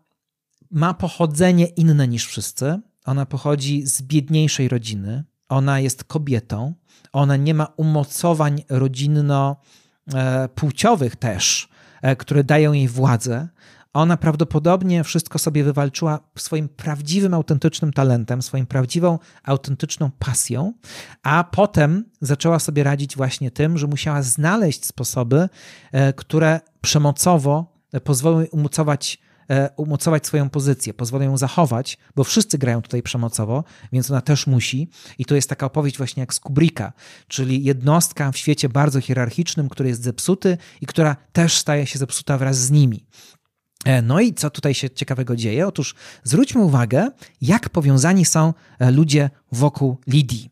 ma 0.71 0.93
pochodzenie 0.93 1.65
inne 1.65 2.07
niż 2.07 2.27
wszyscy. 2.27 2.79
Ona 3.05 3.25
pochodzi 3.25 3.87
z 3.87 4.01
biedniejszej 4.01 4.69
rodziny. 4.69 5.23
Ona 5.49 5.79
jest 5.79 6.03
kobietą. 6.03 6.73
Ona 7.17 7.35
nie 7.35 7.53
ma 7.53 7.67
umocowań 7.77 8.63
rodzinno-płciowych 8.69 11.13
e, 11.13 11.17
też, 11.17 11.69
e, 12.01 12.15
które 12.15 12.43
dają 12.43 12.73
jej 12.73 12.87
władzę. 12.87 13.47
Ona 13.93 14.17
prawdopodobnie 14.17 15.03
wszystko 15.03 15.39
sobie 15.39 15.63
wywalczyła 15.63 16.19
swoim 16.37 16.69
prawdziwym, 16.69 17.33
autentycznym 17.33 17.93
talentem, 17.93 18.41
swoim 18.41 18.65
prawdziwą, 18.65 19.19
autentyczną 19.43 20.11
pasją, 20.19 20.73
a 21.23 21.43
potem 21.43 22.05
zaczęła 22.21 22.59
sobie 22.59 22.83
radzić 22.83 23.15
właśnie 23.15 23.51
tym, 23.51 23.77
że 23.77 23.87
musiała 23.87 24.21
znaleźć 24.21 24.85
sposoby, 24.85 25.49
e, 25.91 26.13
które 26.13 26.59
przemocowo 26.81 27.77
pozwolą 28.03 28.39
jej 28.39 28.49
umocować 28.49 29.19
umocować 29.75 30.27
swoją 30.27 30.49
pozycję, 30.49 30.93
pozwolą 30.93 31.25
ją 31.25 31.37
zachować, 31.37 31.97
bo 32.15 32.23
wszyscy 32.23 32.57
grają 32.57 32.81
tutaj 32.81 33.03
przemocowo, 33.03 33.63
więc 33.91 34.11
ona 34.11 34.21
też 34.21 34.47
musi. 34.47 34.89
I 35.17 35.25
to 35.25 35.35
jest 35.35 35.49
taka 35.49 35.65
opowieść 35.65 35.97
właśnie 35.97 36.21
jak 36.21 36.33
z 36.33 36.39
Kubricka, 36.39 36.93
czyli 37.27 37.63
jednostka 37.63 38.31
w 38.31 38.37
świecie 38.37 38.69
bardzo 38.69 39.01
hierarchicznym, 39.01 39.69
który 39.69 39.89
jest 39.89 40.03
zepsuty 40.03 40.57
i 40.81 40.85
która 40.85 41.15
też 41.33 41.57
staje 41.57 41.85
się 41.85 41.99
zepsuta 41.99 42.37
wraz 42.37 42.57
z 42.57 42.71
nimi. 42.71 43.05
E, 43.85 44.01
no 44.01 44.19
i 44.19 44.33
co 44.33 44.49
tutaj 44.49 44.73
się 44.73 44.89
ciekawego 44.89 45.35
dzieje? 45.35 45.67
Otóż 45.67 45.95
zwróćmy 46.23 46.61
uwagę, 46.61 47.11
jak 47.41 47.69
powiązani 47.69 48.25
są 48.25 48.53
e, 48.79 48.91
ludzie 48.91 49.29
wokół 49.51 49.97
Lidii. 50.07 50.49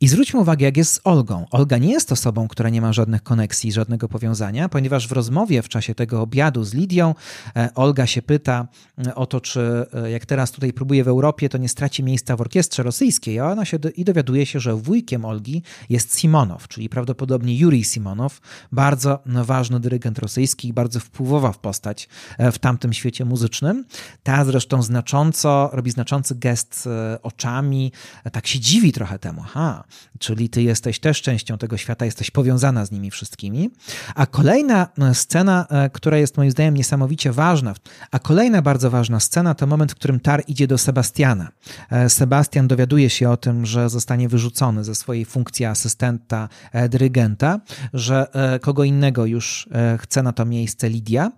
I 0.00 0.08
zwróćmy 0.08 0.40
uwagę, 0.40 0.64
jak 0.64 0.76
jest 0.76 0.92
z 0.92 1.00
Olgą. 1.04 1.46
Olga 1.50 1.78
nie 1.78 1.90
jest 1.90 2.12
osobą, 2.12 2.48
która 2.48 2.70
nie 2.70 2.80
ma 2.80 2.92
żadnych 2.92 3.22
koneksji, 3.22 3.72
żadnego 3.72 4.08
powiązania, 4.08 4.68
ponieważ 4.68 5.08
w 5.08 5.12
rozmowie 5.12 5.62
w 5.62 5.68
czasie 5.68 5.94
tego 5.94 6.22
obiadu 6.22 6.64
z 6.64 6.74
Lidią 6.74 7.14
e, 7.56 7.74
Olga 7.74 8.06
się 8.06 8.22
pyta 8.22 8.68
e, 9.06 9.14
o 9.14 9.26
to, 9.26 9.40
czy 9.40 9.86
e, 9.94 10.10
jak 10.10 10.26
teraz 10.26 10.50
tutaj 10.50 10.72
próbuje 10.72 11.04
w 11.04 11.08
Europie, 11.08 11.48
to 11.48 11.58
nie 11.58 11.68
straci 11.68 12.02
miejsca 12.02 12.36
w 12.36 12.40
orkiestrze 12.40 12.82
rosyjskiej, 12.82 13.38
a 13.38 13.46
ona 13.46 13.64
się 13.64 13.78
do, 13.78 13.90
i 13.90 14.04
dowiaduje 14.04 14.46
się, 14.46 14.60
że 14.60 14.74
wujkiem 14.74 15.24
Olgi 15.24 15.62
jest 15.88 16.18
Simonow, 16.18 16.68
czyli 16.68 16.88
prawdopodobnie 16.88 17.58
Jurij 17.58 17.84
Simonow, 17.84 18.40
bardzo 18.72 19.18
ważny 19.26 19.80
dyrygent 19.80 20.18
rosyjski, 20.18 20.72
bardzo 20.72 21.00
wpływowa 21.00 21.52
w 21.52 21.58
postać 21.58 22.08
w 22.52 22.58
tamtym 22.58 22.92
świecie 22.92 23.24
muzycznym. 23.24 23.84
Ta 24.22 24.44
zresztą 24.44 24.82
znacząco, 24.82 25.70
robi 25.72 25.90
znaczący 25.90 26.34
gest 26.34 26.88
oczami, 27.22 27.92
tak 28.32 28.46
się 28.46 28.60
dziwi 28.60 28.92
trochę 28.92 29.18
temu. 29.18 29.42
Aha, 29.44 29.84
czyli 30.18 30.48
ty 30.48 30.62
jesteś 30.62 31.00
też 31.00 31.22
częścią 31.22 31.58
tego 31.58 31.76
świata, 31.76 32.04
jesteś 32.04 32.30
powiązana 32.30 32.86
z 32.86 32.90
nimi 32.90 33.10
wszystkimi. 33.10 33.70
A 34.14 34.26
kolejna 34.26 34.88
e, 34.98 35.14
scena, 35.14 35.66
e, 35.70 35.90
która 35.90 36.18
jest 36.18 36.36
moim 36.36 36.50
zdaniem 36.50 36.74
niesamowicie 36.74 37.32
ważna, 37.32 37.74
a 38.10 38.18
kolejna 38.18 38.62
bardzo 38.62 38.90
ważna 38.90 39.20
scena 39.20 39.54
to 39.54 39.66
moment, 39.66 39.92
w 39.92 39.94
którym 39.94 40.20
Tar 40.20 40.42
idzie 40.46 40.66
do 40.66 40.78
Sebastiana. 40.78 41.48
E, 41.90 42.08
Sebastian 42.08 42.68
dowiaduje 42.68 43.10
się 43.10 43.30
o 43.30 43.36
tym, 43.36 43.66
że 43.66 43.88
zostanie 43.88 44.28
wyrzucony 44.28 44.84
ze 44.84 44.94
swojej 44.94 45.24
funkcji 45.24 45.64
asystenta 45.66 46.48
dyrygenta, 46.88 47.60
że 47.94 48.26
kogo 48.60 48.84
innego 48.84 49.26
już 49.26 49.68
chce 49.98 50.22
na 50.22 50.32
to 50.32 50.44
miejsce 50.44 50.88
Lidia 50.88 51.32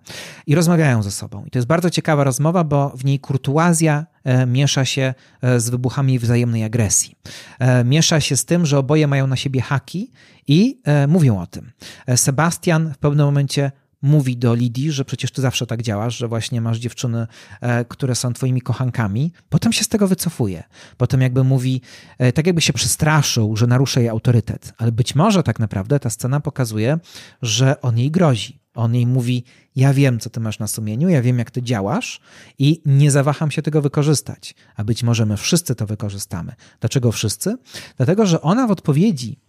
i 0.47 0.55
rozmawiają 0.55 1.03
ze 1.03 1.11
sobą. 1.11 1.45
I 1.45 1.51
to 1.51 1.59
jest 1.59 1.67
bardzo 1.67 1.89
ciekawa 1.89 2.23
rozmowa, 2.23 2.63
bo 2.63 2.89
w 2.95 3.05
niej 3.05 3.19
kurtuazja 3.19 4.05
miesza 4.47 4.85
się 4.85 5.13
e, 5.41 5.59
z 5.59 5.69
wybuchami 5.69 6.19
wzajemnej 6.19 6.63
agresji. 6.63 7.15
E, 7.59 7.83
miesza 7.83 8.19
się 8.19 8.37
z 8.37 8.45
tym, 8.45 8.65
że 8.65 8.77
oboje 8.77 9.07
mają 9.07 9.27
na 9.27 9.35
siebie 9.35 9.61
haki 9.61 10.11
i 10.47 10.81
mówią 11.07 11.41
o 11.41 11.47
tym. 11.47 11.71
Sebastian 12.15 12.93
w 12.93 12.97
pewnym 12.97 13.25
momencie 13.25 13.71
mówi 14.01 14.37
do 14.37 14.55
Lidii, 14.55 14.91
że 14.91 15.05
przecież 15.05 15.31
ty 15.31 15.41
zawsze 15.41 15.67
tak 15.67 15.81
działasz, 15.81 16.17
że 16.17 16.27
właśnie 16.27 16.61
masz 16.61 16.77
dziewczyny, 16.77 17.27
które 17.87 18.15
są 18.15 18.33
twoimi 18.33 18.61
kochankami. 18.61 19.31
Potem 19.49 19.73
się 19.73 19.83
z 19.83 19.87
tego 19.87 20.07
wycofuje. 20.07 20.63
Potem 20.97 21.21
jakby 21.21 21.43
mówi, 21.43 21.81
tak 22.33 22.47
jakby 22.47 22.61
się 22.61 22.73
przestraszył, 22.73 23.57
że 23.57 23.67
narusza 23.67 23.99
jej 23.99 24.09
autorytet. 24.09 24.73
Ale 24.77 24.91
być 24.91 25.15
może 25.15 25.43
tak 25.43 25.59
naprawdę 25.59 25.99
ta 25.99 26.09
scena 26.09 26.39
pokazuje, 26.39 26.99
że 27.41 27.81
on 27.81 27.97
jej 27.97 28.11
grozi. 28.11 28.60
On 28.73 28.95
jej 28.95 29.07
mówi: 29.07 29.43
Ja 29.75 29.93
wiem, 29.93 30.19
co 30.19 30.29
ty 30.29 30.39
masz 30.39 30.59
na 30.59 30.67
sumieniu, 30.67 31.09
ja 31.09 31.21
wiem, 31.21 31.39
jak 31.39 31.51
ty 31.51 31.63
działasz 31.63 32.21
i 32.59 32.81
nie 32.85 33.11
zawaham 33.11 33.51
się 33.51 33.61
tego 33.61 33.81
wykorzystać. 33.81 34.55
A 34.75 34.83
być 34.83 35.03
może 35.03 35.25
my 35.25 35.37
wszyscy 35.37 35.75
to 35.75 35.85
wykorzystamy. 35.85 36.53
Dlaczego 36.79 37.11
wszyscy? 37.11 37.57
Dlatego, 37.97 38.25
że 38.25 38.41
ona 38.41 38.67
w 38.67 38.71
odpowiedzi 38.71 39.39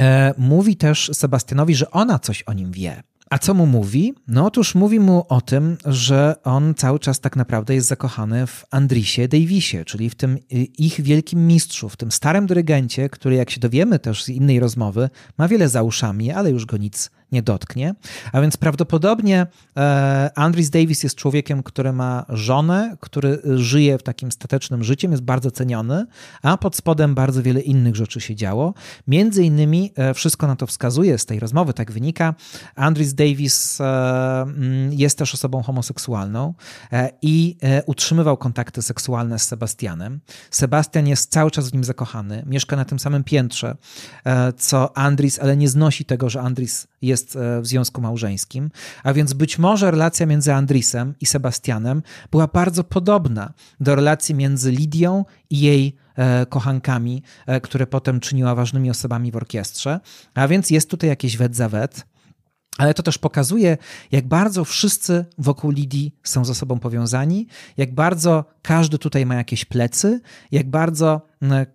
e, 0.00 0.34
mówi 0.38 0.76
też 0.76 1.10
Sebastianowi, 1.14 1.74
że 1.74 1.90
ona 1.90 2.18
coś 2.18 2.42
o 2.42 2.52
nim 2.52 2.72
wie. 2.72 3.02
A 3.30 3.38
co 3.38 3.54
mu 3.54 3.66
mówi? 3.66 4.14
No 4.28 4.46
otóż 4.46 4.74
mówi 4.74 5.00
mu 5.00 5.26
o 5.28 5.40
tym, 5.40 5.76
że 5.84 6.34
on 6.44 6.74
cały 6.74 6.98
czas 6.98 7.20
tak 7.20 7.36
naprawdę 7.36 7.74
jest 7.74 7.88
zakochany 7.88 8.46
w 8.46 8.64
Andrisie 8.70 9.28
Davisie, 9.28 9.84
czyli 9.84 10.10
w 10.10 10.14
tym 10.14 10.36
y, 10.36 10.38
ich 10.78 11.00
wielkim 11.00 11.46
mistrzu, 11.46 11.88
w 11.88 11.96
tym 11.96 12.12
starym 12.12 12.46
dyrygencie, 12.46 13.08
który 13.08 13.36
jak 13.36 13.50
się 13.50 13.60
dowiemy 13.60 13.98
też 13.98 14.24
z 14.24 14.28
innej 14.28 14.60
rozmowy, 14.60 15.10
ma 15.38 15.48
wiele 15.48 15.68
za 15.68 15.82
uszami, 15.82 16.32
ale 16.32 16.50
już 16.50 16.66
go 16.66 16.76
nic 16.76 17.10
nie 17.32 17.42
dotknie. 17.42 17.94
A 18.32 18.40
więc 18.40 18.56
prawdopodobnie 18.56 19.46
e, 19.76 20.30
Andris 20.34 20.70
Davis 20.70 21.02
jest 21.02 21.16
człowiekiem, 21.16 21.62
który 21.62 21.92
ma 21.92 22.24
żonę, 22.28 22.96
który 23.00 23.38
żyje 23.44 23.98
w 23.98 24.02
takim 24.02 24.32
statecznym 24.32 24.84
życiem, 24.84 25.10
jest 25.10 25.22
bardzo 25.22 25.50
ceniony, 25.50 26.06
a 26.42 26.56
pod 26.56 26.76
spodem 26.76 27.14
bardzo 27.14 27.42
wiele 27.42 27.60
innych 27.60 27.96
rzeczy 27.96 28.20
się 28.20 28.34
działo. 28.34 28.74
Między 29.06 29.44
innymi 29.44 29.92
e, 29.96 30.14
wszystko 30.14 30.46
na 30.46 30.56
to 30.56 30.66
wskazuje, 30.66 31.18
z 31.18 31.26
tej 31.26 31.40
rozmowy 31.40 31.72
tak 31.72 31.92
wynika, 31.92 32.34
Andris 32.74 33.14
Davis 33.14 33.80
e, 33.80 33.84
mm, 34.42 34.92
jest 34.92 35.18
też 35.18 35.34
osobą 35.34 35.62
homoseksualną 35.62 36.54
i 37.22 37.56
utrzymywał 37.86 38.36
kontakty 38.36 38.82
seksualne 38.82 39.38
z 39.38 39.42
Sebastianem. 39.42 40.20
Sebastian 40.50 41.06
jest 41.06 41.32
cały 41.32 41.50
czas 41.50 41.70
w 41.70 41.72
nim 41.72 41.84
zakochany, 41.84 42.42
mieszka 42.46 42.76
na 42.76 42.84
tym 42.84 42.98
samym 42.98 43.24
piętrze 43.24 43.76
co 44.56 44.96
Andris, 44.96 45.38
ale 45.38 45.56
nie 45.56 45.68
znosi 45.68 46.04
tego, 46.04 46.30
że 46.30 46.40
Andris 46.40 46.86
jest 47.06 47.36
e, 47.36 47.60
w 47.60 47.66
związku 47.66 48.00
małżeńskim, 48.00 48.70
a 49.04 49.12
więc 49.12 49.32
być 49.32 49.58
może 49.58 49.90
relacja 49.90 50.26
między 50.26 50.54
Andrisem 50.54 51.14
i 51.20 51.26
Sebastianem 51.26 52.02
była 52.30 52.46
bardzo 52.46 52.84
podobna 52.84 53.52
do 53.80 53.94
relacji 53.94 54.34
między 54.34 54.70
Lidią 54.70 55.24
i 55.50 55.60
jej 55.60 55.96
e, 56.16 56.46
kochankami, 56.46 57.22
e, 57.46 57.60
które 57.60 57.86
potem 57.86 58.20
czyniła 58.20 58.54
ważnymi 58.54 58.90
osobami 58.90 59.32
w 59.32 59.36
orkiestrze. 59.36 60.00
A 60.34 60.48
więc 60.48 60.70
jest 60.70 60.90
tutaj 60.90 61.10
jakieś 61.10 61.36
wet 61.36 61.56
za 61.56 61.68
wet. 61.68 62.06
Ale 62.78 62.94
to 62.94 63.02
też 63.02 63.18
pokazuje, 63.18 63.78
jak 64.12 64.28
bardzo 64.28 64.64
wszyscy 64.64 65.24
wokół 65.38 65.70
Lidii 65.70 66.14
są 66.22 66.44
ze 66.44 66.54
sobą 66.54 66.78
powiązani, 66.78 67.46
jak 67.76 67.94
bardzo 67.94 68.44
każdy 68.62 68.98
tutaj 68.98 69.26
ma 69.26 69.34
jakieś 69.34 69.64
plecy, 69.64 70.20
jak 70.52 70.70
bardzo 70.70 71.20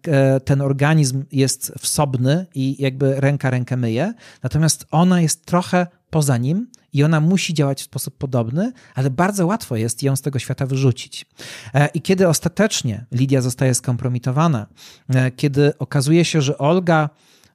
e, 0.07 0.39
ten 0.39 0.61
organizm 0.61 1.23
jest 1.31 1.73
wsobny 1.79 2.45
i 2.55 2.81
jakby 2.83 3.21
ręka 3.21 3.49
rękę 3.49 3.77
myje, 3.77 4.13
natomiast 4.43 4.85
ona 4.91 5.21
jest 5.21 5.45
trochę 5.45 5.87
poza 6.09 6.37
nim 6.37 6.67
i 6.93 7.03
ona 7.03 7.19
musi 7.19 7.53
działać 7.53 7.81
w 7.81 7.85
sposób 7.85 8.17
podobny, 8.17 8.71
ale 8.95 9.09
bardzo 9.09 9.47
łatwo 9.47 9.75
jest 9.75 10.03
ją 10.03 10.15
z 10.15 10.21
tego 10.21 10.39
świata 10.39 10.65
wyrzucić. 10.65 11.25
E, 11.73 11.87
I 11.87 12.01
kiedy 12.01 12.27
ostatecznie 12.27 13.05
Lidia 13.11 13.41
zostaje 13.41 13.73
skompromitowana, 13.73 14.67
e, 15.09 15.31
kiedy 15.31 15.77
okazuje 15.77 16.25
się, 16.25 16.41
że 16.41 16.57
Olga 16.57 17.09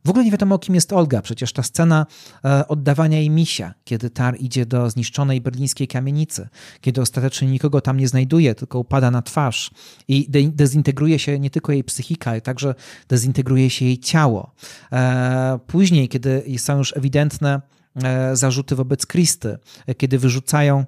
w 0.07 0.11
ogóle 0.11 0.25
nie 0.25 0.31
wiadomo, 0.31 0.59
kim 0.59 0.75
jest 0.75 0.93
Olga. 0.93 1.23
Przecież 1.23 1.53
ta 1.53 1.63
scena 1.63 2.07
e, 2.45 2.69
oddawania 2.69 3.19
jej 3.19 3.31
misia, 3.31 3.75
kiedy 3.85 4.11
Tar 4.11 4.37
idzie 4.41 4.67
do 4.67 4.91
zniszczonej 4.91 5.41
berlińskiej 5.41 5.89
kamienicy, 5.89 6.49
kiedy 6.81 7.01
ostatecznie 7.01 7.49
nikogo 7.49 7.81
tam 7.81 7.97
nie 7.97 8.09
znajduje, 8.09 8.55
tylko 8.55 8.79
upada 8.79 9.11
na 9.11 9.23
twarz 9.23 9.71
i 10.09 10.31
de 10.31 10.43
dezintegruje 10.43 11.19
się 11.19 11.39
nie 11.39 11.51
tylko 11.51 11.73
jej 11.73 11.85
psychika, 11.85 12.31
ale 12.31 12.41
także 12.41 12.75
dezintegruje 13.09 13.71
się 13.71 13.85
jej 13.85 13.99
ciało. 13.99 14.53
E, 14.93 15.59
później, 15.67 16.09
kiedy 16.09 16.43
są 16.59 16.79
już 16.79 16.97
ewidentne 16.97 17.61
e, 18.05 18.37
zarzuty 18.37 18.77
wobec 18.77 19.07
Kristy, 19.07 19.59
kiedy 19.97 20.19
wyrzucają 20.19 20.85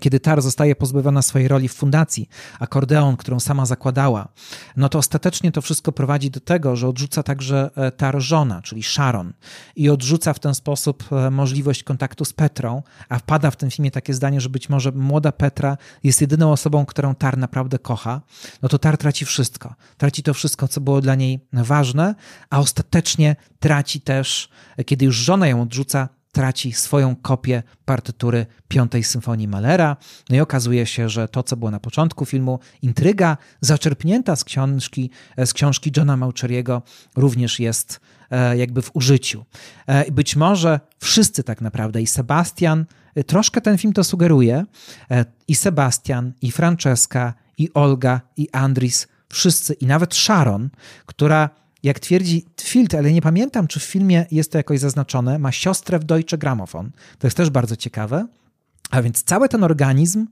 kiedy 0.00 0.20
Tar 0.20 0.42
zostaje 0.42 0.76
pozbawiona 0.76 1.22
swojej 1.22 1.48
roli 1.48 1.68
w 1.68 1.74
fundacji, 1.74 2.28
akordeon, 2.58 3.16
którą 3.16 3.40
sama 3.40 3.66
zakładała, 3.66 4.28
no 4.76 4.88
to 4.88 4.98
ostatecznie 4.98 5.52
to 5.52 5.62
wszystko 5.62 5.92
prowadzi 5.92 6.30
do 6.30 6.40
tego, 6.40 6.76
że 6.76 6.88
odrzuca 6.88 7.22
także 7.22 7.70
e, 7.76 7.90
Tar 7.90 8.20
żona, 8.20 8.62
czyli 8.62 8.82
Sharon, 8.82 9.32
i 9.76 9.90
odrzuca 9.90 10.32
w 10.32 10.38
ten 10.38 10.54
sposób 10.54 11.04
e, 11.12 11.30
możliwość 11.30 11.82
kontaktu 11.82 12.24
z 12.24 12.32
Petrą, 12.32 12.82
a 13.08 13.18
wpada 13.18 13.50
w 13.50 13.56
tym 13.56 13.70
filmie 13.70 13.90
takie 13.90 14.14
zdanie, 14.14 14.40
że 14.40 14.48
być 14.48 14.68
może 14.68 14.92
młoda 14.92 15.32
Petra 15.32 15.76
jest 16.04 16.20
jedyną 16.20 16.52
osobą, 16.52 16.86
którą 16.86 17.14
Tar 17.14 17.38
naprawdę 17.38 17.78
kocha, 17.78 18.20
no 18.62 18.68
to 18.68 18.78
Tar 18.78 18.98
traci 18.98 19.24
wszystko. 19.24 19.74
Traci 19.96 20.22
to 20.22 20.34
wszystko, 20.34 20.68
co 20.68 20.80
było 20.80 21.00
dla 21.00 21.14
niej 21.14 21.40
ważne, 21.52 22.14
a 22.50 22.58
ostatecznie 22.58 23.36
traci 23.60 24.00
też, 24.00 24.48
e, 24.76 24.84
kiedy 24.84 25.04
już 25.04 25.16
żona 25.16 25.48
ją 25.48 25.62
odrzuca, 25.62 26.08
traci 26.36 26.72
swoją 26.72 27.16
kopię 27.16 27.62
partytury 27.84 28.46
Piątej 28.68 29.04
Symfonii 29.04 29.48
Malera. 29.48 29.96
No 30.30 30.36
i 30.36 30.40
okazuje 30.40 30.86
się, 30.86 31.08
że 31.08 31.28
to, 31.28 31.42
co 31.42 31.56
było 31.56 31.70
na 31.70 31.80
początku 31.80 32.24
filmu, 32.24 32.58
intryga 32.82 33.36
zaczerpnięta 33.60 34.36
z 34.36 34.44
książki, 34.44 35.10
z 35.38 35.52
książki 35.52 35.92
Johna 35.96 36.16
Maucheriego, 36.16 36.82
również 37.16 37.60
jest 37.60 38.00
e, 38.30 38.56
jakby 38.56 38.82
w 38.82 38.90
użyciu. 38.94 39.44
E, 39.86 40.12
być 40.12 40.36
może 40.36 40.80
wszyscy 40.98 41.42
tak 41.42 41.60
naprawdę, 41.60 42.02
i 42.02 42.06
Sebastian, 42.06 42.84
e, 43.14 43.24
troszkę 43.24 43.60
ten 43.60 43.78
film 43.78 43.92
to 43.92 44.04
sugeruje, 44.04 44.64
i 45.48 45.54
Sebastian, 45.54 46.32
i 46.42 46.50
Francesca, 46.52 47.34
i 47.58 47.72
Olga, 47.74 48.20
i 48.36 48.48
Andris, 48.52 49.08
wszyscy, 49.28 49.74
i 49.74 49.86
nawet 49.86 50.14
Sharon, 50.14 50.70
która 51.06 51.50
jak 51.86 52.00
twierdzi 52.00 52.44
Field, 52.60 52.94
ale 52.94 53.12
nie 53.12 53.22
pamiętam, 53.22 53.66
czy 53.66 53.80
w 53.80 53.84
filmie 53.84 54.26
jest 54.30 54.52
to 54.52 54.58
jakoś 54.58 54.80
zaznaczone, 54.80 55.38
ma 55.38 55.52
siostrę 55.52 55.98
w 55.98 56.04
Deutsche 56.04 56.38
Grammophon. 56.38 56.90
To 57.18 57.26
jest 57.26 57.36
też 57.36 57.50
bardzo 57.50 57.76
ciekawe. 57.76 58.26
A 58.90 59.02
więc 59.02 59.22
cały 59.22 59.48
ten 59.48 59.64
organizm, 59.64 60.26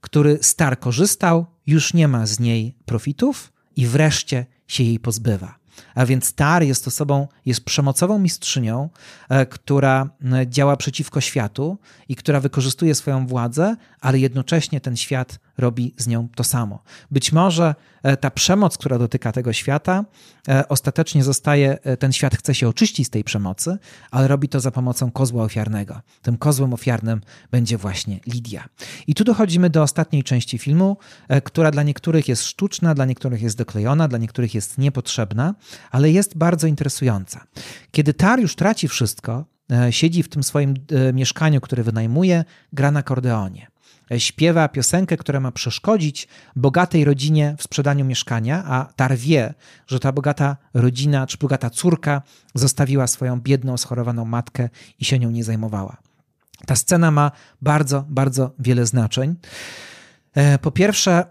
który 0.00 0.38
Star 0.42 0.78
korzystał, 0.78 1.46
już 1.66 1.94
nie 1.94 2.08
ma 2.08 2.26
z 2.26 2.40
niej 2.40 2.74
profitów 2.84 3.52
i 3.76 3.86
wreszcie 3.86 4.46
się 4.66 4.84
jej 4.84 4.98
pozbywa. 5.00 5.58
A 5.94 6.06
więc 6.06 6.32
Tar 6.32 6.62
jest 6.62 6.88
osobą, 6.88 7.28
jest 7.46 7.64
przemocową 7.64 8.18
mistrzynią, 8.18 8.88
e, 9.28 9.46
która 9.46 10.10
działa 10.46 10.76
przeciwko 10.76 11.20
światu 11.20 11.78
i 12.08 12.16
która 12.16 12.40
wykorzystuje 12.40 12.94
swoją 12.94 13.26
władzę, 13.26 13.76
ale 14.00 14.18
jednocześnie 14.18 14.80
ten 14.80 14.96
świat 14.96 15.38
robi 15.58 15.94
z 15.96 16.06
nią 16.06 16.28
to 16.34 16.44
samo. 16.44 16.82
Być 17.10 17.32
może 17.32 17.74
e, 18.02 18.16
ta 18.16 18.30
przemoc, 18.30 18.78
która 18.78 18.98
dotyka 18.98 19.32
tego 19.32 19.52
świata, 19.52 20.04
e, 20.48 20.68
ostatecznie 20.68 21.24
zostaje, 21.24 21.78
e, 21.82 21.96
ten 21.96 22.12
świat 22.12 22.36
chce 22.36 22.54
się 22.54 22.68
oczyścić 22.68 23.06
z 23.06 23.10
tej 23.10 23.24
przemocy, 23.24 23.78
ale 24.10 24.28
robi 24.28 24.48
to 24.48 24.60
za 24.60 24.70
pomocą 24.70 25.10
kozła 25.10 25.44
ofiarnego. 25.44 26.00
Tym 26.22 26.36
kozłem 26.36 26.74
ofiarnym 26.74 27.20
będzie 27.50 27.78
właśnie 27.78 28.20
Lidia. 28.26 28.64
I 29.06 29.14
tu 29.14 29.24
dochodzimy 29.24 29.70
do 29.70 29.82
ostatniej 29.82 30.22
części 30.22 30.58
filmu, 30.58 30.96
która 31.44 31.70
dla 31.70 31.82
niektórych 31.82 32.28
jest 32.28 32.44
sztuczna, 32.44 32.94
dla 32.94 33.04
niektórych 33.04 33.42
jest 33.42 33.58
doklejona, 33.58 34.08
dla 34.08 34.18
niektórych 34.18 34.54
jest 34.54 34.78
niepotrzebna, 34.78 35.54
ale 35.90 36.10
jest 36.10 36.36
bardzo 36.36 36.66
interesująca. 36.66 37.44
Kiedy 37.90 38.14
Tar 38.14 38.40
już 38.40 38.56
traci 38.56 38.88
wszystko, 38.88 39.44
siedzi 39.90 40.22
w 40.22 40.28
tym 40.28 40.42
swoim 40.42 40.74
mieszkaniu, 41.12 41.60
które 41.60 41.82
wynajmuje, 41.82 42.44
gra 42.72 42.90
na 42.90 43.00
akordeonie 43.00 43.66
śpiewa 44.18 44.68
piosenkę, 44.68 45.16
która 45.16 45.40
ma 45.40 45.52
przeszkodzić 45.52 46.28
bogatej 46.56 47.04
rodzinie 47.04 47.54
w 47.58 47.62
sprzedaniu 47.62 48.04
mieszkania, 48.04 48.64
a 48.66 48.84
Tar 48.96 49.16
wie, 49.16 49.54
że 49.86 50.00
ta 50.00 50.12
bogata 50.12 50.56
rodzina 50.74 51.26
czy 51.26 51.38
bogata 51.38 51.70
córka 51.70 52.22
zostawiła 52.54 53.06
swoją 53.06 53.40
biedną, 53.40 53.76
schorowaną 53.76 54.24
matkę 54.24 54.68
i 55.00 55.04
się 55.04 55.18
nią 55.18 55.30
nie 55.30 55.44
zajmowała. 55.44 55.96
Ta 56.66 56.76
scena 56.76 57.10
ma 57.10 57.30
bardzo, 57.62 58.04
bardzo 58.08 58.54
wiele 58.58 58.86
znaczeń. 58.86 59.36
E, 60.34 60.58
po 60.58 60.70
pierwsze, 60.70 61.24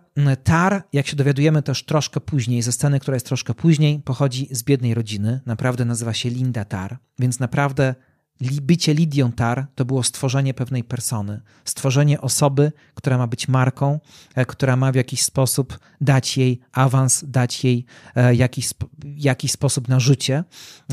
Tar, 0.44 0.84
jak 0.94 1.08
się 1.08 1.16
dowiadujemy 1.16 1.62
też 1.62 1.84
troszkę 1.84 2.20
później, 2.20 2.62
ze 2.62 2.72
sceny, 2.72 3.00
która 3.00 3.16
jest 3.16 3.26
troszkę 3.26 3.54
później, 3.54 4.00
pochodzi 4.00 4.48
z 4.52 4.64
biednej 4.64 4.94
rodziny. 4.94 5.40
Naprawdę 5.46 5.86
nazywa 5.86 6.14
się 6.14 6.30
Linda 6.30 6.66
Tar, 6.66 6.98
więc 7.20 7.40
naprawdę 7.40 7.96
bycie 8.42 8.94
Lidią 8.94 9.32
Tar 9.32 9.68
to 9.76 9.86
było 9.86 10.04
stworzenie 10.04 10.54
pewnej 10.54 10.84
persony, 10.84 11.42
stworzenie 11.66 12.22
osoby, 12.22 12.72
która 12.96 13.18
ma 13.18 13.28
być 13.28 13.48
marką, 13.48 14.00
e, 14.36 14.46
która 14.46 14.76
ma 14.76 14.92
w 14.92 14.96
jakiś 14.96 15.24
sposób 15.24 15.80
dać 16.02 16.38
jej 16.38 16.60
awans, 16.72 17.26
dać 17.28 17.64
jej 17.64 17.86
e, 18.16 18.36
jakiś, 18.36 18.70
jakiś 19.04 19.52
sposób 19.52 19.88
na 19.88 20.00
życie 20.00 20.44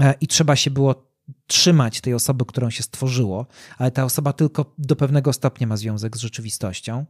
e, 0.00 0.14
i 0.20 0.26
trzeba 0.26 0.56
się 0.56 0.70
było 0.70 1.12
trzymać 1.46 2.00
tej 2.00 2.14
osoby, 2.14 2.44
którą 2.44 2.70
się 2.70 2.82
stworzyło, 2.82 3.46
ale 3.78 3.90
ta 3.90 4.04
osoba 4.04 4.32
tylko 4.32 4.74
do 4.78 4.96
pewnego 4.96 5.32
stopnia 5.32 5.66
ma 5.66 5.76
związek 5.76 6.16
z 6.16 6.20
rzeczywistością. 6.20 7.06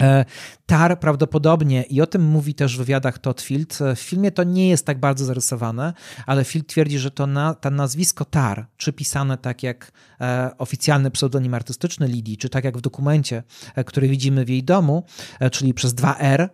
E, 0.00 0.24
Tar 0.66 1.00
prawdopodobnie, 1.00 1.82
i 1.82 2.00
o 2.00 2.06
tym 2.06 2.22
mówi 2.22 2.54
też 2.54 2.76
w 2.76 2.78
wywiadach 2.78 3.18
Todd 3.18 3.40
Field, 3.40 3.78
e, 3.80 3.96
w 3.96 4.00
filmie 4.00 4.30
to 4.30 4.44
nie 4.44 4.68
jest 4.68 4.86
tak 4.86 5.00
bardzo 5.00 5.24
zarysowane, 5.24 5.92
ale 6.26 6.44
Field 6.44 6.66
twierdzi, 6.66 6.98
że 6.98 7.10
to, 7.10 7.26
na, 7.26 7.54
to 7.54 7.70
nazwisko 7.70 8.24
Tar, 8.24 8.66
czy 8.76 8.92
pisane 8.92 9.38
tak 9.38 9.62
jak 9.62 9.92
e, 10.20 10.50
oficjalny 10.58 11.10
pseudonim 11.10 11.54
artystyczny 11.54 12.08
Lidii, 12.08 12.36
czy 12.36 12.48
tak 12.48 12.64
jak 12.64 12.78
w 12.78 12.80
dokumencie, 12.80 13.42
e, 13.74 13.84
który 13.84 14.08
widzimy 14.08 14.44
w 14.44 14.48
jej 14.48 14.64
domu, 14.64 15.04
e, 15.40 15.50
czyli 15.50 15.74
przez 15.74 15.94
2R, 15.94 16.48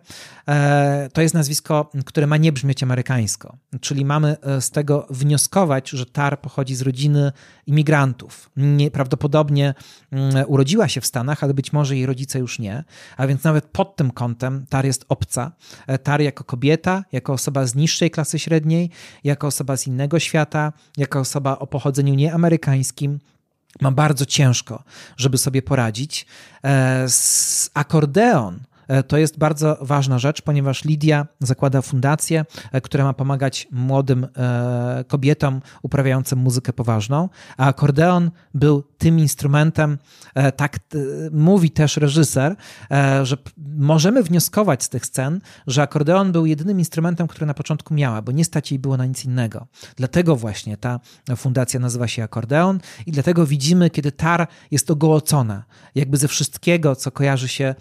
e, 0.47 1.09
to 1.13 1.21
jest 1.21 1.33
nazwisko, 1.33 1.91
które 2.05 2.27
ma 2.27 2.37
nie 2.37 2.51
brzmieć 2.51 2.83
amerykańsko. 2.83 3.57
Czyli 3.81 4.05
mamy 4.05 4.37
z 4.59 4.69
tego 4.69 5.07
wnioskować, 5.09 5.89
że 5.89 6.05
Tar 6.05 6.41
pochodzi 6.41 6.75
z 6.75 6.81
rodziny 6.81 7.31
imigrantów. 7.67 8.49
Nie, 8.57 8.91
prawdopodobnie 8.91 9.73
mm, 10.11 10.45
urodziła 10.47 10.87
się 10.87 11.01
w 11.01 11.05
Stanach, 11.05 11.43
ale 11.43 11.53
być 11.53 11.73
może 11.73 11.95
jej 11.95 12.05
rodzice 12.05 12.39
już 12.39 12.59
nie, 12.59 12.83
a 13.17 13.27
więc 13.27 13.32
więc 13.33 13.43
nawet 13.43 13.65
pod 13.65 13.95
tym 13.95 14.11
kątem 14.11 14.65
Tar 14.69 14.85
jest 14.85 15.05
obca. 15.09 15.51
E, 15.87 15.97
Tar 15.97 16.21
jako 16.21 16.43
kobieta, 16.43 17.03
jako 17.11 17.33
osoba 17.33 17.65
z 17.65 17.75
niższej 17.75 18.11
klasy 18.11 18.39
średniej, 18.39 18.89
jako 19.23 19.47
osoba 19.47 19.77
z 19.77 19.87
innego 19.87 20.19
świata, 20.19 20.73
jako 20.97 21.19
osoba 21.19 21.59
o 21.59 21.67
pochodzeniu 21.67 22.13
nieamerykańskim, 22.13 23.19
ma 23.81 23.91
bardzo 23.91 24.25
ciężko, 24.25 24.83
żeby 25.17 25.37
sobie 25.37 25.61
poradzić. 25.61 26.25
E, 26.63 27.09
z 27.09 27.69
akordeon 27.73 28.59
to 29.07 29.17
jest 29.17 29.37
bardzo 29.37 29.77
ważna 29.81 30.19
rzecz, 30.19 30.41
ponieważ 30.41 30.83
Lidia 30.83 31.27
zakłada 31.39 31.81
fundację, 31.81 32.45
e, 32.71 32.81
która 32.81 33.03
ma 33.03 33.13
pomagać 33.13 33.67
młodym 33.71 34.27
e, 34.37 35.03
kobietom 35.07 35.61
uprawiającym 35.81 36.39
muzykę 36.39 36.73
poważną, 36.73 37.29
a 37.57 37.67
akordeon 37.67 38.31
był 38.53 38.83
tym 38.97 39.19
instrumentem, 39.19 39.97
tak 40.55 40.79
mówi 41.31 41.71
też 41.71 41.97
reżyser, 41.97 42.55
że 43.23 43.37
możemy 43.77 44.23
wnioskować 44.23 44.83
z 44.83 44.89
tych 44.89 45.05
scen, 45.05 45.41
że 45.67 45.81
akordeon 45.81 46.31
był 46.31 46.45
jedynym 46.45 46.79
instrumentem, 46.79 47.27
który 47.27 47.45
na 47.45 47.53
początku 47.53 47.93
miała, 47.93 48.21
bo 48.21 48.31
nie 48.31 48.45
stać 48.45 48.71
jej 48.71 48.79
było 48.79 48.97
na 48.97 49.05
nic 49.05 49.25
innego. 49.25 49.67
Dlatego 49.95 50.35
właśnie 50.35 50.77
ta 50.77 50.99
fundacja 51.35 51.79
nazywa 51.79 52.07
się 52.07 52.23
akordeon 52.23 52.79
i 53.05 53.11
dlatego 53.11 53.45
widzimy, 53.45 53.89
kiedy 53.89 54.11
Tar 54.11 54.47
jest 54.71 54.91
ogołocona, 54.91 55.63
jakby 55.95 56.17
ze 56.17 56.27
wszystkiego, 56.27 56.95
co 56.95 57.11
kojarzy 57.11 57.47
się 57.47 57.75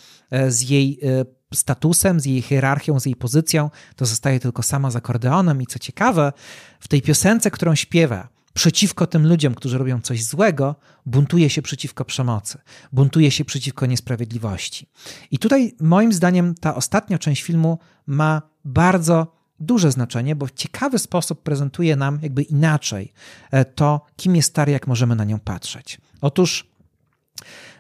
z 0.49 0.61
jej 0.61 0.92
E, 1.03 1.25
statusem, 1.55 2.21
z 2.21 2.25
jej 2.25 2.43
hierarchią, 2.43 3.01
z 3.01 3.07
jej 3.07 3.17
pozycją, 3.17 3.71
to 3.97 4.07
zostaje 4.07 4.41
tylko 4.41 4.63
sama 4.63 4.91
z 4.91 4.97
akordeonem. 4.97 5.63
I 5.63 5.67
co 5.67 5.79
ciekawe, 5.79 6.33
w 6.81 6.89
tej 6.89 7.03
piosence, 7.03 7.51
którą 7.51 7.75
śpiewa, 7.75 8.29
przeciwko 8.55 9.07
tym 9.07 9.27
ludziom, 9.27 9.55
którzy 9.55 9.79
robią 9.79 10.01
coś 10.01 10.25
złego, 10.25 10.77
buntuje 11.07 11.51
się 11.51 11.63
przeciwko 11.63 12.05
przemocy, 12.05 12.59
buntuje 12.93 13.31
się 13.31 13.45
przeciwko 13.45 13.87
niesprawiedliwości. 13.87 14.87
I 15.31 15.39
tutaj, 15.39 15.75
moim 15.81 16.13
zdaniem, 16.13 16.55
ta 16.55 16.75
ostatnia 16.75 17.19
część 17.19 17.43
filmu 17.43 17.79
ma 18.07 18.43
bardzo 18.65 19.43
duże 19.61 19.93
znaczenie, 19.93 20.37
bo 20.37 20.47
w 20.47 20.53
ciekawy 20.53 20.99
sposób 20.99 21.43
prezentuje 21.43 21.97
nam 21.97 22.19
jakby 22.23 22.43
inaczej 22.43 23.13
e, 23.51 23.65
to, 23.65 24.01
kim 24.17 24.37
jest 24.37 24.55
Tar, 24.55 24.69
jak 24.69 24.87
możemy 24.87 25.17
na 25.17 25.25
nią 25.25 25.41
patrzeć. 25.41 26.01
Otóż 26.21 26.73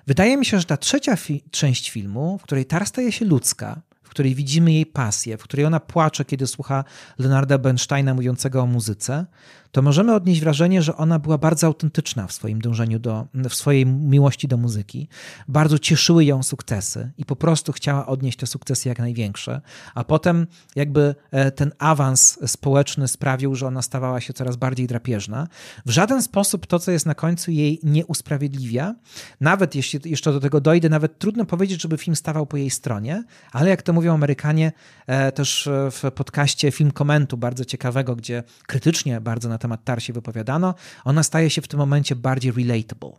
wydaje 0.06 0.36
mi 0.36 0.46
się, 0.46 0.58
że 0.58 0.64
ta 0.64 0.76
trzecia 0.76 1.16
fi 1.16 1.42
część 1.50 1.90
filmu, 1.90 2.38
w 2.38 2.42
której 2.42 2.64
Tar 2.64 2.86
staje 2.86 3.12
się 3.12 3.24
ludzka, 3.24 3.82
której 4.12 4.34
widzimy 4.34 4.72
jej 4.72 4.86
pasję, 4.86 5.39
w 5.39 5.43
której 5.43 5.66
ona 5.66 5.80
płacze, 5.80 6.24
kiedy 6.24 6.47
słucha 6.47 6.84
Leonarda 7.18 7.59
Bernsteina 7.59 8.14
mówiącego 8.14 8.62
o 8.62 8.66
muzyce, 8.66 9.26
to 9.72 9.82
możemy 9.82 10.14
odnieść 10.14 10.40
wrażenie, 10.40 10.82
że 10.82 10.97
ona 10.97 11.18
była 11.18 11.39
bardzo 11.39 11.66
autentyczna 11.66 12.26
w 12.26 12.32
swoim 12.32 12.60
dążeniu 12.60 12.98
do, 12.98 13.26
w 13.34 13.55
swojej 13.55 13.86
miłości 13.86 14.48
do 14.48 14.56
muzyki. 14.56 15.09
Bardzo 15.48 15.78
cieszyły 15.78 16.24
ją 16.24 16.43
sukcesy 16.43 17.10
i 17.18 17.24
po 17.24 17.36
prostu 17.36 17.72
chciała 17.72 18.06
odnieść 18.06 18.39
te 18.39 18.47
sukcesy 18.47 18.89
jak 18.89 18.98
największe. 18.98 19.60
A 19.94 20.05
potem 20.05 20.47
jakby 20.76 21.14
e, 21.30 21.51
ten 21.51 21.72
awans 21.78 22.39
społeczny 22.47 23.09
sprawił, 23.09 23.55
że 23.55 23.66
ona 23.66 23.82
stawała 23.82 24.20
się 24.20 24.32
coraz 24.32 24.56
bardziej 24.56 24.86
drapieżna. 24.86 25.48
W 25.86 25.90
żaden 25.90 26.22
sposób 26.22 26.66
to, 26.66 26.78
co 26.78 26.90
jest 26.90 27.06
na 27.06 27.14
końcu 27.14 27.51
jej 27.51 27.80
nie 27.82 28.06
usprawiedliwia. 28.06 28.94
Nawet 29.40 29.74
jeśli 29.74 30.10
jeszcze 30.10 30.32
do 30.32 30.40
tego 30.40 30.60
dojdę, 30.60 30.89
nawet 30.89 31.18
trudno 31.18 31.44
powiedzieć, 31.44 31.82
żeby 31.82 31.98
film 31.98 32.16
stawał 32.16 32.47
po 32.47 32.56
jej 32.56 32.70
stronie, 32.70 33.24
ale 33.52 33.70
jak 33.70 33.82
to 33.82 33.93
mówią 34.02 34.14
Amerykanie, 34.14 34.72
e, 35.06 35.32
też 35.32 35.68
w 35.90 36.10
podcaście 36.14 36.70
Film 36.72 36.90
Komentu, 36.90 37.36
bardzo 37.36 37.64
ciekawego, 37.64 38.16
gdzie 38.16 38.42
krytycznie 38.66 39.20
bardzo 39.20 39.48
na 39.48 39.58
temat 39.58 39.84
TAR 39.84 40.02
się 40.02 40.12
wypowiadano, 40.12 40.74
ona 41.04 41.22
staje 41.22 41.50
się 41.50 41.62
w 41.62 41.68
tym 41.68 41.78
momencie 41.78 42.16
bardziej 42.16 42.52
relatable. 42.52 43.12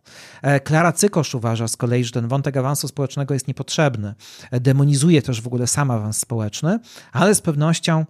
Klara 0.64 0.90
e, 0.90 0.94
Cykosz 0.94 1.36
uważa 1.36 1.68
z 1.68 1.78
kolei, 1.78 2.04
że 2.04 2.12
ten 2.12 2.28
wątek 2.28 2.58
awansu 2.58 2.88
społecznego 2.88 3.34
jest 3.34 3.48
niepotrzebny. 3.48 4.14
E, 4.52 4.60
demonizuje 4.60 5.22
też 5.22 5.42
w 5.42 5.48
ogóle 5.48 5.68
sam 5.68 5.92
awans 5.92 6.18
społeczny, 6.18 6.80
ale 7.12 7.36
z 7.36 7.42
pewnością 7.42 8.06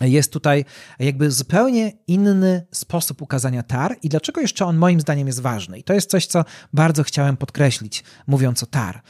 jest 0.00 0.32
tutaj 0.32 0.64
jakby 0.98 1.30
zupełnie 1.30 1.92
inny 2.06 2.66
sposób 2.72 3.22
ukazania 3.22 3.62
tar 3.62 3.96
i 4.02 4.08
dlaczego 4.08 4.40
jeszcze 4.40 4.66
on 4.66 4.76
moim 4.76 5.00
zdaniem 5.00 5.26
jest 5.26 5.40
ważny. 5.40 5.78
I 5.78 5.84
to 5.84 5.94
jest 5.94 6.10
coś, 6.10 6.26
co 6.26 6.44
bardzo 6.72 7.02
chciałem 7.02 7.36
podkreślić, 7.36 8.04
mówiąc 8.26 8.62
o 8.62 8.66
tar. 8.66 9.02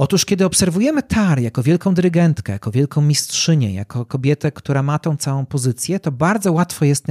Otóż, 0.00 0.24
kiedy 0.24 0.44
obserwujemy 0.44 1.02
Tar 1.02 1.40
jako 1.40 1.62
wielką 1.62 1.94
dyrygentkę, 1.94 2.52
jako 2.52 2.70
wielką 2.70 3.00
mistrzynię, 3.00 3.74
jako 3.74 4.06
kobietę, 4.06 4.52
która 4.52 4.82
ma 4.82 4.98
tą 4.98 5.16
całą 5.16 5.46
pozycję, 5.46 6.00
to 6.00 6.12
bardzo 6.12 6.52
łatwo 6.52 6.84
jest 6.84 7.06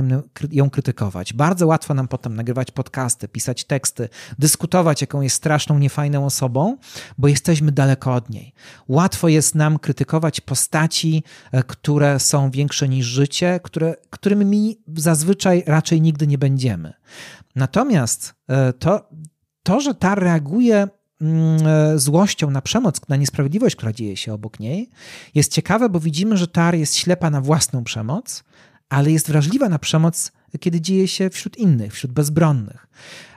ją 0.51 0.69
krytykować. 0.69 1.33
Bardzo 1.33 1.67
łatwo 1.67 1.93
nam 1.93 2.07
potem 2.07 2.35
nagrywać 2.35 2.71
podcasty, 2.71 3.27
pisać 3.27 3.63
teksty, 3.63 4.09
dyskutować, 4.39 5.01
jaką 5.01 5.21
jest 5.21 5.35
straszną, 5.35 5.79
niefajną 5.79 6.25
osobą, 6.25 6.77
bo 7.17 7.27
jesteśmy 7.27 7.71
daleko 7.71 8.13
od 8.13 8.29
niej. 8.29 8.53
Łatwo 8.87 9.27
jest 9.27 9.55
nam 9.55 9.79
krytykować 9.79 10.41
postaci, 10.41 11.23
e, 11.51 11.63
które 11.63 12.19
są 12.19 12.51
większe 12.51 12.89
niż 12.89 13.05
życie, 13.05 13.59
które, 13.63 13.95
którymi 14.09 14.79
zazwyczaj 14.95 15.63
raczej 15.65 16.01
nigdy 16.01 16.27
nie 16.27 16.37
będziemy. 16.37 16.93
Natomiast 17.55 18.33
e, 18.47 18.73
to, 18.73 19.09
to, 19.63 19.81
że 19.81 19.95
Tar 19.95 20.19
reaguje 20.19 20.87
złością 21.95 22.51
na 22.51 22.61
przemoc, 22.61 23.01
na 23.09 23.15
niesprawiedliwość, 23.15 23.75
która 23.75 23.93
dzieje 23.93 24.17
się 24.17 24.33
obok 24.33 24.59
niej, 24.59 24.89
jest 25.35 25.51
ciekawe, 25.51 25.89
bo 25.89 25.99
widzimy, 25.99 26.37
że 26.37 26.47
Tar 26.47 26.75
jest 26.75 26.95
ślepa 26.95 27.29
na 27.29 27.41
własną 27.41 27.83
przemoc, 27.83 28.43
ale 28.89 29.11
jest 29.11 29.27
wrażliwa 29.27 29.69
na 29.69 29.79
przemoc, 29.79 30.31
kiedy 30.59 30.81
dzieje 30.81 31.07
się 31.07 31.29
wśród 31.29 31.57
innych, 31.57 31.93
wśród 31.93 32.11
bezbronnych. 32.11 32.87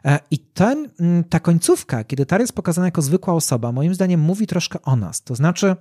E, 0.05 0.19
I 0.31 0.39
ten, 0.39 0.89
mm, 1.01 1.25
ta 1.25 1.41
końcówka, 1.41 2.05
kiedy 2.05 2.27
Tar 2.27 2.41
jest 2.41 2.53
pokazana 2.53 2.87
jako 2.87 3.03
zwykła 3.03 3.35
osoba, 3.35 3.73
moim 3.73 3.95
zdaniem 3.95 4.21
mówi 4.21 4.47
troszkę 4.47 4.83
o 4.83 4.97
nas. 4.97 5.23
To 5.23 5.35
znaczy, 5.35 5.77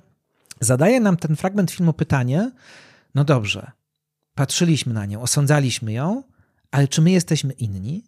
zadaje 0.59 0.99
nam 0.99 1.17
ten 1.17 1.35
fragment 1.35 1.71
filmu 1.71 1.93
pytanie: 1.93 2.51
no 3.15 3.23
dobrze, 3.23 3.71
patrzyliśmy 4.35 4.93
na 4.93 5.05
nią, 5.05 5.21
osądzaliśmy 5.21 5.93
ją, 5.93 6.23
ale 6.71 6.87
czy 6.87 7.01
my 7.01 7.11
jesteśmy 7.11 7.53
inni? 7.53 8.03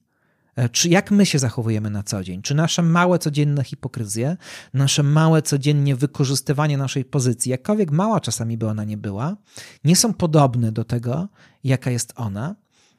E, 0.55 0.69
czy 0.69 0.89
jak 0.89 1.11
my 1.11 1.25
się 1.25 1.39
zachowujemy 1.39 1.89
na 1.89 2.03
co 2.03 2.23
dzień? 2.23 2.41
Czy 2.41 2.55
nasze 2.55 2.81
małe 2.81 3.19
codzienne 3.19 3.63
hipokryzje, 3.63 4.37
nasze 4.73 5.03
małe 5.03 5.41
codziennie 5.41 5.95
wykorzystywanie 5.95 6.77
naszej 6.77 7.05
pozycji, 7.05 7.51
jakkolwiek 7.51 7.91
mała 7.91 8.19
czasami 8.19 8.57
by 8.57 8.67
ona 8.67 8.83
nie 8.83 8.97
była, 8.97 9.37
nie 9.83 9.95
są 9.95 10.13
podobne 10.13 10.71
do 10.71 10.83
tego, 10.83 11.27
jaka 11.63 11.91
jest 11.91 12.13
ona? 12.15 12.55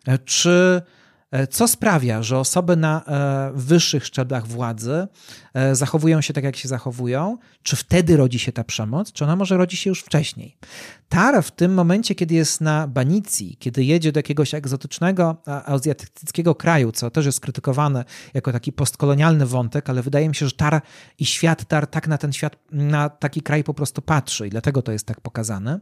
E, 0.07 0.19
czy 0.19 0.83
co 1.51 1.69
sprawia, 1.69 2.23
że 2.23 2.39
osoby 2.39 2.77
na 2.77 3.05
e, 3.05 3.53
wyższych 3.55 4.07
szczeblach 4.07 4.47
władzy 4.47 5.07
e, 5.55 5.75
zachowują 5.75 6.21
się 6.21 6.33
tak, 6.33 6.45
jak 6.45 6.57
się 6.57 6.69
zachowują? 6.69 7.39
Czy 7.63 7.77
wtedy 7.77 8.17
rodzi 8.17 8.39
się 8.39 8.53
ta 8.53 8.65
przemoc, 8.65 9.13
czy 9.13 9.25
ona 9.25 9.37
może 9.37 9.57
rodzi 9.57 9.77
się 9.77 9.91
już 9.91 10.01
wcześniej? 10.01 10.57
Tara 11.09 11.43
w 11.43 11.51
tym 11.51 11.75
momencie, 11.75 12.15
kiedy 12.15 12.35
jest 12.35 12.61
na 12.61 12.89
Banicji, 12.89 13.57
kiedy 13.59 13.85
jedzie 13.85 14.13
do 14.13 14.19
jakiegoś 14.19 14.55
egzotycznego 14.55 15.37
azjatyckiego 15.47 16.55
kraju, 16.55 16.93
co 16.93 17.11
też 17.11 17.27
jest 17.27 17.41
krytykowane 17.41 18.05
jako 18.35 18.53
taki 18.53 18.73
postkolonialny 18.73 19.47
wątek, 19.47 19.91
ale 19.91 20.03
wydaje 20.03 20.29
mi 20.29 20.35
się, 20.35 20.47
że 20.47 20.53
Tar 20.53 20.81
i 21.19 21.27
świat 21.27 21.65
Tar 21.65 21.87
tak 21.87 22.09
na 22.09 22.19
ten 22.19 22.33
świat, 22.33 22.57
na 22.73 23.09
taki 23.09 23.43
kraj 23.43 23.65
po 23.65 23.75
prostu 23.75 24.03
patrzy 24.03 24.47
i 24.47 24.51
dlatego 24.51 24.83
to 24.83 24.93
jest 24.93 25.07
tak 25.07 25.21
pokazane 25.21 25.81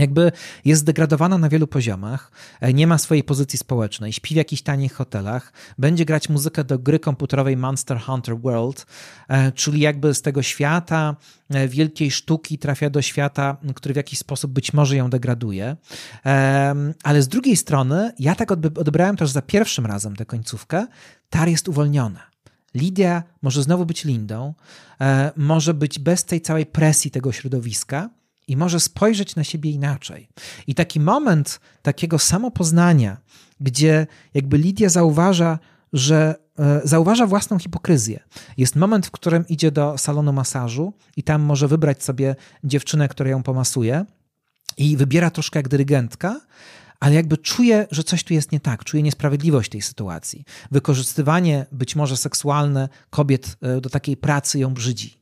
jakby 0.00 0.32
jest 0.64 0.80
zdegradowana 0.80 1.38
na 1.38 1.48
wielu 1.48 1.66
poziomach, 1.66 2.32
e, 2.60 2.72
nie 2.72 2.86
ma 2.86 2.98
swojej 2.98 3.24
pozycji 3.24 3.58
społecznej, 3.58 4.12
śpi 4.12 4.34
w 4.34 4.36
jakichś 4.36 4.62
tanich 4.62 4.92
hotelach, 4.92 5.52
będzie 5.78 6.04
grać 6.04 6.28
muzykę 6.28 6.64
do 6.64 6.78
gry 6.78 6.98
komputerowej 6.98 7.56
Monster 7.56 8.00
Hunter 8.00 8.38
World, 8.38 8.86
e, 9.28 9.52
czyli 9.52 9.80
jakby 9.80 10.14
z 10.14 10.22
tego 10.22 10.42
świata 10.42 11.16
e, 11.50 11.68
wielkiej 11.68 12.10
sztuki 12.10 12.58
trafia 12.58 12.90
do 12.90 13.02
świata, 13.02 13.56
który 13.74 13.94
w 13.94 13.96
jakiś 13.96 14.18
sposób 14.18 14.52
być 14.52 14.72
może 14.72 14.96
ją 14.96 15.10
degraduje. 15.10 15.76
Ale 17.02 17.22
z 17.22 17.28
drugiej 17.28 17.56
strony, 17.56 18.12
ja 18.18 18.34
tak 18.34 18.50
odebrałem 18.52 19.16
też 19.16 19.30
za 19.30 19.42
pierwszym 19.42 19.86
razem 19.86 20.16
tę 20.16 20.24
końcówkę, 20.24 20.86
Tar 21.30 21.48
jest 21.48 21.68
uwolniona. 21.68 22.20
Lidia 22.74 23.22
może 23.42 23.62
znowu 23.62 23.86
być 23.86 24.04
Lindą, 24.04 24.54
może 25.36 25.74
być 25.74 25.98
bez 25.98 26.24
tej 26.24 26.40
całej 26.40 26.66
presji 26.66 27.10
tego 27.10 27.32
środowiska, 27.32 28.10
i 28.48 28.56
może 28.56 28.80
spojrzeć 28.80 29.36
na 29.36 29.44
siebie 29.44 29.70
inaczej. 29.70 30.28
I 30.66 30.74
taki 30.74 31.00
moment 31.00 31.60
takiego 31.82 32.18
samopoznania, 32.18 33.16
gdzie 33.60 34.06
jakby 34.34 34.58
Lidia 34.58 34.88
zauważa, 34.88 35.58
że 35.92 36.34
e, 36.58 36.80
zauważa 36.84 37.26
własną 37.26 37.58
hipokryzję. 37.58 38.20
Jest 38.56 38.76
moment, 38.76 39.06
w 39.06 39.10
którym 39.10 39.48
idzie 39.48 39.70
do 39.70 39.98
salonu 39.98 40.32
masażu 40.32 40.92
i 41.16 41.22
tam 41.22 41.42
może 41.42 41.68
wybrać 41.68 42.04
sobie 42.04 42.36
dziewczynę, 42.64 43.08
która 43.08 43.30
ją 43.30 43.42
pomasuje 43.42 44.04
i 44.76 44.96
wybiera 44.96 45.30
troszkę 45.30 45.58
jak 45.58 45.68
dyrygentka, 45.68 46.40
ale 47.00 47.14
jakby 47.14 47.36
czuje, 47.36 47.86
że 47.90 48.04
coś 48.04 48.24
tu 48.24 48.34
jest 48.34 48.52
nie 48.52 48.60
tak, 48.60 48.84
czuje 48.84 49.02
niesprawiedliwość 49.02 49.70
tej 49.70 49.82
sytuacji. 49.82 50.44
Wykorzystywanie 50.70 51.66
być 51.72 51.96
może 51.96 52.16
seksualne 52.16 52.88
kobiet 53.10 53.56
e, 53.62 53.80
do 53.80 53.90
takiej 53.90 54.16
pracy 54.16 54.58
ją 54.58 54.74
brzydzi 54.74 55.18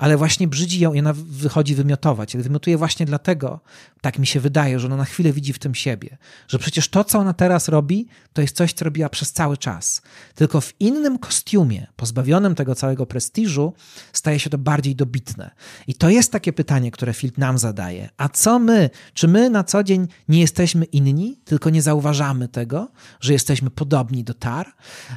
ale 0.00 0.16
właśnie 0.16 0.48
brzydzi 0.48 0.80
ją 0.80 0.94
i 0.94 0.98
ona 0.98 1.12
wychodzi 1.16 1.74
wymiotować. 1.74 2.34
Ale 2.34 2.44
wymiotuje 2.44 2.76
właśnie 2.76 3.06
dlatego, 3.06 3.60
tak 4.00 4.18
mi 4.18 4.26
się 4.26 4.40
wydaje, 4.40 4.78
że 4.78 4.86
ona 4.86 4.96
na 4.96 5.04
chwilę 5.04 5.32
widzi 5.32 5.52
w 5.52 5.58
tym 5.58 5.74
siebie. 5.74 6.18
Że 6.48 6.58
przecież 6.58 6.88
to, 6.88 7.04
co 7.04 7.18
ona 7.18 7.32
teraz 7.32 7.68
robi, 7.68 8.08
to 8.32 8.42
jest 8.42 8.56
coś, 8.56 8.72
co 8.72 8.84
robiła 8.84 9.08
przez 9.08 9.32
cały 9.32 9.56
czas. 9.56 10.02
Tylko 10.34 10.60
w 10.60 10.74
innym 10.80 11.18
kostiumie, 11.18 11.86
pozbawionym 11.96 12.54
tego 12.54 12.74
całego 12.74 13.06
prestiżu, 13.06 13.72
staje 14.12 14.38
się 14.38 14.50
to 14.50 14.58
bardziej 14.58 14.96
dobitne. 14.96 15.50
I 15.86 15.94
to 15.94 16.10
jest 16.10 16.32
takie 16.32 16.52
pytanie, 16.52 16.90
które 16.90 17.14
film 17.14 17.32
nam 17.36 17.58
zadaje. 17.58 18.08
A 18.16 18.28
co 18.28 18.58
my? 18.58 18.90
Czy 19.14 19.28
my 19.28 19.50
na 19.50 19.64
co 19.64 19.82
dzień 19.82 20.08
nie 20.28 20.40
jesteśmy 20.40 20.84
inni, 20.84 21.40
tylko 21.44 21.70
nie 21.70 21.82
zauważamy 21.82 22.48
tego, 22.48 22.88
że 23.20 23.32
jesteśmy 23.32 23.70
podobni 23.70 24.24
do 24.24 24.34
Tar? 24.34 24.74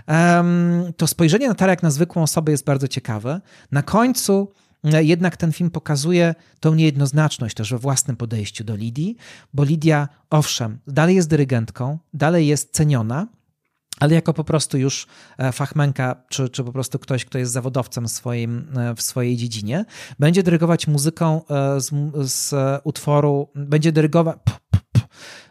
Um, 0.08 0.94
to 0.98 1.08
spojrzenie 1.08 1.48
na 1.48 1.56
Tar 1.56 1.70
jak 1.70 1.84
na 1.84 1.92
zwykłą 1.92 2.24
osobę 2.24 2.52
jest 2.52 2.66
bardzo 2.66 2.88
ciekawe. 2.88 3.42
Na 3.72 3.84
końcu 3.84 4.52
jednak 4.84 5.38
ten 5.38 5.52
film 5.52 5.70
pokazuje 5.70 6.36
tą 6.60 6.76
niejednoznaczność 6.76 7.56
też 7.56 7.72
we 7.72 7.78
własnym 7.78 8.18
podejściu 8.18 8.64
do 8.64 8.76
Lidii, 8.76 9.18
bo 9.54 9.64
Lidia, 9.64 10.10
owszem, 10.30 10.80
dalej 10.88 11.16
jest 11.16 11.30
dyrygentką, 11.30 12.00
dalej 12.14 12.48
jest 12.48 12.74
ceniona, 12.74 13.28
ale 14.00 14.16
jako 14.16 14.34
po 14.34 14.44
prostu 14.44 14.78
już 14.78 15.08
e, 15.38 15.52
fachmenka, 15.52 16.24
czy, 16.30 16.50
czy 16.50 16.64
po 16.64 16.72
prostu 16.72 17.00
ktoś, 17.00 17.26
kto 17.26 17.38
jest 17.38 17.52
zawodowcem 17.52 18.08
w, 18.08 18.12
swoim, 18.12 18.68
e, 18.78 18.96
w 18.96 19.02
swojej 19.02 19.38
dziedzinie, 19.38 19.86
będzie 20.20 20.44
dyrygować 20.44 20.88
muzyką 20.88 21.42
z, 21.78 21.92
z 22.32 22.54
utworu, 22.84 23.50
będzie 23.56 23.92
dyrygować 23.92 24.38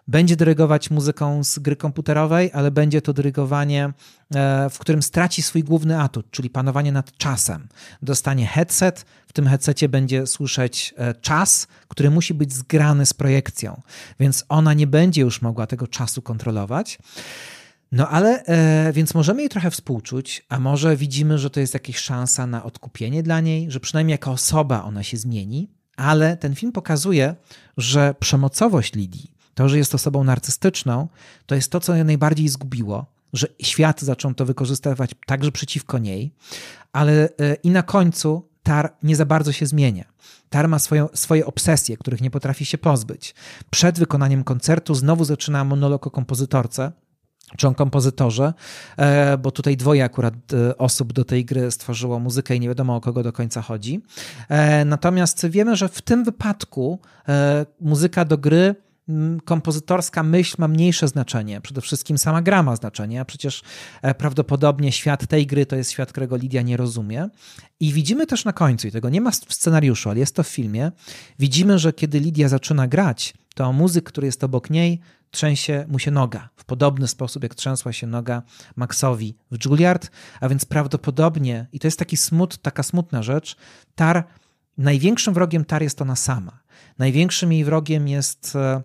będzie 0.09 0.37
dyrygować 0.37 0.91
muzyką 0.91 1.45
z 1.45 1.59
gry 1.59 1.77
komputerowej, 1.77 2.51
ale 2.55 2.71
będzie 2.71 3.03
to 3.03 3.13
dyrygowanie, 3.13 3.93
e, 4.35 4.71
w 4.71 4.79
którym 4.79 5.03
straci 5.03 5.43
swój 5.43 5.65
główny 5.65 6.01
atut, 6.01 6.31
czyli 6.31 6.51
panowanie 6.51 6.93
nad 6.93 7.17
czasem. 7.17 7.69
Dostanie 8.03 8.47
headset, 8.47 9.07
w 9.27 9.33
tym 9.33 9.49
headsetie 9.49 9.89
będzie 9.89 10.27
słyszeć 10.27 10.95
e, 10.97 11.15
czas, 11.15 11.67
który 11.89 12.11
musi 12.11 12.35
być 12.35 12.53
zgrany 12.53 13.07
z 13.07 13.13
projekcją, 13.13 13.83
więc 14.21 14.45
ona 14.49 14.75
nie 14.75 14.87
będzie 14.87 15.21
już 15.21 15.43
mogła 15.43 15.67
tego 15.67 15.87
czasu 15.87 16.23
kontrolować. 16.23 16.99
No 17.93 18.09
ale, 18.09 18.45
e, 18.45 18.93
więc 18.93 19.15
możemy 19.15 19.43
jej 19.43 19.49
trochę 19.49 19.71
współczuć, 19.71 20.47
a 20.49 20.61
może 20.61 20.97
widzimy, 20.97 21.39
że 21.39 21.51
to 21.51 21.61
jest 21.61 21.75
jakaś 21.75 21.97
szansa 21.97 22.47
na 22.47 22.65
odkupienie 22.65 23.23
dla 23.23 23.41
niej, 23.41 23.71
że 23.71 23.81
przynajmniej 23.81 24.15
jako 24.15 24.31
osoba 24.31 24.83
ona 24.83 25.03
się 25.03 25.17
zmieni, 25.17 25.71
ale 25.97 26.37
ten 26.37 26.55
film 26.55 26.73
pokazuje, 26.73 27.35
że 27.77 28.15
przemocowość 28.21 28.95
Lidii 28.95 29.32
to, 29.55 29.69
że 29.69 29.79
jest 29.79 29.95
osobą 29.95 30.25
narcystyczną, 30.25 31.09
to 31.47 31.55
jest 31.55 31.71
to, 31.71 31.81
co 31.81 31.95
ją 31.95 32.05
najbardziej 32.05 32.49
zgubiło, 32.49 33.07
że 33.33 33.47
świat 33.63 34.03
zaczął 34.03 34.35
to 34.35 34.45
wykorzystywać 34.45 35.11
także 35.27 35.53
przeciwko 35.53 35.99
niej, 35.99 36.35
ale 36.93 37.29
e, 37.39 37.55
i 37.55 37.71
na 37.71 37.83
końcu 37.83 38.53
Tar 38.63 38.93
nie 39.03 39.17
za 39.17 39.27
bardzo 39.27 39.53
się 39.53 39.67
zmienia. 39.67 40.05
Tar 40.51 40.69
ma 40.69 40.79
swoją, 40.79 41.09
swoje 41.15 41.47
obsesje, 41.47 41.97
których 41.97 42.21
nie 42.21 42.31
potrafi 42.31 42.65
się 42.65 42.79
pozbyć. 42.79 43.35
Przed 43.71 43.99
wykonaniem 43.99 44.45
koncertu 44.45 44.95
znowu 44.95 45.25
zaczyna 45.25 45.65
monolog 45.65 46.07
o 46.07 46.11
kompozytorce, 46.11 46.93
czy 47.57 47.69
o 47.69 47.75
kompozytorze, 47.75 48.55
e, 48.97 49.39
bo 49.39 49.51
tutaj 49.51 49.77
dwoje 49.77 50.05
akurat 50.05 50.35
e, 50.53 50.79
osób 50.79 51.13
do 51.13 51.25
tej 51.25 51.45
gry 51.45 51.71
stworzyło 51.71 52.19
muzykę 52.19 52.57
i 52.57 52.61
nie 52.61 52.69
wiadomo 52.69 52.97
o 52.97 53.01
kogo 53.01 53.23
do 53.23 53.33
końca 53.33 53.63
chodzi. 53.63 54.03
Natomiast 54.87 55.47
wiemy, 55.47 55.77
że 55.77 55.89
w 55.89 56.03
tym 56.03 56.25
wypadku 56.25 56.99
muzyka 57.81 58.25
do 58.25 58.39
gry 58.39 58.75
kompozytorska 59.45 60.23
myśl 60.23 60.57
ma 60.59 60.69
mniejsze 60.69 61.09
znaczenie. 61.09 61.61
Przede 61.61 61.81
wszystkim 61.81 62.19
sama 62.19 62.43
gra 62.43 62.63
ma 62.63 62.77
znaczenie, 62.77 63.21
a 63.21 63.25
przecież 63.25 63.63
e, 64.03 64.15
prawdopodobnie 64.15 64.93
świat 64.93 65.27
tej 65.27 65.47
gry 65.47 65.67
to 65.67 65.77
jest 65.77 65.91
świat, 65.91 66.13
którego 66.13 66.37
Lidia 66.37 66.63
nie 66.63 66.77
rozumie. 66.77 67.29
I 67.81 67.93
widzimy 67.93 68.27
też 68.27 68.45
na 68.45 68.53
końcu, 68.53 68.89
i 68.89 68.91
tego 68.91 69.09
nie 69.09 69.21
ma 69.21 69.31
w 69.31 69.55
scenariuszu, 69.55 70.11
ale 70.11 70.19
jest 70.19 70.35
to 70.35 70.43
w 70.43 70.49
filmie, 70.49 70.93
widzimy, 71.39 71.79
że 71.79 71.93
kiedy 71.93 72.21
Lidia 72.21 72.49
zaczyna 72.49 72.89
grać, 72.89 73.35
to 73.55 73.73
muzyk, 73.73 74.05
który 74.05 74.27
jest 74.27 74.45
obok 74.45 74.71
niej, 74.71 75.01
trzęsie 75.31 75.85
mu 75.89 75.99
się 75.99 76.11
noga 76.11 76.49
w 76.57 76.65
podobny 76.65 77.09
sposób, 77.09 77.43
jak 77.43 77.55
trzęsła 77.55 77.93
się 77.93 78.07
noga 78.07 78.43
Maxowi 78.77 79.37
w 79.51 79.65
Juilliard, 79.65 80.11
a 80.41 80.49
więc 80.49 80.65
prawdopodobnie, 80.65 81.67
i 81.73 81.79
to 81.79 81.87
jest 81.87 81.99
taki 81.99 82.17
smut, 82.17 82.59
taka 82.59 82.83
smutna 82.83 83.23
rzecz, 83.23 83.57
Tar, 83.95 84.25
największym 84.79 85.35
wrogiem 85.35 85.65
Tar 85.65 85.83
jest 85.83 86.03
ona 86.03 86.17
sama. 86.17 86.63
Największym 86.99 87.53
jej 87.53 87.65
wrogiem 87.65 88.09
jest 88.09 88.57
e, 88.57 88.83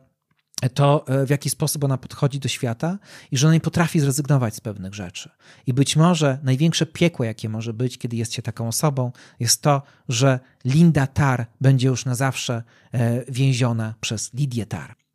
to, 0.74 1.06
e, 1.08 1.26
w 1.26 1.30
jaki 1.30 1.50
sposób 1.50 1.84
ona 1.84 1.98
podchodzi 1.98 2.40
do 2.40 2.48
świata 2.48 2.98
i 3.32 3.38
że 3.38 3.48
ona 3.48 3.54
nie 3.54 3.60
potrafi 3.60 4.00
zrezygnować 4.00 4.56
z 4.56 4.62
pewnych 4.62 4.94
rzeczy. 4.94 5.30
I 5.68 5.74
być 5.74 5.96
może 5.96 6.40
największe 6.44 6.86
piekło, 6.86 7.26
jakie 7.26 7.50
może 7.50 7.74
być, 7.74 7.98
kiedy 7.98 8.16
jest 8.16 8.34
się 8.34 8.42
taką 8.42 8.68
osobą, 8.68 9.12
jest 9.40 9.62
to, 9.62 9.82
że 10.10 10.40
Linda 10.66 11.08
Tar 11.08 11.46
będzie 11.62 11.88
już 11.88 12.06
na 12.06 12.16
zawsze 12.16 12.64
e, 12.92 13.32
więziona 13.32 13.94
przez 14.02 14.34
Lidię 14.34 14.66
Tar. 14.66 15.07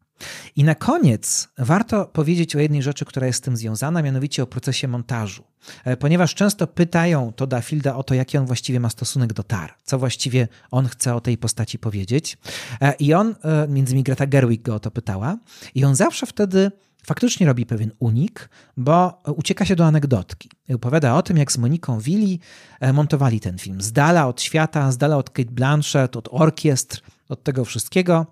I 0.57 0.65
na 0.65 0.75
koniec 0.75 1.49
warto 1.59 2.07
powiedzieć 2.07 2.57
o 2.57 2.59
jednej 2.59 2.83
rzeczy, 2.83 3.05
która 3.05 3.27
jest 3.27 3.39
z 3.39 3.41
tym 3.41 3.57
związana, 3.57 4.03
mianowicie 4.03 4.43
o 4.43 4.47
procesie 4.47 4.89
montażu. 4.89 5.45
E, 5.85 5.97
ponieważ 5.97 6.35
często 6.35 6.67
pytają 6.67 7.33
Toda 7.33 7.61
Fielda 7.61 7.97
o 7.97 8.03
to, 8.03 8.15
jaki 8.15 8.39
on 8.39 8.47
właściwie 8.47 8.81
ma 8.81 8.91
stosunek 8.91 9.33
do 9.33 9.43
Tar, 9.43 9.75
co 9.85 9.99
właściwie 9.99 10.49
on 10.71 10.89
chce 10.89 11.15
o 11.15 11.21
tej 11.21 11.39
postaci 11.39 11.79
powiedzieć. 11.79 12.39
E, 12.81 12.93
I 12.93 13.15
on, 13.15 13.35
e, 13.45 13.69
między 13.69 13.93
innymi 13.93 14.03
Greta 14.03 14.27
Gerwig 14.27 14.63
go 14.63 14.75
o 14.75 14.81
to 14.81 14.91
pytała, 14.91 15.39
i 15.75 15.85
on 15.85 15.95
zawsze 15.95 16.27
wtedy 16.27 16.71
faktycznie 17.07 17.47
robi 17.47 17.67
pewien 17.67 17.91
unik, 17.99 18.49
bo 18.77 19.23
ucieka 19.37 19.65
się 19.65 19.77
do 19.77 19.87
anegdotki. 19.87 20.51
Opowiada 20.75 21.15
o 21.15 21.23
tym, 21.23 21.37
jak 21.37 21.53
z 21.53 21.59
Moniką 21.59 22.01
Willi 22.01 22.41
montowali 22.93 23.41
ten 23.41 23.59
film. 23.59 23.81
Z 23.81 23.93
dala 23.93 24.27
od 24.27 24.43
świata, 24.43 24.93
z 24.93 24.99
dala 24.99 25.17
od 25.17 25.31
Kate 25.31 25.51
Blanchett, 25.51 26.17
od 26.17 26.29
orkiestr, 26.33 27.01
od 27.29 27.43
tego 27.43 27.65
wszystkiego 27.65 28.27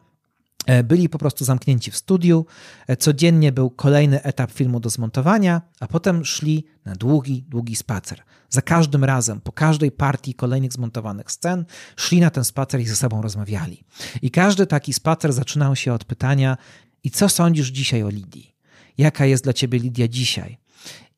byli 0.84 1.08
po 1.08 1.18
prostu 1.18 1.44
zamknięci 1.44 1.90
w 1.90 1.96
studiu. 1.96 2.46
E, 2.86 2.96
codziennie 2.96 3.52
był 3.52 3.70
kolejny 3.70 4.22
etap 4.22 4.50
filmu 4.50 4.80
do 4.80 4.90
zmontowania, 4.90 5.62
a 5.80 5.86
potem 5.86 6.24
szli 6.24 6.64
na 6.84 6.94
długi, 6.94 7.44
długi 7.48 7.76
spacer. 7.76 8.22
Za 8.48 8.62
każdym 8.62 9.04
razem, 9.04 9.40
po 9.40 9.52
każdej 9.52 9.92
partii 9.92 10.34
kolejnych 10.34 10.72
zmontowanych 10.72 11.32
scen, 11.32 11.64
szli 11.96 12.20
na 12.20 12.30
ten 12.30 12.44
spacer 12.44 12.80
i 12.80 12.86
ze 12.86 12.96
sobą 12.96 13.22
rozmawiali. 13.22 13.84
I 14.22 14.30
każdy 14.30 14.66
taki 14.66 14.92
spacer 14.92 15.32
zaczynał 15.32 15.76
się 15.76 15.92
od 15.92 16.04
pytania: 16.04 16.56
I 17.04 17.10
co 17.10 17.28
sądzisz 17.28 17.68
dzisiaj 17.68 18.02
o 18.02 18.08
Lidii? 18.08 18.54
Jaka 18.98 19.26
jest 19.26 19.44
dla 19.44 19.52
ciebie 19.52 19.78
Lidia 19.78 20.08
dzisiaj? 20.08 20.58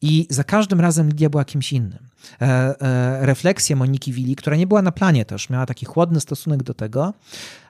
I 0.02 0.26
za 0.30 0.44
każdym 0.44 0.80
razem 0.80 1.08
Lidia 1.08 1.30
była 1.30 1.44
kimś 1.44 1.72
innym. 1.72 2.08
E, 2.40 2.44
e, 2.80 3.26
refleksje 3.26 3.76
Moniki 3.76 4.12
Willi, 4.12 4.36
która 4.36 4.56
nie 4.56 4.66
była 4.66 4.82
na 4.82 4.92
planie 4.92 5.24
też, 5.24 5.50
miała 5.50 5.66
taki 5.66 5.86
chłodny 5.86 6.20
stosunek 6.20 6.62
do 6.62 6.74
tego, 6.74 7.14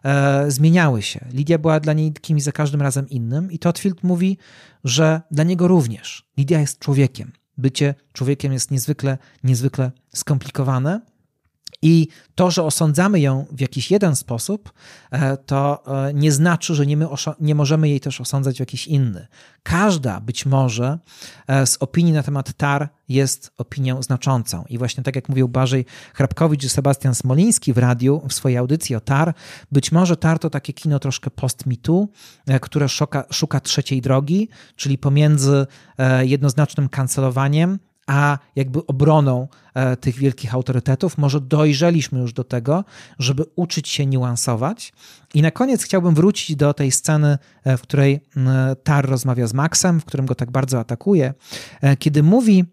e, 0.04 0.50
zmieniały 0.50 1.02
się. 1.02 1.24
Lidia 1.32 1.58
była 1.58 1.80
dla 1.80 1.92
niej 1.92 2.12
kimś 2.12 2.42
za 2.42 2.52
każdym 2.52 2.82
razem 2.82 3.08
innym 3.08 3.52
i 3.52 3.58
Totfield 3.58 4.02
mówi, 4.02 4.38
że 4.84 5.20
dla 5.30 5.44
niego 5.44 5.68
również. 5.68 6.28
Lidia 6.36 6.60
jest 6.60 6.78
człowiekiem. 6.78 7.32
Bycie 7.58 7.94
człowiekiem 8.12 8.52
jest 8.52 8.70
niezwykle, 8.70 9.18
niezwykle 9.44 9.92
skomplikowane 10.14 11.00
i 11.82 12.08
to, 12.34 12.50
że 12.50 12.62
osądzamy 12.62 13.20
ją 13.20 13.46
w 13.52 13.60
jakiś 13.60 13.90
jeden 13.90 14.16
sposób, 14.16 14.72
e, 15.10 15.36
to 15.36 15.82
e, 16.08 16.14
nie 16.14 16.32
znaczy, 16.32 16.74
że 16.74 16.86
nie, 16.86 16.96
my 16.96 17.06
nie 17.40 17.54
możemy 17.54 17.88
jej 17.88 18.00
też 18.00 18.20
osądzać 18.20 18.56
w 18.56 18.60
jakiś 18.60 18.86
inny. 18.86 19.26
Każda 19.62 20.20
być 20.20 20.46
może 20.46 20.98
e, 21.46 21.66
z 21.66 21.76
opinii 21.80 22.12
na 22.12 22.22
temat 22.22 22.52
TAR 22.52 22.88
jest 23.08 23.52
opinią 23.58 24.02
znaczącą. 24.02 24.64
I 24.68 24.78
właśnie 24.78 25.02
tak 25.02 25.16
jak 25.16 25.28
mówił 25.28 25.48
Barzej 25.48 25.84
Hrabkowicz 26.14 26.64
i 26.64 26.68
Sebastian 26.68 27.14
Smoliński 27.14 27.72
w 27.72 27.78
radiu, 27.78 28.22
w 28.28 28.32
swojej 28.32 28.58
audycji 28.58 28.96
o 28.96 29.00
TAR, 29.00 29.34
być 29.72 29.92
może 29.92 30.16
TAR 30.16 30.38
to 30.38 30.50
takie 30.50 30.72
kino 30.72 30.98
troszkę 30.98 31.30
post-mitu, 31.30 32.08
które 32.60 32.88
szuka, 32.88 33.24
szuka 33.30 33.60
trzeciej 33.60 34.00
drogi, 34.00 34.48
czyli 34.76 34.98
pomiędzy 34.98 35.66
jednoznacznym 36.22 36.88
kancelowaniem 36.88 37.78
a 38.06 38.38
jakby 38.56 38.86
obroną 38.86 39.48
e, 39.74 39.96
tych 39.96 40.16
wielkich 40.16 40.54
autorytetów. 40.54 41.18
Może 41.18 41.40
dojrzeliśmy 41.40 42.20
już 42.20 42.32
do 42.32 42.44
tego, 42.44 42.84
żeby 43.18 43.44
uczyć 43.56 43.88
się 43.88 44.06
niuansować. 44.06 44.92
I 45.34 45.42
na 45.42 45.50
koniec 45.50 45.82
chciałbym 45.82 46.14
wrócić 46.14 46.56
do 46.56 46.74
tej 46.74 46.90
sceny, 46.92 47.38
e, 47.64 47.76
w 47.76 47.82
której 47.82 48.20
Tar 48.84 49.08
rozmawia 49.08 49.46
z 49.46 49.54
Maxem, 49.54 50.00
w 50.00 50.04
którym 50.04 50.26
go 50.26 50.34
tak 50.34 50.50
bardzo 50.50 50.80
atakuje, 50.80 51.34
e, 51.80 51.96
kiedy 51.96 52.22
mówi 52.22 52.64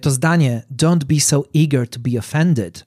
to 0.00 0.10
zdanie 0.10 0.62
Don't 0.76 1.04
be 1.04 1.20
so 1.20 1.42
eager 1.54 1.88
to 1.88 2.00
be 2.00 2.18
offended 2.18 2.86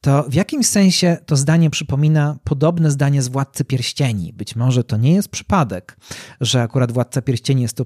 to 0.00 0.22
w 0.28 0.34
jakimś 0.34 0.66
sensie 0.66 1.16
to 1.26 1.36
zdanie 1.36 1.70
przypomina 1.70 2.38
podobne 2.44 2.90
zdanie 2.90 3.22
z 3.22 3.28
Władcy 3.28 3.64
Pierścieni. 3.64 4.32
Być 4.32 4.56
może 4.56 4.84
to 4.84 4.96
nie 4.96 5.12
jest 5.12 5.28
przypadek, 5.28 5.96
że 6.40 6.62
akurat 6.62 6.92
Władca 6.92 7.22
Pierścieni 7.22 7.62
jest 7.62 7.76
to 7.76 7.84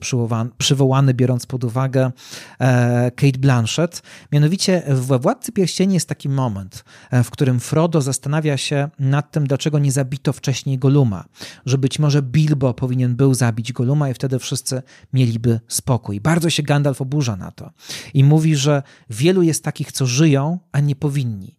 przywołany, 0.59 1.15
biorąc 1.15 1.47
pod 1.47 1.65
uwagę 1.65 2.12
e, 2.61 3.11
Kate 3.11 3.39
Blanchett. 3.39 4.03
Mianowicie 4.32 4.82
we 4.87 5.19
Władcy 5.19 5.53
Pierścieni 5.53 5.95
jest 5.95 6.09
taki 6.09 6.28
moment, 6.28 6.85
e, 7.11 7.24
w 7.24 7.31
którym 7.31 7.61
Frodo 7.61 8.01
zastanawia 8.01 8.57
się 8.57 8.89
nad 8.99 9.31
tym, 9.31 9.47
dlaczego 9.47 9.78
nie 9.78 9.93
zabito 9.93 10.32
wcześniej 10.32 10.78
Goluma. 10.78 11.24
Że 11.66 11.78
być 11.78 11.99
może 11.99 12.23
Bilbo 12.23 12.74
powinien 12.74 13.16
był 13.16 13.35
zabić 13.35 13.73
Goluma 13.73 14.11
i 14.11 14.15
wtedy 14.15 14.39
wszyscy 14.39 14.82
mieliby 15.12 15.61
spokój. 15.69 16.20
Bardzo 16.20 16.51
się 16.51 16.62
Gandalf 16.62 17.01
oburza 17.01 17.37
na 17.37 17.51
to 17.51 17.70
i 18.15 18.24
mówi, 18.24 18.57
że 18.57 18.82
wielu 19.11 19.43
jest 19.43 19.65
takich, 19.65 19.93
co 19.93 20.07
żyją, 20.07 20.59
a 20.73 20.81
nie 20.81 20.97
powinni. 20.97 21.57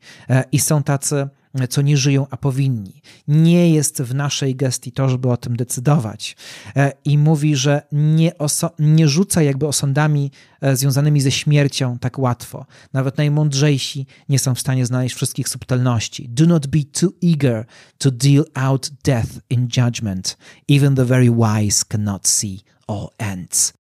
I 0.52 0.60
są 0.60 0.84
tacy, 0.84 1.30
co 1.70 1.82
nie 1.82 1.98
żyją, 1.98 2.28
a 2.30 2.38
powinni. 2.38 3.02
Nie 3.28 3.74
jest 3.74 4.02
w 4.02 4.16
naszej 4.16 4.56
gestii 4.56 4.92
to, 4.92 5.10
żeby 5.10 5.30
o 5.30 5.38
tym 5.38 5.56
decydować. 5.56 6.36
E, 6.76 6.92
I 7.06 7.18
mówi, 7.18 7.56
że 7.56 7.82
nie, 7.92 8.32
nie 8.80 9.08
rzuca 9.08 9.42
jakby 9.42 9.68
osądami 9.68 10.32
e, 10.62 10.76
związanymi 10.76 11.22
ze 11.22 11.32
śmiercią 11.32 12.00
tak 12.00 12.20
łatwo. 12.20 12.66
Nawet 12.94 13.18
najmądrzejsi 13.18 14.08
nie 14.30 14.40
są 14.40 14.56
w 14.56 14.60
stanie 14.60 14.86
znaleźć 14.86 15.16
wszystkich 15.16 15.50
subtelności. 15.50 16.30
Do 16.30 16.46
not 16.46 16.68
be 16.68 16.80
too 16.84 17.10
eager 17.24 17.66
to 17.98 18.12
deal 18.12 18.46
out 18.54 18.92
death 19.04 19.30
in 19.50 19.68
judgment. 19.78 20.38
Even 20.70 20.96
the 20.96 21.06
very 21.06 21.32
wise 21.32 21.86
cannot 21.90 22.28
see 22.28 22.60
all 22.88 23.10
ends. 23.18 23.81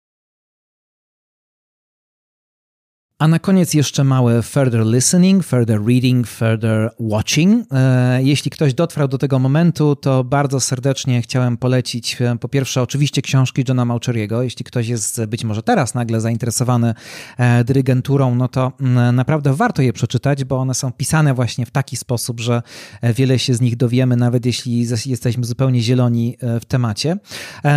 A 3.20 3.28
na 3.28 3.38
koniec 3.38 3.74
jeszcze 3.74 4.04
małe 4.04 4.42
further 4.42 4.86
listening, 4.86 5.44
further 5.44 5.80
reading, 5.86 6.26
further 6.26 6.90
watching. 6.98 7.66
E, 7.72 8.22
jeśli 8.22 8.50
ktoś 8.50 8.74
dotrwał 8.74 9.08
do 9.08 9.18
tego 9.18 9.38
momentu, 9.38 9.96
to 9.96 10.24
bardzo 10.24 10.60
serdecznie 10.60 11.22
chciałem 11.22 11.56
polecić 11.56 12.22
e, 12.22 12.36
po 12.40 12.48
pierwsze 12.48 12.82
oczywiście 12.82 13.22
książki 13.22 13.64
Johna 13.68 13.84
Maucheriego. 13.84 14.42
Jeśli 14.42 14.64
ktoś 14.64 14.88
jest 14.88 15.24
być 15.24 15.44
może 15.44 15.62
teraz 15.62 15.94
nagle 15.94 16.20
zainteresowany 16.20 16.94
e, 17.38 17.64
dyrygenturą, 17.64 18.34
no 18.34 18.48
to 18.48 18.72
naprawdę 19.12 19.54
warto 19.54 19.82
je 19.82 19.92
przeczytać, 19.92 20.44
bo 20.44 20.56
one 20.56 20.74
są 20.74 20.92
pisane 20.92 21.34
właśnie 21.34 21.66
w 21.66 21.70
taki 21.70 21.96
sposób, 21.96 22.40
że 22.40 22.62
wiele 23.02 23.38
się 23.38 23.54
z 23.54 23.60
nich 23.60 23.76
dowiemy, 23.76 24.16
nawet 24.16 24.46
jeśli 24.46 24.86
jesteśmy 25.06 25.44
zupełnie 25.44 25.80
zieloni 25.80 26.36
w 26.60 26.64
temacie. 26.64 27.16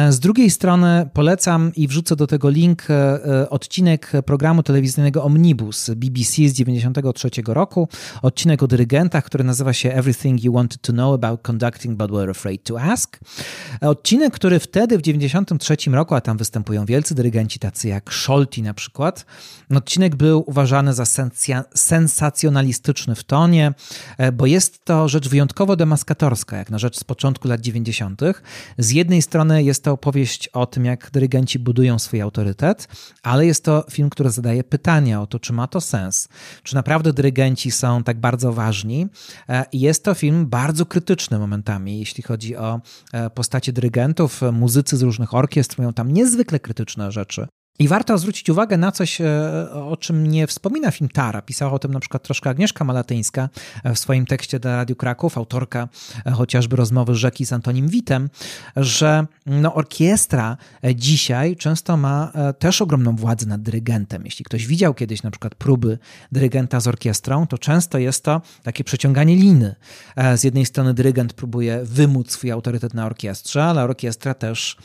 Z 0.10 0.20
drugiej 0.20 0.50
strony 0.50 1.10
polecam 1.14 1.72
i 1.76 1.88
wrzucę 1.88 2.16
do 2.16 2.28
tego 2.28 2.50
link 2.50 2.88
odcinek 3.50 4.12
programu 4.26 4.64
telewizyjnego 4.64 5.24
o 5.24 5.31
Omnibus 5.32 5.90
BBC 5.96 6.50
z 6.50 6.54
93 6.54 7.30
roku, 7.48 7.88
odcinek 8.22 8.64
o 8.64 8.68
dyrygentach, 8.68 9.24
który 9.24 9.44
nazywa 9.44 9.74
się 9.74 9.94
Everything 9.94 10.44
You 10.44 10.54
Wanted 10.54 10.82
to 10.82 10.94
Know 10.94 11.14
About 11.14 11.42
Conducting 11.42 11.98
But 11.98 12.12
Were 12.12 12.32
Afraid 12.32 12.64
to 12.64 12.82
Ask. 12.82 13.20
Odcinek, 13.82 14.34
który 14.34 14.60
wtedy 14.60 14.98
w 14.98 15.02
93 15.02 15.76
roku, 15.92 16.16
a 16.16 16.22
tam 16.22 16.38
występują 16.38 16.86
wielcy 16.86 17.16
dyrygenci 17.16 17.60
tacy 17.60 17.88
jak 17.88 18.14
Scholti 18.14 18.62
na 18.62 18.74
przykład, 18.74 19.26
odcinek 19.76 20.16
był 20.16 20.44
uważany 20.48 20.94
za 20.94 21.06
sensacjonalistyczny 21.76 23.16
w 23.16 23.24
tonie, 23.24 23.74
e, 24.18 24.32
bo 24.32 24.46
jest 24.46 24.86
to 24.86 25.08
rzecz 25.08 25.30
wyjątkowo 25.30 25.76
demaskatorska, 25.76 26.58
jak 26.58 26.70
na 26.70 26.80
rzecz 26.80 27.00
z 27.00 27.04
początku 27.04 27.48
lat 27.48 27.62
90. 27.62 28.22
Z 28.78 28.92
jednej 28.92 29.22
strony 29.22 29.64
jest 29.64 29.84
to 29.84 29.92
opowieść 29.92 30.48
o 30.48 30.66
tym, 30.66 30.86
jak 30.86 31.10
dyrygenci 31.12 31.60
budują 31.60 32.00
swój 32.00 32.22
autorytet, 32.22 32.88
ale 33.24 33.46
jest 33.46 33.66
to 33.66 33.86
film, 33.92 34.10
który 34.10 34.30
zadaje 34.30 34.64
pytania 34.64 35.21
o 35.22 35.28
to, 35.28 35.40
czy 35.40 35.54
ma 35.54 35.68
to 35.68 35.82
sens, 35.82 36.28
czy 36.64 36.76
naprawdę 36.76 37.14
dyrygenci 37.14 37.72
są 37.72 38.04
tak 38.04 38.20
bardzo 38.20 38.54
ważni. 38.54 39.08
E, 39.50 39.66
jest 39.74 40.04
to 40.04 40.14
film 40.14 40.48
bardzo 40.48 40.86
krytyczny 40.86 41.40
momentami, 41.40 42.00
jeśli 42.00 42.24
chodzi 42.24 42.56
o 42.56 42.82
e, 43.14 43.30
postacie 43.30 43.74
dyrygentów. 43.74 44.42
Muzycy 44.52 44.98
z 44.98 45.02
różnych 45.02 45.34
orkiestr 45.34 45.80
mówią 45.80 45.94
tam 45.94 46.12
niezwykle 46.12 46.60
krytyczne 46.60 47.12
rzeczy. 47.12 47.48
I 47.80 47.88
warto 47.88 48.18
zwrócić 48.18 48.50
uwagę 48.50 48.78
na 48.78 48.92
coś, 48.92 49.22
e, 49.22 49.26
o 49.74 49.98
czym 49.98 50.28
nie 50.28 50.48
wspomina 50.48 50.92
film 50.92 51.10
Tara. 51.10 51.42
Pisała 51.42 51.72
o 51.72 51.80
tym 51.80 51.92
na 51.92 52.00
przykład 52.00 52.24
troszkę 52.24 52.50
Agnieszka 52.50 52.86
Malatyńska 52.86 53.50
w 53.86 54.00
swoim 54.00 54.26
tekście 54.26 54.60
dla 54.60 54.76
Radiu 54.76 54.96
Kraków, 54.96 55.38
autorka 55.38 55.88
e, 56.26 56.32
chociażby 56.32 56.76
rozmowy 56.76 57.16
Rzeki 57.16 57.46
z 57.46 57.54
Antonim 57.54 57.88
Witem, 57.88 58.30
że 58.76 59.26
no, 59.46 59.74
orkiestra 59.74 60.58
e, 60.84 60.96
dzisiaj 60.96 61.56
często 61.56 61.98
ma 61.98 62.32
też 62.60 62.82
ogromną 62.82 63.16
władzę 63.16 63.46
nad 63.46 63.62
dyrygentem. 63.62 64.26
Jeśli 64.26 64.46
ktoś 64.46 64.68
widział 64.68 64.94
kiedyś 64.94 65.24
na 65.24 65.32
przykład 65.32 65.56
próby 65.56 65.98
dyrygenta 66.32 66.80
z 66.80 66.88
orkiestrą, 66.88 67.48
to 67.48 67.58
często 67.58 67.98
jest 67.98 68.24
to 68.24 68.42
takie 68.64 68.84
przeciąganie 68.84 69.36
liny. 69.36 69.76
Z 70.36 70.44
jednej 70.44 70.66
strony 70.66 70.94
dyrygent 70.94 71.34
próbuje 71.34 71.80
wymóc 71.84 72.32
swój 72.32 72.52
autorytet 72.52 72.94
na 72.94 73.06
orkiestrze, 73.06 73.64
ale 73.64 73.84
orkiestra 73.84 74.34
też 74.34 74.78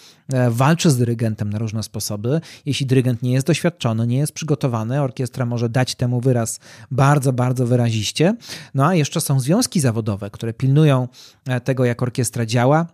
walczy 0.50 0.90
z 0.90 0.96
dyrygentem 0.96 1.50
na 1.50 1.58
różne 1.58 1.82
sposoby. 1.82 2.40
Jeśli 2.66 2.86
dyrygent 2.86 3.22
nie 3.22 3.32
jest 3.32 3.46
doświadczony, 3.46 4.06
nie 4.06 4.18
jest 4.18 4.32
przygotowany, 4.32 5.02
orkiestra 5.02 5.46
może 5.46 5.68
dać 5.68 5.94
temu 5.94 6.20
wyraz 6.20 6.60
bardzo, 6.90 7.32
bardzo 7.32 7.66
wyraziście. 7.66 8.36
No 8.74 8.86
a 8.86 8.94
jeszcze 8.94 9.20
są 9.20 9.40
związki 9.40 9.80
zawodowe, 9.80 10.30
które 10.30 10.52
pilnują 10.52 11.08
e, 11.46 11.60
tego, 11.60 11.84
jak 11.84 12.02
orkiestra 12.02 12.46
działa. 12.46 12.86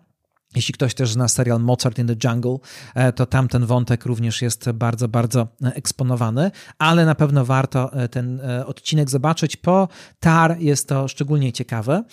Jeśli 0.55 0.75
ktoś 0.75 0.95
też 0.95 1.13
zna 1.13 1.29
serial 1.29 1.61
Mozart 1.61 1.99
in 1.99 2.07
the 2.07 2.29
Jungle, 2.29 2.57
e, 2.95 3.13
to 3.13 3.27
tam 3.27 3.49
ten 3.49 3.67
wątek 3.67 4.07
również 4.07 4.43
jest 4.43 4.71
bardzo, 4.71 5.09
bardzo 5.09 5.49
eksponowany, 5.61 6.51
ale 6.79 7.07
na 7.07 7.15
pewno 7.15 7.45
warto 7.45 7.93
e, 7.93 8.09
ten 8.09 8.41
odcinek 8.67 9.11
zobaczyć. 9.11 9.57
Po 9.57 9.89
TAR 10.21 10.61
jest 10.61 10.89
to 10.89 11.09
szczególnie 11.09 11.53
ciekawe. 11.53 12.05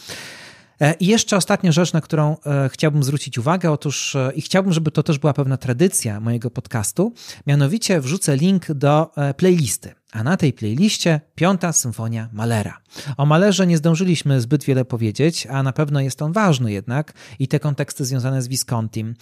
E, 0.80 0.93
I 0.93 1.07
jeszcze 1.07 1.38
ostatnia 1.38 1.72
rzecz, 1.72 1.93
na 1.93 2.01
którą 2.01 2.38
e, 2.45 2.69
chciałbym 2.69 3.03
zwrócić 3.03 3.38
uwagę, 3.38 3.72
otóż 3.72 4.15
e, 4.15 4.31
i 4.35 4.41
chciałbym, 4.41 4.73
żeby 4.73 4.91
to 4.91 5.03
też 5.03 5.19
była 5.19 5.34
pewna 5.34 5.57
tradycja 5.57 6.19
mojego 6.19 6.51
podcastu, 6.51 7.14
mianowicie 7.47 8.01
wrzucę 8.01 8.38
link 8.38 8.72
do 8.72 9.11
playlisty. 9.38 9.95
A 10.11 10.23
na 10.23 10.38
tej 10.38 10.53
playliście 10.53 11.22
piąta 11.35 11.73
symfonia 11.73 12.30
Malera. 12.34 12.77
O 13.18 13.26
Malerze 13.26 13.68
nie 13.68 13.77
zdążyliśmy 13.77 14.41
zbyt 14.41 14.64
wiele 14.64 14.85
powiedzieć, 14.85 15.47
a 15.47 15.64
na 15.64 15.73
pewno 15.73 15.99
jest 15.99 16.22
on 16.22 16.31
ważny 16.31 16.72
jednak 16.72 17.14
i 17.39 17.47
te 17.47 17.60
konteksty 17.60 18.06
związane 18.06 18.41
z 18.41 18.47
Viscontim, 18.47 19.15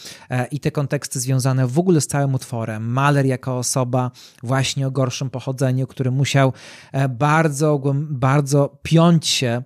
i 0.52 0.60
te 0.60 0.72
konteksty 0.72 1.20
związane 1.20 1.68
w 1.68 1.80
ogóle 1.80 2.02
z 2.02 2.08
całym 2.08 2.34
utworem. 2.34 2.92
Maler 2.92 3.26
jako 3.26 3.58
osoba 3.58 4.12
właśnie 4.44 4.88
o 4.88 4.92
gorszym 4.92 5.30
pochodzeniu, 5.30 5.88
który 5.88 6.12
musiał 6.12 6.54
bardzo, 7.10 7.82
bardzo 7.96 8.80
piąć 8.84 9.28
się 9.28 9.64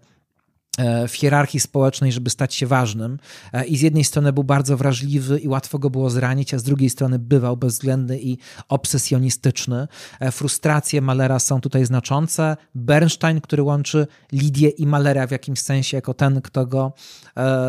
w 1.08 1.14
hierarchii 1.14 1.60
społecznej, 1.60 2.12
żeby 2.12 2.30
stać 2.30 2.56
się 2.56 2.68
ważnym. 2.68 3.20
E, 3.54 3.66
I 3.66 3.78
z 3.78 3.82
jednej 3.82 4.04
strony 4.04 4.34
był 4.34 4.44
bardzo 4.44 4.78
wrażliwy 4.78 5.40
i 5.40 5.48
łatwo 5.48 5.80
go 5.80 5.90
było 5.90 6.10
zranić, 6.10 6.54
a 6.54 6.60
z 6.60 6.64
drugiej 6.64 6.90
strony 6.90 7.20
bywał 7.20 7.58
bezwzględny 7.58 8.20
i 8.22 8.38
obsesjonistyczny. 8.70 9.88
E, 10.20 10.32
frustracje 10.32 11.02
Malera 11.02 11.40
są 11.40 11.62
tutaj 11.62 11.86
znaczące. 11.86 12.58
Bernstein, 12.76 13.42
który 13.42 13.64
łączy 13.64 14.08
Lidię 14.32 14.70
i 14.70 14.88
Malera 14.88 15.28
w 15.28 15.32
jakimś 15.32 15.60
sensie 15.60 15.98
jako 15.98 16.14
ten, 16.14 16.42
kto 16.42 16.66
go 16.66 16.94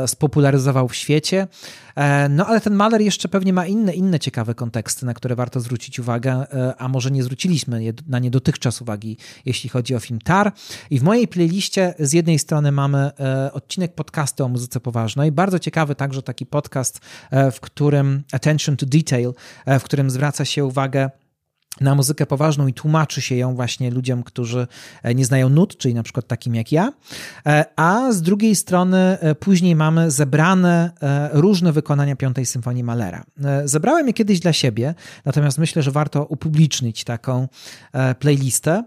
spopularyzował 0.07 0.89
w 0.89 0.95
świecie. 0.95 1.47
No 2.31 2.47
ale 2.47 2.61
ten 2.61 2.75
Maler 2.75 3.01
jeszcze 3.01 3.29
pewnie 3.29 3.53
ma 3.53 3.67
inne, 3.67 3.95
inne 3.95 4.21
ciekawe 4.21 4.55
konteksty, 4.55 5.07
na 5.07 5.15
które 5.15 5.37
warto 5.37 5.61
zwrócić 5.61 5.99
uwagę, 5.99 6.47
a 6.79 6.89
może 6.89 7.11
nie 7.11 7.23
zwróciliśmy 7.23 7.93
na 8.09 8.19
nie 8.19 8.31
dotychczas 8.31 8.83
uwagi, 8.83 9.17
jeśli 9.45 9.71
chodzi 9.71 9.95
o 9.95 10.01
film 10.01 10.19
Tar. 10.25 10.53
I 10.91 10.99
w 10.99 11.03
mojej 11.03 11.29
playliście 11.29 11.95
z 11.99 12.13
jednej 12.13 12.39
strony 12.39 12.73
mamy 12.73 13.11
e, 13.21 13.53
odcinek 13.53 13.95
podcastu 13.95 14.45
o 14.45 14.49
muzyce 14.49 14.81
poważnej. 14.81 15.33
Bardzo 15.33 15.59
ciekawy 15.59 15.95
także 15.95 16.23
taki 16.23 16.47
podcast, 16.47 17.01
e, 17.31 17.51
w 17.51 17.61
którym 17.61 18.23
Attention 18.33 18.77
to 18.77 18.87
Detail, 18.87 19.33
e, 19.67 19.79
w 19.79 19.85
którym 19.85 20.11
zwraca 20.11 20.45
się 20.45 20.65
uwagę 20.65 21.11
na 21.81 21.95
muzykę 21.95 22.27
poważną 22.27 22.67
i 22.67 22.75
tłumaczy 22.75 23.23
się 23.23 23.35
ją 23.35 23.55
właśnie 23.55 23.91
ludziom, 23.91 24.23
którzy 24.23 24.67
e, 25.03 25.15
nie 25.15 25.25
znają 25.25 25.49
nut, 25.49 25.77
czyli 25.77 25.95
na 25.95 26.03
przykład 26.03 26.27
takim 26.27 26.55
jak 26.55 26.73
ja. 26.73 26.93
E, 27.47 27.65
a 27.77 28.13
z 28.13 28.23
drugiej 28.23 28.57
strony 28.57 29.19
e, 29.21 29.35
później 29.35 29.77
mamy 29.77 30.11
zebrane 30.11 30.93
różne 31.33 31.73
wykonania 31.73 32.17
Piątej 32.17 32.47
Symfonii 32.47 32.85
Malera. 32.85 33.25
Zebrałem 33.65 34.07
je 34.07 34.13
kiedyś 34.13 34.41
dla 34.41 34.53
siebie, 34.53 34.95
natomiast 35.25 35.59
myślę, 35.59 35.83
że 35.83 35.91
warto 35.91 36.25
upublicznić 36.25 37.05
taką 37.05 37.49
playlistę, 38.19 38.85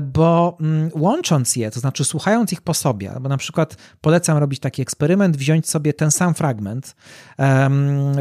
bo 0.00 0.56
mm, 0.60 0.90
łącząc 0.94 1.56
je, 1.56 1.70
to 1.70 1.80
znaczy 1.80 2.04
słuchając 2.04 2.52
ich 2.52 2.62
po 2.62 2.74
sobie, 2.74 3.12
albo 3.12 3.28
na 3.28 3.36
przykład 3.36 3.76
polecam 4.00 4.38
robić 4.38 4.60
taki 4.60 4.82
eksperyment, 4.82 5.36
wziąć 5.36 5.68
sobie 5.68 5.92
ten 5.92 6.10
sam 6.10 6.34
fragment 6.34 6.96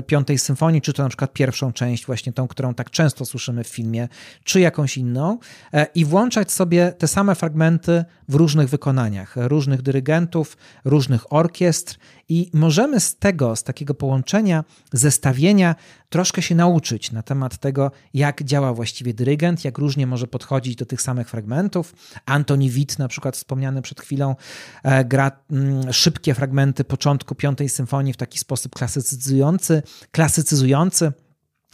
Piątej 0.08 0.38
Symfonii, 0.38 0.82
czy 0.82 0.94
to 0.94 1.04
na 1.04 1.10
przykład 1.10 1.34
pierwszą 1.34 1.74
część, 1.74 2.06
właśnie 2.06 2.34
tą, 2.34 2.48
którą 2.48 2.74
tak 2.74 2.90
często 2.90 3.26
słyszymy 3.26 3.64
w 3.64 3.68
filmie, 3.68 3.89
filmie, 3.90 4.08
czy 4.44 4.60
jakąś 4.60 4.98
inną 4.98 5.40
e, 5.74 5.88
i 5.96 6.06
włączać 6.06 6.52
sobie 6.52 6.92
te 6.98 7.08
same 7.08 7.36
fragmenty 7.36 8.06
w 8.28 8.36
różnych 8.36 8.70
wykonaniach, 8.70 9.34
różnych 9.36 9.82
dyrygentów, 9.82 10.58
różnych 10.86 11.34
orkiestr 11.34 11.98
i 12.30 12.50
możemy 12.54 13.00
z 13.00 13.16
tego, 13.16 13.56
z 13.56 13.64
takiego 13.64 13.94
połączenia, 13.94 14.64
zestawienia 14.94 15.76
troszkę 16.10 16.42
się 16.42 16.56
nauczyć 16.56 17.12
na 17.12 17.22
temat 17.24 17.58
tego, 17.58 17.92
jak 18.14 18.44
działa 18.44 18.74
właściwie 18.74 19.14
dyrygent, 19.14 19.66
jak 19.66 19.78
różnie 19.78 20.08
może 20.08 20.28
podchodzić 20.28 20.76
do 20.76 20.86
tych 20.86 21.02
samych 21.02 21.30
fragmentów. 21.30 21.94
Antoni 22.26 22.70
Witt, 22.70 23.00
na 23.00 23.08
przykład 23.08 23.36
wspomniany 23.36 23.82
przed 23.82 24.02
chwilą, 24.02 24.36
e, 24.84 25.06
gra 25.06 25.32
mm, 25.52 25.94
szybkie 25.94 26.34
fragmenty 26.34 26.84
początku 26.84 27.36
Piątej 27.36 27.70
Symfonii 27.70 28.14
w 28.14 28.18
taki 28.18 28.40
sposób 28.40 28.76
klasycyzujący, 28.76 29.82
klasycyzujący 30.12 31.12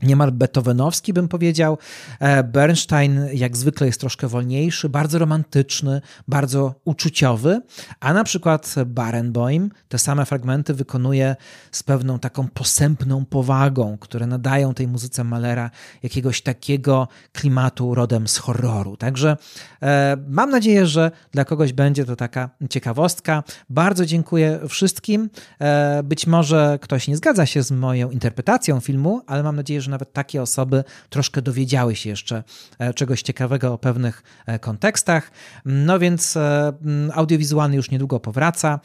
niemal 0.03 0.31
beethovenowski, 0.31 1.13
bym 1.13 1.27
powiedział. 1.27 1.77
E, 2.19 2.43
Bernstein, 2.43 3.19
jak 3.33 3.57
zwykle, 3.57 3.87
jest 3.87 3.99
troszkę 3.99 4.27
wolniejszy, 4.27 4.89
bardzo 4.89 5.19
romantyczny, 5.19 6.01
bardzo 6.27 6.75
uczuciowy, 6.85 7.61
a 7.99 8.13
na 8.13 8.23
przykład 8.23 8.75
Barenboim 8.85 9.71
te 9.87 9.99
same 9.99 10.25
fragmenty 10.25 10.73
wykonuje 10.73 11.35
z 11.71 11.83
pewną 11.83 12.19
taką 12.19 12.47
posępną 12.47 13.25
powagą, 13.25 13.97
które 13.97 14.27
nadają 14.27 14.73
tej 14.73 14.87
muzyce 14.87 15.23
Malera 15.23 15.71
jakiegoś 16.03 16.41
takiego 16.41 17.07
klimatu 17.33 17.95
rodem 17.95 18.27
z 18.27 18.37
horroru. 18.37 18.97
Także 18.97 19.37
e, 19.81 20.17
mam 20.27 20.49
nadzieję, 20.49 20.85
że 20.85 21.11
dla 21.31 21.45
kogoś 21.45 21.73
będzie 21.73 22.05
to 22.05 22.15
taka 22.15 22.49
ciekawostka. 22.69 23.43
Bardzo 23.69 24.05
dziękuję 24.05 24.59
wszystkim. 24.69 25.29
E, 25.59 26.03
być 26.03 26.27
może 26.27 26.79
ktoś 26.81 27.07
nie 27.07 27.17
zgadza 27.17 27.45
się 27.45 27.63
z 27.63 27.71
moją 27.71 28.09
interpretacją 28.09 28.79
filmu, 28.79 29.21
ale 29.27 29.43
mam 29.43 29.55
nadzieję, 29.55 29.81
że 29.85 29.91
nawet 29.91 30.13
takie 30.13 30.41
osoby 30.41 30.83
troszkę 31.09 31.41
dowiedziały 31.41 31.95
się 31.95 32.09
jeszcze 32.09 32.43
e, 32.79 32.93
czegoś 32.93 33.21
ciekawego 33.21 33.73
o 33.73 33.77
pewnych 33.77 34.23
e, 34.45 34.59
kontekstach. 34.59 35.31
No 35.65 35.99
więc 35.99 36.37
e, 36.37 36.73
audiowizualny 37.13 37.75
już 37.75 37.91
niedługo 37.91 38.19
powraca 38.19 38.79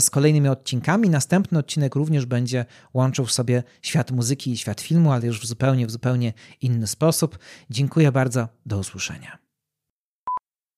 z 0.00 0.10
kolejnymi 0.10 0.48
odcinkami. 0.48 1.10
Następny 1.10 1.58
odcinek 1.58 1.94
również 1.94 2.26
będzie 2.26 2.64
łączył 2.94 3.26
w 3.26 3.32
sobie 3.32 3.62
świat 3.82 4.10
muzyki 4.10 4.52
i 4.52 4.56
świat 4.56 4.80
filmu, 4.80 5.12
ale 5.12 5.26
już 5.26 5.40
w 5.40 5.46
zupełnie, 5.46 5.86
w 5.86 5.90
zupełnie 5.90 6.32
inny 6.60 6.86
sposób. 6.86 7.38
Dziękuję 7.70 8.12
bardzo. 8.12 8.48
Do 8.66 8.78
usłyszenia. 8.78 9.45